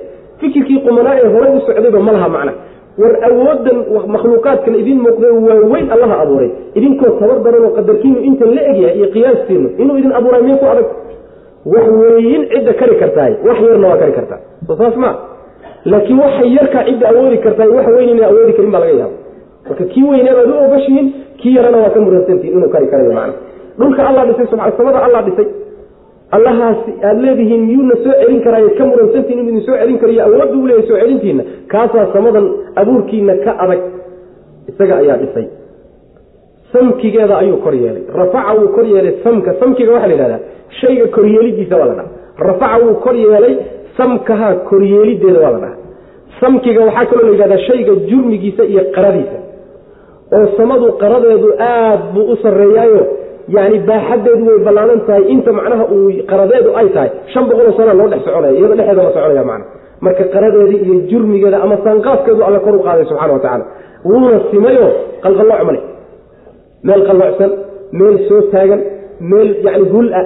fikirkii 0.41 0.79
qumanaa 0.87 1.15
ee 1.23 1.27
horay 1.33 1.51
u 1.57 1.59
socdayba 1.67 1.99
ma 2.07 2.11
laha 2.17 2.29
macna. 2.35 2.53
War 3.01 3.13
awoodan 3.27 3.77
makhluuqaadkan 4.13 4.73
idin 4.81 4.97
muuqday 5.05 5.31
waa 5.47 5.59
weyn 5.71 5.87
allaha 5.95 6.15
abuuray. 6.23 6.49
Idinkoo 6.77 7.11
tabar 7.19 7.37
daran 7.45 7.63
oo 7.67 7.71
qadarkiinu 7.77 8.19
intan 8.29 8.49
la 8.55 8.61
egyahay 8.71 8.95
iyo 8.99 9.07
qiyaastiinu 9.15 9.67
inuu 9.81 9.97
idin 9.99 10.11
abuuray 10.19 10.41
miya 10.47 10.57
ku 10.61 10.65
adag. 10.71 10.85
Wax 11.73 11.85
weyin 12.01 12.41
cidda 12.51 12.73
kari 12.79 12.95
kartaay. 13.01 13.33
Wax 13.47 13.57
yarna 13.67 13.87
waa 13.91 13.97
kari 14.01 14.11
kartaa. 14.17 14.39
Saas 14.79 14.95
ma. 15.03 15.11
Laakiin 15.91 16.19
waxa 16.23 16.43
yarkaa 16.57 16.83
cidda 16.89 17.05
awoodi 17.11 17.37
kartaay 17.45 17.69
wax 17.77 17.87
weyn 17.95 18.09
ina 18.15 18.25
awoodi 18.31 18.53
karin 18.57 18.71
baa 18.73 18.79
laga 18.83 18.93
yaaba 19.01 19.15
marka 19.69 19.83
kii 19.93 20.03
weynaa 20.11 20.33
baad 20.37 20.49
u 20.49 20.57
ogashihiin 20.65 21.07
kii 21.39 21.53
yarana 21.57 21.77
waa 21.83 21.89
ka 21.95 21.99
muransantihin 22.05 22.53
inuu 22.57 22.69
kari 22.75 22.87
karayo 22.91 23.11
macna. 23.17 23.33
Dhulka 23.79 24.01
allah 24.09 24.23
dhisay 24.27 24.47
subaa 24.51 24.71
samada 24.77 24.99
allah 25.05 25.21
dhisay 25.27 25.47
allahaasi 26.37 26.91
aada 27.07 27.21
leedihiin 27.25 27.61
miyuuna 27.69 27.95
soo 28.03 28.13
celin 28.21 28.41
karaayo 28.45 28.69
ka 28.77 28.83
muransantiin 28.89 29.39
inuu 29.39 29.49
idin 29.51 29.63
soo 29.67 29.77
celin 29.81 29.97
karayo 30.01 30.21
awoodda 30.25 30.57
u 30.57 30.67
leeyahy 30.67 30.87
soo 30.89 30.97
celintiina 31.03 31.43
kaasaa 31.71 32.05
samadan 32.13 32.45
abuurkiina 32.81 33.33
ka 33.45 33.51
adag 33.63 33.79
isaga 34.71 34.95
ayaa 35.01 35.17
dhisay. 35.21 35.47
Samkigeeda 36.73 37.37
ayuu 37.37 37.57
kor 37.57 37.73
yeelay. 37.75 38.03
Rafaca 38.19 38.53
wuu 38.59 38.67
kor 38.75 38.85
yeelay 38.85 39.13
samka. 39.23 39.53
Samkiga 39.59 39.91
waxaa 39.93 40.07
la 40.07 40.13
yidhahdaa 40.13 40.39
shayga 40.81 41.07
koryeelidiisa 41.15 41.75
waa 41.77 41.85
la 41.85 41.93
dhaha 41.99 42.09
rafaca 42.47 42.77
wuu 42.85 42.95
kor 43.05 43.15
yeelay 43.15 43.55
samkaha 43.97 44.49
koryeelideeda 44.69 45.39
waa 45.45 45.51
la 45.51 45.59
dhaha 45.63 45.75
samkiga 46.41 46.81
waxaa 46.87 47.05
kaloo 47.05 47.25
la 47.25 47.31
yidhahdaa 47.35 47.57
shayga 47.67 47.93
jurmigiisa 48.09 48.63
iyo 48.71 48.83
qaradiisa. 48.95 49.37
Oo 50.35 50.47
samadu 50.57 50.91
qaradeedu 51.01 51.47
aad 51.59 51.99
buu 52.13 52.25
u 52.33 52.35
sarreeyaayo 52.43 53.01
yani 53.55 53.77
baaxadeedu 53.89 54.43
way 54.49 54.59
ballaanan 54.67 54.99
tahay. 55.07 55.23
Inta 55.33 55.51
macnaha 55.59 55.83
uu 55.95 56.09
qaradeedu 56.31 56.69
ay 56.79 56.87
tahay 56.95 57.09
shan 57.33 57.43
boqoloo 57.49 57.73
sana 57.79 57.93
loo 57.99 58.07
dhex 58.11 58.21
soconaya 58.27 58.53
iyado 58.59 58.75
dhexeeda 58.79 59.03
la 59.07 59.11
soconaya 59.15 59.43
macna. 59.51 59.65
Marka 60.05 60.23
qaradeedii 60.33 60.79
iyo 60.85 60.95
jurmigeeda 61.11 61.57
ama 61.65 61.75
sanqaafkeedu 61.85 62.41
alla 62.47 62.59
kor 62.65 62.75
u 62.75 62.83
qaaday 62.87 63.05
subxana 63.09 63.33
wa 63.35 63.39
tacaala. 63.45 63.65
Wuuna 64.09 64.37
simayo 64.51 64.87
qalqallooc 65.23 65.61
male 65.69 65.79
meel 66.87 67.01
qalloocsan 67.09 67.51
meel 67.99 68.15
soo 68.29 68.41
taagan 68.53 68.81
meel 69.31 69.49
yani 69.65 69.85
hul-a 69.93 70.21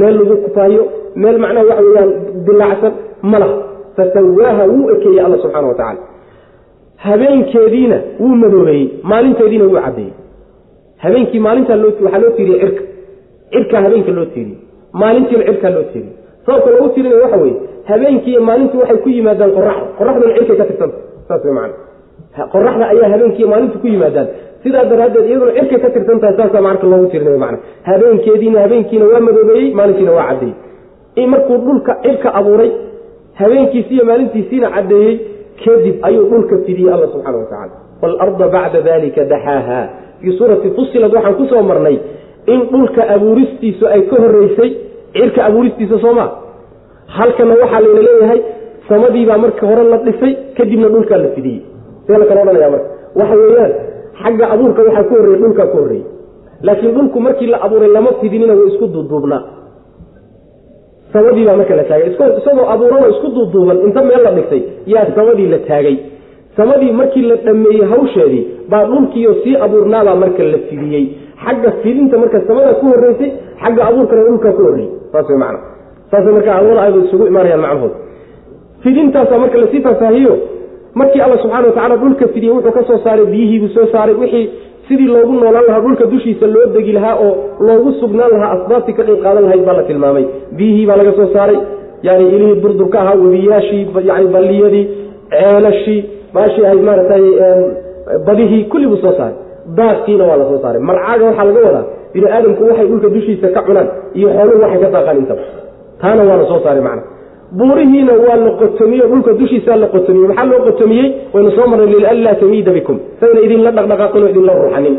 meel 0.00 0.14
lagu 0.20 0.36
kufaayo 0.44 0.82
meel 1.22 1.36
macnaha 1.44 1.64
waxa 1.70 1.82
weyaan 1.88 2.10
dilaacsan 2.46 2.92
ma 3.30 3.38
laha. 3.42 3.56
Fasawaaha 3.96 4.62
wuu 4.72 4.86
ekeeyey 4.94 5.20
alla 5.26 5.36
subxana 5.44 5.66
wa 5.70 5.74
tacaala. 5.80 6.00
Habeenkeediina 7.06 7.98
wuu 8.20 8.34
madoobeeyey 8.42 8.86
maalinteediina 9.10 9.64
wuu 9.64 9.80
cadeeyey 9.86 10.12
habeenkii 11.04 11.40
maalintaa 11.46 11.76
loo 11.82 11.92
waxaa 12.04 12.20
loo 12.24 12.30
tiiriyey 12.36 12.60
cirka. 12.60 12.82
Cirkaa 13.52 13.82
habeenka 13.86 14.12
loo 14.18 14.24
tiiriyey. 14.34 14.58
Maalintiina 14.92 15.44
cirkaa 15.48 15.70
loo 15.76 15.82
tiiriyey. 15.92 16.16
Sababka 16.46 16.70
loogu 16.70 16.88
tiirinaya 16.94 17.22
waxa 17.24 17.38
habeenkii 17.90 18.30
iyo 18.30 18.42
maalintii 18.48 18.78
waxay 18.82 18.96
ku 19.04 19.08
yimaadaan 19.08 19.52
qoraxda 19.56 19.86
qoraxduna 19.98 20.34
cirkay 20.34 20.56
ka 20.56 20.64
tirsanta 20.70 20.98
saas 21.28 21.44
way 21.44 21.70
qoraxda 22.52 22.84
ayaa 22.92 23.08
habeenkii 23.14 23.42
iyo 23.42 23.48
maalinta 23.52 23.78
ku 23.78 23.86
yimaadaan. 23.86 24.28
Sidaa 24.62 24.84
daraaddeed 24.90 25.26
iyaduna 25.30 25.52
cirkay 25.58 25.78
ka 25.84 25.88
tirsan 25.94 26.20
tahay 26.20 26.36
saasaa 26.36 26.60
marka 26.68 26.86
loogu 26.86 27.06
tiirinaya 27.12 27.38
macana 27.44 27.58
habeenkeediina 27.88 28.60
habeenkiina 28.64 29.04
waa 29.12 29.20
madoobeeyey 29.20 29.74
maalintiina 29.74 30.12
waa 30.18 30.26
caddeeyey. 30.30 31.26
Markuu 31.32 31.58
dhulka 31.66 31.92
cirka 32.02 32.28
abuuray 32.38 32.70
habeenkiisi 33.40 33.94
iyo 33.94 34.04
maalintiisiina 34.04 34.70
caddeeyey 34.76 35.14
kadib 35.64 35.96
ayuu 36.02 36.24
dhulka 36.30 36.58
fidiyey 36.66 36.92
alla 36.94 37.06
subxana 37.12 37.38
wa 37.38 37.44
tacala 37.44 37.74
waalarda 38.02 38.48
bacda 38.48 38.80
dalika 38.88 39.24
daxaaha 39.24 39.80
fii 40.20 40.32
suurati 40.38 40.68
fusilad 40.76 41.12
waxaan 41.16 41.34
ku 41.40 41.44
soo 41.52 41.62
marnay 41.70 41.96
in 42.52 42.60
dhulka 42.72 43.02
abuuristiisu 43.14 43.84
ay 43.94 44.02
ka 44.10 44.16
horeysay 44.24 44.70
cirka 45.16 45.40
abuuristiisa 45.48 45.96
sooma 46.04 46.24
halkana 47.16 47.54
waxaa 47.62 47.80
layna 47.84 48.02
leeyahay 48.08 48.40
samadiibaa 48.88 49.38
marka 49.44 49.64
hore 49.70 49.84
la 49.92 49.98
dhisay 50.06 50.32
kadibna 50.56 50.88
dhulkaa 50.94 51.18
la 51.24 51.28
fidiyey. 51.36 51.60
See 52.06 52.16
la 52.20 52.24
kala 52.30 52.40
odhanaya 52.44 52.70
marka? 52.74 52.88
Waxa 53.20 53.34
weeyaan 53.42 53.72
xagga 54.22 54.44
abuurka 54.54 54.80
waxaa 54.86 55.04
ka 55.08 55.14
horreeyey 55.16 55.40
dhulkaa 55.42 55.66
ka 55.72 55.76
horreeyey 55.80 56.06
laakiin 56.66 56.92
dhulku 56.96 57.18
markii 57.26 57.46
la 57.52 57.58
abuuray 57.66 57.90
lama 57.96 58.10
fidinina 58.20 58.54
way 58.58 58.66
isku 58.72 58.86
duuduubnaa 58.94 59.42
samadiibaa 61.12 61.56
marka 61.60 61.74
la 61.80 61.84
taagay. 61.90 62.08
Isagoo 62.40 62.66
abuuranoo 62.74 63.10
isku 63.14 63.28
duuduuban 63.36 63.78
inta 63.86 64.00
meel 64.08 64.22
la 64.26 64.30
dhigtay 64.36 64.62
yaa 64.92 65.06
samadii 65.16 65.48
la 65.54 65.58
taagay 65.68 65.96
samadii 66.58 66.92
markii 67.00 67.24
la 67.30 67.36
dhammeeyey 67.46 67.84
hawsheedii 67.92 68.42
baa 68.70 68.84
dhulkiiyo 68.90 69.32
sii 69.42 69.54
abuurnaabaa 69.66 70.14
marka 70.22 70.42
la 70.52 70.58
fidiyey. 70.68 71.04
Xagga 71.44 71.70
fidinta 71.82 72.18
marka 72.22 72.38
samada 72.48 72.72
ku 72.80 72.86
horreysay 72.92 73.30
xagga 73.62 73.82
abuurkana 73.88 74.22
dhulkaa 74.28 74.52
ku 74.58 74.62
horreeyey 74.66 74.90
saas 75.12 75.28
macana 75.42 75.58
saasay 76.10 76.32
marka 76.36 76.50
labada 76.56 76.80
aayadoo 76.82 77.04
isugu 77.08 77.24
imaanayaan 77.32 77.60
macnahood 77.64 77.94
fidintaasaa 78.84 79.38
marka 79.44 79.58
la 79.62 79.66
sii 79.72 79.80
faahfaahiyo. 79.86 80.34
Markii 80.94 81.20
alla 81.20 81.36
subxana 81.42 81.66
wa 81.66 81.72
tacala 81.76 81.96
dhulka 82.02 82.28
fidiyey 82.34 82.52
wuxuu 82.54 82.72
ka 82.76 82.82
soo 82.88 82.98
saaray 83.04 83.26
biyihiibuu 83.32 83.68
soo 83.76 83.86
saaray. 83.92 84.14
Wixii 84.22 84.46
sidii 84.88 85.06
loogu 85.14 85.32
noolaan 85.32 85.64
lahaa 85.68 85.80
dhulka 85.84 86.04
dushiisa 86.12 86.46
loo 86.54 86.66
degi 86.74 86.92
lahaa 86.98 87.14
oo 87.26 87.32
loogu 87.66 87.92
sugnaan 88.00 88.30
lahaa 88.34 88.50
asbaabtii 88.56 88.94
ka 88.98 89.02
qayb 89.08 89.20
qaadan 89.24 89.44
lahayd 89.46 89.64
baa 89.68 89.76
la 89.78 89.82
tilmaamay. 89.90 90.24
Biyihii 90.56 90.86
baa 90.90 90.96
laga 91.00 91.12
soo 91.18 91.28
saaray. 91.36 91.58
Yani 92.06 92.24
ilihii 92.34 92.60
durdurka 92.62 92.96
ahaa 93.02 93.14
webiyaashii 93.24 93.82
yani 94.10 94.26
balliyadii 94.34 94.84
ceelashii 95.32 96.00
baashii 96.34 96.64
ahayd 96.66 96.82
maaragtay 96.88 97.24
badihii 98.26 98.64
kulli 98.72 98.86
buu 98.90 98.96
soo 99.04 99.12
saaray. 99.18 99.36
Daaqiina 99.78 100.24
waa 100.28 100.36
la 100.40 100.44
soo 100.50 100.58
saaray. 100.62 100.80
Marcaaga 100.88 101.24
waxaa 101.28 101.44
laga 101.48 101.60
wadaa 101.68 101.84
bini 102.14 102.26
aadamku 102.36 102.62
waxay 102.70 102.86
dhulka 102.90 103.08
dushiisa 103.16 103.48
ka 103.56 103.60
cunaan 103.66 103.88
iyo 104.18 104.28
xooluhu 104.36 104.60
waxay 104.64 104.80
ka 104.84 104.88
daaqaan 104.94 105.16
intaba. 105.22 105.42
Taana 106.00 106.22
waa 106.28 106.36
la 106.40 106.44
soo 106.50 106.60
saaray 106.64 106.82
macna. 106.88 107.02
Buurihiina 107.58 108.12
waa 108.26 108.36
la 108.44 108.50
qotomiye 108.60 109.04
dhulka 109.10 109.32
dushiisaa 109.40 109.76
la 109.82 109.86
qotomiyey. 109.94 110.28
Maxaa 110.30 110.46
loo 110.50 110.60
qotomiyey? 110.68 111.06
Waynu 111.34 111.50
soo 111.56 111.66
marnay 111.70 111.86
lianlaa 112.02 112.34
tamiida 112.42 112.70
bikum. 112.76 112.96
Sayna 113.20 113.40
idinla 113.46 113.70
dhaqdhaqaaqin 113.76 114.22
oo 114.24 114.28
idinla 114.32 114.52
ruuxanin. 114.62 114.94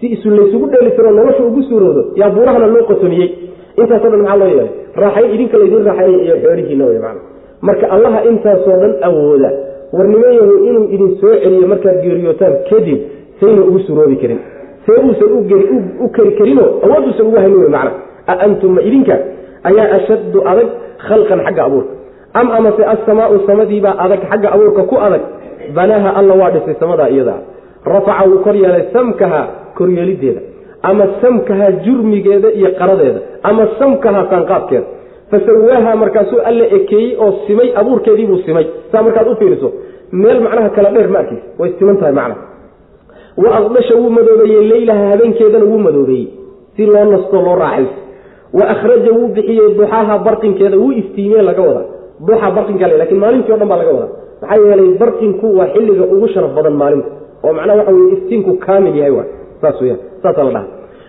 Si 0.00 0.06
isu 0.14 0.28
laysugu 0.38 0.66
dheelitiro 0.72 1.10
nolosha 1.18 1.42
ugu 1.48 1.62
suuroodo 1.68 2.02
yaa 2.20 2.30
buurahana 2.34 2.66
loo 2.74 2.84
qotomiyey. 2.90 3.28
Intaaso 3.80 4.06
dhan 4.12 4.20
maxaa 4.22 4.36
loo 4.40 4.48
yeelay? 4.52 4.68
Raaxayn 5.02 5.30
idinka 5.34 5.56
laydin 5.60 5.82
raaxaynay 5.88 6.20
iyo 6.26 6.34
xoolihiina 6.42 6.84
wey 6.90 6.98
macna 7.04 7.20
marka 7.68 7.86
allaha 7.94 8.20
intaasoo 8.30 8.76
dhan 8.82 8.92
awooda 9.08 9.50
warnimayahu 9.96 10.54
inuu 10.68 10.86
idin 10.94 11.10
soo 11.20 11.34
celiyo 11.42 11.66
markaad 11.72 11.96
geeriyootaan 12.04 12.54
kadib 12.70 12.98
sayna 13.40 13.60
ugu 13.68 13.78
suroobi 13.86 14.16
karin. 14.22 14.40
See 14.84 14.96
uusan 15.06 15.28
u 16.04 16.08
keri 16.16 16.32
karinoo 16.38 16.68
awooduusan 16.84 17.26
ugu 17.28 17.36
haynin 17.42 17.58
wey 17.62 17.70
macna 17.76 17.92
a 18.26 18.32
antum 18.46 18.70
ma 18.76 18.82
idinka 18.88 19.16
ayaa 19.68 19.88
ashaddu 19.98 20.38
adag 20.50 20.68
khalqan 21.08 21.40
xagga 21.46 21.62
abuurka. 21.68 21.92
Am 22.40 22.48
amase 22.58 22.82
assamaau 22.94 23.38
samadiibaa 23.46 23.94
adag 24.04 24.20
xagga 24.30 24.48
abuurka 24.54 24.82
ku 24.90 24.96
adag? 25.06 25.22
Banaaha 25.76 26.10
alla 26.20 26.34
waa 26.40 26.50
dhisay 26.54 26.76
samadaa 26.82 27.08
iyadaa. 27.14 27.40
Rafaca 27.92 28.24
wuu 28.28 28.38
kor 28.44 28.56
yeelay 28.62 28.84
samkaha 28.92 29.40
koryeelideeda. 29.78 30.40
Ama 30.82 31.04
samkaha 31.22 31.66
jurmigeeda 31.84 32.48
iyo 32.58 32.70
qaradeeda. 32.78 33.20
Ama 33.42 33.64
samkaha 33.78 34.20
saanqaadkeeda 34.30 34.86
fasawaaha 35.34 35.96
markaasuu 36.02 36.40
alla 36.50 36.66
ekeeyey 36.78 37.16
oo 37.18 37.32
simay 37.46 37.68
abuurkeediibuu 37.82 38.38
simay. 38.46 38.66
Saa 38.92 39.02
markaad 39.02 39.28
u 39.28 39.72
meel 40.14 40.40
macnaha 40.40 40.70
kala 40.70 40.90
dheer 40.94 41.08
ma 41.08 41.18
arkaysa 41.18 41.46
way 41.58 41.70
siman 41.78 41.96
tahay 41.98 42.12
macnaha 42.12 42.42
wa 43.42 43.50
aqdasha 43.58 43.94
wuu 44.00 44.10
madoobeeyey 44.10 44.64
leylaha 44.72 45.10
habeenkeedana 45.10 45.64
wuu 45.64 45.78
madoobeeyey 45.86 46.28
si 46.76 46.86
loo 46.86 47.04
nasto 47.04 47.40
loo 47.46 47.56
raaxayso 47.62 47.98
wa 48.58 48.68
akhraja 48.74 49.12
wuu 49.12 49.28
bixiyey 49.36 49.74
duxaaha 49.78 50.18
barqinkeeda 50.26 50.76
wuu 50.78 50.92
iftiimee 50.92 51.42
laga 51.42 51.62
wadaa 51.62 51.86
duxa 52.26 52.50
barqinka 52.56 52.86
le 52.88 52.96
laakiin 53.00 53.20
maalintii 53.24 53.52
o 53.52 53.56
dhan 53.56 53.68
baa 53.68 53.80
laga 53.82 53.92
wadaa 53.96 54.12
maxaa 54.42 54.60
yeelay 54.66 54.90
barqinku 55.02 55.46
waa 55.58 55.68
xilliga 55.74 56.04
ugu 56.14 56.28
sharaf 56.28 56.54
badan 56.54 56.76
maalinta. 56.82 57.10
Oo 57.44 57.52
macnaha 57.52 57.78
waxa 57.78 57.92
weye 57.92 58.12
iftiinku 58.16 58.52
kaamil 58.66 58.96
yahay 59.00 59.10
waay. 59.18 59.28
Saas 59.60 59.80
weyaan 59.82 60.00
saasaa 60.22 60.44
la 60.44 60.50
dhaha 60.56 60.66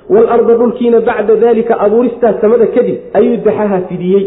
waalarda 0.09 0.53
dhulkiina 0.61 0.99
bacda 1.01 1.35
dalika 1.35 1.73
abuuristaas 1.85 2.35
samada 2.41 2.67
kadib 2.75 2.97
ayuu 3.13 3.37
daxaha 3.45 3.79
fidiyey. 3.89 4.23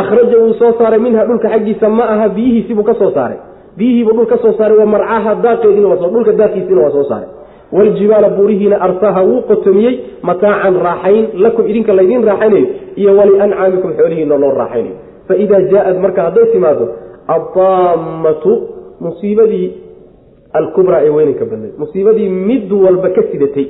Akhraja 0.00 0.36
wuu 0.42 0.54
soo 0.60 0.72
saaray 0.78 0.98
minha 1.06 1.24
dhulka 1.28 1.48
xaggiisa 1.54 1.88
ma 1.88 2.04
aha 2.14 2.28
biyihiisibuu 2.36 2.82
ka 2.90 2.94
soo 3.00 3.10
saaray. 3.16 3.38
Biyihiibuu 3.78 4.12
dhul 4.18 4.26
ka 4.32 4.38
soo 4.44 4.52
saaray 4.58 4.78
wa 4.78 4.86
marcaha 4.86 5.34
daaqeediina 5.44 5.96
dhulka 5.96 6.32
daaqiisiina 6.40 6.80
waa 6.84 6.90
soo 6.96 7.04
saaray. 7.10 7.28
Waljibaala 7.72 8.28
buurihiina 8.36 8.76
arsaha 8.86 9.22
wuu 9.28 9.42
qotomiyey 9.50 9.94
mataacan 10.22 10.76
raaxayn 10.86 11.24
lakum 11.44 11.64
idinka 11.70 11.92
laydin 11.98 12.24
raaxaynayo 12.30 12.66
iyo 13.00 13.10
waliancaamikum 13.18 13.90
xoolihiina 13.98 14.36
loo 14.42 14.52
raaxaynayo. 14.60 14.96
Faidaa 15.28 15.60
jaaad 15.72 15.96
marka 16.04 16.22
hadday 16.26 16.46
timaado 16.52 16.84
adaammatu 17.36 18.52
musiibadii 19.00 19.66
alkubraa 20.58 21.00
ee 21.06 21.10
weynanka 21.16 21.44
badnayd 21.50 21.74
musiibadii 21.82 22.28
mid 22.28 22.72
walba 22.84 23.08
ka 23.16 23.22
sidatay 23.32 23.66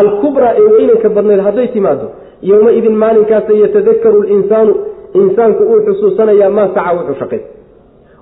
alkubraa 0.00 0.52
ee 0.60 0.68
weynanka 0.74 1.08
badnayd 1.16 1.40
hadday 1.48 1.68
timaado 1.76 2.06
yowmaidin 2.50 2.96
maalinkaasa 3.02 3.52
yatadakaru 3.64 4.20
linsaanu 4.30 4.72
insaanku 5.20 5.62
uu 5.72 5.80
xusuusanayaa 5.86 6.50
maa 6.58 6.68
saca 6.74 6.92
wuxuu 6.98 7.14
shaqay 7.22 7.40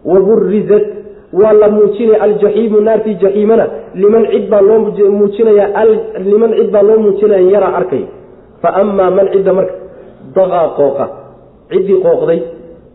waburizat 0.05 0.87
waa 1.41 1.53
la 1.53 1.69
muujinaya 1.69 2.23
aljaxiimu 2.27 2.81
naartii 2.81 3.15
jaxiimana 3.23 3.67
liman 3.95 4.25
cid 4.33 4.49
baa 4.53 4.61
loo 4.69 4.79
muujinaya 5.19 5.67
liman 6.31 6.53
cid 6.59 6.71
baa 6.75 6.83
loo 6.89 6.99
muujinaya 7.05 7.51
yaraa 7.55 7.75
arkay 7.81 8.05
fa 8.63 8.69
amaa 8.83 9.11
man 9.17 9.29
cidda 9.35 9.53
marka 9.59 9.75
daqaa 10.37 10.67
qooqa 10.79 11.07
ciddii 11.71 11.99
qooqday 12.07 12.41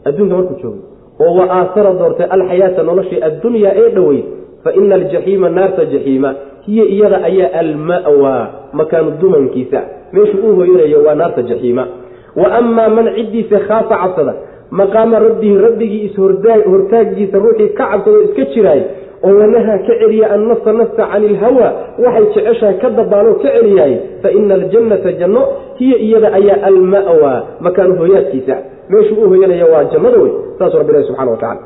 adduunka 0.07 0.35
markuu 0.39 0.57
joogay 0.63 0.81
oo 1.25 1.31
wa 1.39 1.45
aasara 1.57 1.91
doortay 1.99 2.27
alxayaata 2.35 2.83
noloshii 2.89 3.19
addunyaa 3.27 3.73
ee 3.81 3.89
dhoweyd 3.97 4.25
fa 4.63 4.69
ina 4.79 4.95
aljaxiima 4.99 5.49
naarta 5.57 5.85
jaxiima 5.93 6.29
hiya 6.65 6.85
iyada 6.95 7.17
ayaa 7.29 7.49
alma'waa 7.59 8.43
makaanu 8.73 9.11
dumankiisa. 9.21 9.81
Meeshuu 10.13 10.49
u 10.51 10.55
hoyanayo 10.55 11.03
waa 11.05 11.15
naarta 11.15 11.41
jaxiima. 11.41 11.87
Wa 12.35 12.47
amaa 12.59 12.89
man 12.89 13.07
ciddiisa 13.15 13.59
khaafa 13.67 13.95
cabsada 14.03 14.33
maqaama 14.71 15.19
rabbihi 15.19 15.57
rabbigii 15.65 16.01
ishortaagiisa 16.09 17.37
ruuxii 17.43 17.69
ka 17.77 17.85
cabsado 17.91 18.21
iska 18.21 18.45
jiraay 18.53 18.81
oo 19.23 19.33
wanaha 19.39 19.77
ka 19.87 19.93
celiya 19.99 20.27
annafsa 20.35 20.73
nafsa 20.73 21.03
cani 21.11 21.25
ilhawa 21.31 21.67
waxay 22.05 22.25
jeceshahay 22.35 22.77
ka 22.81 22.89
dabaaloo 22.97 23.33
ka 23.43 23.49
celiyaay 23.55 23.93
fa 24.21 24.31
ina 24.31 24.53
aljannata 24.59 25.11
janno 25.19 25.41
hiya 25.79 25.97
iyada 25.97 26.33
ayaa 26.39 26.59
alma'waa 26.69 27.37
makaanu 27.59 27.95
hoyaadkiisa 28.01 28.55
meeshuu 28.89 29.21
u 29.25 29.29
hoyanaya 29.29 29.65
waa 29.73 29.83
jannada 29.93 30.17
wey 30.23 30.31
saasuu 30.59 30.77
rabbi 30.77 30.91
ilahi 30.91 31.07
subxana 31.07 31.31
wa 31.31 31.37
tacala 31.37 31.61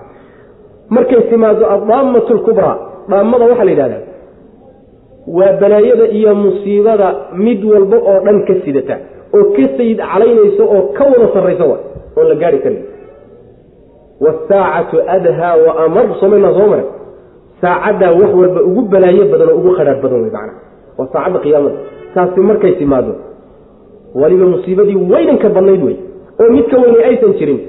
markay 0.90 1.22
timaado 1.32 1.66
addaamatu 1.76 2.34
lkubraa 2.34 2.76
dhaamada 3.10 3.46
waxaa 3.46 3.64
la 3.64 3.72
yidhahdaa 3.72 4.02
waa 5.38 5.54
balaayada 5.62 6.06
iyo 6.18 6.32
musiibada 6.44 7.08
mid 7.46 7.60
walba 7.72 7.98
oo 8.12 8.20
dhan 8.26 8.38
ka 8.48 8.54
sidata 8.66 8.96
oo 9.38 9.44
ka 9.56 9.66
sayid 9.78 10.00
calaynaysa 10.12 10.64
oo 10.76 10.82
ka 10.98 11.04
wada 11.12 11.28
sarraysa 11.36 11.66
wa 11.72 11.78
oon 12.18 12.28
la 12.32 12.36
gaari 12.42 12.60
karin. 12.64 12.84
Wasaacatu 14.26 14.98
adhaa 15.16 15.56
wa 15.66 15.72
amar 15.86 16.06
somayna 16.20 16.50
soo 16.58 16.68
mare 16.72 16.84
saacaddaa 17.62 18.12
wax 18.20 18.32
walba 18.42 18.62
ugu 18.70 18.82
balaayo 18.94 19.26
badan 19.32 19.50
oo 19.54 19.58
ugu 19.62 19.72
qadhaar 19.78 19.98
badan 20.04 20.20
wey 20.24 20.32
macana 20.36 20.54
waa 20.98 21.08
saacadda 21.14 21.40
qiyaamada. 21.46 21.76
Taasi 22.14 22.40
markay 22.50 22.74
timaado 22.82 23.14
waliba 24.22 24.46
musiibadii 24.54 24.96
weynanka 25.14 25.48
badnayd 25.56 25.84
wey 25.88 25.98
oo 26.42 26.50
mid 26.56 26.66
ka 26.72 26.78
weynay 26.84 27.04
aysan 27.10 27.34
jirin 27.40 27.60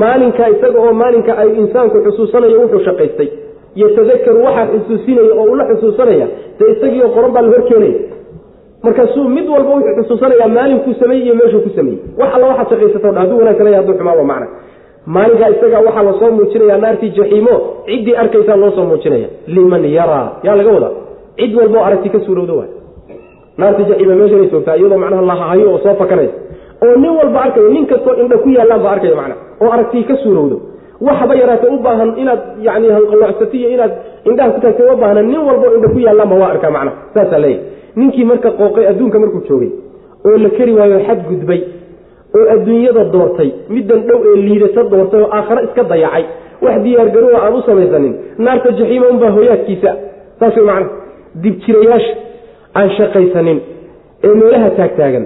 maalinka 0.00 0.48
isaga 0.54 0.78
oo 0.84 0.92
maalinka 1.02 1.32
ay 1.42 1.48
insaanku 1.62 1.96
xusuusanayo 2.06 2.60
wuxuu 2.62 2.84
shaqaystay 2.88 3.28
yatadakaru 3.82 4.38
waxaa 4.46 4.66
xusuusinaya 4.72 5.32
oo 5.40 5.46
ula 5.54 5.64
xusuusanaya 5.70 6.26
dee 6.58 6.70
isagiio 6.74 7.08
qoran 7.16 7.32
baa 7.34 7.42
la 7.46 7.48
horkeenaya 7.54 7.98
markaasuu 8.84 9.24
mid 9.36 9.46
walba 9.54 9.70
wuxuu 9.74 9.94
xusuusanaya 10.02 10.48
maalinkuu 10.56 10.94
sameeyey 11.00 11.24
iyo 11.26 11.34
meeshuu 11.40 11.60
ku 11.66 11.70
sameeyey 11.78 12.00
wax 12.20 12.30
alla 12.36 12.46
waxaad 12.50 12.68
shaqaysato 12.72 13.10
dha 13.14 13.20
haduu 13.22 13.38
wanaagsanay 13.42 13.74
haduu 13.80 13.94
xumaaba 14.00 14.24
macna. 14.32 14.46
Maalinkaa 15.14 15.48
isaga 15.54 15.78
waxaa 15.86 16.02
la 16.08 16.12
soo 16.20 16.30
muujinaya 16.36 16.78
naartii 16.84 17.10
jaxiimo 17.18 17.54
ciddii 17.88 18.14
arkaysaa 18.22 18.56
loo 18.62 18.70
soo 18.76 18.84
muujinaya. 18.90 19.28
Liman 19.54 19.84
yaraa 19.98 20.26
yaa 20.46 20.56
laga 20.60 20.70
wadaa? 20.76 20.92
Cid 21.38 21.52
walbao 21.58 21.82
aragti 21.88 22.08
ka 22.14 22.18
suurowda 22.26 22.52
waay. 22.58 22.70
Naartii 23.60 23.84
jaxiima 23.90 24.14
meeshanay 24.20 24.48
joogtaa 24.52 24.76
iyadoo 24.80 24.98
macnaha 25.02 25.22
lahahayo 25.30 25.66
oo 25.72 25.78
soo 25.84 25.94
fakanaysa 26.00 26.34
oo 26.84 26.94
nin 27.02 27.10
walba 27.18 27.38
arkayo 27.44 27.68
nin 27.74 27.84
kastoo 27.90 28.14
indha 28.22 28.38
ku 28.44 28.48
yaallaan 28.56 28.82
ba 28.84 28.90
arkaya 28.94 29.16
macna 29.20 29.34
oo 29.62 29.70
aragtii 29.76 30.04
ka 30.10 30.16
suurowdo 30.22 30.56
waxba 31.08 31.34
yaraatee 31.42 31.70
u 31.76 31.78
baahan 31.86 32.10
inaad 32.22 32.40
yani 32.66 32.88
hanqaloocsati 32.96 33.56
iyo 33.60 33.68
inaad 33.76 33.92
indhaha 34.28 34.50
ku 34.54 34.60
taagtay 34.64 34.86
uma 34.86 34.96
baahna 35.02 35.22
nin 35.22 35.40
walbao 35.48 35.74
indha 35.76 35.88
ku 35.94 35.98
yaallaanba 36.06 36.36
waa 36.42 36.50
arkaa 36.54 36.70
macna. 36.76 36.92
Saasaa 37.14 37.38
leeyahy 37.38 37.60
ninkii 37.96 38.24
marka 38.30 38.50
qooqay 38.60 38.84
adduunka 38.90 39.18
markuu 39.22 39.42
joogay 39.48 39.70
oo 40.26 40.36
la 40.44 40.48
keri 40.56 40.72
waayo 40.78 40.98
xadgudbay 41.08 41.60
oo 42.38 42.44
adduunyada 42.54 43.04
doortay 43.14 43.50
middan 43.74 44.00
dhow 44.08 44.18
ee 44.30 44.36
liidata 44.46 44.82
doortay 44.92 45.20
oo 45.24 45.30
aakhare 45.38 45.60
iska 45.68 45.82
dayacay 45.92 46.24
wax 46.64 46.76
diyaargarooa 46.84 47.38
aan 47.46 47.54
u 47.58 47.62
samaysanin 47.68 48.14
naarta 48.46 48.70
jaxiima 48.78 49.06
unbaa 49.14 49.30
hoyaadkiisa 49.36 49.90
saas 50.40 50.56
way 50.56 50.64
macna 50.70 50.88
dibjirayaasha 51.44 52.14
aan 52.78 52.88
shaqaysanin 52.98 53.58
ee 54.26 54.34
meelaha 54.40 54.70
taagtaagan 54.78 55.24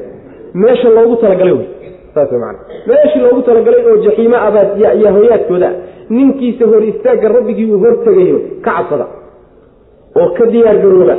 meesha 0.62 0.88
loogu 0.96 1.16
talagalay 1.22 1.54
wey 1.58 1.66
saas 2.14 2.32
macna 2.32 2.60
meeshii 2.90 3.20
loogu 3.24 3.42
talagalay 3.48 3.82
oo 3.90 3.96
jaxiimo 4.06 4.36
abaad 4.48 4.68
yaa 4.84 5.12
hoyaadkooda 5.18 5.70
ninkiisa 6.16 6.64
hor 6.72 6.82
istaagga 6.92 7.28
rabbigii 7.36 7.68
uu 7.74 7.78
hortegayo 7.84 8.38
ka 8.64 8.70
cabsada 8.76 9.06
oo 10.20 10.28
ka 10.38 10.44
diyaargarooba 10.52 11.16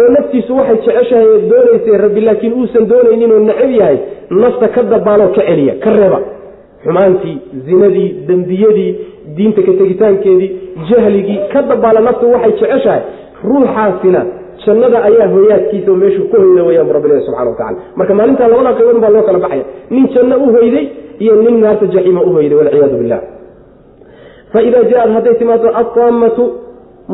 oo 0.00 0.08
naftiisu 0.16 0.56
waxay 0.60 0.76
jeceshahay 0.86 1.26
doonaysay 1.50 1.96
rabbi 2.04 2.20
laakiin 2.28 2.54
uusan 2.60 2.88
doonaynin 2.92 3.32
oo 3.36 3.42
necab 3.48 3.70
yahay 3.80 3.98
nafta 4.42 4.68
ka 4.74 4.82
dabaaloo 4.92 5.28
ka 5.36 5.42
celiya 5.48 5.74
ka 5.84 5.90
reeba. 5.98 6.20
Xumaantii 6.84 7.36
zinadii 7.66 8.08
dembiyadii 8.28 8.90
diinta 9.36 9.60
ka 9.68 9.72
tegitaankeedii 9.80 10.50
jahligii 10.90 11.38
ka 11.52 11.62
dabaala 11.70 12.00
naftu 12.08 12.32
waxay 12.34 12.52
jeceshahay 12.60 13.02
ruuxaasina 13.48 14.20
jannada 14.66 14.98
ayaa 15.08 15.28
hoyaadkiisa 15.34 15.88
oo 15.92 15.96
meeshuu 16.02 16.28
ku 16.32 16.36
hoyda 16.42 16.62
weyaan 16.68 16.86
bu 16.88 16.92
rabbilahi 16.96 17.20
subxana 17.26 17.50
wa 17.50 17.56
tacala 17.60 17.78
marka 17.98 18.14
maalintaa 18.20 18.48
labada 18.52 18.72
qaybood 18.78 19.00
baa 19.04 19.10
loo 19.16 19.22
kala 19.28 19.38
baxaya. 19.44 19.64
Nin 19.94 20.04
janno 20.14 20.36
u 20.36 20.52
hoyday 20.56 20.84
iyo 21.24 21.34
nin 21.44 21.56
naarta 21.64 21.86
jaxiima 21.94 22.20
u 22.20 22.30
hoyday 22.36 22.56
walciyaadu 22.60 22.96
billah 23.02 23.20
faida 24.52 24.80
jaaad 24.92 25.10
hadday 25.16 25.34
timaado 25.40 25.68
asaamatu 25.82 26.44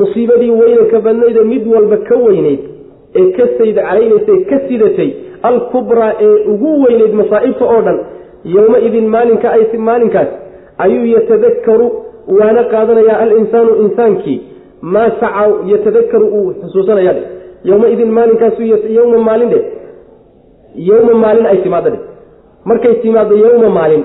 musiibadii 0.01 0.51
weynanka 0.61 1.01
badnayde 1.07 1.41
mid 1.53 1.65
walba 1.74 1.97
ka 2.09 2.16
weynayd 2.27 2.61
ee 3.20 3.27
ka 3.37 3.45
sayd 3.59 3.77
calaynaysay 3.89 4.39
ka 4.51 4.57
sidatay 4.69 5.11
alkubraa 5.51 6.12
ee 6.27 6.35
ugu 6.53 6.70
weynayd 6.85 7.12
masaa'ibta 7.20 7.65
oo 7.74 7.83
dhan 7.87 7.99
yowmaidin 8.55 9.07
maalinka 9.15 9.49
ay 9.57 9.65
maalinkaas 9.89 10.31
ayuu 10.85 11.05
yatadakaru 11.16 11.87
waana 12.39 12.62
qaadanayaa 12.73 13.19
alinsaanu 13.24 13.73
insaankii. 13.85 14.39
Maa 14.95 15.11
saca 15.20 15.45
yatadakaru 15.73 16.27
uu 16.39 16.49
xusuusanaya 16.62 17.15
yowmaidin 17.70 18.10
maalinkaasu 18.18 18.62
yowma 18.98 19.18
maalin 19.28 19.51
dhe 19.55 19.60
yowma 20.90 21.14
maalin 21.24 21.47
ay 21.52 21.59
timaado 21.66 21.90
dhe 21.94 21.98
markay 22.70 22.94
timaado 23.05 23.34
yowma 23.44 23.68
maalin 23.78 24.02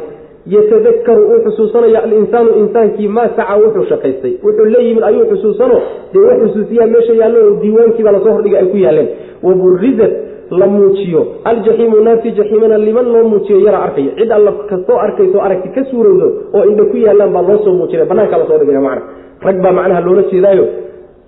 yatadakaru 0.56 1.22
uu 1.32 1.40
xusuusanaya 1.46 2.00
alinsaanu 2.04 2.50
insaankii 2.62 3.08
maa 3.16 3.30
saca 3.38 3.56
wuxuu 3.62 3.86
shaqaystay. 3.92 4.34
Wuxuu 4.44 4.66
la 4.74 4.80
yimid 4.86 5.04
ayuu 5.04 5.26
xusuusano. 5.32 5.78
Dee 6.14 6.20
wax 6.28 6.38
xusuusiyaa 6.44 6.88
meesha 6.94 7.14
yaallo 7.22 7.42
diiwaankiibaa 7.62 8.12
la 8.16 8.20
soo 8.24 8.32
hordhigay 8.36 8.60
ay 8.62 8.68
ku 8.74 8.78
yaaleen 8.86 9.08
waburizat 9.44 10.14
la 10.60 10.68
muujiyo. 10.74 11.22
Aljaxiimu 11.50 11.98
naarti 12.08 12.32
jaxiimana 12.38 12.78
liman 12.78 13.08
loo 13.14 13.24
muujiyo 13.32 13.60
yara 13.66 13.80
arkaya. 13.88 14.12
Cid 14.20 14.32
alla 14.38 14.52
kastoo 14.70 14.98
arkayso 15.06 15.38
aragti 15.46 15.70
ka 15.76 15.84
suurowdo 15.92 16.28
oo 16.56 16.64
indha 16.72 16.86
ku 16.92 16.98
yaallaan 17.06 17.32
baa 17.36 17.42
loo 17.50 17.58
soo 17.66 17.74
muujinaya 17.80 18.06
banaankaa 18.12 18.38
la 18.42 18.46
soo 18.50 18.58
dhigaya 18.62 18.82
macna. 18.88 19.02
Rag 19.48 19.58
baa 19.66 19.72
macnaha 19.80 20.02
loola 20.08 20.24
jeedaayo 20.32 20.66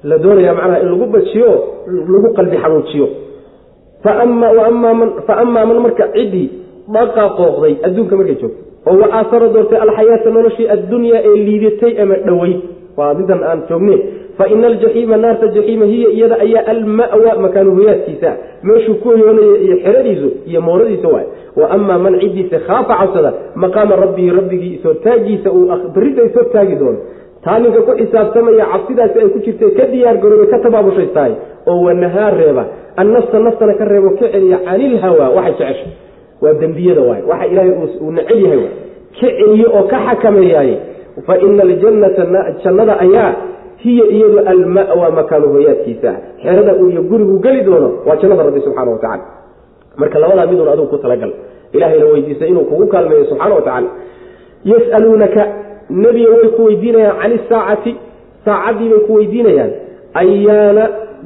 la 0.03 0.17
doonaya 0.23 0.53
macnaha 0.53 0.80
in 0.84 0.89
lagu 0.93 1.05
bajiyo 1.15 1.49
lagu 2.13 2.30
qalbi 2.38 2.57
xanuujiyo. 2.63 3.07
Fa 4.03 4.11
amaa 5.43 5.65
man 5.65 5.80
marka 5.85 6.05
ciddii 6.15 6.47
dhaqaa 6.93 7.30
qooqday 7.39 7.73
adduunka 7.88 8.15
markay 8.19 8.35
joogto. 8.41 8.61
Oo 8.88 8.95
wa 9.01 9.07
aasara 9.17 9.47
doortay 9.55 9.80
alxayaata 9.85 10.30
noloshii 10.35 10.67
addunyaa 10.76 11.21
ee 11.30 11.35
liidatay 11.47 11.93
ama 12.03 12.15
dhowey 12.27 12.53
waa 12.97 13.13
midan 13.19 13.43
aan 13.49 13.59
joogne 13.69 13.97
fa 14.38 14.47
ina 14.53 14.67
aljaxiima 14.71 15.17
naarta 15.23 15.47
jaxiima 15.55 15.85
hiya 15.91 16.09
iyada 16.15 16.35
ayaa 16.45 16.63
alma'wa 16.73 17.31
makaanu 17.43 17.71
hoyaadkiisa 17.77 18.30
meeshuu 18.67 18.95
ku 19.03 19.07
hoyoonaya 19.13 19.55
iyo 19.65 19.76
xeradiisu 19.84 20.30
iyo 20.49 20.61
mooradiisa 20.61 21.07
waay. 21.13 21.26
Wa 21.59 21.69
amaa 21.76 21.97
man 22.03 22.13
ciddiisa 22.21 22.57
khaafa 22.67 22.93
cabsada 23.01 23.31
maqaama 23.63 23.95
rabbihi 24.03 24.30
rabbigii 24.39 24.73
ishortaagiisa 24.80 25.51
uu 25.51 25.65
berrida 25.95 26.23
ishortaagi 26.30 26.76
doono 26.81 26.99
taa 27.45 27.60
ninka 27.64 27.82
ku 27.88 27.91
xisaabtamaya 27.99 28.66
cabsidaasi 28.74 29.18
ay 29.24 29.30
ku 29.34 29.40
jirtay 29.45 29.72
ka 29.78 29.86
diyaar 29.94 30.18
garoobe 30.24 30.45
ka 30.53 30.57
tabaabushaystahay 30.66 31.34
oo 31.70 31.78
wanahaa 31.88 32.30
reeba. 32.40 32.64
Annafsa 33.02 33.40
naftana 33.45 33.74
ka 33.80 33.86
reebo 33.91 34.10
ka 34.20 34.28
celiya 34.34 34.57
canilhawa 34.68 35.26
waxay 35.38 35.53
jecesha 35.60 35.88
waa 36.44 36.53
dembiyada 36.61 37.02
waay 37.10 37.22
waxa 37.32 37.45
ilaahay 37.52 37.72
uu 38.03 38.11
necel 38.18 38.40
yahay 38.45 38.61
ka 39.20 39.28
celiye 39.40 39.66
oo 39.78 39.84
ka 39.91 39.98
xakameeyaaye 40.07 40.76
fa 41.28 41.34
ina 41.45 41.64
aljannata 41.68 42.24
jannada 42.64 42.94
ayaa 43.06 43.30
hiya 43.84 44.06
iyadu 44.16 44.40
alma'wa 44.52 45.07
makaanu 45.20 45.48
hoyaadkiisa 45.56 46.11
xerada 46.44 46.72
iyo 46.91 47.02
gurigu 47.10 47.36
geli 47.45 47.61
doono 47.68 47.90
waa 48.07 48.16
jannada 48.22 48.44
rabbi 48.48 48.61
subxana 48.66 48.91
wa 48.91 48.99
tacala 49.03 49.24
marka 49.99 50.18
labadaa 50.24 50.45
midun 50.52 50.68
adugu 50.74 50.88
ku 50.94 50.98
talagal. 51.03 51.32
Ilahayna 51.76 52.06
weydiisa 52.11 52.44
inuu 52.52 52.66
kugu 52.70 52.86
kaalmeeyo 52.94 53.26
subxaana 53.32 53.56
wa 53.56 53.61
tacala 53.68 53.88
yas'aluunaka 54.72 55.41
nebiga 55.90 56.30
way 56.38 56.49
ku 56.56 56.61
weydiinayaan 56.70 57.18
can 57.22 57.32
isaacati 57.40 57.91
saacaddii 58.45 58.90
bay 58.90 59.02
ku 59.07 59.14
weydiinayaan. 59.18 59.72
Ayaana 60.22 60.84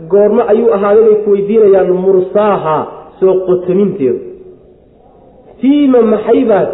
goormo 0.09 0.41
ayuu 0.51 0.73
ahaaday 0.73 1.03
bay 1.09 1.17
ku 1.25 1.29
weydiinayaan 1.35 1.91
mursaaha 2.05 2.77
soo 3.19 3.35
qotaminteedu. 3.47 4.19
Fiima 5.61 6.01
maxaybaad 6.01 6.69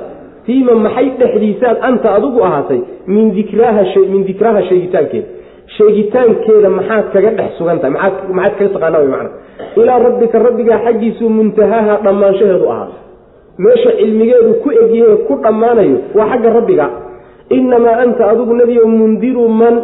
fiima 0.46 0.74
maxay 0.86 1.08
dhexdiisaad 1.20 1.78
anta 1.82 2.16
adigu 2.18 2.40
ahaatay? 2.44 2.82
Min 3.08 3.34
dikraaha 3.38 3.84
min 4.14 4.24
dikraaha 4.30 4.62
sheegitaankeeda 4.70 5.28
sheegitaankeeda 5.78 6.70
maxaad 6.70 7.06
kaga 7.14 7.32
dhex 7.38 7.52
sugantahay 7.58 7.94
maaad 7.98 8.14
maxaad 8.38 8.58
kaga 8.58 8.70
taqaana 8.76 8.98
wy 9.04 9.08
macna. 9.14 9.30
Ilaa 9.76 10.00
rabbika 10.00 10.40
rabbigaa 10.40 10.80
xaggiisuu 10.86 11.30
muntahaaha 11.30 11.94
dhammaanshaheedu 12.06 12.66
ahaaday 12.74 12.98
meesha 13.60 13.92
cilmigeedu 14.00 14.54
ku 14.64 14.70
egyahe 14.72 15.16
ku 15.28 15.34
dhammaanayo 15.44 15.98
waa 16.18 16.28
xagga 16.32 16.50
rabbiga 16.58 16.86
innamaa 17.58 17.98
anta 18.04 18.24
adigu 18.32 18.54
nebiyo 18.62 18.88
mundiru 18.88 19.48
man 19.62 19.76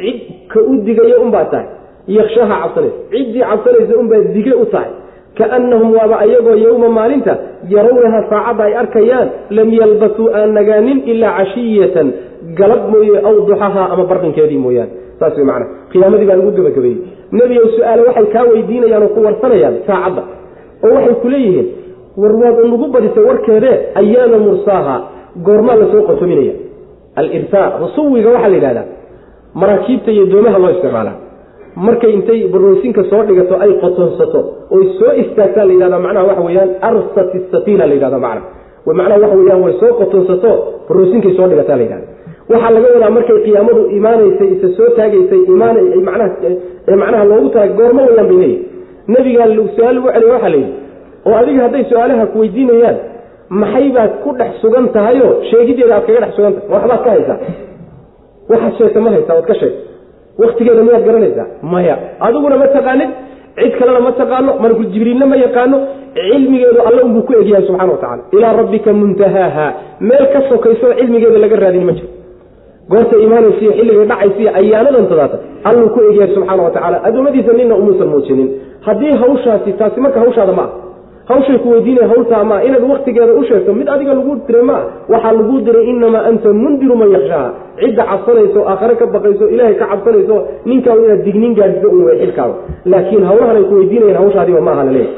cid 0.00 0.18
ka 0.52 0.60
u 0.60 0.76
digaya 0.86 1.16
unbaa 1.24 1.44
tahay 1.52 1.66
yakshaha 2.18 2.54
cabsanaysa 2.62 2.96
ciddii 3.12 3.40
cabsanaysa 3.50 3.94
unbaa 4.02 4.22
dige 4.36 4.54
u 4.62 4.66
tahay 4.74 4.90
kaannahum 5.38 5.90
waaba 5.96 6.16
ayagoo 6.24 6.56
yowma 6.66 6.88
maalinta 6.98 7.34
yarawnaha 7.74 8.20
saacadda 8.30 8.64
ay 8.68 8.74
arkayaan 8.82 9.28
lam 9.58 9.68
yalbasuu 9.80 10.26
aan 10.38 10.50
nagaanin 10.58 10.98
ilaa 11.12 11.32
cashiyatan 11.38 12.08
galab 12.58 12.82
mooye 12.92 13.18
aw 13.28 13.34
duxaha 13.48 13.82
ama 13.94 14.04
barqinkeedii 14.10 14.58
mooyaane 14.64 14.92
saas 15.20 15.36
wey 15.38 15.44
macana 15.50 15.66
qiyaamadii 15.92 16.26
baa 16.30 16.36
lagu 16.40 16.50
gebagabeeyey 16.58 16.98
nebigow 17.38 17.68
su'aale 17.76 18.02
waxay 18.08 18.26
kaa 18.34 18.44
weydiinayaan 18.52 19.02
oo 19.02 19.08
ku 19.16 19.20
warsanayaan 19.28 19.74
saacadda 19.88 20.22
oo 20.86 20.92
waxay 20.96 21.14
ku 21.22 21.28
leeyihiin 21.34 21.68
war 22.22 22.32
waad 22.42 22.56
unugu 22.66 22.86
badisay 22.96 23.24
warkeedee 23.30 23.76
ayaana 24.02 24.38
mursaaha 24.46 24.96
goormaa 25.46 25.76
la 25.82 25.86
soo 25.92 26.02
qotominaya 26.10 26.54
alirsaa 27.20 27.66
rusuwiga 27.82 28.30
waxaa 28.34 28.48
la 28.48 28.56
yidhahdaa 28.58 28.86
maraakiibta 29.60 30.10
iyo 30.16 30.24
doomaha 30.32 30.58
loo 30.62 30.70
isticmaalaa. 30.76 31.16
Markay 31.86 32.12
intay 32.16 32.40
baroosinka 32.52 33.02
soo 33.10 33.22
dhigato 33.28 33.54
ay 33.64 33.72
qotonsato 33.82 34.40
oy 34.76 34.84
soo 34.98 35.12
istaagtaa 35.22 35.64
la 35.68 35.72
yidhahda 35.76 35.98
macnaha 36.06 36.26
waxa 36.30 36.42
weyaan 36.48 36.70
arsat 36.88 37.28
isafiina 37.38 37.84
la 37.90 37.94
yidhahda 37.96 38.18
macna. 38.26 38.42
Macnaha 38.98 39.20
waxa 39.24 39.36
weyaan 39.40 39.62
way 39.64 39.74
soo 39.80 39.92
qotonsato 40.00 40.50
baroosinkay 40.88 41.32
soo 41.38 41.46
dhigataa 41.52 41.76
la 41.76 41.82
yidhahda 41.86 42.06
waxaa 42.52 42.70
laga 42.74 42.88
wadaa 42.96 43.10
markay 43.16 43.38
qiyaamadu 43.46 43.82
imaanaysay 43.98 44.48
isa 44.56 44.68
soo 44.76 44.88
taagaysay 44.98 45.40
macnaha 47.02 47.24
loogu 47.30 47.48
tala 47.54 47.68
goormo 47.78 48.02
wayaan 48.08 48.26
bay 48.30 48.36
leeyihi 48.42 48.66
nebigaa 49.14 49.46
su'aal 49.76 49.94
lagu 49.96 50.08
celiya 50.14 50.32
waxaa 50.34 50.48
layidhi 50.54 50.72
oo 51.28 51.34
adiga 51.40 51.62
hadday 51.66 51.84
su'aalaha 51.90 52.24
ku 52.32 52.36
weydiinayaan 52.42 52.96
maxay 53.60 53.88
baad 53.96 54.12
ku 54.24 54.30
dhex 54.38 54.52
sugan 54.62 54.86
tahayoo 54.96 55.32
sheegideeda 55.50 55.94
aad 55.98 56.04
kaga 56.08 56.20
dhex 56.24 56.32
sugan 56.36 56.52
tahay? 56.56 56.68
Waxbaad 56.74 57.00
ka 57.04 57.10
haysaa? 57.14 57.38
Waxaad 58.50 58.72
sheegta 58.78 59.00
ma 59.04 59.10
haysaa 59.14 59.34
waad 59.38 59.46
ka 59.50 59.54
sheegta. 59.60 59.80
Waktigeeda 60.42 60.82
miyaad 60.86 61.04
garanaysaa? 61.08 61.46
Maya. 61.72 61.94
Adiguna 62.26 62.56
ma 62.62 62.66
taqaanid? 62.76 63.10
Cid 63.58 63.72
kalena 63.78 64.00
ma 64.06 64.12
taqaano? 64.20 64.50
Malku 64.64 64.82
jibriilna 64.92 65.26
ma 65.32 65.36
yaqaano? 65.44 65.76
Cilmigeedu 66.16 66.80
alla 66.88 67.00
unbuu 67.06 67.22
ku 67.28 67.32
egyahay 67.40 67.64
subxana 67.68 67.92
watacala 67.92 68.22
ilaa 68.36 68.52
rabbika 68.60 68.90
muntahaaha. 69.00 69.66
Meel 70.08 70.24
ka 70.34 70.40
sokayso 70.50 70.86
cilmigeeda 70.98 71.38
laga 71.44 71.56
raadin 71.64 71.84
ma 71.88 71.92
jiro. 71.96 72.08
Goorta 72.90 73.16
imaanaysiyo 73.26 73.70
xilligay 73.78 74.06
dhacaysiyo 74.10 74.50
ayaanadan 74.60 75.06
tadaata. 75.10 75.36
Alluu 75.68 75.88
ku 75.94 76.00
egyahay 76.10 76.30
subxaana 76.34 76.62
watacaala 76.66 76.96
addoommadiisa 77.06 77.52
nina 77.58 77.74
umuusan 77.80 78.08
muujinin 78.12 78.48
haddii 78.86 79.12
hawshaasi 79.22 79.70
taasi 79.80 79.98
marka 80.04 80.18
hawshaada 80.24 80.52
ma 80.58 80.62
ah 80.66 80.70
hawshay 81.30 81.58
ku 81.62 81.68
weydiinaya 81.70 82.08
hawltaa 82.08 82.44
maa 82.44 82.62
inaad 82.62 82.84
waktigeeda 82.90 83.32
u 83.34 83.44
sheegto 83.44 83.72
mid 83.74 83.88
adiga 83.88 84.14
lagu 84.14 84.36
diray 84.46 84.62
maa 84.70 84.82
waxaa 85.08 85.32
lagu 85.32 85.60
diray 85.66 85.84
inamaa 85.92 86.24
anta 86.30 86.52
mundiru 86.52 86.96
man 86.96 87.10
yakshaha 87.16 87.50
cidda 87.80 88.02
cabsanayso 88.10 88.60
aakhare 88.68 88.94
ka 89.00 89.06
baqayso 89.14 89.48
ilaahay 89.54 89.74
ka 89.82 89.86
cabsanayso 89.92 90.36
ninkaa 90.70 90.96
inaad 91.04 91.22
dignin 91.26 91.54
gaadhiso 91.58 91.88
un 91.96 92.02
way 92.06 92.16
xilkaada 92.22 92.54
laakiin 92.92 93.24
hawlahan 93.30 93.56
ay 93.56 93.64
ku 93.70 93.74
weydiinayaan 93.80 94.18
hawshaadiba 94.22 94.60
ma 94.66 94.72
aha 94.76 94.84
laleeyahy 94.84 95.14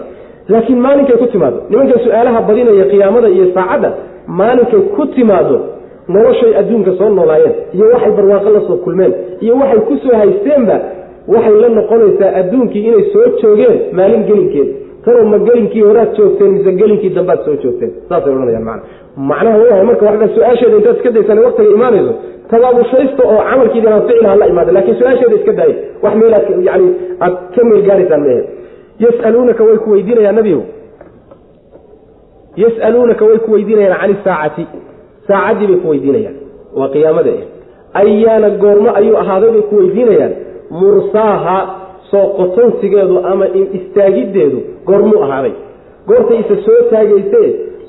laakiin 0.48 0.78
maalinkay 0.86 1.16
ku 1.22 1.26
timaado? 1.34 1.58
Nimanka 1.70 1.98
su'aalaha 2.04 2.40
badinaya 2.48 2.84
qiyaamada 2.92 3.28
iyo 3.36 3.46
saacadda 3.56 3.90
maalinkay 4.40 4.80
ku 4.96 5.06
timaado? 5.16 5.56
Noloshay 6.08 6.52
adduunka 6.60 6.92
soo 6.98 7.08
noolaayeen 7.18 7.54
iyo 7.74 7.84
waxay 7.94 8.12
barwaaqo 8.18 8.50
la 8.56 8.60
soo 8.68 8.76
kulmeen 8.84 9.12
iyo 9.44 9.54
waxay 9.62 9.80
ku 9.88 9.94
soo 10.04 10.16
haysteenba 10.20 10.76
waxay 11.34 11.54
la 11.62 11.68
noqonaysaa 11.78 12.30
adduunkii 12.40 12.84
inay 12.88 13.04
soo 13.12 13.24
joogeen 13.42 13.76
maalin 13.98 14.22
gelinkeeda 14.28 14.72
tanoo 15.04 15.24
ma 15.32 15.38
gelinkii 15.48 15.82
horaad 15.88 16.10
joogteen 16.18 16.50
mise 16.56 16.72
gelinkii 16.80 17.10
dambaad 17.18 17.40
soo 17.46 17.56
joogteen? 17.62 17.92
Saasay 18.08 18.32
odhanayaan 18.34 18.64
mana 18.70 18.82
macnaha 19.30 19.56
wayahay 19.62 19.84
marka 19.90 20.04
waxba 20.08 20.28
su'aasheeda 20.36 20.76
intaad 20.80 20.96
iska 20.98 21.10
daysan 21.16 21.38
waktiga 21.46 21.70
imaanayso 21.78 22.12
tabaabushaysta 22.50 23.22
oo 23.32 23.40
camalkiida 23.50 23.88
inaad 23.90 24.06
ficilha 24.08 24.36
la 24.40 24.46
imaada 24.52 24.72
laakiin 24.76 24.96
su'aasheeda 25.00 25.34
iska 25.40 25.52
daaya 25.58 25.74
wax 26.04 26.14
meelaad 26.20 26.44
yani 26.68 26.86
aad 27.24 27.34
ka 27.54 27.64
meel 27.68 27.82
gaaraysaan 27.88 28.22
mehe 28.28 28.40
yasaluunaka 29.04 29.62
way 29.68 29.76
ku 29.84 29.90
weydiinayaan 29.94 30.36
nabigu 30.40 30.62
yasaluunaka 32.62 33.24
way 33.28 33.38
ku 33.44 33.50
weydiinayaan 33.52 34.00
can 34.00 34.10
isaacati 34.16 34.64
saacaddii 35.28 35.66
bay 35.70 35.76
ku 35.82 35.88
weydiinayaan. 35.92 36.36
Waa 36.78 36.88
qiyaamada 36.94 37.30
eh. 37.30 37.44
Ayaana 38.00 38.48
goormo 38.62 38.90
ayuu 38.98 39.16
ahaaday 39.22 39.50
bay 39.54 39.62
ku 39.70 39.74
weydiinayaan. 39.80 40.32
Mursaaha 40.80 41.56
soo 42.14 42.24
qotonsigeedu 42.38 43.16
ama 43.32 43.46
istaagiddeedu 43.78 44.58
goormuu 44.88 45.22
ahaaday. 45.26 45.54
Goortay 46.08 46.38
isa 46.44 46.56
soo 46.66 46.80
taagayse 46.90 47.42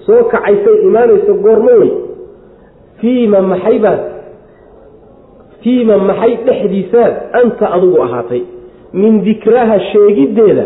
soo 0.06 0.22
kacaysay 0.34 0.78
imaanayso 0.88 1.34
goormo 1.46 1.72
wey 1.82 1.92
fiima 3.02 3.42
maxaybaad 3.52 4.00
fiima 5.64 5.98
maxay 6.10 6.34
dhexdiisaad 6.48 7.14
anta 7.42 7.66
adugu 7.76 8.02
ahaatay? 8.06 8.42
Min 8.94 9.14
dikraha 9.28 9.78
sheegiddeeda 9.92 10.66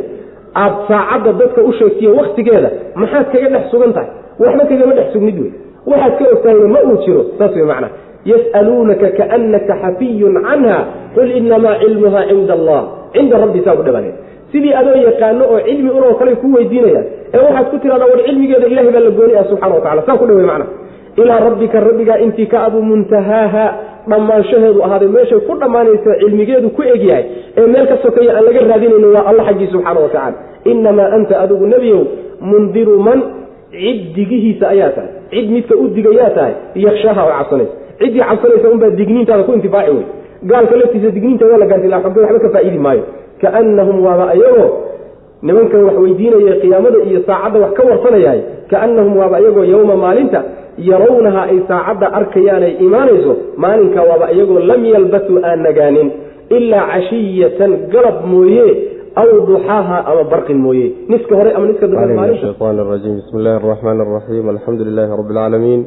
aad 0.64 0.74
saacadda 0.88 1.32
dadka 1.40 1.62
u 1.64 1.72
sheegtiyo 1.80 2.12
wakhtigeeda 2.20 2.70
maxaad 3.02 3.26
kaga 3.34 3.50
dhex 3.56 3.66
sugan 3.72 3.94
tahay 3.94 4.10
waxba 4.44 4.64
kagama 4.72 4.94
dhex 5.00 5.08
sugnid 5.14 5.38
wey 5.44 5.52
waxaad 5.92 6.14
ka 6.20 6.26
ogtahayna 6.36 6.68
ma 6.76 6.80
uu 6.90 6.98
jiro 7.06 7.22
saas 7.38 7.56
wey 7.56 7.66
macnaa 7.72 7.92
yas'aluunaka 8.26 9.08
kaannaka 9.20 9.74
xafiyun 9.84 10.36
canha 10.48 10.78
qul 11.16 11.30
inamaa 11.40 11.76
cilmuha 11.84 12.22
cinda 12.30 12.54
allah 12.60 12.82
cinda 13.14 13.36
rabbi 13.44 13.62
saa 13.66 13.76
ku 13.80 13.84
dhabaaneen 13.88 14.16
sidii 14.52 14.74
adoo 14.82 14.98
yaqaano 15.08 15.44
oo 15.54 15.60
cilmi 15.68 15.90
unoo 15.98 16.14
kale 16.20 16.36
ku 16.42 16.48
weydiinayaan 16.56 17.06
ee 17.34 17.42
waxaad 17.46 17.66
ku 17.72 17.78
tiradaa 17.84 18.10
war 18.12 18.22
cilmigeeda 18.28 18.68
ilahay 18.74 18.92
baa 18.96 19.04
la 19.08 19.12
gooni 19.20 19.34
ah 19.42 19.46
subxana 19.50 19.76
wa 19.76 19.82
tacala 19.86 20.02
saa 20.08 20.18
ku 20.22 20.26
dhawey 20.30 20.46
macna 20.52 20.66
ilaa 21.22 21.40
rabbika 21.48 21.78
rabbigaa 21.88 22.18
intii 22.26 22.46
ka 22.54 22.58
abu 22.68 22.80
muntahaaha 22.90 23.66
dhammaanshaheedu 24.12 24.80
ahaaday 24.88 25.08
meeshay 25.16 25.40
ku 25.48 25.54
dhammaanaysa 25.64 26.12
cilmigeedu 26.22 26.70
ku 26.78 26.82
egyahay 26.96 27.24
ee 27.58 27.68
meel 27.74 27.88
ka 27.92 27.98
sokeeya 28.06 28.32
aan 28.38 28.46
laga 28.50 28.60
raadinayno 28.72 29.08
waa 29.16 29.26
alla 29.32 29.44
xaggii 29.50 29.70
subxaana 29.74 30.00
wa 30.06 30.10
tacala 30.16 30.38
inamaa 30.74 31.10
anta 31.18 31.40
adigu 31.44 31.66
nebiyow 31.74 32.02
mundiru 32.52 32.96
man 33.08 33.20
cid 33.74 34.00
digihiisa 34.18 34.66
ayaa 34.74 34.92
tahay 34.98 35.12
cid 35.34 35.48
midka 35.56 35.76
u 35.84 35.88
digayaa 35.98 36.30
tahay 36.38 36.54
yakshaha 36.86 37.22
oo 37.28 37.34
cabsanaysa 37.40 37.74
ciddii 38.02 38.24
cabsanaysa 38.30 38.68
unbaa 38.74 38.90
digniintaada 39.00 39.44
ku 39.48 39.52
intifaaci 39.58 39.92
wey 39.98 40.06
gaalka 40.52 40.76
laftiisa 40.82 41.10
digniintaada 41.18 41.58
la 41.62 41.66
gaarsa 41.72 41.86
ilaa 41.90 42.02
xogtooda 42.06 42.28
waxba 42.32 42.40
ka 42.46 42.50
faa'iidi 42.56 42.80
maayo. 42.86 43.04
Kaannahum 43.42 43.98
waaba 44.06 44.26
ayagoo 44.36 44.68
nimankan 45.48 45.82
wax 45.88 45.96
weydiinaya 46.04 46.56
qiyaamada 46.64 46.98
iyo 47.10 47.20
saacadda 47.28 47.58
wax 47.64 47.72
ka 47.78 47.84
warsanayahay. 47.90 48.42
Kaannahum 48.72 49.14
waaba 49.22 49.36
iyagoo 49.44 49.64
yowma 49.74 49.96
maalinta 50.04 50.40
yarawnaha 50.90 51.42
ay 51.52 51.58
saacadda 51.70 52.08
arkayaanay 52.20 52.72
imaanayso 52.86 53.32
maalinka 53.64 54.00
waaba 54.10 54.26
iyagoo 54.36 54.60
lam 54.70 54.82
yalbasuu 54.94 55.38
aan 55.50 55.60
nagaanin 55.68 56.08
ilaa 56.58 56.86
cashiyatan 56.94 57.72
galab 57.94 58.18
mooye 58.32 58.68
aw 59.22 59.28
duxaaha 59.50 59.98
ama 60.10 60.24
barqin 60.32 60.58
mooye. 60.66 60.88
Niska 61.12 61.34
hore 61.40 61.52
ama 61.58 61.66
niska 61.70 61.86
duxamaalinta 61.92 62.48
bismi 63.20 63.40
illaahi 63.40 63.58
araxmaan 63.66 63.98
araxiim 64.06 64.46
alxamdu 64.54 64.82
lilaahi 64.90 65.12
rabbi 65.20 65.34
alcaalamiin 65.36 65.82